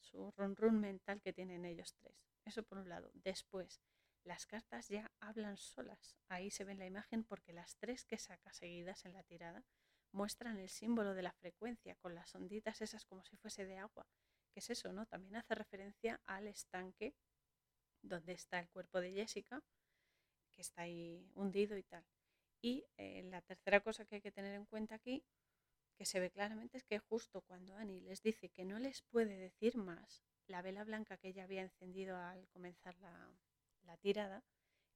su 0.00 0.32
run, 0.32 0.80
mental 0.80 1.20
que 1.20 1.32
tienen 1.32 1.64
ellos 1.64 1.94
tres. 1.94 2.16
Eso 2.44 2.64
por 2.64 2.78
un 2.78 2.88
lado. 2.88 3.10
Después, 3.14 3.80
las 4.24 4.44
cartas 4.44 4.88
ya 4.88 5.12
hablan 5.20 5.56
solas. 5.56 6.16
Ahí 6.28 6.50
se 6.50 6.64
ve 6.64 6.72
en 6.72 6.80
la 6.80 6.86
imagen 6.86 7.22
porque 7.22 7.52
las 7.52 7.76
tres 7.76 8.04
que 8.04 8.18
saca 8.18 8.52
seguidas 8.52 9.04
en 9.04 9.12
la 9.12 9.22
tirada 9.22 9.64
muestran 10.10 10.58
el 10.58 10.68
símbolo 10.68 11.14
de 11.14 11.22
la 11.22 11.32
frecuencia 11.32 11.94
con 11.96 12.14
las 12.14 12.34
onditas 12.34 12.80
esas 12.80 13.04
como 13.04 13.22
si 13.22 13.36
fuese 13.36 13.64
de 13.64 13.78
agua. 13.78 14.06
¿Qué 14.52 14.60
es 14.60 14.70
eso, 14.70 14.92
no? 14.92 15.06
También 15.06 15.36
hace 15.36 15.54
referencia 15.54 16.20
al 16.26 16.48
estanque 16.48 17.14
donde 18.02 18.32
está 18.32 18.58
el 18.58 18.68
cuerpo 18.68 19.00
de 19.00 19.12
Jessica, 19.12 19.62
que 20.50 20.62
está 20.62 20.82
ahí 20.82 21.30
hundido 21.34 21.76
y 21.76 21.84
tal. 21.84 22.04
Y 22.60 22.84
eh, 22.96 23.22
la 23.24 23.42
tercera 23.42 23.80
cosa 23.80 24.04
que 24.06 24.16
hay 24.16 24.20
que 24.20 24.32
tener 24.32 24.54
en 24.54 24.64
cuenta 24.64 24.96
aquí, 24.96 25.22
que 25.96 26.04
se 26.04 26.20
ve 26.20 26.30
claramente, 26.30 26.76
es 26.76 26.84
que 26.84 26.98
justo 26.98 27.42
cuando 27.42 27.74
Annie 27.74 28.00
les 28.02 28.22
dice 28.22 28.50
que 28.50 28.64
no 28.64 28.78
les 28.78 29.02
puede 29.02 29.36
decir 29.36 29.76
más 29.76 30.22
la 30.46 30.62
vela 30.62 30.84
blanca 30.84 31.16
que 31.16 31.28
ella 31.28 31.44
había 31.44 31.62
encendido 31.62 32.16
al 32.16 32.46
comenzar 32.48 32.96
la, 32.98 33.32
la 33.82 33.96
tirada, 33.96 34.44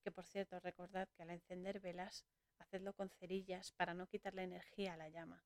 que 0.03 0.13
por 0.13 0.25
cierto 0.25 0.61
recordad 0.61 1.09
que 1.17 1.23
al 1.23 1.31
encender 1.31 1.81
velas, 1.81 2.25
hacedlo 2.59 2.93
con 2.93 3.09
cerillas 3.11 3.73
para 3.73 3.95
no 3.95 4.07
quitar 4.07 4.35
la 4.35 4.43
energía 4.43 4.95
a 4.95 4.97
la 4.97 5.09
llama, 5.09 5.45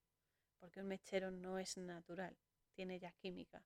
porque 0.59 0.81
un 0.81 0.89
mechero 0.89 1.31
no 1.31 1.59
es 1.59 1.77
natural, 1.77 2.37
tiene 2.75 2.99
ya 2.99 3.13
química. 3.13 3.65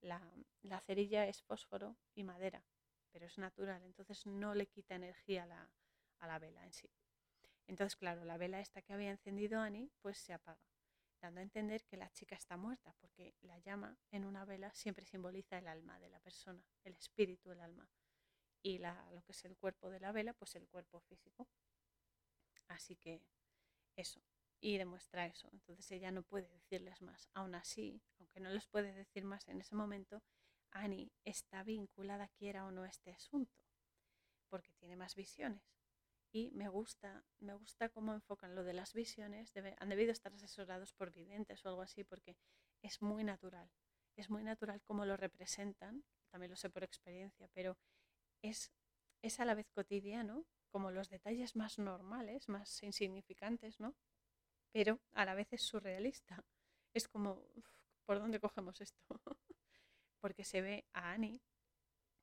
La, 0.00 0.20
la 0.62 0.80
cerilla 0.80 1.26
es 1.26 1.42
fósforo 1.42 1.96
y 2.14 2.24
madera, 2.24 2.64
pero 3.12 3.26
es 3.26 3.38
natural, 3.38 3.82
entonces 3.84 4.26
no 4.26 4.54
le 4.54 4.66
quita 4.66 4.94
energía 4.94 5.44
a 5.44 5.46
la, 5.46 5.70
a 6.18 6.26
la 6.26 6.38
vela 6.38 6.64
en 6.64 6.72
sí. 6.72 6.90
Entonces, 7.66 7.96
claro, 7.96 8.24
la 8.24 8.36
vela 8.36 8.60
esta 8.60 8.82
que 8.82 8.92
había 8.92 9.10
encendido 9.10 9.60
Annie, 9.60 9.90
pues 10.00 10.18
se 10.18 10.32
apaga, 10.32 10.62
dando 11.20 11.40
a 11.40 11.42
entender 11.42 11.84
que 11.84 11.96
la 11.96 12.10
chica 12.12 12.36
está 12.36 12.56
muerta, 12.56 12.94
porque 13.00 13.34
la 13.40 13.58
llama 13.58 13.98
en 14.10 14.24
una 14.24 14.44
vela 14.44 14.72
siempre 14.74 15.06
simboliza 15.06 15.58
el 15.58 15.68
alma 15.68 15.98
de 15.98 16.08
la 16.08 16.20
persona, 16.20 16.62
el 16.84 16.94
espíritu, 16.94 17.50
el 17.50 17.60
alma. 17.60 17.88
Y 18.62 18.78
la, 18.78 19.08
lo 19.12 19.22
que 19.22 19.32
es 19.32 19.44
el 19.44 19.56
cuerpo 19.56 19.90
de 19.90 20.00
la 20.00 20.12
vela, 20.12 20.32
pues 20.34 20.54
el 20.56 20.68
cuerpo 20.68 21.00
físico. 21.00 21.48
Así 22.68 22.96
que 22.96 23.22
eso, 23.94 24.20
y 24.60 24.76
demuestra 24.78 25.26
eso. 25.26 25.48
Entonces 25.52 25.90
ella 25.92 26.10
no 26.10 26.22
puede 26.22 26.48
decirles 26.48 27.00
más. 27.00 27.28
Aún 27.34 27.54
así, 27.54 28.02
aunque 28.18 28.40
no 28.40 28.50
les 28.50 28.66
puede 28.66 28.92
decir 28.92 29.24
más 29.24 29.48
en 29.48 29.60
ese 29.60 29.74
momento, 29.74 30.22
Annie 30.70 31.12
está 31.24 31.62
vinculada, 31.62 32.28
quiera 32.28 32.66
o 32.66 32.70
no, 32.70 32.82
a 32.82 32.88
este 32.88 33.12
asunto, 33.12 33.56
porque 34.48 34.74
tiene 34.74 34.96
más 34.96 35.14
visiones 35.14 35.75
y 36.36 36.50
me 36.50 36.68
gusta, 36.68 37.24
me 37.40 37.54
gusta 37.54 37.88
cómo 37.88 38.12
enfocan 38.12 38.54
lo 38.54 38.62
de 38.62 38.74
las 38.74 38.92
visiones. 38.92 39.54
han 39.78 39.88
debido 39.88 40.12
estar 40.12 40.34
asesorados 40.34 40.92
por 40.92 41.10
videntes 41.10 41.64
o 41.64 41.70
algo 41.70 41.80
así 41.80 42.04
porque 42.04 42.36
es 42.82 43.00
muy 43.00 43.24
natural. 43.24 43.70
Es 44.16 44.28
muy 44.28 44.44
natural 44.44 44.82
cómo 44.82 45.06
lo 45.06 45.16
representan, 45.16 46.04
también 46.30 46.50
lo 46.50 46.56
sé 46.56 46.68
por 46.68 46.84
experiencia, 46.84 47.48
pero 47.54 47.78
es, 48.42 48.70
es 49.22 49.40
a 49.40 49.46
la 49.46 49.54
vez 49.54 49.70
cotidiano, 49.70 50.44
como 50.68 50.90
los 50.90 51.08
detalles 51.08 51.56
más 51.56 51.78
normales, 51.78 52.50
más 52.50 52.82
insignificantes, 52.82 53.80
¿no? 53.80 53.96
Pero 54.72 55.00
a 55.14 55.24
la 55.24 55.34
vez 55.34 55.50
es 55.54 55.62
surrealista. 55.62 56.44
Es 56.92 57.08
como, 57.08 57.48
¿por 58.04 58.18
dónde 58.18 58.40
cogemos 58.40 58.78
esto? 58.82 59.00
porque 60.20 60.44
se 60.44 60.60
ve 60.60 60.84
a 60.92 61.12
Annie 61.12 61.40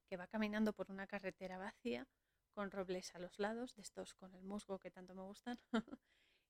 que 0.07 0.17
va 0.17 0.27
caminando 0.27 0.71
por 0.71 0.91
una 0.91 1.07
carretera 1.07 1.57
vacía 1.57 2.07
con 2.53 2.71
robles 2.71 3.13
a 3.15 3.19
los 3.19 3.39
lados, 3.39 3.75
de 3.75 3.81
estos 3.81 4.13
con 4.13 4.33
el 4.35 4.43
musgo 4.43 4.79
que 4.79 4.91
tanto 4.91 5.15
me 5.15 5.23
gustan, 5.23 5.59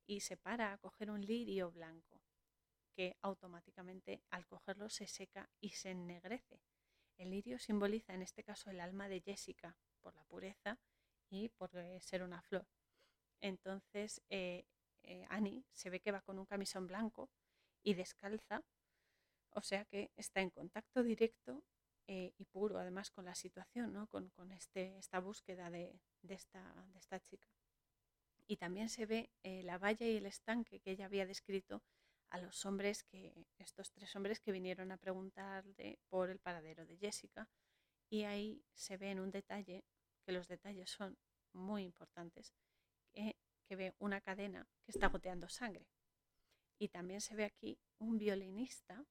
y 0.05 0.19
se 0.19 0.37
para 0.37 0.73
a 0.73 0.77
coger 0.77 1.09
un 1.09 1.21
lirio 1.21 1.71
blanco, 1.71 2.21
que 2.93 3.17
automáticamente 3.21 4.23
al 4.29 4.45
cogerlo 4.45 4.89
se 4.89 5.07
seca 5.07 5.49
y 5.59 5.69
se 5.69 5.91
ennegrece. 5.91 6.61
El 7.17 7.31
lirio 7.31 7.59
simboliza 7.59 8.13
en 8.13 8.21
este 8.21 8.43
caso 8.43 8.69
el 8.69 8.79
alma 8.79 9.07
de 9.07 9.21
Jessica, 9.21 9.77
por 10.01 10.15
la 10.15 10.23
pureza 10.25 10.79
y 11.29 11.49
por 11.49 11.75
eh, 11.75 11.99
ser 12.01 12.23
una 12.23 12.41
flor. 12.41 12.67
Entonces 13.41 14.21
eh, 14.29 14.65
eh, 15.03 15.25
Annie 15.29 15.65
se 15.71 15.89
ve 15.89 15.99
que 15.99 16.11
va 16.11 16.21
con 16.21 16.39
un 16.39 16.45
camisón 16.45 16.87
blanco 16.87 17.29
y 17.81 17.93
descalza, 17.93 18.63
o 19.51 19.61
sea 19.61 19.85
que 19.85 20.11
está 20.15 20.41
en 20.41 20.49
contacto 20.49 21.03
directo 21.03 21.63
eh, 22.07 22.33
y 22.37 22.45
puro, 22.45 22.79
además 22.79 23.11
con 23.11 23.25
la 23.25 23.35
situación, 23.35 23.93
¿no? 23.93 24.07
con, 24.07 24.31
este, 24.51 24.97
esta 24.97 25.19
búsqueda 25.19 25.69
de, 25.69 25.99
esta, 26.27 26.61
de, 26.91 26.99
esta, 26.99 27.19
chica. 27.19 27.47
Y 28.45 28.57
también 28.57 28.89
se 28.89 29.05
ve 29.05 29.31
eh, 29.43 29.63
la 29.63 29.77
valla 29.77 30.05
y 30.05 30.17
el 30.17 30.25
estanque 30.25 30.81
que 30.81 30.91
ella 30.91 31.05
había 31.05 31.25
descrito 31.25 31.81
a 32.29 32.39
los 32.39 32.65
hombres 32.65 33.03
que, 33.03 33.45
estos 33.57 33.91
tres 33.91 34.13
hombres 34.15 34.41
que 34.41 34.51
vinieron 34.51 34.91
a 34.91 34.97
preguntarle 34.97 35.99
por 36.09 36.29
el 36.29 36.39
paradero 36.39 36.85
de 36.85 36.97
Jessica. 36.97 37.47
Y 38.09 38.23
ahí 38.23 38.65
se 38.73 38.97
ve 38.97 39.11
en 39.11 39.19
un 39.19 39.31
detalle, 39.31 39.85
que 40.25 40.33
los 40.33 40.47
detalles 40.47 40.89
son 40.89 41.17
muy 41.53 41.83
importantes, 41.83 42.53
que, 43.13 43.37
que 43.65 43.75
ve 43.75 43.93
una 43.99 44.19
cadena 44.19 44.67
que 44.83 44.91
está 44.91 45.07
goteando 45.07 45.47
sangre. 45.47 45.87
Y 46.77 46.89
también 46.89 47.21
se 47.21 47.35
ve 47.35 47.45
aquí 47.45 47.79
un 47.97 48.17
violinista 48.17 49.05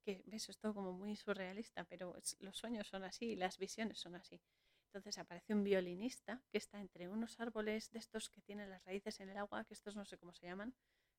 que 0.00 0.22
ves, 0.26 0.48
es 0.48 0.58
todo 0.58 0.74
como 0.74 0.92
muy 0.92 1.16
surrealista, 1.16 1.84
pero 1.84 2.14
los 2.40 2.56
sueños 2.56 2.88
son 2.88 3.04
así, 3.04 3.36
las 3.36 3.58
visiones 3.58 3.98
son 3.98 4.14
así. 4.16 4.40
Entonces 4.86 5.18
aparece 5.18 5.54
un 5.54 5.62
violinista 5.62 6.42
que 6.50 6.58
está 6.58 6.80
entre 6.80 7.08
unos 7.08 7.38
árboles 7.38 7.90
de 7.92 8.00
estos 8.00 8.28
que 8.28 8.40
tienen 8.40 8.70
las 8.70 8.84
raíces 8.84 9.20
en 9.20 9.30
el 9.30 9.36
agua, 9.36 9.64
que 9.64 9.74
estos 9.74 9.94
no 9.94 10.04
sé 10.04 10.18
cómo 10.18 10.32
se 10.32 10.46
llaman, 10.46 10.74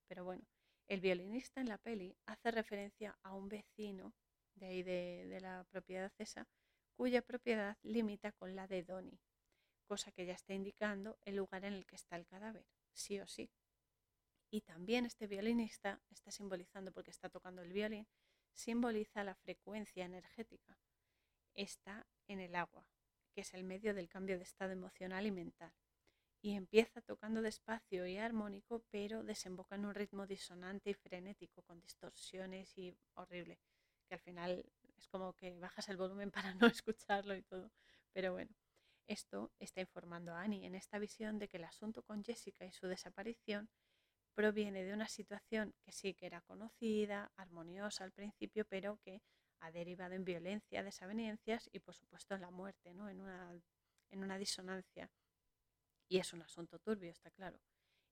pero 0.07 0.25
bueno, 0.25 0.45
el 0.87 0.99
violinista 0.99 1.61
en 1.61 1.69
la 1.69 1.77
peli 1.77 2.17
hace 2.25 2.51
referencia 2.51 3.17
a 3.23 3.33
un 3.33 3.47
vecino 3.47 4.13
de 4.55 4.65
ahí 4.65 4.83
de, 4.83 5.39
la 5.39 5.65
propiedad 5.69 6.11
esa, 6.17 6.49
cuya 6.97 7.21
propiedad 7.21 7.77
limita 7.83 8.33
con 8.33 8.57
la 8.57 8.67
de 8.67 8.83
Donnie, 8.83 9.21
cosa 9.85 10.11
que 10.11 10.25
ya 10.25 10.33
está 10.33 10.53
indicando 10.53 11.17
el 11.23 11.37
lugar 11.37 11.63
en 11.63 11.73
el 11.75 11.85
que 11.85 11.95
está 11.95 12.17
el 12.17 12.27
cadáver, 12.27 12.65
sí 12.91 13.21
o 13.21 13.27
sí. 13.27 13.49
Y 14.49 14.61
también 14.61 15.05
este 15.05 15.27
violinista 15.27 16.01
está 16.09 16.29
simbolizando, 16.29 16.91
porque 16.91 17.11
está 17.11 17.29
tocando 17.29 17.61
el 17.61 17.71
violín, 17.71 18.05
simboliza 18.53 19.23
la 19.23 19.35
frecuencia 19.35 20.05
energética. 20.05 20.77
Está 21.53 22.07
en 22.27 22.39
el 22.39 22.55
agua, 22.55 22.87
que 23.33 23.41
es 23.41 23.53
el 23.53 23.63
medio 23.63 23.93
del 23.93 24.09
cambio 24.09 24.37
de 24.37 24.43
estado 24.43 24.71
emocional 24.71 25.25
y 25.25 25.31
mental. 25.31 25.73
Y 26.41 26.55
empieza 26.55 27.01
tocando 27.01 27.41
despacio 27.41 28.07
y 28.07 28.17
armónico, 28.17 28.83
pero 28.89 29.23
desemboca 29.23 29.75
en 29.75 29.85
un 29.85 29.93
ritmo 29.93 30.25
disonante 30.25 30.89
y 30.89 30.93
frenético, 30.93 31.61
con 31.61 31.79
distorsiones 31.79 32.77
y 32.77 32.97
horrible, 33.13 33.59
que 34.07 34.15
al 34.15 34.21
final 34.21 34.65
es 34.97 35.07
como 35.07 35.33
que 35.33 35.57
bajas 35.59 35.89
el 35.89 35.97
volumen 35.97 36.31
para 36.53 36.55
no 36.55 36.67
escucharlo 36.67 37.35
y 37.35 37.43
todo. 37.43 37.71
Pero 38.11 38.33
bueno, 38.33 38.51
esto 39.07 39.51
está 39.59 39.81
informando 39.81 40.33
a 40.33 40.41
Annie 40.41 40.65
en 40.65 40.75
esta 40.75 40.97
visión 40.97 41.37
de 41.37 41.47
que 41.47 41.57
el 41.57 41.65
asunto 41.65 42.01
con 42.03 42.23
Jessica 42.23 42.65
y 42.65 42.71
su 42.71 42.87
desaparición 42.87 43.69
proviene 44.33 44.83
de 44.83 44.93
una 44.93 45.07
situación 45.07 45.73
que 45.83 45.91
sí 45.91 46.13
que 46.13 46.25
era 46.25 46.41
conocida, 46.41 47.31
armoniosa 47.35 48.03
al 48.03 48.11
principio, 48.11 48.65
pero 48.65 48.97
que 49.03 49.21
ha 49.59 49.71
derivado 49.71 50.13
en 50.15 50.25
violencia, 50.25 50.83
desavenencias 50.83 51.69
y 51.71 51.79
por 51.79 51.95
supuesto 51.95 52.35
en 52.35 52.41
la 52.41 52.49
muerte, 52.49 52.93
¿no? 52.93 53.09
en, 53.09 53.21
una, 53.21 53.51
en 54.09 54.23
una 54.23 54.37
disonancia. 54.37 55.09
Y 56.07 56.17
es 56.17 56.33
un 56.33 56.41
asunto 56.41 56.79
turbio, 56.79 57.11
está 57.11 57.31
claro. 57.31 57.59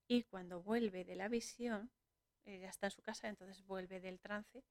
Y 0.07 0.23
cuando 0.23 0.61
vuelve 0.61 1.03
de 1.05 1.15
la 1.15 1.27
visión, 1.27 1.91
ella 2.45 2.69
está 2.69 2.87
en 2.87 2.91
su 2.91 3.01
casa, 3.01 3.27
entonces 3.27 3.63
vuelve 3.65 3.99
del 3.99 4.19
trance 4.19 4.63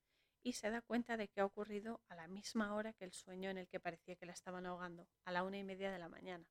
y 0.43 0.55
se 0.55 0.71
da 0.71 0.81
cuenta 0.83 1.17
de 1.17 1.29
que 1.29 1.41
ha 1.41 1.45
ocurrido 1.45 2.01
a 2.09 2.15
la 2.15 2.29
misma 2.29 2.75
hora 2.75 2.93
que 2.93 3.05
el 3.05 3.13
sueño 3.13 3.51
en 3.51 3.59
el 3.59 3.69
que 3.69 3.81
parecía 3.81 4.17
que 4.17 4.27
la 4.27 4.33
estaban 4.33 4.67
ahogando, 4.67 5.09
a 5.25 5.33
la 5.33 5.43
una 5.43 5.59
y 5.59 5.65
media 5.65 5.91
de 5.91 5.99
la 5.99 6.09
mañana. 6.09 6.47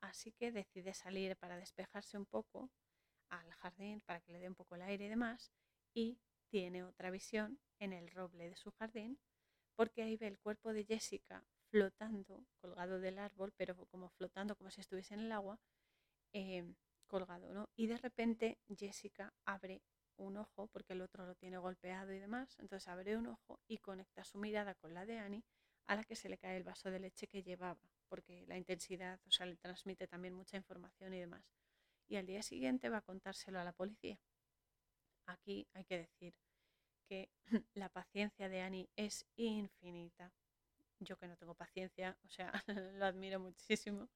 Así 0.00 0.32
que 0.32 0.52
decide 0.52 0.94
salir 0.94 1.36
para 1.36 1.56
despejarse 1.56 2.18
un 2.18 2.26
poco 2.26 2.70
al 3.32 3.50
jardín 3.54 4.00
para 4.02 4.20
que 4.20 4.32
le 4.32 4.38
dé 4.38 4.48
un 4.48 4.54
poco 4.54 4.74
el 4.74 4.82
aire 4.82 5.06
y 5.06 5.08
demás, 5.08 5.52
y 5.94 6.18
tiene 6.48 6.84
otra 6.84 7.10
visión 7.10 7.58
en 7.78 7.92
el 7.92 8.10
roble 8.10 8.48
de 8.50 8.56
su 8.56 8.70
jardín, 8.72 9.18
porque 9.74 10.02
ahí 10.02 10.16
ve 10.16 10.28
el 10.28 10.38
cuerpo 10.38 10.72
de 10.72 10.84
Jessica 10.84 11.44
flotando, 11.70 12.44
colgado 12.60 13.00
del 13.00 13.18
árbol, 13.18 13.52
pero 13.56 13.74
como 13.86 14.10
flotando 14.10 14.54
como 14.56 14.70
si 14.70 14.80
estuviese 14.82 15.14
en 15.14 15.20
el 15.20 15.32
agua, 15.32 15.58
em, 16.32 16.74
colgado, 17.06 17.52
¿no? 17.54 17.70
Y 17.76 17.86
de 17.86 17.96
repente 17.98 18.58
Jessica 18.76 19.32
abre 19.46 19.82
un 20.16 20.36
ojo, 20.36 20.66
porque 20.68 20.92
el 20.92 21.00
otro 21.00 21.26
lo 21.26 21.34
tiene 21.34 21.56
golpeado 21.58 22.12
y 22.12 22.18
demás, 22.18 22.56
entonces 22.58 22.88
abre 22.88 23.16
un 23.16 23.26
ojo 23.28 23.60
y 23.66 23.78
conecta 23.78 24.24
su 24.24 24.38
mirada 24.38 24.74
con 24.74 24.92
la 24.94 25.06
de 25.06 25.18
Annie, 25.18 25.44
a 25.86 25.96
la 25.96 26.04
que 26.04 26.16
se 26.16 26.28
le 26.28 26.38
cae 26.38 26.56
el 26.58 26.64
vaso 26.64 26.90
de 26.90 27.00
leche 27.00 27.26
que 27.28 27.42
llevaba, 27.42 27.80
porque 28.08 28.44
la 28.46 28.58
intensidad, 28.58 29.20
o 29.26 29.30
sea, 29.30 29.46
le 29.46 29.56
transmite 29.56 30.06
también 30.06 30.34
mucha 30.34 30.56
información 30.58 31.14
y 31.14 31.20
demás. 31.20 31.61
Y 32.08 32.16
al 32.16 32.26
día 32.26 32.42
siguiente 32.42 32.88
va 32.88 32.98
a 32.98 33.02
contárselo 33.02 33.58
a 33.58 33.64
la 33.64 33.72
policía. 33.72 34.18
Aquí 35.26 35.66
hay 35.72 35.84
que 35.84 35.98
decir 35.98 36.34
que 37.08 37.30
la 37.74 37.88
paciencia 37.88 38.48
de 38.48 38.60
Annie 38.60 38.90
es 38.96 39.26
infinita. 39.36 40.32
Yo 41.00 41.16
que 41.16 41.26
no 41.26 41.36
tengo 41.36 41.54
paciencia, 41.54 42.16
o 42.24 42.28
sea, 42.28 42.52
lo 42.98 43.06
admiro 43.06 43.40
muchísimo 43.40 44.08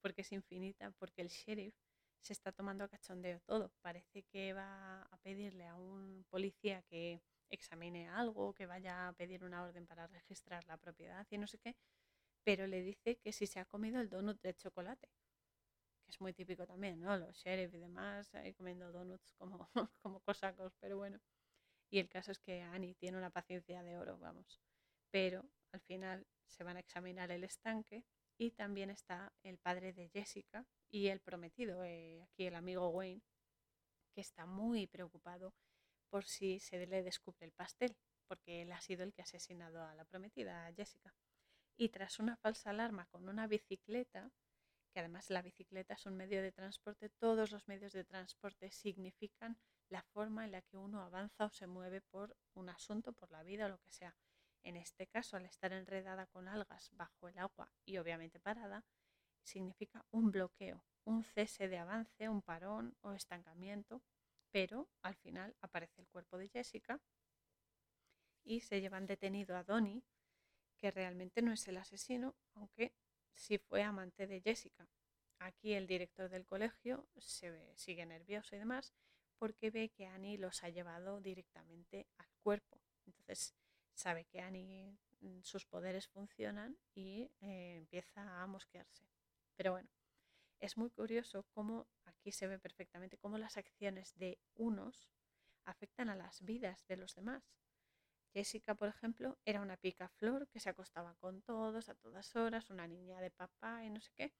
porque 0.00 0.22
es 0.22 0.32
infinita, 0.32 0.92
porque 0.92 1.22
el 1.22 1.28
sheriff 1.28 1.74
se 2.20 2.32
está 2.32 2.52
tomando 2.52 2.84
a 2.84 2.88
cachondeo 2.88 3.40
todo. 3.40 3.72
Parece 3.80 4.22
que 4.24 4.52
va 4.52 5.02
a 5.02 5.16
pedirle 5.18 5.66
a 5.66 5.74
un 5.74 6.24
policía 6.30 6.82
que 6.82 7.22
examine 7.50 8.08
algo, 8.08 8.54
que 8.54 8.66
vaya 8.66 9.08
a 9.08 9.12
pedir 9.14 9.44
una 9.44 9.62
orden 9.62 9.86
para 9.86 10.06
registrar 10.06 10.64
la 10.66 10.76
propiedad 10.76 11.26
y 11.30 11.38
no 11.38 11.46
sé 11.46 11.58
qué, 11.58 11.76
pero 12.44 12.66
le 12.66 12.82
dice 12.82 13.16
que 13.16 13.32
si 13.32 13.46
se 13.46 13.60
ha 13.60 13.64
comido 13.64 14.00
el 14.00 14.08
donut 14.08 14.40
de 14.42 14.54
chocolate, 14.54 15.08
es 16.08 16.20
muy 16.20 16.32
típico 16.32 16.66
también, 16.66 17.00
¿no? 17.00 17.16
Los 17.16 17.36
sheriff 17.36 17.74
y 17.74 17.78
demás, 17.78 18.34
ahí 18.34 18.54
comiendo 18.54 18.90
donuts 18.90 19.32
como, 19.34 19.68
como 20.02 20.20
cosacos, 20.20 20.74
pero 20.80 20.96
bueno. 20.96 21.20
Y 21.90 21.98
el 21.98 22.08
caso 22.08 22.32
es 22.32 22.38
que 22.38 22.62
Annie 22.62 22.94
tiene 22.94 23.18
una 23.18 23.30
paciencia 23.30 23.82
de 23.82 23.98
oro, 23.98 24.18
vamos. 24.18 24.60
Pero 25.10 25.48
al 25.72 25.80
final 25.80 26.26
se 26.46 26.64
van 26.64 26.76
a 26.76 26.80
examinar 26.80 27.30
el 27.30 27.44
estanque 27.44 28.04
y 28.38 28.52
también 28.52 28.90
está 28.90 29.32
el 29.42 29.58
padre 29.58 29.92
de 29.92 30.08
Jessica 30.08 30.66
y 30.90 31.08
el 31.08 31.20
prometido, 31.20 31.84
eh, 31.84 32.22
aquí 32.22 32.46
el 32.46 32.54
amigo 32.54 32.88
Wayne, 32.88 33.22
que 34.14 34.20
está 34.20 34.46
muy 34.46 34.86
preocupado 34.86 35.54
por 36.08 36.24
si 36.24 36.58
se 36.60 36.86
le 36.86 37.02
descubre 37.02 37.44
el 37.44 37.52
pastel, 37.52 37.96
porque 38.26 38.62
él 38.62 38.72
ha 38.72 38.80
sido 38.80 39.04
el 39.04 39.12
que 39.12 39.22
ha 39.22 39.24
asesinado 39.24 39.82
a 39.82 39.94
la 39.94 40.04
prometida, 40.04 40.66
a 40.66 40.72
Jessica. 40.72 41.14
Y 41.76 41.90
tras 41.90 42.18
una 42.18 42.36
falsa 42.36 42.70
alarma 42.70 43.06
con 43.06 43.28
una 43.28 43.46
bicicleta, 43.46 44.30
que 44.98 45.02
además 45.02 45.30
la 45.30 45.42
bicicleta 45.42 45.94
es 45.94 46.06
un 46.06 46.16
medio 46.16 46.42
de 46.42 46.50
transporte, 46.50 47.08
todos 47.08 47.52
los 47.52 47.68
medios 47.68 47.92
de 47.92 48.02
transporte 48.02 48.72
significan 48.72 49.56
la 49.90 50.02
forma 50.02 50.44
en 50.44 50.50
la 50.50 50.60
que 50.62 50.76
uno 50.76 51.02
avanza 51.02 51.44
o 51.44 51.50
se 51.50 51.68
mueve 51.68 52.00
por 52.00 52.36
un 52.54 52.68
asunto, 52.68 53.12
por 53.12 53.30
la 53.30 53.44
vida 53.44 53.66
o 53.66 53.68
lo 53.68 53.78
que 53.78 53.92
sea. 53.92 54.16
En 54.64 54.74
este 54.74 55.06
caso, 55.06 55.36
al 55.36 55.46
estar 55.46 55.72
enredada 55.72 56.26
con 56.26 56.48
algas 56.48 56.90
bajo 56.94 57.28
el 57.28 57.38
agua 57.38 57.70
y 57.84 57.98
obviamente 57.98 58.40
parada, 58.40 58.84
significa 59.44 60.04
un 60.10 60.32
bloqueo, 60.32 60.82
un 61.04 61.22
cese 61.22 61.68
de 61.68 61.78
avance, 61.78 62.28
un 62.28 62.42
parón 62.42 62.96
o 63.02 63.12
estancamiento, 63.12 64.02
pero 64.50 64.88
al 65.02 65.14
final 65.14 65.54
aparece 65.60 66.00
el 66.00 66.08
cuerpo 66.08 66.38
de 66.38 66.48
Jessica 66.48 67.00
y 68.42 68.62
se 68.62 68.80
llevan 68.80 69.06
detenido 69.06 69.56
a 69.56 69.62
Donnie, 69.62 70.02
que 70.76 70.90
realmente 70.90 71.40
no 71.40 71.52
es 71.52 71.68
el 71.68 71.76
asesino, 71.76 72.34
aunque 72.54 72.96
sí 73.38 73.58
fue 73.58 73.82
amante 73.82 74.26
de 74.26 74.40
Jessica. 74.40 74.88
Aquí 75.38 75.74
el 75.74 75.86
director 75.86 76.28
del 76.28 76.46
colegio 76.46 77.08
se 77.16 77.50
ve, 77.50 77.72
sigue 77.76 78.04
nervioso 78.04 78.56
y 78.56 78.58
demás 78.58 78.92
porque 79.38 79.70
ve 79.70 79.90
que 79.90 80.06
Annie 80.06 80.36
los 80.36 80.64
ha 80.64 80.68
llevado 80.68 81.20
directamente 81.20 82.06
al 82.18 82.28
cuerpo. 82.42 82.80
Entonces 83.06 83.54
sabe 83.94 84.24
que 84.24 84.40
Annie, 84.40 84.98
mm, 85.20 85.42
sus 85.42 85.64
poderes 85.64 86.08
funcionan 86.08 86.76
y 86.94 87.30
eh, 87.40 87.76
empieza 87.76 88.42
a 88.42 88.46
mosquearse. 88.46 89.06
Pero 89.56 89.72
bueno, 89.72 89.88
es 90.60 90.76
muy 90.76 90.90
curioso 90.90 91.44
cómo 91.50 91.86
aquí 92.04 92.32
se 92.32 92.48
ve 92.48 92.58
perfectamente 92.58 93.16
cómo 93.16 93.38
las 93.38 93.56
acciones 93.56 94.16
de 94.16 94.38
unos 94.54 95.08
afectan 95.64 96.08
a 96.08 96.16
las 96.16 96.42
vidas 96.42 96.84
de 96.86 96.96
los 96.96 97.14
demás. 97.14 97.44
Jessica, 98.32 98.74
por 98.74 98.88
ejemplo, 98.88 99.38
era 99.44 99.60
una 99.60 99.76
picaflor 99.76 100.48
que 100.48 100.60
se 100.60 100.70
acostaba 100.70 101.14
con 101.16 101.42
todos 101.42 101.88
a 101.88 101.94
todas 101.94 102.34
horas, 102.36 102.70
una 102.70 102.86
niña 102.86 103.20
de 103.20 103.30
papá 103.30 103.84
y 103.84 103.90
no 103.90 104.00
sé 104.00 104.12
qué. 104.14 104.32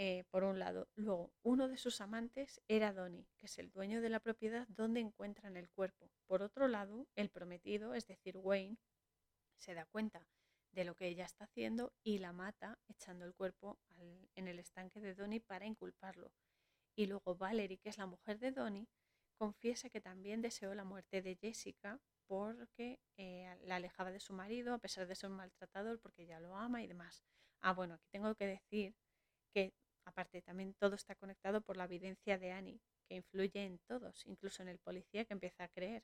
Eh, 0.00 0.24
por 0.30 0.44
un 0.44 0.60
lado. 0.60 0.88
Luego, 0.94 1.32
uno 1.42 1.66
de 1.66 1.76
sus 1.76 2.00
amantes 2.00 2.60
era 2.68 2.92
Donnie, 2.92 3.26
que 3.36 3.46
es 3.46 3.58
el 3.58 3.72
dueño 3.72 4.00
de 4.00 4.08
la 4.08 4.20
propiedad 4.20 4.68
donde 4.68 5.00
encuentran 5.00 5.56
el 5.56 5.68
cuerpo. 5.70 6.08
Por 6.26 6.42
otro 6.42 6.68
lado, 6.68 7.08
el 7.16 7.30
prometido, 7.30 7.94
es 7.94 8.06
decir, 8.06 8.36
Wayne, 8.36 8.78
se 9.56 9.74
da 9.74 9.86
cuenta 9.86 10.28
de 10.70 10.84
lo 10.84 10.94
que 10.94 11.08
ella 11.08 11.24
está 11.24 11.44
haciendo 11.44 11.92
y 12.04 12.18
la 12.18 12.32
mata 12.32 12.78
echando 12.86 13.24
el 13.24 13.34
cuerpo 13.34 13.80
en 14.36 14.46
el 14.46 14.60
estanque 14.60 15.00
de 15.00 15.14
Donnie 15.14 15.40
para 15.40 15.66
inculparlo. 15.66 16.30
Y 16.94 17.06
luego 17.06 17.34
Valerie, 17.34 17.78
que 17.78 17.88
es 17.88 17.98
la 17.98 18.06
mujer 18.06 18.38
de 18.38 18.52
Donnie, 18.52 18.88
confiesa 19.36 19.90
que 19.90 20.00
también 20.00 20.42
deseó 20.42 20.74
la 20.74 20.84
muerte 20.84 21.22
de 21.22 21.34
Jessica 21.34 22.00
porque 22.28 23.00
eh, 23.16 23.56
la 23.62 23.76
alejaba 23.76 24.12
de 24.12 24.20
su 24.20 24.32
marido 24.34 24.74
a 24.74 24.78
pesar 24.78 25.08
de 25.08 25.16
ser 25.16 25.30
un 25.30 25.36
maltratador 25.36 25.98
porque 26.00 26.22
ella 26.22 26.38
lo 26.40 26.56
ama 26.56 26.82
y 26.82 26.86
demás. 26.86 27.24
Ah, 27.60 27.72
bueno, 27.72 27.94
aquí 27.94 28.08
tengo 28.12 28.34
que 28.36 28.46
decir 28.46 28.94
que 29.52 29.74
Aparte, 30.08 30.40
también 30.40 30.72
todo 30.72 30.94
está 30.94 31.14
conectado 31.16 31.60
por 31.60 31.76
la 31.76 31.84
evidencia 31.84 32.38
de 32.38 32.50
Annie, 32.50 32.80
que 33.06 33.16
influye 33.16 33.66
en 33.66 33.78
todos, 33.80 34.24
incluso 34.24 34.62
en 34.62 34.68
el 34.68 34.78
policía 34.78 35.26
que 35.26 35.34
empieza 35.34 35.64
a 35.64 35.68
creer. 35.68 36.02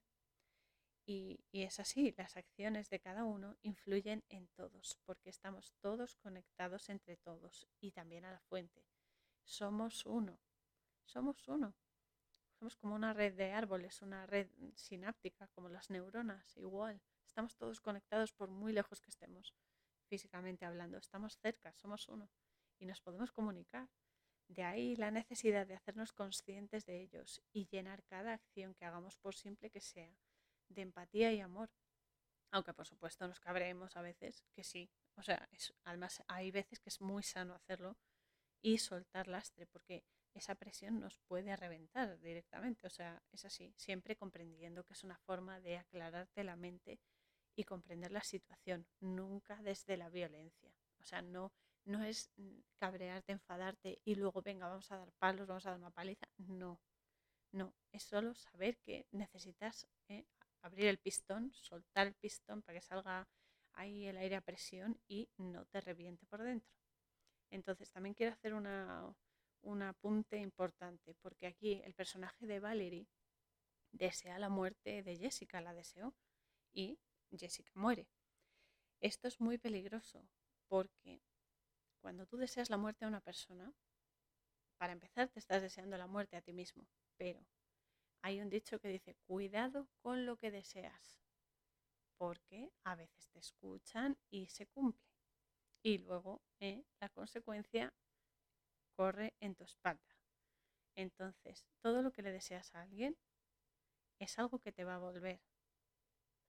Y, 1.06 1.40
es 1.52 1.80
así, 1.80 2.14
las 2.18 2.36
acciones 2.36 2.90
de 2.90 3.00
cada 3.00 3.24
uno 3.24 3.56
influyen 3.62 4.22
en 4.28 4.48
todos, 4.48 4.98
porque 5.06 5.30
estamos 5.30 5.72
todos 5.80 6.16
conectados 6.16 6.90
entre 6.90 7.16
todos 7.16 7.66
y 7.80 7.92
también 7.92 8.26
a 8.26 8.32
la 8.32 8.40
fuente. 8.40 8.84
Somos 9.42 10.04
uno, 10.04 10.38
somos 11.06 11.48
uno. 11.48 11.74
Somos 12.58 12.76
como 12.76 12.94
una 12.94 13.12
red 13.12 13.34
de 13.34 13.52
árboles, 13.52 14.00
una 14.02 14.26
red 14.26 14.48
sináptica, 14.74 15.48
como 15.48 15.68
las 15.68 15.90
neuronas, 15.90 16.56
igual. 16.56 17.00
Estamos 17.26 17.56
todos 17.56 17.80
conectados 17.80 18.32
por 18.32 18.50
muy 18.50 18.72
lejos 18.72 19.00
que 19.00 19.10
estemos, 19.10 19.54
físicamente 20.06 20.64
hablando. 20.64 20.98
Estamos 20.98 21.36
cerca, 21.38 21.74
somos 21.74 22.08
uno 22.08 22.30
y 22.78 22.86
nos 22.86 23.00
podemos 23.00 23.32
comunicar. 23.32 23.88
De 24.46 24.62
ahí 24.62 24.94
la 24.96 25.10
necesidad 25.10 25.66
de 25.66 25.74
hacernos 25.74 26.12
conscientes 26.12 26.84
de 26.86 27.00
ellos 27.00 27.42
y 27.52 27.66
llenar 27.66 28.04
cada 28.04 28.34
acción 28.34 28.74
que 28.74 28.84
hagamos, 28.84 29.16
por 29.16 29.34
simple 29.34 29.70
que 29.70 29.80
sea, 29.80 30.16
de 30.68 30.82
empatía 30.82 31.32
y 31.32 31.40
amor. 31.40 31.70
Aunque 32.50 32.72
por 32.72 32.86
supuesto 32.86 33.26
nos 33.26 33.40
cabremos 33.40 33.96
a 33.96 34.02
veces, 34.02 34.44
que 34.52 34.62
sí. 34.62 34.90
O 35.16 35.22
sea, 35.22 35.48
además 35.84 36.22
hay 36.28 36.50
veces 36.50 36.78
que 36.78 36.90
es 36.90 37.00
muy 37.00 37.22
sano 37.22 37.54
hacerlo 37.54 37.96
y 38.60 38.78
soltar 38.78 39.28
lastre, 39.28 39.66
porque 39.66 40.04
esa 40.34 40.54
presión 40.54 41.00
nos 41.00 41.18
puede 41.28 41.56
reventar 41.56 42.18
directamente. 42.20 42.86
O 42.86 42.90
sea, 42.90 43.22
es 43.32 43.44
así, 43.44 43.72
siempre 43.76 44.16
comprendiendo 44.16 44.84
que 44.84 44.94
es 44.94 45.04
una 45.04 45.18
forma 45.18 45.60
de 45.60 45.78
aclararte 45.78 46.44
la 46.44 46.56
mente 46.56 47.00
y 47.56 47.64
comprender 47.64 48.10
la 48.10 48.22
situación, 48.22 48.86
nunca 49.00 49.62
desde 49.62 49.96
la 49.96 50.10
violencia. 50.10 50.74
O 50.98 51.04
sea, 51.04 51.22
no 51.22 51.52
no 51.84 52.02
es 52.02 52.30
mm, 52.36 52.60
cabrearte, 52.78 53.32
enfadarte 53.32 54.00
y 54.04 54.14
luego, 54.14 54.42
venga, 54.42 54.68
vamos 54.68 54.90
a 54.90 54.98
dar 54.98 55.12
palos, 55.12 55.46
vamos 55.46 55.66
a 55.66 55.70
dar 55.70 55.78
una 55.78 55.90
paliza. 55.90 56.26
No, 56.38 56.80
no, 57.52 57.74
es 57.92 58.02
solo 58.02 58.34
saber 58.34 58.78
que 58.78 59.06
necesitas 59.12 59.86
eh, 60.08 60.26
abrir 60.62 60.86
el 60.86 60.98
pistón, 60.98 61.52
soltar 61.52 62.06
el 62.06 62.14
pistón 62.14 62.62
para 62.62 62.78
que 62.78 62.86
salga 62.86 63.28
ahí 63.74 64.06
el 64.06 64.16
aire 64.16 64.36
a 64.36 64.40
presión 64.40 64.98
y 65.08 65.28
no 65.36 65.66
te 65.66 65.80
reviente 65.80 66.26
por 66.26 66.42
dentro. 66.42 66.72
Entonces, 67.50 67.90
también 67.90 68.14
quiero 68.14 68.32
hacer 68.32 68.54
una, 68.54 69.14
un 69.64 69.82
apunte 69.82 70.38
importante, 70.38 71.14
porque 71.20 71.46
aquí 71.46 71.80
el 71.84 71.94
personaje 71.94 72.46
de 72.46 72.60
Valerie 72.60 73.08
desea 73.92 74.38
la 74.38 74.48
muerte 74.48 75.02
de 75.02 75.16
Jessica, 75.16 75.60
la 75.60 75.74
deseó, 75.74 76.14
y 76.72 76.98
Jessica 77.30 77.72
muere. 77.74 78.08
Esto 79.00 79.28
es 79.28 79.40
muy 79.40 79.58
peligroso 79.58 80.28
porque 80.68 81.22
cuando 82.00 82.26
tú 82.26 82.36
deseas 82.36 82.70
la 82.70 82.76
muerte 82.76 83.04
a 83.04 83.08
una 83.08 83.20
persona, 83.20 83.72
para 84.76 84.92
empezar 84.92 85.28
te 85.28 85.38
estás 85.38 85.62
deseando 85.62 85.96
la 85.96 86.06
muerte 86.06 86.36
a 86.36 86.42
ti 86.42 86.52
mismo, 86.52 86.86
pero 87.16 87.46
hay 88.22 88.40
un 88.40 88.50
dicho 88.50 88.78
que 88.78 88.88
dice, 88.88 89.16
cuidado 89.26 89.88
con 90.00 90.26
lo 90.26 90.36
que 90.36 90.50
deseas, 90.50 91.20
porque 92.16 92.72
a 92.84 92.94
veces 92.94 93.28
te 93.28 93.38
escuchan 93.38 94.18
y 94.30 94.46
se 94.48 94.66
cumple. 94.66 95.06
Y 95.82 95.98
luego 95.98 96.42
eh, 96.60 96.84
la 97.00 97.10
consecuencia 97.10 97.92
corre 98.96 99.34
en 99.40 99.54
tu 99.54 99.64
espalda. 99.64 100.16
Entonces, 100.96 101.66
todo 101.82 102.02
lo 102.02 102.12
que 102.12 102.22
le 102.22 102.32
deseas 102.32 102.74
a 102.74 102.82
alguien 102.82 103.16
es 104.18 104.38
algo 104.38 104.58
que 104.58 104.72
te 104.72 104.84
va 104.84 104.94
a 104.96 104.98
volver. 104.98 105.40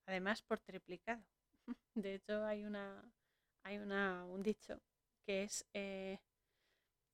Además, 0.08 0.42
por 0.42 0.60
triplicado. 0.60 1.24
De 1.96 2.16
hecho, 2.16 2.46
hay, 2.46 2.64
una, 2.64 3.12
hay 3.64 3.78
una, 3.78 4.26
un 4.26 4.44
dicho 4.44 4.80
que 5.26 5.44
es, 5.44 5.66
eh, 5.74 6.20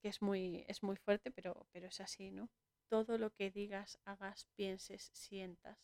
que 0.02 0.10
es, 0.10 0.22
muy, 0.22 0.66
es 0.68 0.84
muy 0.84 0.98
fuerte, 0.98 1.32
pero, 1.32 1.68
pero 1.72 1.88
es 1.88 2.02
así, 2.02 2.32
¿no? 2.32 2.50
Todo 2.90 3.18
lo 3.18 3.32
que 3.32 3.52
digas, 3.52 3.98
hagas, 4.04 4.48
pienses, 4.56 5.12
sientas, 5.14 5.80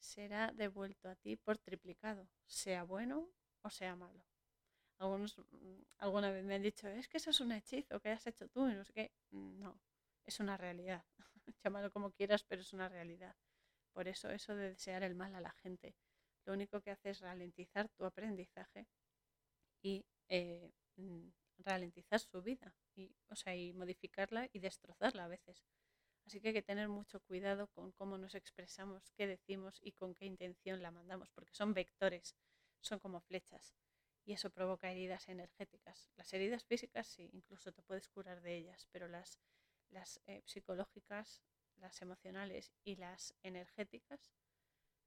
será 0.00 0.52
devuelto 0.52 1.08
a 1.08 1.16
ti 1.16 1.36
por 1.36 1.58
triplicado, 1.58 2.28
sea 2.46 2.82
bueno 2.84 3.28
o 3.62 3.70
sea 3.70 3.94
malo. 3.96 4.24
Algunos 4.98 5.38
mm, 5.38 5.82
alguna 5.98 6.30
vez 6.30 6.44
me 6.44 6.54
han 6.56 6.62
dicho, 6.62 6.88
es 6.88 7.08
que 7.08 7.18
eso 7.18 7.30
es 7.30 7.40
un 7.40 7.52
hechizo 7.52 8.00
que 8.00 8.10
has 8.10 8.26
hecho 8.26 8.48
tú 8.48 8.68
y 8.68 8.74
no 8.74 8.84
sé 8.84 8.92
qué. 8.92 9.12
No, 9.30 9.80
es 10.24 10.40
una 10.40 10.56
realidad. 10.56 11.04
Llámalo 11.64 11.90
como 11.90 12.12
quieras, 12.12 12.44
pero 12.44 12.62
es 12.62 12.72
una 12.72 12.88
realidad. 12.88 13.36
Por 13.92 14.08
eso 14.08 14.30
eso 14.30 14.54
de 14.56 14.70
desear 14.70 15.02
el 15.02 15.14
mal 15.14 15.34
a 15.34 15.40
la 15.40 15.52
gente, 15.52 15.94
lo 16.44 16.52
único 16.54 16.80
que 16.80 16.90
hace 16.90 17.10
es 17.10 17.20
ralentizar 17.20 17.88
tu 17.90 18.04
aprendizaje 18.04 18.86
y 19.82 20.04
eh, 20.28 20.72
Mm, 20.98 21.30
ralentizar 21.58 22.18
su 22.20 22.42
vida 22.42 22.74
y, 22.96 23.14
o 23.28 23.36
sea, 23.36 23.54
y 23.54 23.72
modificarla 23.72 24.48
y 24.52 24.58
destrozarla 24.58 25.24
a 25.24 25.28
veces. 25.28 25.62
Así 26.26 26.40
que 26.40 26.48
hay 26.48 26.54
que 26.54 26.62
tener 26.62 26.88
mucho 26.88 27.20
cuidado 27.20 27.68
con 27.68 27.92
cómo 27.92 28.18
nos 28.18 28.34
expresamos, 28.34 29.12
qué 29.16 29.26
decimos 29.28 29.78
y 29.82 29.92
con 29.92 30.14
qué 30.16 30.26
intención 30.26 30.82
la 30.82 30.90
mandamos, 30.90 31.30
porque 31.30 31.54
son 31.54 31.74
vectores, 31.74 32.34
son 32.80 32.98
como 33.00 33.20
flechas 33.20 33.74
y 34.28 34.34
eso 34.34 34.50
provoca 34.50 34.90
heridas 34.90 35.26
energéticas. 35.30 36.10
Las 36.16 36.30
heridas 36.34 36.62
físicas 36.62 37.06
sí, 37.06 37.30
incluso 37.32 37.72
te 37.72 37.80
puedes 37.80 38.10
curar 38.10 38.42
de 38.42 38.56
ellas, 38.56 38.86
pero 38.92 39.08
las, 39.08 39.40
las 39.88 40.20
eh, 40.26 40.42
psicológicas, 40.44 41.40
las 41.76 42.02
emocionales 42.02 42.70
y 42.84 42.96
las 42.96 43.34
energéticas 43.42 44.34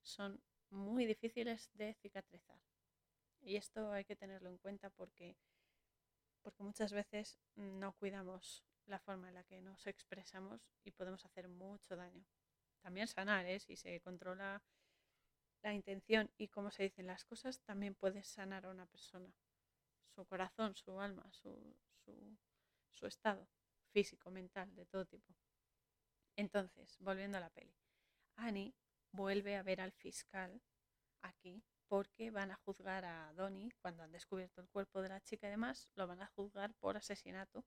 son 0.01 0.41
muy 0.71 1.05
difíciles 1.05 1.69
de 1.75 1.93
cicatrizar. 1.93 2.59
Y 3.41 3.57
esto 3.57 3.91
hay 3.91 4.05
que 4.05 4.15
tenerlo 4.15 4.49
en 4.49 4.57
cuenta 4.57 4.89
porque, 4.89 5.37
porque 6.41 6.63
muchas 6.63 6.91
veces 6.91 7.37
no 7.53 7.93
cuidamos 7.93 8.63
la 8.87 8.97
forma 8.97 9.27
en 9.27 9.35
la 9.35 9.43
que 9.43 9.61
nos 9.61 9.85
expresamos 9.85 10.67
y 10.83 10.89
podemos 10.89 11.23
hacer 11.25 11.47
mucho 11.47 11.95
daño. 11.95 12.25
También 12.81 13.07
sanar, 13.07 13.45
¿eh? 13.45 13.59
si 13.59 13.75
se 13.75 14.01
controla 14.01 14.63
la 15.61 15.73
intención 15.73 16.31
y 16.37 16.47
cómo 16.47 16.71
se 16.71 16.83
dicen 16.83 17.07
las 17.07 17.23
cosas, 17.23 17.61
también 17.61 17.95
puede 17.95 18.23
sanar 18.23 18.65
a 18.65 18.69
una 18.69 18.85
persona, 18.85 19.31
su 20.15 20.25
corazón, 20.25 20.75
su 20.75 20.99
alma, 20.99 21.31
su, 21.31 21.75
su, 22.03 22.37
su 22.89 23.05
estado 23.07 23.47
físico, 23.91 24.31
mental, 24.31 24.73
de 24.75 24.85
todo 24.85 25.05
tipo. 25.05 25.35
Entonces, 26.35 26.97
volviendo 26.99 27.37
a 27.37 27.41
la 27.41 27.49
peli, 27.49 27.75
Annie 28.35 28.73
vuelve 29.11 29.57
a 29.57 29.63
ver 29.63 29.81
al 29.81 29.91
fiscal 29.91 30.61
aquí 31.21 31.63
porque 31.87 32.31
van 32.31 32.51
a 32.51 32.55
juzgar 32.55 33.03
a 33.03 33.33
Donnie 33.33 33.73
cuando 33.81 34.03
han 34.03 34.13
descubierto 34.13 34.61
el 34.61 34.69
cuerpo 34.69 35.01
de 35.01 35.09
la 35.09 35.19
chica 35.19 35.47
y 35.47 35.51
demás, 35.51 35.89
lo 35.95 36.07
van 36.07 36.21
a 36.21 36.27
juzgar 36.27 36.73
por 36.75 36.95
asesinato, 36.95 37.65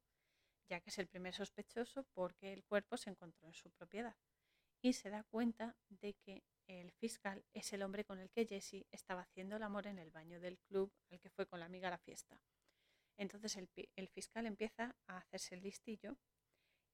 ya 0.67 0.81
que 0.81 0.89
es 0.89 0.99
el 0.99 1.09
primer 1.09 1.35
sospechoso 1.35 2.07
porque 2.15 2.55
el 2.55 2.65
cuerpo 2.65 2.97
se 2.97 3.11
encontró 3.11 3.47
en 3.47 3.55
su 3.55 3.71
propiedad. 3.71 4.17
Y 4.81 4.95
se 4.95 5.11
da 5.11 5.25
cuenta 5.25 5.77
de 5.89 6.15
que 6.15 6.43
el 6.67 6.93
fiscal 6.93 7.45
es 7.53 7.73
el 7.73 7.83
hombre 7.83 8.05
con 8.05 8.19
el 8.19 8.31
que 8.31 8.47
Jesse 8.47 8.87
estaba 8.91 9.23
haciendo 9.23 9.57
el 9.57 9.63
amor 9.63 9.87
en 9.87 9.99
el 9.99 10.11
baño 10.11 10.41
del 10.41 10.59
club 10.59 10.93
al 11.11 11.21
que 11.21 11.31
fue 11.31 11.47
con 11.47 11.61
la 11.61 11.67
amiga 11.67 11.89
a 11.89 11.93
la 11.93 11.99
fiesta. 11.99 12.41
Entonces 13.17 13.57
el, 13.57 14.09
fiscal 14.09 14.47
empieza 14.47 14.97
a 15.07 15.19
hacerse 15.19 15.55
el 15.55 15.63
listillo 15.63 16.17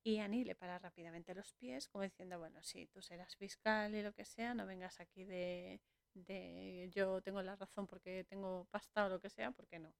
y 0.02 0.18
Annie 0.18 0.44
le 0.44 0.54
para 0.54 0.78
rápidamente 0.78 1.34
los 1.34 1.52
pies, 1.54 1.88
como 1.88 2.04
diciendo, 2.04 2.38
bueno, 2.38 2.62
si 2.62 2.86
tú 2.86 3.02
serás 3.02 3.36
fiscal 3.36 3.94
y 3.94 4.02
lo 4.02 4.12
que 4.12 4.24
sea, 4.24 4.54
no 4.54 4.66
vengas 4.66 5.00
aquí 5.00 5.24
de, 5.24 5.80
de 6.14 6.90
yo 6.92 7.20
tengo 7.22 7.42
la 7.42 7.56
razón 7.56 7.86
porque 7.86 8.24
tengo 8.24 8.66
pasta 8.70 9.06
o 9.06 9.08
lo 9.08 9.20
que 9.20 9.30
sea, 9.30 9.50
porque 9.52 9.78
no. 9.78 9.94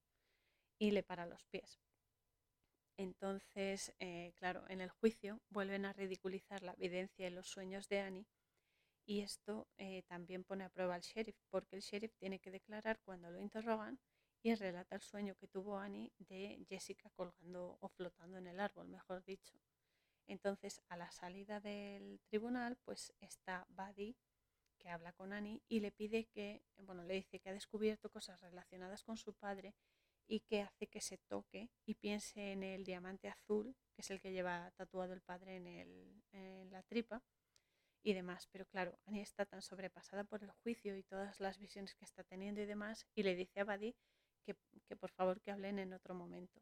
Y 0.79 0.91
le 0.91 1.03
para 1.03 1.27
los 1.27 1.45
pies. 1.47 1.81
Entonces, 2.97 3.95
eh, 3.99 4.33
claro, 4.37 4.65
en 4.69 4.83
el 4.83 4.91
juicio 4.91 5.41
vuelven 5.49 5.87
a 5.87 5.93
ridiculizar 5.93 6.63
la 6.63 6.75
evidencia 6.75 7.27
y 7.27 7.31
los 7.31 7.49
sueños 7.49 7.89
de 7.89 8.01
Annie 8.01 8.27
y 9.07 9.21
esto 9.21 9.69
eh, 9.79 10.03
también 10.09 10.45
pone 10.45 10.65
a 10.65 10.71
prueba 10.71 10.95
al 10.95 11.03
sheriff, 11.03 11.37
porque 11.51 11.77
el 11.77 11.83
sheriff 11.83 12.15
tiene 12.17 12.39
que 12.39 12.51
declarar 12.51 13.01
cuando 13.05 13.31
lo 13.31 13.39
interrogan 13.39 13.99
y 14.43 14.55
relata 14.55 14.95
el 14.95 15.03
sueño 15.03 15.35
que 15.35 15.49
tuvo 15.49 15.79
Annie 15.79 16.13
de 16.19 16.65
Jessica 16.69 17.11
colgando 17.11 17.77
o 17.81 17.89
flotando 17.89 18.39
en 18.39 18.47
el 18.47 18.61
árbol, 18.61 18.89
mejor 18.89 19.25
dicho. 19.25 19.59
Entonces, 20.27 20.81
a 20.89 20.97
la 20.97 21.11
salida 21.11 21.61
del 21.61 22.21
tribunal, 22.29 22.79
pues 22.85 23.13
está 23.21 23.67
Buddy, 23.71 24.17
que 24.79 24.89
habla 24.89 25.13
con 25.13 25.33
Annie 25.33 25.63
y 25.69 25.81
le 25.81 25.93
pide 25.93 26.27
que, 26.27 26.63
bueno, 26.79 27.05
le 27.05 27.15
dice 27.15 27.39
que 27.39 27.51
ha 27.51 27.53
descubierto 27.53 28.11
cosas 28.11 28.41
relacionadas 28.41 29.03
con 29.03 29.17
su 29.17 29.35
padre 29.35 29.75
y 30.27 30.41
que 30.41 30.63
hace 30.63 30.87
que 30.87 31.01
se 31.01 31.19
toque 31.19 31.69
y 31.85 31.95
piense 31.97 32.53
en 32.53 32.63
el 32.63 32.85
diamante 32.85 33.29
azul, 33.29 33.75
que 33.93 34.03
es 34.03 34.11
el 34.11 34.21
que 34.21 34.33
lleva 34.33 34.71
tatuado 34.77 35.13
el 35.13 35.21
padre 35.21 35.57
en, 35.57 35.67
el, 35.67 36.23
en 36.33 36.71
la 36.71 36.83
tripa 36.85 37.23
y 38.03 38.15
demás. 38.15 38.49
Pero 38.53 38.67
claro, 38.67 38.99
Annie 39.07 39.23
está 39.23 39.47
tan 39.47 39.63
sobrepasada 39.63 40.25
por 40.25 40.43
el 40.43 40.51
juicio 40.51 40.97
y 40.97 41.03
todas 41.03 41.41
las 41.41 41.59
visiones 41.59 41.95
que 41.95 42.05
está 42.05 42.25
teniendo 42.25 42.61
y 42.61 42.67
demás, 42.67 43.07
y 43.15 43.23
le 43.23 43.35
dice 43.35 43.61
a 43.61 43.65
Buddy 43.65 43.95
que, 44.45 44.57
que 44.87 44.97
por 44.97 45.11
favor 45.11 45.41
que 45.41 45.51
hablen 45.51 45.79
en 45.79 45.93
otro 45.93 46.15
momento. 46.15 46.61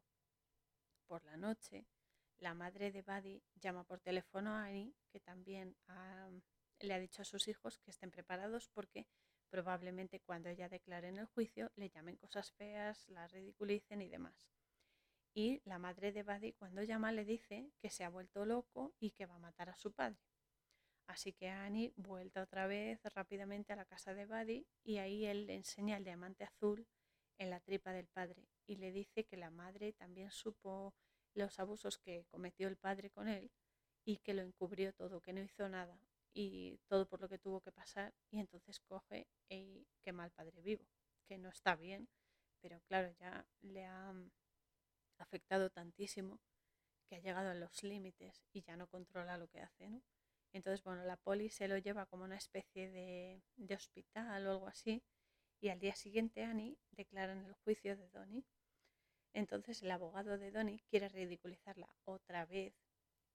Por 1.06 1.24
la 1.24 1.36
noche, 1.36 1.86
la 2.40 2.54
madre 2.54 2.92
de 2.92 3.02
Buddy 3.02 3.42
llama 3.56 3.84
por 3.84 4.00
teléfono 4.00 4.50
a 4.54 4.66
Annie, 4.66 4.94
que 5.10 5.20
también 5.20 5.76
le 6.80 6.94
ha 6.94 6.98
dicho 6.98 7.22
a 7.22 7.24
sus 7.24 7.48
hijos 7.48 7.78
que 7.78 7.90
estén 7.90 8.10
preparados 8.10 8.68
porque 8.68 9.08
probablemente 9.50 10.20
cuando 10.20 10.48
ella 10.48 10.68
declare 10.68 11.08
en 11.08 11.18
el 11.18 11.26
juicio 11.26 11.72
le 11.74 11.88
llamen 11.88 12.16
cosas 12.16 12.52
feas, 12.52 13.08
la 13.08 13.26
ridiculicen 13.26 14.02
y 14.02 14.08
demás. 14.08 14.48
Y 15.34 15.60
la 15.64 15.78
madre 15.78 16.12
de 16.12 16.22
Buddy 16.22 16.52
cuando 16.52 16.82
llama 16.82 17.12
le 17.12 17.24
dice 17.24 17.72
que 17.80 17.90
se 17.90 18.04
ha 18.04 18.08
vuelto 18.08 18.44
loco 18.44 18.94
y 19.00 19.12
que 19.12 19.26
va 19.26 19.36
a 19.36 19.40
matar 19.40 19.70
a 19.70 19.76
su 19.76 19.92
padre. 19.92 20.27
Así 21.08 21.32
que 21.32 21.48
Annie 21.48 21.92
vuelta 21.96 22.42
otra 22.42 22.66
vez 22.66 23.00
rápidamente 23.14 23.72
a 23.72 23.76
la 23.76 23.86
casa 23.86 24.12
de 24.12 24.26
Buddy 24.26 24.66
y 24.84 24.98
ahí 24.98 25.24
él 25.24 25.46
le 25.46 25.54
enseña 25.54 25.96
el 25.96 26.04
diamante 26.04 26.44
azul 26.44 26.86
en 27.38 27.48
la 27.48 27.60
tripa 27.60 27.92
del 27.92 28.06
padre 28.06 28.46
y 28.66 28.76
le 28.76 28.92
dice 28.92 29.24
que 29.24 29.38
la 29.38 29.50
madre 29.50 29.94
también 29.94 30.30
supo 30.30 30.94
los 31.34 31.58
abusos 31.58 31.98
que 31.98 32.26
cometió 32.30 32.68
el 32.68 32.76
padre 32.76 33.10
con 33.10 33.26
él 33.26 33.50
y 34.04 34.18
que 34.18 34.34
lo 34.34 34.42
encubrió 34.42 34.92
todo, 34.92 35.22
que 35.22 35.32
no 35.32 35.40
hizo 35.40 35.66
nada 35.68 35.98
y 36.34 36.78
todo 36.88 37.06
por 37.06 37.22
lo 37.22 37.28
que 37.28 37.38
tuvo 37.38 37.62
que 37.62 37.72
pasar 37.72 38.12
y 38.30 38.38
entonces 38.38 38.78
coge 38.80 39.26
y 39.48 39.86
quema 40.02 40.24
al 40.24 40.30
padre 40.30 40.60
vivo, 40.60 40.84
que 41.26 41.38
no 41.38 41.48
está 41.48 41.74
bien, 41.74 42.06
pero 42.60 42.80
claro, 42.82 43.10
ya 43.18 43.46
le 43.62 43.86
ha 43.86 44.12
afectado 45.16 45.70
tantísimo 45.70 46.38
que 47.08 47.16
ha 47.16 47.20
llegado 47.20 47.48
a 47.48 47.54
los 47.54 47.82
límites 47.82 48.42
y 48.52 48.60
ya 48.60 48.76
no 48.76 48.86
controla 48.88 49.38
lo 49.38 49.48
que 49.48 49.60
hace, 49.60 49.88
¿no? 49.88 50.02
Entonces, 50.52 50.82
bueno, 50.82 51.04
la 51.04 51.16
poli 51.16 51.50
se 51.50 51.68
lo 51.68 51.78
lleva 51.78 52.06
como 52.06 52.24
una 52.24 52.36
especie 52.36 52.90
de, 52.90 53.74
hospital 53.74 54.46
o 54.46 54.50
algo 54.52 54.66
así. 54.66 55.02
Y 55.60 55.68
al 55.68 55.80
día 55.80 55.94
siguiente 55.94 56.44
Annie 56.44 56.78
declara 56.92 57.32
en 57.32 57.44
el 57.44 57.52
juicio 57.54 57.96
de 57.96 58.08
Donnie. 58.10 58.44
Entonces 59.34 59.82
el 59.82 59.90
abogado 59.90 60.38
de 60.38 60.50
Donnie 60.50 60.82
quiere 60.88 61.08
ridiculizarla 61.08 61.94
otra 62.04 62.46
vez 62.46 62.74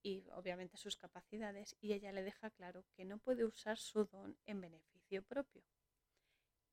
y 0.02 0.26
obviamente 0.32 0.76
sus 0.76 0.96
capacidades 0.96 1.76
y 1.80 1.92
ella 1.92 2.12
le 2.12 2.22
deja 2.22 2.50
claro 2.50 2.84
que 2.94 3.04
no 3.04 3.18
puede 3.18 3.44
usar 3.44 3.78
su 3.78 4.04
don 4.04 4.36
en 4.44 4.60
beneficio 4.60 5.22
propio, 5.22 5.62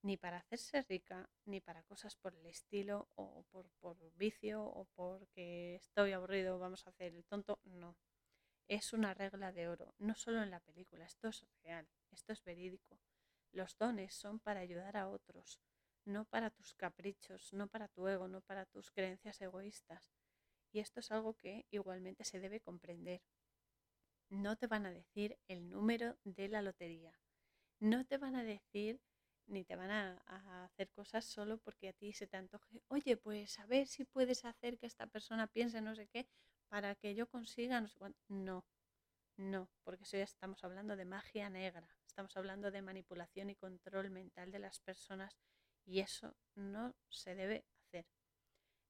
ni 0.02 0.18
para 0.18 0.38
hacerse 0.38 0.82
rica, 0.82 1.30
ni 1.46 1.62
para 1.62 1.84
cosas 1.84 2.16
por 2.16 2.36
el 2.36 2.46
estilo 2.46 3.08
o 3.16 3.44
por, 3.52 3.70
por 3.80 3.98
vicio 4.18 4.64
o 4.64 4.86
porque 4.96 5.76
estoy 5.76 6.12
aburrido, 6.12 6.60
vamos 6.60 6.86
a 6.88 6.90
hacer 6.90 7.14
el 7.14 7.24
tonto, 7.24 7.60
no 7.64 7.96
es 8.72 8.94
una 8.94 9.14
regla 9.14 9.52
de 9.52 9.68
oro, 9.68 9.94
no 9.98 10.16
solo 10.16 10.42
en 10.42 10.50
la 10.50 10.62
película, 10.62 11.04
esto 11.04 11.28
es 11.28 11.46
real, 11.62 11.86
esto 12.10 12.32
es 12.32 12.42
verídico. 12.42 13.02
Los 13.52 13.78
dones 13.78 14.16
son 14.16 14.40
para 14.40 14.62
ayudar 14.62 14.96
a 14.96 15.10
otros, 15.10 15.60
no 16.06 16.24
para 16.24 16.52
tus 16.52 16.74
caprichos, 16.76 17.52
no 17.52 17.68
para 17.68 17.90
tu 17.90 18.08
ego, 18.08 18.30
no 18.30 18.40
para 18.40 18.66
tus 18.66 18.90
creencias 18.90 19.42
egoístas. 19.42 20.14
Y 20.72 20.80
esto 20.80 21.02
es 21.02 21.12
algo 21.12 21.34
que 21.34 21.66
igualmente 21.70 22.24
se 22.24 22.40
debe 22.40 22.62
comprender. 22.62 23.22
No 24.30 24.56
te 24.56 24.68
van 24.68 24.86
a 24.86 24.94
decir 24.94 25.38
el 25.50 25.70
número 25.70 26.18
de 26.24 26.48
la 26.48 26.62
lotería, 26.62 27.20
no 27.82 28.06
te 28.06 28.18
van 28.18 28.38
a 28.38 28.44
decir 28.46 29.02
ni 29.52 29.64
te 29.66 29.76
van 29.76 29.92
a, 29.92 30.64
hacer 30.66 30.90
cosas 30.92 31.26
solo 31.26 31.58
porque 31.58 31.90
a 31.90 31.94
ti 31.94 32.14
se 32.14 32.28
te 32.28 32.38
antoje, 32.38 32.82
oye, 32.88 33.18
pues 33.18 33.60
a 33.60 33.66
ver 33.66 33.88
si 33.88 34.06
puedes 34.06 34.46
hacer 34.46 34.78
que 34.78 34.88
esta 34.88 35.08
persona 35.08 35.48
piense 35.48 35.82
no 35.82 35.96
sé 35.96 36.08
qué, 36.08 36.28
para 36.70 36.96
que 36.96 37.14
yo 37.16 37.28
consiga 37.28 37.82
no 37.82 37.88
sé 37.88 37.98
cuánto. 37.98 38.20
No, 38.30 38.66
no, 39.38 39.70
porque 39.84 40.04
eso 40.04 40.18
ya 40.18 40.24
estamos 40.24 40.64
hablando 40.64 40.96
de 40.96 41.06
magia 41.06 41.50
negra, 41.50 41.88
estamos 42.08 42.36
hablando 42.38 42.72
de 42.72 42.82
manipulación 42.82 43.50
y 43.50 43.56
control 43.56 44.10
mental 44.10 44.52
de 44.52 44.60
las 44.60 44.80
personas 44.80 45.38
y 45.86 46.00
eso 46.00 46.36
no 46.56 46.96
se 47.10 47.36
debe 47.36 47.66
hacer. 47.76 48.06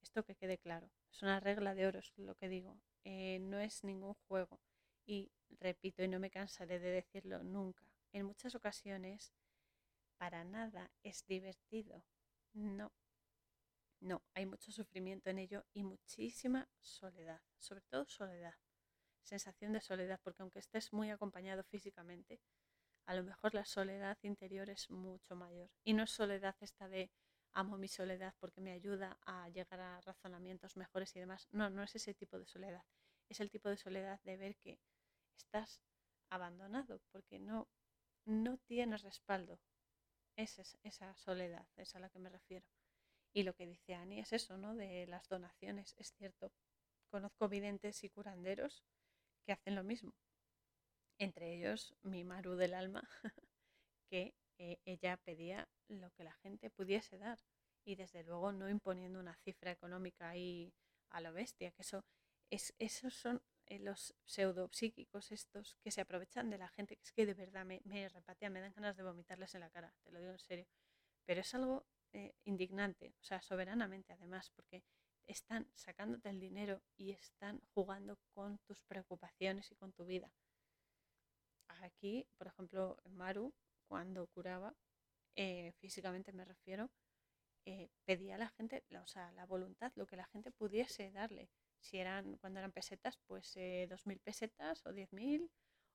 Esto 0.02 0.24
que 0.24 0.36
quede 0.36 0.58
claro, 0.58 0.92
es 1.12 1.22
una 1.22 1.40
regla 1.40 1.74
de 1.76 1.88
oro, 1.88 2.00
es 2.00 2.12
lo 2.18 2.36
que 2.36 2.50
digo, 2.50 2.80
eh, 3.04 3.40
no 3.40 3.60
es 3.60 3.84
ningún 3.84 4.14
juego 4.28 4.60
y 5.06 5.32
repito 5.60 6.04
y 6.04 6.08
no 6.08 6.20
me 6.20 6.30
cansaré 6.30 6.80
de 6.80 6.92
decirlo 6.92 7.44
nunca, 7.44 7.86
en 8.12 8.26
muchas 8.26 8.56
ocasiones 8.56 9.34
para 10.22 10.44
nada 10.44 10.92
es 11.02 11.26
divertido, 11.26 12.06
no, 12.54 12.94
no, 14.02 14.22
hay 14.36 14.46
mucho 14.46 14.72
sufrimiento 14.72 15.32
en 15.32 15.40
ello 15.40 15.66
y 15.74 15.82
muchísima 15.84 16.70
soledad, 16.80 17.42
sobre 17.58 17.82
todo 17.90 18.06
soledad, 18.06 18.54
sensación 19.24 19.74
de 19.74 19.82
soledad, 19.82 20.20
porque 20.24 20.44
aunque 20.44 20.60
estés 20.60 20.94
muy 20.94 21.10
acompañado 21.10 21.64
físicamente, 21.64 22.40
a 23.08 23.16
lo 23.16 23.24
mejor 23.24 23.56
la 23.56 23.66
soledad 23.66 24.16
interior 24.22 24.70
es 24.70 24.92
mucho 24.92 25.36
mayor. 25.36 25.72
Y 25.84 25.94
no 25.94 26.04
es 26.04 26.12
soledad 26.12 26.56
esta 26.60 26.88
de 26.88 27.10
amo 27.54 27.80
mi 27.80 27.88
soledad 27.88 28.36
porque 28.40 28.62
me 28.62 28.74
ayuda 28.74 29.18
a 29.26 29.50
llegar 29.50 29.80
a 29.80 30.02
razonamientos 30.02 30.78
mejores 30.78 31.16
y 31.16 31.20
demás. 31.20 31.48
No, 31.50 31.72
no 31.72 31.82
es 31.82 31.96
ese 31.96 32.14
tipo 32.14 32.38
de 32.38 32.46
soledad. 32.46 32.84
Es 33.28 33.40
el 33.40 33.50
tipo 33.50 33.70
de 33.70 33.78
soledad 33.78 34.22
de 34.22 34.38
ver 34.38 34.56
que 34.58 34.80
estás 35.36 35.82
abandonado 36.30 37.02
porque 37.10 37.40
no, 37.40 37.68
no 38.26 38.60
tienes 38.60 39.02
respaldo. 39.02 39.60
Es 40.36 40.60
esa 40.84 41.16
soledad, 41.16 41.66
es 41.78 41.96
a 41.96 42.00
la 42.00 42.10
que 42.10 42.20
me 42.20 42.30
refiero 42.30 42.66
Y 43.34 43.44
lo 43.44 43.54
que 43.56 43.68
dice 43.68 43.96
Ani 43.96 44.20
es 44.20 44.34
eso, 44.34 44.58
¿no? 44.58 44.76
De 44.76 45.08
las 45.08 45.30
donaciones, 45.30 45.96
es 46.00 46.14
cierto. 46.14 46.52
Conozco 47.12 47.50
videntes 47.50 48.04
y 48.04 48.10
curanderos 48.10 48.84
que 49.46 49.54
hacen 49.54 49.76
lo 49.76 49.84
mismo. 49.84 50.14
Entre 51.20 51.54
ellos 51.56 51.96
mi 52.02 52.24
Maru 52.24 52.56
del 52.56 52.74
alma, 52.74 53.08
que 54.12 54.34
eh, 54.60 54.80
ella 54.86 55.18
pedía 55.18 55.70
lo 55.88 56.12
que 56.12 56.24
la 56.24 56.34
gente 56.34 56.70
pudiese 56.70 57.18
dar 57.18 57.40
y 57.86 57.96
desde 57.96 58.24
luego 58.24 58.52
no 58.52 58.70
imponiendo 58.70 59.20
una 59.20 59.36
cifra 59.38 59.72
económica 59.72 60.30
ahí 60.30 60.74
a 61.12 61.22
la 61.22 61.32
bestia, 61.32 61.72
que 61.72 61.82
eso 61.84 62.06
es, 62.52 62.74
esos 62.80 63.14
son 63.16 63.42
los 63.80 64.14
pseudopsíquicos 64.26 65.32
estos 65.32 65.78
que 65.82 65.92
se 65.92 66.02
aprovechan 66.02 66.50
de 66.50 66.58
la 66.58 66.70
gente, 66.70 66.98
que 66.98 67.04
es 67.04 67.12
que 67.12 67.26
de 67.26 67.34
verdad 67.34 67.66
me, 67.66 67.82
me 67.86 68.10
repatean, 68.10 68.54
me 68.54 68.62
dan 68.62 68.74
ganas 68.74 68.98
de 68.98 69.04
vomitarles 69.04 69.54
en 69.56 69.62
la 69.62 69.70
cara, 69.70 69.94
te 70.04 70.12
lo 70.12 70.20
digo 70.20 70.32
en 70.32 70.40
serio. 70.40 70.68
Pero 71.26 71.42
es 71.42 71.54
algo 71.54 71.86
eh, 72.14 72.34
indignante, 72.44 73.16
o 73.22 73.24
sea, 73.24 73.42
soberanamente 73.42 74.14
además, 74.14 74.52
porque 74.56 74.84
están 75.26 75.72
sacándote 75.76 76.30
el 76.30 76.40
dinero 76.40 76.82
y 76.98 77.12
están 77.12 77.62
jugando 77.74 78.18
con 78.34 78.58
tus 78.60 78.84
preocupaciones 78.84 79.72
y 79.72 79.76
con 79.76 79.94
tu 79.94 80.06
vida. 80.06 80.32
Aquí, 81.82 82.28
por 82.38 82.48
ejemplo, 82.48 82.98
Maru, 83.06 83.54
cuando 83.88 84.28
curaba, 84.28 84.76
eh, 85.36 85.72
físicamente 85.80 86.34
me 86.34 86.44
refiero, 86.44 86.92
eh, 87.66 87.90
pedía 88.04 88.36
a 88.36 88.40
la 88.40 88.50
gente, 88.50 88.84
o 89.02 89.08
sea, 89.08 89.32
la 89.32 89.46
voluntad, 89.46 89.92
lo 89.96 90.06
que 90.06 90.18
la 90.18 90.26
gente 90.26 90.52
pudiese 90.52 91.12
darle. 91.12 91.50
Si 91.82 91.98
eran, 91.98 92.38
cuando 92.38 92.60
eran 92.60 92.72
pesetas, 92.72 93.18
pues 93.28 93.52
eh, 93.58 93.88
2.000 93.90 94.20
pesetas 94.20 94.86
o 94.86 94.94
10.000, 94.94 95.50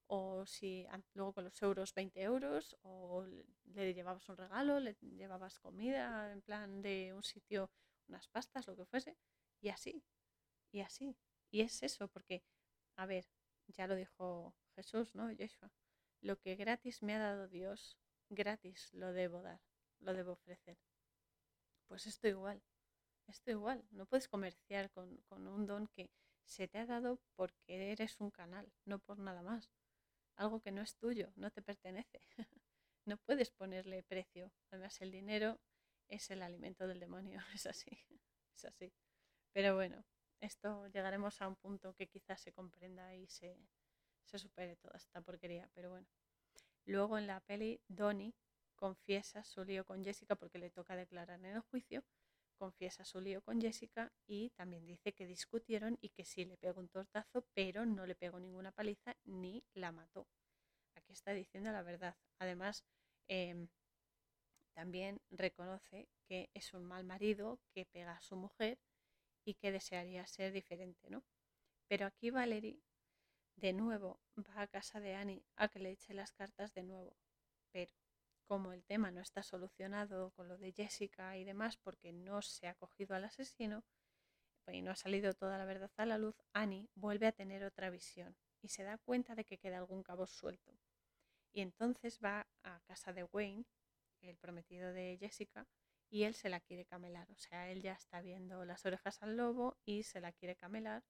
o 0.08 0.44
si 0.46 0.86
luego 1.14 1.32
con 1.32 1.44
los 1.44 1.62
euros 1.62 1.94
20 1.94 2.20
euros, 2.22 2.76
o 2.82 3.24
le 3.64 3.94
llevabas 3.94 4.28
un 4.28 4.36
regalo, 4.36 4.80
le 4.80 4.96
llevabas 5.00 5.58
comida 5.58 6.32
en 6.32 6.42
plan 6.42 6.82
de 6.82 7.12
un 7.14 7.22
sitio, 7.22 7.70
unas 8.08 8.28
pastas, 8.28 8.66
lo 8.66 8.76
que 8.76 8.84
fuese, 8.84 9.16
y 9.60 9.68
así, 9.68 10.04
y 10.72 10.80
así. 10.80 11.16
Y 11.50 11.62
es 11.62 11.82
eso, 11.82 12.08
porque, 12.08 12.44
a 12.96 13.06
ver, 13.06 13.26
ya 13.68 13.86
lo 13.86 13.96
dijo 13.96 14.54
Jesús, 14.74 15.14
¿no? 15.14 15.30
Yeshua, 15.32 15.72
lo 16.20 16.38
que 16.40 16.56
gratis 16.56 17.02
me 17.02 17.14
ha 17.14 17.18
dado 17.18 17.48
Dios, 17.48 17.98
gratis 18.28 18.92
lo 18.92 19.12
debo 19.12 19.42
dar, 19.42 19.60
lo 20.00 20.14
debo 20.14 20.32
ofrecer. 20.32 20.78
Pues 21.88 22.06
esto 22.06 22.28
igual, 22.28 22.62
esto 23.26 23.50
igual, 23.50 23.84
no 23.90 24.06
puedes 24.06 24.28
comerciar 24.28 24.90
con, 24.90 25.16
con 25.28 25.46
un 25.46 25.66
don 25.66 25.88
que 25.88 26.10
se 26.44 26.68
te 26.68 26.78
ha 26.78 26.86
dado 26.86 27.18
porque 27.34 27.92
eres 27.92 28.20
un 28.20 28.30
canal, 28.30 28.72
no 28.84 28.98
por 28.98 29.18
nada 29.18 29.42
más 29.42 29.70
algo 30.36 30.60
que 30.60 30.70
no 30.70 30.82
es 30.82 30.96
tuyo, 30.96 31.32
no 31.36 31.50
te 31.50 31.62
pertenece. 31.62 32.20
no 33.06 33.16
puedes 33.18 33.50
ponerle 33.50 34.02
precio. 34.02 34.52
Además, 34.70 35.00
el 35.00 35.10
dinero 35.10 35.58
es 36.08 36.30
el 36.30 36.42
alimento 36.42 36.86
del 36.86 37.00
demonio, 37.00 37.40
es 37.54 37.66
así, 37.66 37.90
es 38.54 38.64
así. 38.64 38.92
Pero 39.52 39.74
bueno, 39.74 40.04
esto 40.40 40.86
llegaremos 40.88 41.40
a 41.40 41.48
un 41.48 41.56
punto 41.56 41.94
que 41.94 42.06
quizás 42.06 42.40
se 42.40 42.52
comprenda 42.52 43.14
y 43.14 43.26
se, 43.26 43.58
se 44.24 44.38
supere 44.38 44.76
toda 44.76 44.96
esta 44.96 45.20
porquería, 45.20 45.68
pero 45.74 45.90
bueno. 45.90 46.06
Luego 46.84 47.18
en 47.18 47.26
la 47.26 47.40
peli, 47.40 47.80
Donnie 47.88 48.34
confiesa 48.76 49.42
su 49.42 49.64
lío 49.64 49.84
con 49.84 50.04
Jessica 50.04 50.36
porque 50.36 50.58
le 50.58 50.70
toca 50.70 50.94
declarar 50.94 51.40
en 51.40 51.46
el 51.46 51.60
juicio, 51.62 52.04
confiesa 52.56 53.04
su 53.04 53.20
lío 53.20 53.42
con 53.42 53.60
Jessica 53.60 54.12
y 54.26 54.50
también 54.50 54.86
dice 54.86 55.12
que 55.12 55.26
discutieron 55.26 55.98
y 56.00 56.10
que 56.10 56.24
sí 56.24 56.44
le 56.44 56.56
pegó 56.56 56.80
un 56.80 56.88
tortazo, 56.88 57.46
pero 57.54 57.86
no 57.86 58.06
le 58.06 58.14
pegó 58.14 58.40
ninguna 58.40 58.72
paliza 58.72 59.16
ni 59.24 59.64
la 59.74 59.92
mató. 59.92 60.26
Aquí 60.94 61.12
está 61.12 61.32
diciendo 61.32 61.70
la 61.72 61.82
verdad. 61.82 62.16
Además, 62.38 62.84
em, 63.28 63.68
también 64.74 65.20
reconoce 65.30 66.08
que 66.28 66.50
es 66.54 66.74
un 66.74 66.84
mal 66.84 67.04
marido, 67.04 67.60
que 67.72 67.86
pega 67.86 68.12
a 68.16 68.20
su 68.20 68.36
mujer 68.36 68.78
y 69.44 69.54
que 69.54 69.72
desearía 69.72 70.26
ser 70.26 70.52
diferente, 70.52 71.08
¿no? 71.10 71.24
Pero 71.88 72.06
aquí 72.06 72.30
Valerie 72.30 72.82
de 73.56 73.72
nuevo 73.72 74.20
va 74.36 74.62
a 74.62 74.66
casa 74.66 75.00
de 75.00 75.14
Annie 75.14 75.44
a 75.56 75.68
que 75.68 75.78
le 75.78 75.90
eche 75.92 76.14
las 76.14 76.32
cartas 76.32 76.74
de 76.74 76.82
nuevo. 76.82 77.16
Pero 77.72 77.92
como 78.46 78.72
el 78.72 78.84
tema 78.84 79.10
no 79.10 79.20
está 79.20 79.42
solucionado 79.42 80.30
con 80.30 80.48
lo 80.48 80.56
de 80.58 80.72
Jessica 80.72 81.36
y 81.36 81.44
demás 81.44 81.76
porque 81.76 82.12
no 82.12 82.42
se 82.42 82.68
ha 82.68 82.74
cogido 82.74 83.14
al 83.14 83.24
asesino 83.24 83.84
y 84.72 84.82
no 84.82 84.90
ha 84.90 84.96
salido 84.96 85.34
toda 85.34 85.58
la 85.58 85.64
verdad 85.64 85.90
a 85.96 86.06
la 86.06 86.18
luz, 86.18 86.36
Annie 86.52 86.88
vuelve 86.94 87.26
a 87.26 87.32
tener 87.32 87.62
otra 87.64 87.90
visión 87.90 88.36
y 88.62 88.68
se 88.68 88.82
da 88.82 88.98
cuenta 88.98 89.34
de 89.34 89.44
que 89.44 89.58
queda 89.58 89.78
algún 89.78 90.02
cabo 90.02 90.26
suelto. 90.26 90.72
Y 91.52 91.60
entonces 91.60 92.18
va 92.22 92.46
a 92.64 92.80
casa 92.80 93.12
de 93.12 93.24
Wayne, 93.24 93.64
el 94.22 94.36
prometido 94.36 94.92
de 94.92 95.16
Jessica, 95.20 95.66
y 96.10 96.24
él 96.24 96.34
se 96.34 96.48
la 96.48 96.60
quiere 96.60 96.84
camelar. 96.84 97.30
O 97.30 97.36
sea, 97.36 97.70
él 97.70 97.80
ya 97.80 97.92
está 97.92 98.20
viendo 98.20 98.64
las 98.64 98.84
orejas 98.84 99.22
al 99.22 99.36
lobo 99.36 99.76
y 99.84 100.02
se 100.02 100.20
la 100.20 100.32
quiere 100.32 100.56
camelar 100.56 101.04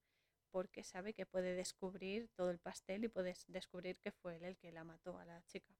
porque 0.50 0.84
sabe 0.84 1.12
que 1.12 1.26
puede 1.26 1.54
descubrir 1.54 2.28
todo 2.34 2.50
el 2.50 2.58
pastel 2.58 3.04
y 3.04 3.08
puede 3.08 3.34
descubrir 3.48 3.98
que 4.00 4.12
fue 4.12 4.36
él 4.36 4.44
el 4.44 4.56
que 4.56 4.72
la 4.72 4.84
mató 4.84 5.18
a 5.18 5.24
la 5.24 5.42
chica 5.42 5.74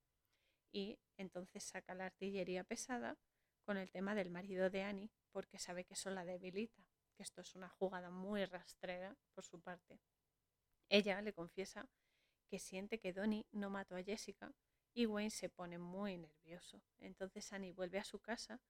y 0.72 0.98
entonces 1.16 1.64
saca 1.64 1.94
la 1.94 2.06
artillería 2.06 2.64
pesada 2.64 3.18
con 3.64 3.76
el 3.76 3.90
tema 3.90 4.14
del 4.14 4.30
marido 4.30 4.70
de 4.70 4.82
Annie 4.82 5.10
porque 5.32 5.58
sabe 5.58 5.84
que 5.84 5.94
eso 5.94 6.10
la 6.10 6.24
debilita, 6.24 6.82
que 7.14 7.22
esto 7.22 7.40
es 7.40 7.54
una 7.54 7.68
jugada 7.68 8.10
muy 8.10 8.44
rastrera 8.44 9.16
por 9.34 9.44
su 9.44 9.60
parte. 9.60 10.00
Ella 10.88 11.20
le 11.20 11.32
confiesa 11.32 11.88
que 12.48 12.58
siente 12.58 13.00
que 13.00 13.12
Donnie 13.12 13.46
no 13.52 13.70
mató 13.70 13.96
a 13.96 14.02
Jessica 14.02 14.54
y 14.94 15.06
Wayne 15.06 15.30
se 15.30 15.48
pone 15.48 15.78
muy 15.78 16.16
nervioso. 16.16 16.80
Entonces 16.98 17.52
Annie 17.52 17.72
vuelve 17.72 17.98
a 17.98 18.04
su 18.04 18.20
casa 18.20 18.60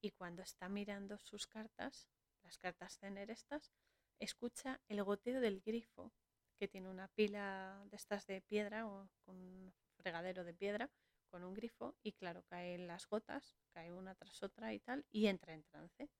y 0.00 0.10
cuando 0.12 0.42
está 0.42 0.68
mirando 0.68 1.18
sus 1.18 1.46
cartas, 1.46 2.08
las 2.42 2.58
cartas 2.58 2.98
tener 2.98 3.30
estas, 3.30 3.72
escucha 4.18 4.80
el 4.88 5.02
goteo 5.04 5.40
del 5.40 5.60
grifo, 5.60 6.12
que 6.56 6.68
tiene 6.68 6.88
una 6.88 7.08
pila 7.08 7.84
de 7.90 7.96
estas 7.96 8.26
de 8.26 8.40
piedra 8.40 8.88
o 8.88 9.08
un 9.26 9.72
fregadero 9.96 10.44
de 10.44 10.54
piedra 10.54 10.90
con 11.28 11.44
un 11.44 11.54
grifo 11.54 11.96
y 12.02 12.12
claro, 12.12 12.44
caen 12.44 12.86
las 12.86 13.06
gotas, 13.06 13.56
cae 13.70 13.92
una 13.92 14.14
tras 14.14 14.42
otra 14.42 14.72
y 14.74 14.80
tal, 14.80 15.06
y 15.10 15.26
entra 15.26 15.54
en 15.54 15.64
trance. 15.64 16.10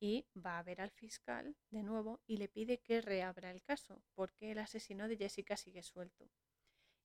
Y 0.00 0.26
va 0.34 0.58
a 0.58 0.62
ver 0.62 0.80
al 0.80 0.90
fiscal 0.90 1.56
de 1.70 1.82
nuevo 1.82 2.20
y 2.26 2.36
le 2.36 2.48
pide 2.48 2.80
que 2.80 3.00
reabra 3.00 3.50
el 3.50 3.62
caso, 3.62 4.02
porque 4.14 4.52
el 4.52 4.58
asesino 4.58 5.08
de 5.08 5.16
Jessica 5.16 5.56
sigue 5.56 5.82
suelto. 5.82 6.30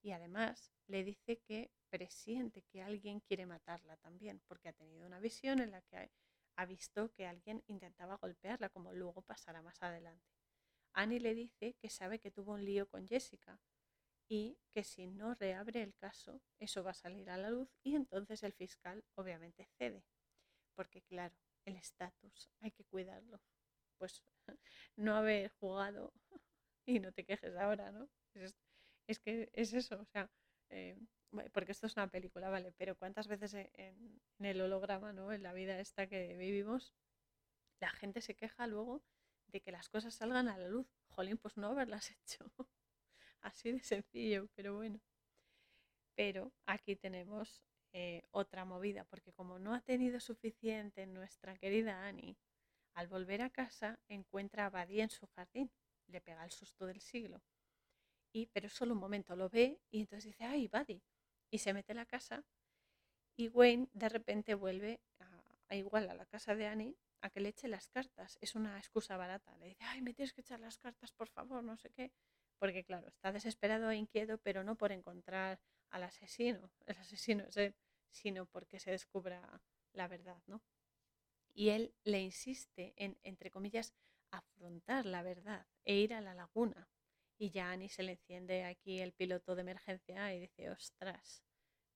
Y 0.02 0.12
además 0.12 0.72
le 0.88 1.04
dice 1.04 1.40
que 1.40 1.72
presiente 1.90 2.64
que 2.64 2.82
alguien 2.82 3.20
quiere 3.22 3.46
matarla 3.46 3.98
también, 3.98 4.42
porque 4.48 4.70
ha 4.70 4.74
tenido 4.74 5.08
una 5.08 5.20
visión 5.20 5.60
en 5.60 5.72
la 5.72 5.82
que 5.82 6.12
ha 6.56 6.66
visto 6.66 7.12
que 7.14 7.26
alguien 7.26 7.64
intentaba 7.68 8.18
golpearla, 8.18 8.70
como 8.70 8.94
luego 8.94 9.22
pasará 9.22 9.62
más 9.62 9.82
adelante. 9.82 10.34
Annie 10.94 11.20
le 11.20 11.34
dice 11.34 11.76
que 11.80 11.90
sabe 11.90 12.20
que 12.20 12.32
tuvo 12.32 12.54
un 12.54 12.64
lío 12.64 12.88
con 12.88 13.08
Jessica, 13.08 13.60
y 14.28 14.58
que 14.72 14.84
si 14.84 15.08
no 15.08 15.36
reabre 15.36 15.82
el 15.82 15.95
caso, 15.95 16.41
eso 16.60 16.84
va 16.84 16.91
a 16.91 16.95
salir 16.95 17.30
a 17.30 17.38
la 17.38 17.50
luz 17.50 17.70
y 17.84 17.95
entonces 17.95 18.44
el 18.44 18.54
fiscal 18.54 19.04
obviamente 19.16 19.68
cede, 19.78 20.04
porque 20.76 21.02
claro, 21.04 21.36
el 21.66 21.76
estatus 21.76 22.50
hay 22.60 22.72
que 22.72 22.86
cuidarlo. 22.86 23.41
Pues 23.98 24.24
no 24.95 25.16
haber 25.16 25.50
jugado 25.60 26.14
y 26.86 27.00
no 27.00 27.12
te 27.12 27.26
quejes 27.26 27.56
ahora, 27.56 27.91
¿no? 27.91 28.10
Es, 29.08 29.20
que 29.20 29.50
es 29.54 29.74
eso, 29.74 30.02
o 30.02 30.06
sea, 30.06 30.30
eh, 30.70 30.98
porque 31.52 31.72
esto 31.72 31.88
es 31.88 31.95
una 31.95 32.10
película, 32.10 32.50
¿vale? 32.50 32.72
Pero 32.78 32.95
¿cuántas 32.95 33.28
veces 33.28 33.54
en, 33.54 33.70
en, 33.74 34.45
el 34.45 34.62
holograma, 34.62 35.14
¿no? 35.14 35.32
En 35.32 35.44
la 35.44 35.54
vida 35.54 35.80
esta 35.80 36.08
que 36.08 36.36
vivimos, 36.38 36.94
la 37.80 37.90
gente 37.91 38.22
se 38.22 38.36
queja 38.36 38.68
luego 38.68 39.04
de 39.48 39.62
que 39.62 39.72
las 39.72 39.90
cosas 39.90 40.16
salgan 40.16 40.48
a 40.48 40.58
la 40.58 40.68
luz. 40.68 40.88
Jolín, 41.10 41.38
pues 41.38 41.58
no 41.58 41.68
haberlas 41.68 42.12
hecho. 42.24 42.52
Así 43.44 43.72
de 43.74 43.84
sencillo, 43.84 44.48
pero 44.56 44.76
bueno. 44.76 44.99
Pero 46.15 46.53
aquí 46.65 46.95
tenemos 46.95 47.61
eh, 47.91 48.24
otra 48.32 48.65
movida, 48.65 49.03
porque 49.03 49.34
como 49.34 49.60
no 49.60 49.74
ha 49.74 49.82
tenido 49.82 50.20
suficiente 50.20 51.06
nuestra 51.06 51.57
querida 51.57 52.07
Annie, 52.07 52.38
al 52.94 53.07
volver 53.07 53.41
a 53.41 53.49
casa 53.49 53.99
encuentra 54.07 54.65
a 54.65 54.70
Buddy 54.70 55.02
en 55.02 55.10
su 55.10 55.28
jardín. 55.28 55.72
Le 56.07 56.22
pega 56.22 56.44
el 56.45 56.52
susto 56.52 56.86
del 56.86 57.02
siglo. 57.02 57.41
Y, 58.32 58.48
pero 58.48 58.70
solo 58.70 58.94
un 58.94 58.99
momento 58.99 59.36
lo 59.36 59.49
ve 59.49 59.80
y 59.91 60.02
entonces 60.02 60.26
dice, 60.26 60.45
ay, 60.45 60.68
Buddy. 60.68 61.02
Y 61.52 61.60
se 61.60 61.74
mete 61.74 61.91
en 61.91 61.98
la 61.98 62.06
casa 62.06 62.45
y 63.36 63.49
Wayne 63.49 63.90
de 63.94 64.10
repente 64.10 64.56
vuelve 64.56 65.02
a, 65.20 65.76
igual 65.76 66.10
a 66.10 66.15
la 66.15 66.26
casa 66.26 66.56
de 66.56 66.68
Annie 66.68 66.98
a 67.22 67.30
que 67.30 67.41
le 67.41 67.49
eche 67.49 67.68
las 67.68 67.88
cartas. 67.88 68.38
Es 68.41 68.56
una 68.56 68.78
excusa 68.78 69.18
barata. 69.18 69.56
Le 69.57 69.68
dice, 69.68 69.84
ay, 69.84 70.02
me 70.02 70.14
tienes 70.14 70.34
que 70.34 70.41
echar 70.41 70.60
las 70.60 70.78
cartas, 70.78 71.11
por 71.11 71.30
favor, 71.30 71.64
no 71.64 71.78
sé 71.78 71.90
qué 71.91 72.11
porque 72.60 72.84
claro, 72.84 73.08
está 73.08 73.32
desesperado 73.32 73.90
e 73.92 73.96
inquieto, 73.96 74.38
pero 74.38 74.64
no 74.64 74.76
por 74.76 74.92
encontrar 74.92 75.60
al 75.90 76.04
asesino, 76.04 76.72
el 76.86 76.98
asesino 76.98 77.44
es 77.46 77.58
él, 77.58 77.76
sino 78.12 78.46
porque 78.46 78.80
se 78.80 78.92
descubra 78.92 79.62
la 79.94 80.08
verdad, 80.08 80.42
¿no? 80.48 80.62
Y 81.54 81.70
él 81.70 81.94
le 82.04 82.22
insiste 82.22 82.94
en, 82.98 83.18
entre 83.24 83.52
comillas, 83.52 83.94
afrontar 84.32 85.06
la 85.06 85.22
verdad 85.22 85.68
e 85.86 85.96
ir 85.96 86.14
a 86.14 86.22
la 86.22 86.34
laguna. 86.34 86.90
Y 87.38 87.52
ya 87.52 87.72
Annie 87.72 87.90
se 87.90 88.04
le 88.04 88.14
enciende 88.14 88.64
aquí 88.64 89.00
el 89.00 89.14
piloto 89.14 89.56
de 89.56 89.62
emergencia 89.62 90.34
y 90.34 90.40
dice, 90.40 90.70
ostras, 90.72 91.44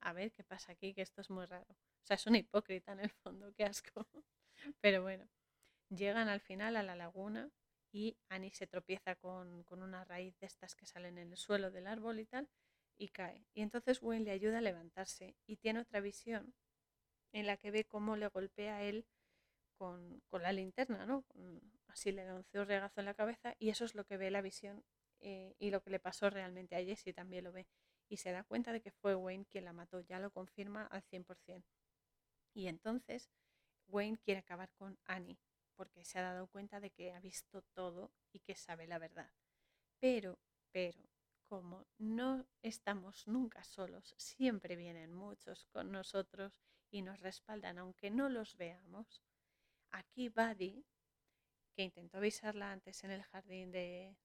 a 0.02 0.14
ver 0.14 0.32
qué 0.32 0.44
pasa 0.44 0.74
aquí, 0.74 0.94
que 0.94 1.02
esto 1.02 1.22
es 1.22 1.30
muy 1.30 1.46
raro. 1.46 1.74
O 1.74 2.06
sea, 2.06 2.16
es 2.16 2.28
una 2.28 2.38
hipócrita 2.38 2.92
en 2.92 3.00
el 3.02 3.10
fondo, 3.10 3.52
qué 3.54 3.64
asco. 3.64 4.08
Pero 4.82 5.02
bueno, 5.02 5.28
llegan 5.90 6.30
al 6.30 6.42
final 6.42 6.76
a 6.76 6.84
la 6.84 6.96
laguna 6.96 7.52
y 7.92 8.18
Annie 8.30 8.52
se 8.52 8.68
tropieza 8.68 9.16
con, 9.16 9.64
con, 9.64 9.82
una 9.82 10.04
raíz 10.04 10.38
de 10.40 10.48
estas 10.48 10.76
que 10.76 10.86
salen 10.86 11.18
en 11.18 11.32
el 11.32 11.38
suelo 11.38 11.72
del 11.72 11.88
árbol 11.88 12.20
y 12.20 12.26
tal, 12.26 12.50
y 12.98 13.10
cae. 13.10 13.46
Y 13.54 13.62
entonces 13.62 14.02
Wayne 14.02 14.26
le 14.26 14.32
ayuda 14.32 14.58
a 14.58 14.62
levantarse 14.62 15.36
y 15.46 15.58
tiene 15.58 15.80
otra 15.80 16.02
visión 16.02 16.54
en 17.32 17.48
la 17.48 17.58
que 17.58 17.72
ve 17.72 17.86
cómo 17.86 18.16
le 18.16 18.28
golpea 18.28 18.78
a 18.78 18.84
él 18.84 19.06
con, 19.78 20.22
con 20.28 20.42
la 20.42 20.52
linterna, 20.52 21.06
¿no? 21.06 21.24
Así 21.88 22.12
le 22.12 22.26
da 22.26 22.36
un 22.36 22.46
regazo 22.52 23.00
en 23.00 23.06
la 23.06 23.14
cabeza 23.14 23.56
y 23.60 23.70
eso 23.70 23.86
es 23.86 23.96
lo 23.96 24.06
que 24.06 24.18
ve 24.18 24.32
la 24.32 24.42
visión 24.42 24.84
eh, 25.20 25.56
y 25.60 25.72
lo 25.72 25.82
que 25.82 25.90
le 25.90 26.00
pasó 26.00 26.30
realmente 26.30 26.76
a 26.76 26.84
Jessie 26.84 27.14
también 27.14 27.44
lo 27.44 27.52
ve. 27.52 27.68
Y 28.10 28.18
se 28.18 28.32
da 28.32 28.44
cuenta 28.44 28.72
de 28.72 28.82
que 28.82 28.92
fue 28.92 29.16
Wayne 29.16 29.46
quien 29.46 29.66
la 29.66 29.74
mató, 29.74 30.00
ya 30.02 30.20
lo 30.20 30.32
confirma 30.32 30.86
al 30.88 31.04
100%. 31.04 31.64
Y 32.54 32.68
entonces 32.68 33.30
Wayne 33.88 34.18
quiere 34.18 34.40
acabar 34.40 34.72
con 34.74 34.98
Annie, 35.06 35.38
porque 35.78 36.04
se 36.04 36.20
ha 36.20 36.24
dado 36.24 36.48
cuenta 36.48 36.82
de 36.82 36.90
que 36.92 37.14
ha 37.14 37.22
visto 37.22 37.62
todo 37.74 38.12
y 38.34 38.40
que 38.40 38.56
sabe 38.56 38.88
la 38.88 39.00
verdad. 39.00 39.32
Pero, 40.00 40.38
pero, 40.72 41.00
como 41.48 41.88
no 41.98 42.46
estamos 42.62 43.28
nunca 43.28 43.64
solos, 43.64 44.14
siempre 44.18 44.76
vienen 44.76 45.14
muchos 45.14 45.66
con 45.68 45.92
nosotros 45.92 46.60
y 46.92 47.02
nos 47.02 47.20
respaldan 47.22 47.78
aunque 47.78 48.10
no 48.12 48.28
los 48.28 48.58
veamos, 48.58 49.22
aquí 49.92 50.30
Buddy, 50.30 50.84
que 51.76 51.84
intentó 51.84 52.18
avisarla 52.18 52.72
antes 52.72 53.04
en 53.04 53.12
el 53.12 53.24
jardín 53.24 53.72
de, 53.72 54.18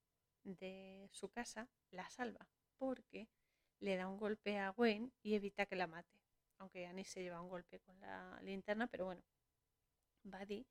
de 0.43 1.09
su 1.13 1.29
casa, 1.29 1.69
la 1.91 2.09
salva 2.11 2.49
porque 2.79 3.29
le 3.79 3.97
da 3.97 4.09
un 4.09 4.19
golpe 4.19 4.59
a 4.59 4.73
Wayne 4.73 5.13
y 5.23 5.35
evita 5.35 5.67
que 5.67 5.77
la 5.77 5.87
mate. 5.87 6.19
Aunque 6.59 6.87
Annie 6.87 7.05
se 7.05 7.23
lleva 7.23 7.41
un 7.41 7.49
golpe 7.49 7.79
con 7.79 8.01
la 8.01 8.41
linterna, 8.43 8.89
pero 8.89 9.05
bueno, 9.05 9.23
Buddy 10.25 10.67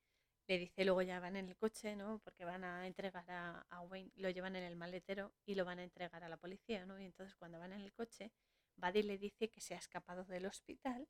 le 0.48 0.58
dice, 0.58 0.86
luego 0.86 1.02
ya 1.02 1.20
van 1.20 1.36
en 1.36 1.50
el 1.50 1.56
coche, 1.56 1.96
¿no? 1.96 2.20
Porque 2.20 2.46
van 2.46 2.64
a 2.64 2.88
entregar 2.88 3.26
a, 3.30 3.82
Wayne, 3.82 4.12
lo 4.16 4.30
llevan 4.30 4.56
en 4.56 4.64
el 4.64 4.76
maletero 4.76 5.34
y 5.46 5.56
lo 5.56 5.66
van 5.66 5.80
a 5.80 5.84
entregar 5.84 6.24
a 6.24 6.30
la 6.30 6.38
policía, 6.38 6.86
¿no? 6.86 7.00
Y 7.00 7.06
entonces 7.06 7.36
cuando 7.36 7.60
van 7.60 7.74
en 7.74 7.82
el 7.82 7.94
coche, 7.94 8.32
Buddy 8.76 9.04
le 9.04 9.18
dice 9.18 9.50
que 9.50 9.62
se 9.62 9.76
ha 9.76 9.78
escapado 9.78 10.26
del 10.26 10.46
hospital 10.46 11.08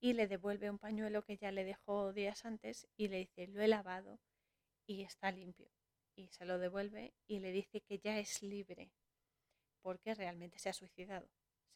y 0.00 0.12
le 0.12 0.28
devuelve 0.28 0.70
un 0.70 0.78
pañuelo 0.78 1.22
que 1.22 1.36
ya 1.36 1.50
le 1.52 1.64
dejó 1.64 2.12
días 2.12 2.44
antes 2.44 2.86
y 2.96 3.08
le 3.08 3.18
dice, 3.18 3.46
lo 3.48 3.62
he 3.62 3.68
lavado 3.68 4.20
y 4.86 5.02
está 5.02 5.32
limpio. 5.32 5.70
Y 6.14 6.28
se 6.28 6.44
lo 6.46 6.58
devuelve 6.58 7.14
y 7.26 7.40
le 7.40 7.52
dice 7.52 7.80
que 7.82 7.98
ya 7.98 8.18
es 8.18 8.42
libre 8.42 8.92
porque 9.82 10.14
realmente 10.14 10.58
se 10.58 10.68
ha 10.68 10.72
suicidado. 10.72 11.28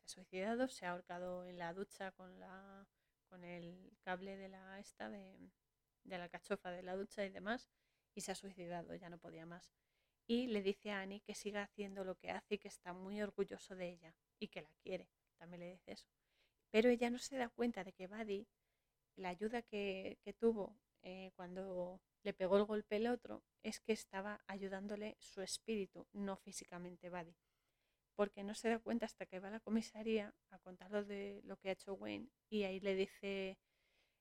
Se 0.05 0.21
ha 0.21 0.25
suicidado, 0.25 0.69
se 0.69 0.87
ha 0.87 0.93
ahorcado 0.93 1.45
en 1.45 1.59
la 1.59 1.73
ducha 1.73 2.13
con, 2.13 2.41
la, 2.41 2.87
con 3.29 3.45
el 3.45 3.97
cable 4.03 4.37
de 4.37 4.49
la 4.49 4.81
esta 4.81 5.09
de, 5.09 5.51
de 6.05 6.19
la 6.19 6.29
cachofa 6.29 6.71
de 6.71 6.83
la 6.83 6.97
ducha 6.97 7.25
y 7.25 7.31
demás 7.31 7.71
y 8.15 8.21
se 8.23 8.33
ha 8.33 8.35
suicidado, 8.35 8.95
ya 8.95 9.09
no 9.09 9.19
podía 9.19 9.47
más. 9.47 9.73
Y 10.27 10.47
le 10.47 10.63
dice 10.63 10.91
a 10.91 11.01
Annie 11.01 11.21
que 11.21 11.35
siga 11.35 11.63
haciendo 11.63 12.05
lo 12.05 12.15
que 12.15 12.31
hace 12.31 12.55
y 12.55 12.59
que 12.59 12.69
está 12.69 12.93
muy 12.93 13.21
orgulloso 13.21 13.75
de 13.75 13.91
ella 13.91 14.15
y 14.39 14.49
que 14.49 14.63
la 14.63 14.73
quiere. 14.83 15.09
También 15.39 15.61
le 15.61 15.73
dice 15.73 15.93
eso. 15.93 16.09
Pero 16.71 16.89
ella 16.89 17.11
no 17.11 17.19
se 17.19 17.37
da 17.37 17.49
cuenta 17.49 17.83
de 17.83 17.93
que 17.93 18.07
Buddy, 18.07 18.47
la 19.17 19.31
ayuda 19.31 19.63
que, 19.63 20.19
tuvo 20.39 20.77
eh, 21.03 21.33
cuando 21.35 22.01
le 22.23 22.33
pegó 22.33 22.59
el 22.59 22.65
golpe 22.65 22.97
el 22.97 23.09
otro, 23.09 23.43
es 23.63 23.81
que 23.81 23.93
estaba 23.93 24.41
ayudándole 24.47 25.17
su 25.19 25.43
espíritu, 25.43 26.07
no 26.13 26.37
físicamente 26.37 27.11
Buddy. 27.11 27.35
Porque 28.15 28.45
no 28.45 28.55
se 28.55 28.69
da 28.69 28.79
cuenta 28.79 29.07
hasta 29.07 29.27
que 29.27 29.41
va 29.41 29.49
a 29.49 29.53
la 29.53 29.61
comisaría 29.61 30.35
a 30.51 30.59
contarlo 30.59 31.05
de 31.05 31.41
lo 31.45 31.57
que 31.57 31.71
ha 31.71 31.73
hecho 31.73 31.95
Wayne 31.95 32.29
y 32.49 32.65
ahí 32.65 32.79
le 32.81 32.95
dice 32.95 33.59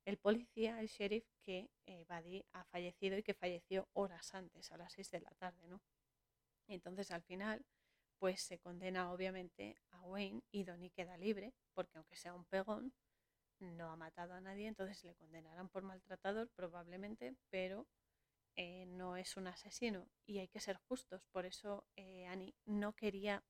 el 0.09 0.17
policía, 0.17 0.79
el 0.79 0.87
sheriff, 0.87 1.25
que 1.41 1.69
eh, 1.85 2.05
Buddy 2.09 2.45
ha 2.53 2.63
fallecido 2.65 3.17
y 3.17 3.23
que 3.23 3.33
falleció 3.33 3.87
horas 3.93 4.33
antes, 4.33 4.71
a 4.71 4.77
las 4.77 4.93
6 4.93 5.11
de 5.11 5.21
la 5.21 5.31
tarde, 5.31 5.67
¿no? 5.67 5.81
Entonces 6.67 7.11
al 7.11 7.23
final 7.23 7.65
pues 8.19 8.41
se 8.41 8.59
condena 8.59 9.11
obviamente 9.11 9.77
a 9.91 10.01
Wayne 10.01 10.41
y 10.51 10.65
Donnie 10.65 10.91
queda 10.91 11.17
libre, 11.17 11.53
porque 11.73 11.97
aunque 11.97 12.17
sea 12.17 12.33
un 12.33 12.43
pegón, 12.45 12.93
no 13.59 13.91
ha 13.91 13.95
matado 13.95 14.33
a 14.33 14.41
nadie, 14.41 14.67
entonces 14.67 15.03
le 15.03 15.15
condenarán 15.15 15.69
por 15.69 15.83
maltratador 15.83 16.49
probablemente, 16.49 17.35
pero 17.49 17.87
eh, 18.55 18.85
no 18.87 19.15
es 19.15 19.37
un 19.37 19.47
asesino 19.47 20.09
y 20.25 20.39
hay 20.39 20.49
que 20.49 20.59
ser 20.59 20.77
justos. 20.87 21.25
Por 21.31 21.45
eso 21.45 21.85
eh, 21.95 22.25
Annie 22.25 22.55
no 22.65 22.93
quería 22.93 23.43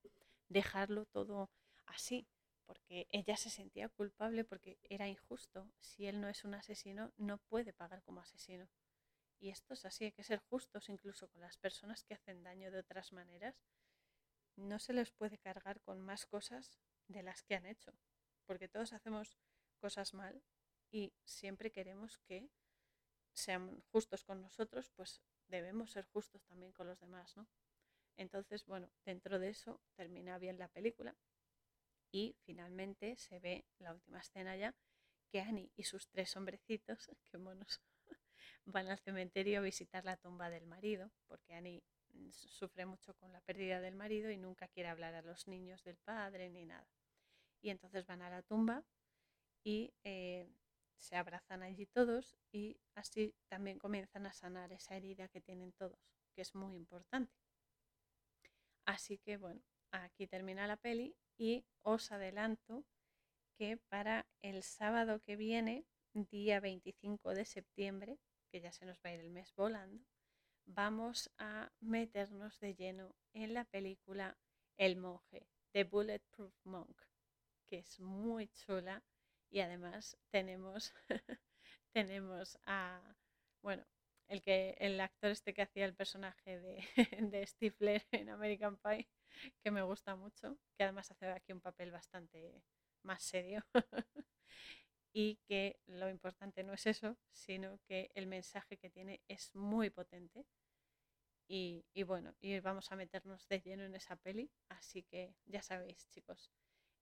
dejarlo 0.48 1.04
todo 1.06 1.50
así, 1.86 2.28
porque 2.70 3.08
ella 3.10 3.36
se 3.36 3.50
sentía 3.50 3.88
culpable 3.88 4.44
porque 4.44 4.78
era 4.84 5.08
injusto. 5.08 5.68
Si 5.80 6.06
él 6.06 6.20
no 6.20 6.28
es 6.28 6.44
un 6.44 6.54
asesino, 6.54 7.12
no 7.16 7.38
puede 7.38 7.72
pagar 7.72 8.00
como 8.04 8.20
asesino. 8.20 8.68
Y 9.40 9.50
esto 9.50 9.74
es 9.74 9.84
así, 9.84 10.04
hay 10.04 10.12
que 10.12 10.22
ser 10.22 10.38
justos 10.38 10.88
incluso 10.88 11.26
con 11.30 11.40
las 11.40 11.58
personas 11.58 12.04
que 12.04 12.14
hacen 12.14 12.44
daño 12.44 12.70
de 12.70 12.78
otras 12.78 13.12
maneras 13.12 13.60
no 14.54 14.78
se 14.78 14.92
les 14.92 15.10
puede 15.10 15.38
cargar 15.38 15.80
con 15.80 16.00
más 16.00 16.26
cosas 16.26 16.78
de 17.08 17.24
las 17.24 17.42
que 17.42 17.56
han 17.56 17.66
hecho, 17.66 17.92
porque 18.46 18.68
todos 18.68 18.92
hacemos 18.92 19.36
cosas 19.80 20.14
mal 20.14 20.40
y 20.92 21.12
siempre 21.24 21.72
queremos 21.72 22.18
que 22.18 22.50
sean 23.32 23.82
justos 23.90 24.22
con 24.22 24.42
nosotros, 24.42 24.92
pues 24.94 25.22
debemos 25.48 25.90
ser 25.90 26.04
justos 26.04 26.44
también 26.44 26.70
con 26.70 26.86
los 26.86 27.00
demás, 27.00 27.36
¿no? 27.36 27.48
Entonces, 28.16 28.64
bueno, 28.64 28.92
dentro 29.04 29.40
de 29.40 29.48
eso 29.48 29.80
termina 29.96 30.38
bien 30.38 30.56
la 30.56 30.68
película 30.68 31.16
y 32.12 32.36
finalmente 32.44 33.16
se 33.16 33.38
ve 33.38 33.64
la 33.78 33.92
última 33.92 34.18
escena 34.20 34.56
ya 34.56 34.74
que 35.30 35.40
Annie 35.40 35.70
y 35.76 35.84
sus 35.84 36.08
tres 36.08 36.36
hombrecitos, 36.36 37.10
que 37.30 37.38
monos, 37.38 37.80
van 38.64 38.88
al 38.88 38.98
cementerio 38.98 39.60
a 39.60 39.62
visitar 39.62 40.04
la 40.04 40.16
tumba 40.16 40.50
del 40.50 40.66
marido, 40.66 41.10
porque 41.26 41.54
Annie 41.54 41.82
sufre 42.32 42.86
mucho 42.86 43.14
con 43.14 43.32
la 43.32 43.40
pérdida 43.40 43.80
del 43.80 43.94
marido 43.94 44.30
y 44.30 44.36
nunca 44.36 44.68
quiere 44.68 44.88
hablar 44.88 45.14
a 45.14 45.22
los 45.22 45.46
niños 45.46 45.82
del 45.84 45.96
padre 45.98 46.50
ni 46.50 46.64
nada. 46.64 46.88
Y 47.62 47.70
entonces 47.70 48.06
van 48.06 48.22
a 48.22 48.30
la 48.30 48.42
tumba 48.42 48.84
y 49.62 49.94
eh, 50.02 50.48
se 50.98 51.16
abrazan 51.16 51.62
allí 51.62 51.86
todos 51.86 52.36
y 52.50 52.80
así 52.94 53.34
también 53.48 53.78
comienzan 53.78 54.26
a 54.26 54.32
sanar 54.32 54.72
esa 54.72 54.96
herida 54.96 55.28
que 55.28 55.40
tienen 55.40 55.72
todos, 55.72 55.98
que 56.34 56.42
es 56.42 56.54
muy 56.54 56.74
importante. 56.74 57.32
Así 58.84 59.18
que 59.18 59.36
bueno, 59.36 59.62
aquí 59.92 60.26
termina 60.26 60.66
la 60.66 60.76
peli 60.76 61.16
y 61.40 61.64
os 61.82 62.12
adelanto 62.12 62.84
que 63.56 63.78
para 63.88 64.26
el 64.42 64.62
sábado 64.62 65.22
que 65.22 65.36
viene, 65.36 65.86
día 66.12 66.60
25 66.60 67.32
de 67.34 67.46
septiembre, 67.46 68.18
que 68.52 68.60
ya 68.60 68.72
se 68.72 68.84
nos 68.84 68.98
va 68.98 69.08
a 69.08 69.14
ir 69.14 69.20
el 69.20 69.30
mes 69.30 69.54
volando, 69.54 70.04
vamos 70.66 71.30
a 71.38 71.72
meternos 71.80 72.60
de 72.60 72.74
lleno 72.74 73.16
en 73.32 73.54
la 73.54 73.64
película 73.64 74.36
El 74.76 74.96
monje, 74.96 75.46
de 75.72 75.84
Bulletproof 75.84 76.54
Monk, 76.64 77.00
que 77.70 77.78
es 77.78 78.00
muy 78.00 78.48
chula 78.48 79.02
y 79.48 79.60
además 79.60 80.18
tenemos, 80.30 80.92
tenemos 81.94 82.58
a, 82.66 83.16
bueno, 83.62 83.86
el, 84.28 84.42
que, 84.42 84.76
el 84.78 85.00
actor 85.00 85.30
este 85.30 85.54
que 85.54 85.62
hacía 85.62 85.86
el 85.86 85.94
personaje 85.94 86.60
de, 86.60 86.84
de 87.32 87.46
Stifler 87.46 88.06
en 88.10 88.28
American 88.28 88.76
Pie, 88.76 89.08
que 89.62 89.70
me 89.70 89.82
gusta 89.82 90.16
mucho, 90.16 90.58
que 90.76 90.84
además 90.84 91.10
hace 91.10 91.28
aquí 91.28 91.52
un 91.52 91.60
papel 91.60 91.90
bastante 91.90 92.62
más 93.02 93.22
serio. 93.22 93.64
y 95.12 95.36
que 95.46 95.80
lo 95.86 96.08
importante 96.08 96.62
no 96.62 96.72
es 96.72 96.86
eso, 96.86 97.16
sino 97.32 97.80
que 97.86 98.10
el 98.14 98.26
mensaje 98.26 98.76
que 98.76 98.90
tiene 98.90 99.20
es 99.28 99.54
muy 99.54 99.90
potente. 99.90 100.46
Y, 101.48 101.84
y, 101.92 102.04
bueno, 102.04 102.34
y 102.40 102.60
vamos 102.60 102.92
a 102.92 102.96
meternos 102.96 103.48
de 103.48 103.60
lleno 103.60 103.82
en 103.84 103.96
esa 103.96 104.16
peli, 104.16 104.50
así 104.68 105.02
que 105.02 105.34
ya 105.46 105.62
sabéis, 105.62 106.08
chicos, 106.08 106.52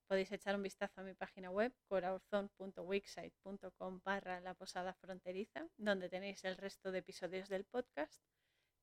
podéis 0.07 0.31
echar 0.31 0.55
un 0.55 0.63
vistazo 0.63 1.01
a 1.01 1.03
mi 1.03 1.13
página 1.13 1.51
web, 1.51 1.71
coraurzon.wixsite.com 1.87 4.01
barra 4.03 4.41
la 4.41 4.55
posada 4.55 4.95
fronteriza, 4.95 5.69
donde 5.77 6.09
tenéis 6.09 6.43
el 6.45 6.57
resto 6.57 6.91
de 6.91 6.97
episodios 6.99 7.47
del 7.47 7.65
podcast. 7.65 8.23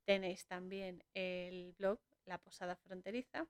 Tenéis 0.04 0.46
también 0.46 1.02
el 1.14 1.72
blog 1.72 1.98
La 2.26 2.38
Posada 2.38 2.76
Fronteriza. 2.76 3.46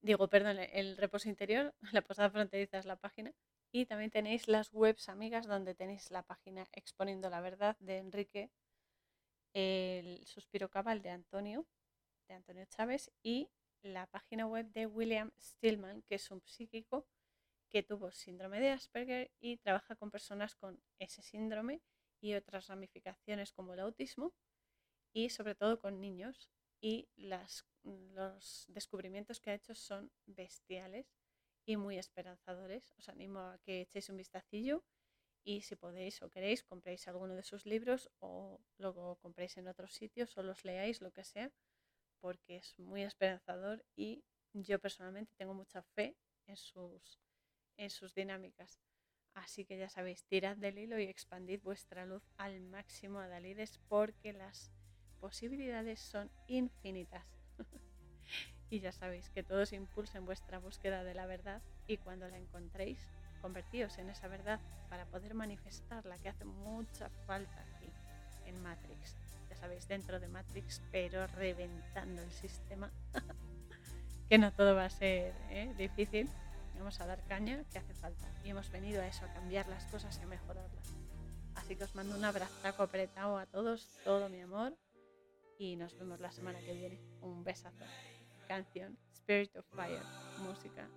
Digo, 0.00 0.28
perdón, 0.28 0.58
el 0.58 0.96
reposo 0.96 1.28
interior, 1.28 1.74
La 1.92 2.02
Posada 2.02 2.30
Fronteriza 2.30 2.78
es 2.78 2.86
la 2.86 2.96
página. 2.96 3.34
Y 3.72 3.86
también 3.86 4.10
tenéis 4.10 4.48
las 4.48 4.72
webs 4.72 5.08
amigas 5.08 5.46
donde 5.46 5.74
tenéis 5.74 6.10
la 6.10 6.22
página 6.22 6.66
Exponiendo 6.72 7.28
la 7.28 7.40
Verdad 7.40 7.76
de 7.80 7.98
Enrique, 7.98 8.50
el 9.52 10.24
Suspiro 10.26 10.70
Cabal 10.70 11.02
de 11.02 11.10
Antonio, 11.10 11.66
de 12.28 12.34
Antonio 12.34 12.64
Chávez 12.66 13.10
y 13.22 13.50
la 13.82 14.06
página 14.06 14.46
web 14.46 14.70
de 14.72 14.86
William 14.86 15.32
Stillman, 15.40 16.02
que 16.02 16.16
es 16.16 16.30
un 16.30 16.40
psíquico 16.46 17.06
que 17.68 17.82
tuvo 17.82 18.12
síndrome 18.12 18.60
de 18.60 18.70
Asperger 18.70 19.30
y 19.40 19.58
trabaja 19.58 19.96
con 19.96 20.10
personas 20.10 20.54
con 20.54 20.80
ese 20.98 21.22
síndrome 21.22 21.82
y 22.20 22.34
otras 22.34 22.68
ramificaciones 22.68 23.52
como 23.52 23.74
el 23.74 23.80
autismo 23.80 24.32
y 25.12 25.30
sobre 25.30 25.54
todo 25.54 25.80
con 25.80 26.00
niños. 26.00 26.50
Y 26.80 27.08
las, 27.16 27.64
los 27.82 28.66
descubrimientos 28.68 29.40
que 29.40 29.50
ha 29.50 29.54
hecho 29.54 29.74
son 29.74 30.10
bestiales 30.26 31.06
y 31.64 31.76
muy 31.76 31.98
esperanzadores. 31.98 32.94
Os 32.98 33.08
animo 33.08 33.40
a 33.40 33.58
que 33.58 33.82
echéis 33.82 34.08
un 34.08 34.16
vistacillo 34.16 34.84
y 35.44 35.62
si 35.62 35.76
podéis 35.76 36.22
o 36.22 36.28
queréis, 36.28 36.64
compréis 36.64 37.06
alguno 37.08 37.34
de 37.34 37.42
sus 37.42 37.66
libros 37.66 38.10
o 38.18 38.60
luego 38.78 39.16
compréis 39.16 39.56
en 39.56 39.68
otros 39.68 39.94
sitios 39.94 40.36
o 40.36 40.42
los 40.42 40.64
leáis, 40.64 41.00
lo 41.00 41.12
que 41.12 41.24
sea, 41.24 41.52
porque 42.20 42.56
es 42.56 42.78
muy 42.78 43.02
esperanzador 43.02 43.84
y 43.94 44.24
yo 44.52 44.80
personalmente 44.80 45.34
tengo 45.36 45.54
mucha 45.54 45.82
fe 45.82 46.16
en 46.46 46.56
sus, 46.56 47.20
en 47.76 47.90
sus 47.90 48.14
dinámicas. 48.14 48.80
Así 49.34 49.66
que 49.66 49.76
ya 49.76 49.88
sabéis, 49.88 50.24
tirad 50.24 50.56
del 50.56 50.78
hilo 50.78 50.98
y 50.98 51.04
expandid 51.04 51.60
vuestra 51.62 52.06
luz 52.06 52.24
al 52.38 52.60
máximo 52.62 53.20
a 53.20 53.28
Dalides 53.28 53.78
porque 53.86 54.32
las 54.32 54.72
posibilidades 55.26 55.98
son 55.98 56.30
infinitas. 56.46 57.24
y 58.70 58.78
ya 58.78 58.92
sabéis 58.92 59.28
que 59.30 59.42
todos 59.42 59.72
impulsen 59.72 60.24
vuestra 60.24 60.60
búsqueda 60.60 61.02
de 61.02 61.14
la 61.14 61.26
verdad 61.26 61.60
y 61.88 61.96
cuando 61.96 62.28
la 62.28 62.38
encontréis, 62.38 63.00
convertíos 63.42 63.98
en 63.98 64.08
esa 64.08 64.28
verdad 64.28 64.60
para 64.88 65.04
poder 65.06 65.34
manifestarla 65.34 66.16
que 66.18 66.28
hace 66.28 66.44
mucha 66.44 67.08
falta 67.26 67.60
aquí 67.60 67.90
en 68.46 68.62
Matrix. 68.62 69.16
Ya 69.50 69.56
sabéis, 69.56 69.88
dentro 69.88 70.20
de 70.20 70.28
Matrix, 70.28 70.80
pero 70.92 71.26
reventando 71.26 72.22
el 72.22 72.30
sistema. 72.30 72.92
que 74.28 74.38
no 74.38 74.52
todo 74.52 74.76
va 74.76 74.84
a 74.84 74.90
ser 74.90 75.34
¿eh? 75.50 75.74
difícil, 75.76 76.30
Vamos 76.78 77.00
a 77.00 77.06
dar 77.06 77.20
caña 77.26 77.64
que 77.72 77.78
hace 77.78 77.94
falta. 77.94 78.28
Y 78.44 78.50
hemos 78.50 78.70
venido 78.70 79.02
a 79.02 79.08
eso, 79.08 79.24
a 79.24 79.32
cambiar 79.32 79.66
las 79.66 79.86
cosas 79.86 80.16
y 80.20 80.22
a 80.22 80.26
mejorarlas. 80.26 80.94
Así 81.56 81.74
que 81.74 81.82
os 81.82 81.94
mando 81.96 82.14
un 82.14 82.24
abrazo 82.24 82.82
apretado 82.82 83.38
a 83.38 83.46
todos, 83.46 83.88
todo 84.04 84.28
mi 84.28 84.40
amor. 84.40 84.76
Y 85.58 85.76
nos 85.76 85.96
vemos 85.96 86.20
la 86.20 86.30
semana 86.30 86.58
que 86.60 86.72
viene. 86.72 87.00
Un 87.20 87.44
besazo. 87.44 87.84
Canción 88.48 88.96
Spirit 89.12 89.56
of 89.56 89.66
Fire. 89.74 90.02
Música 90.38 90.88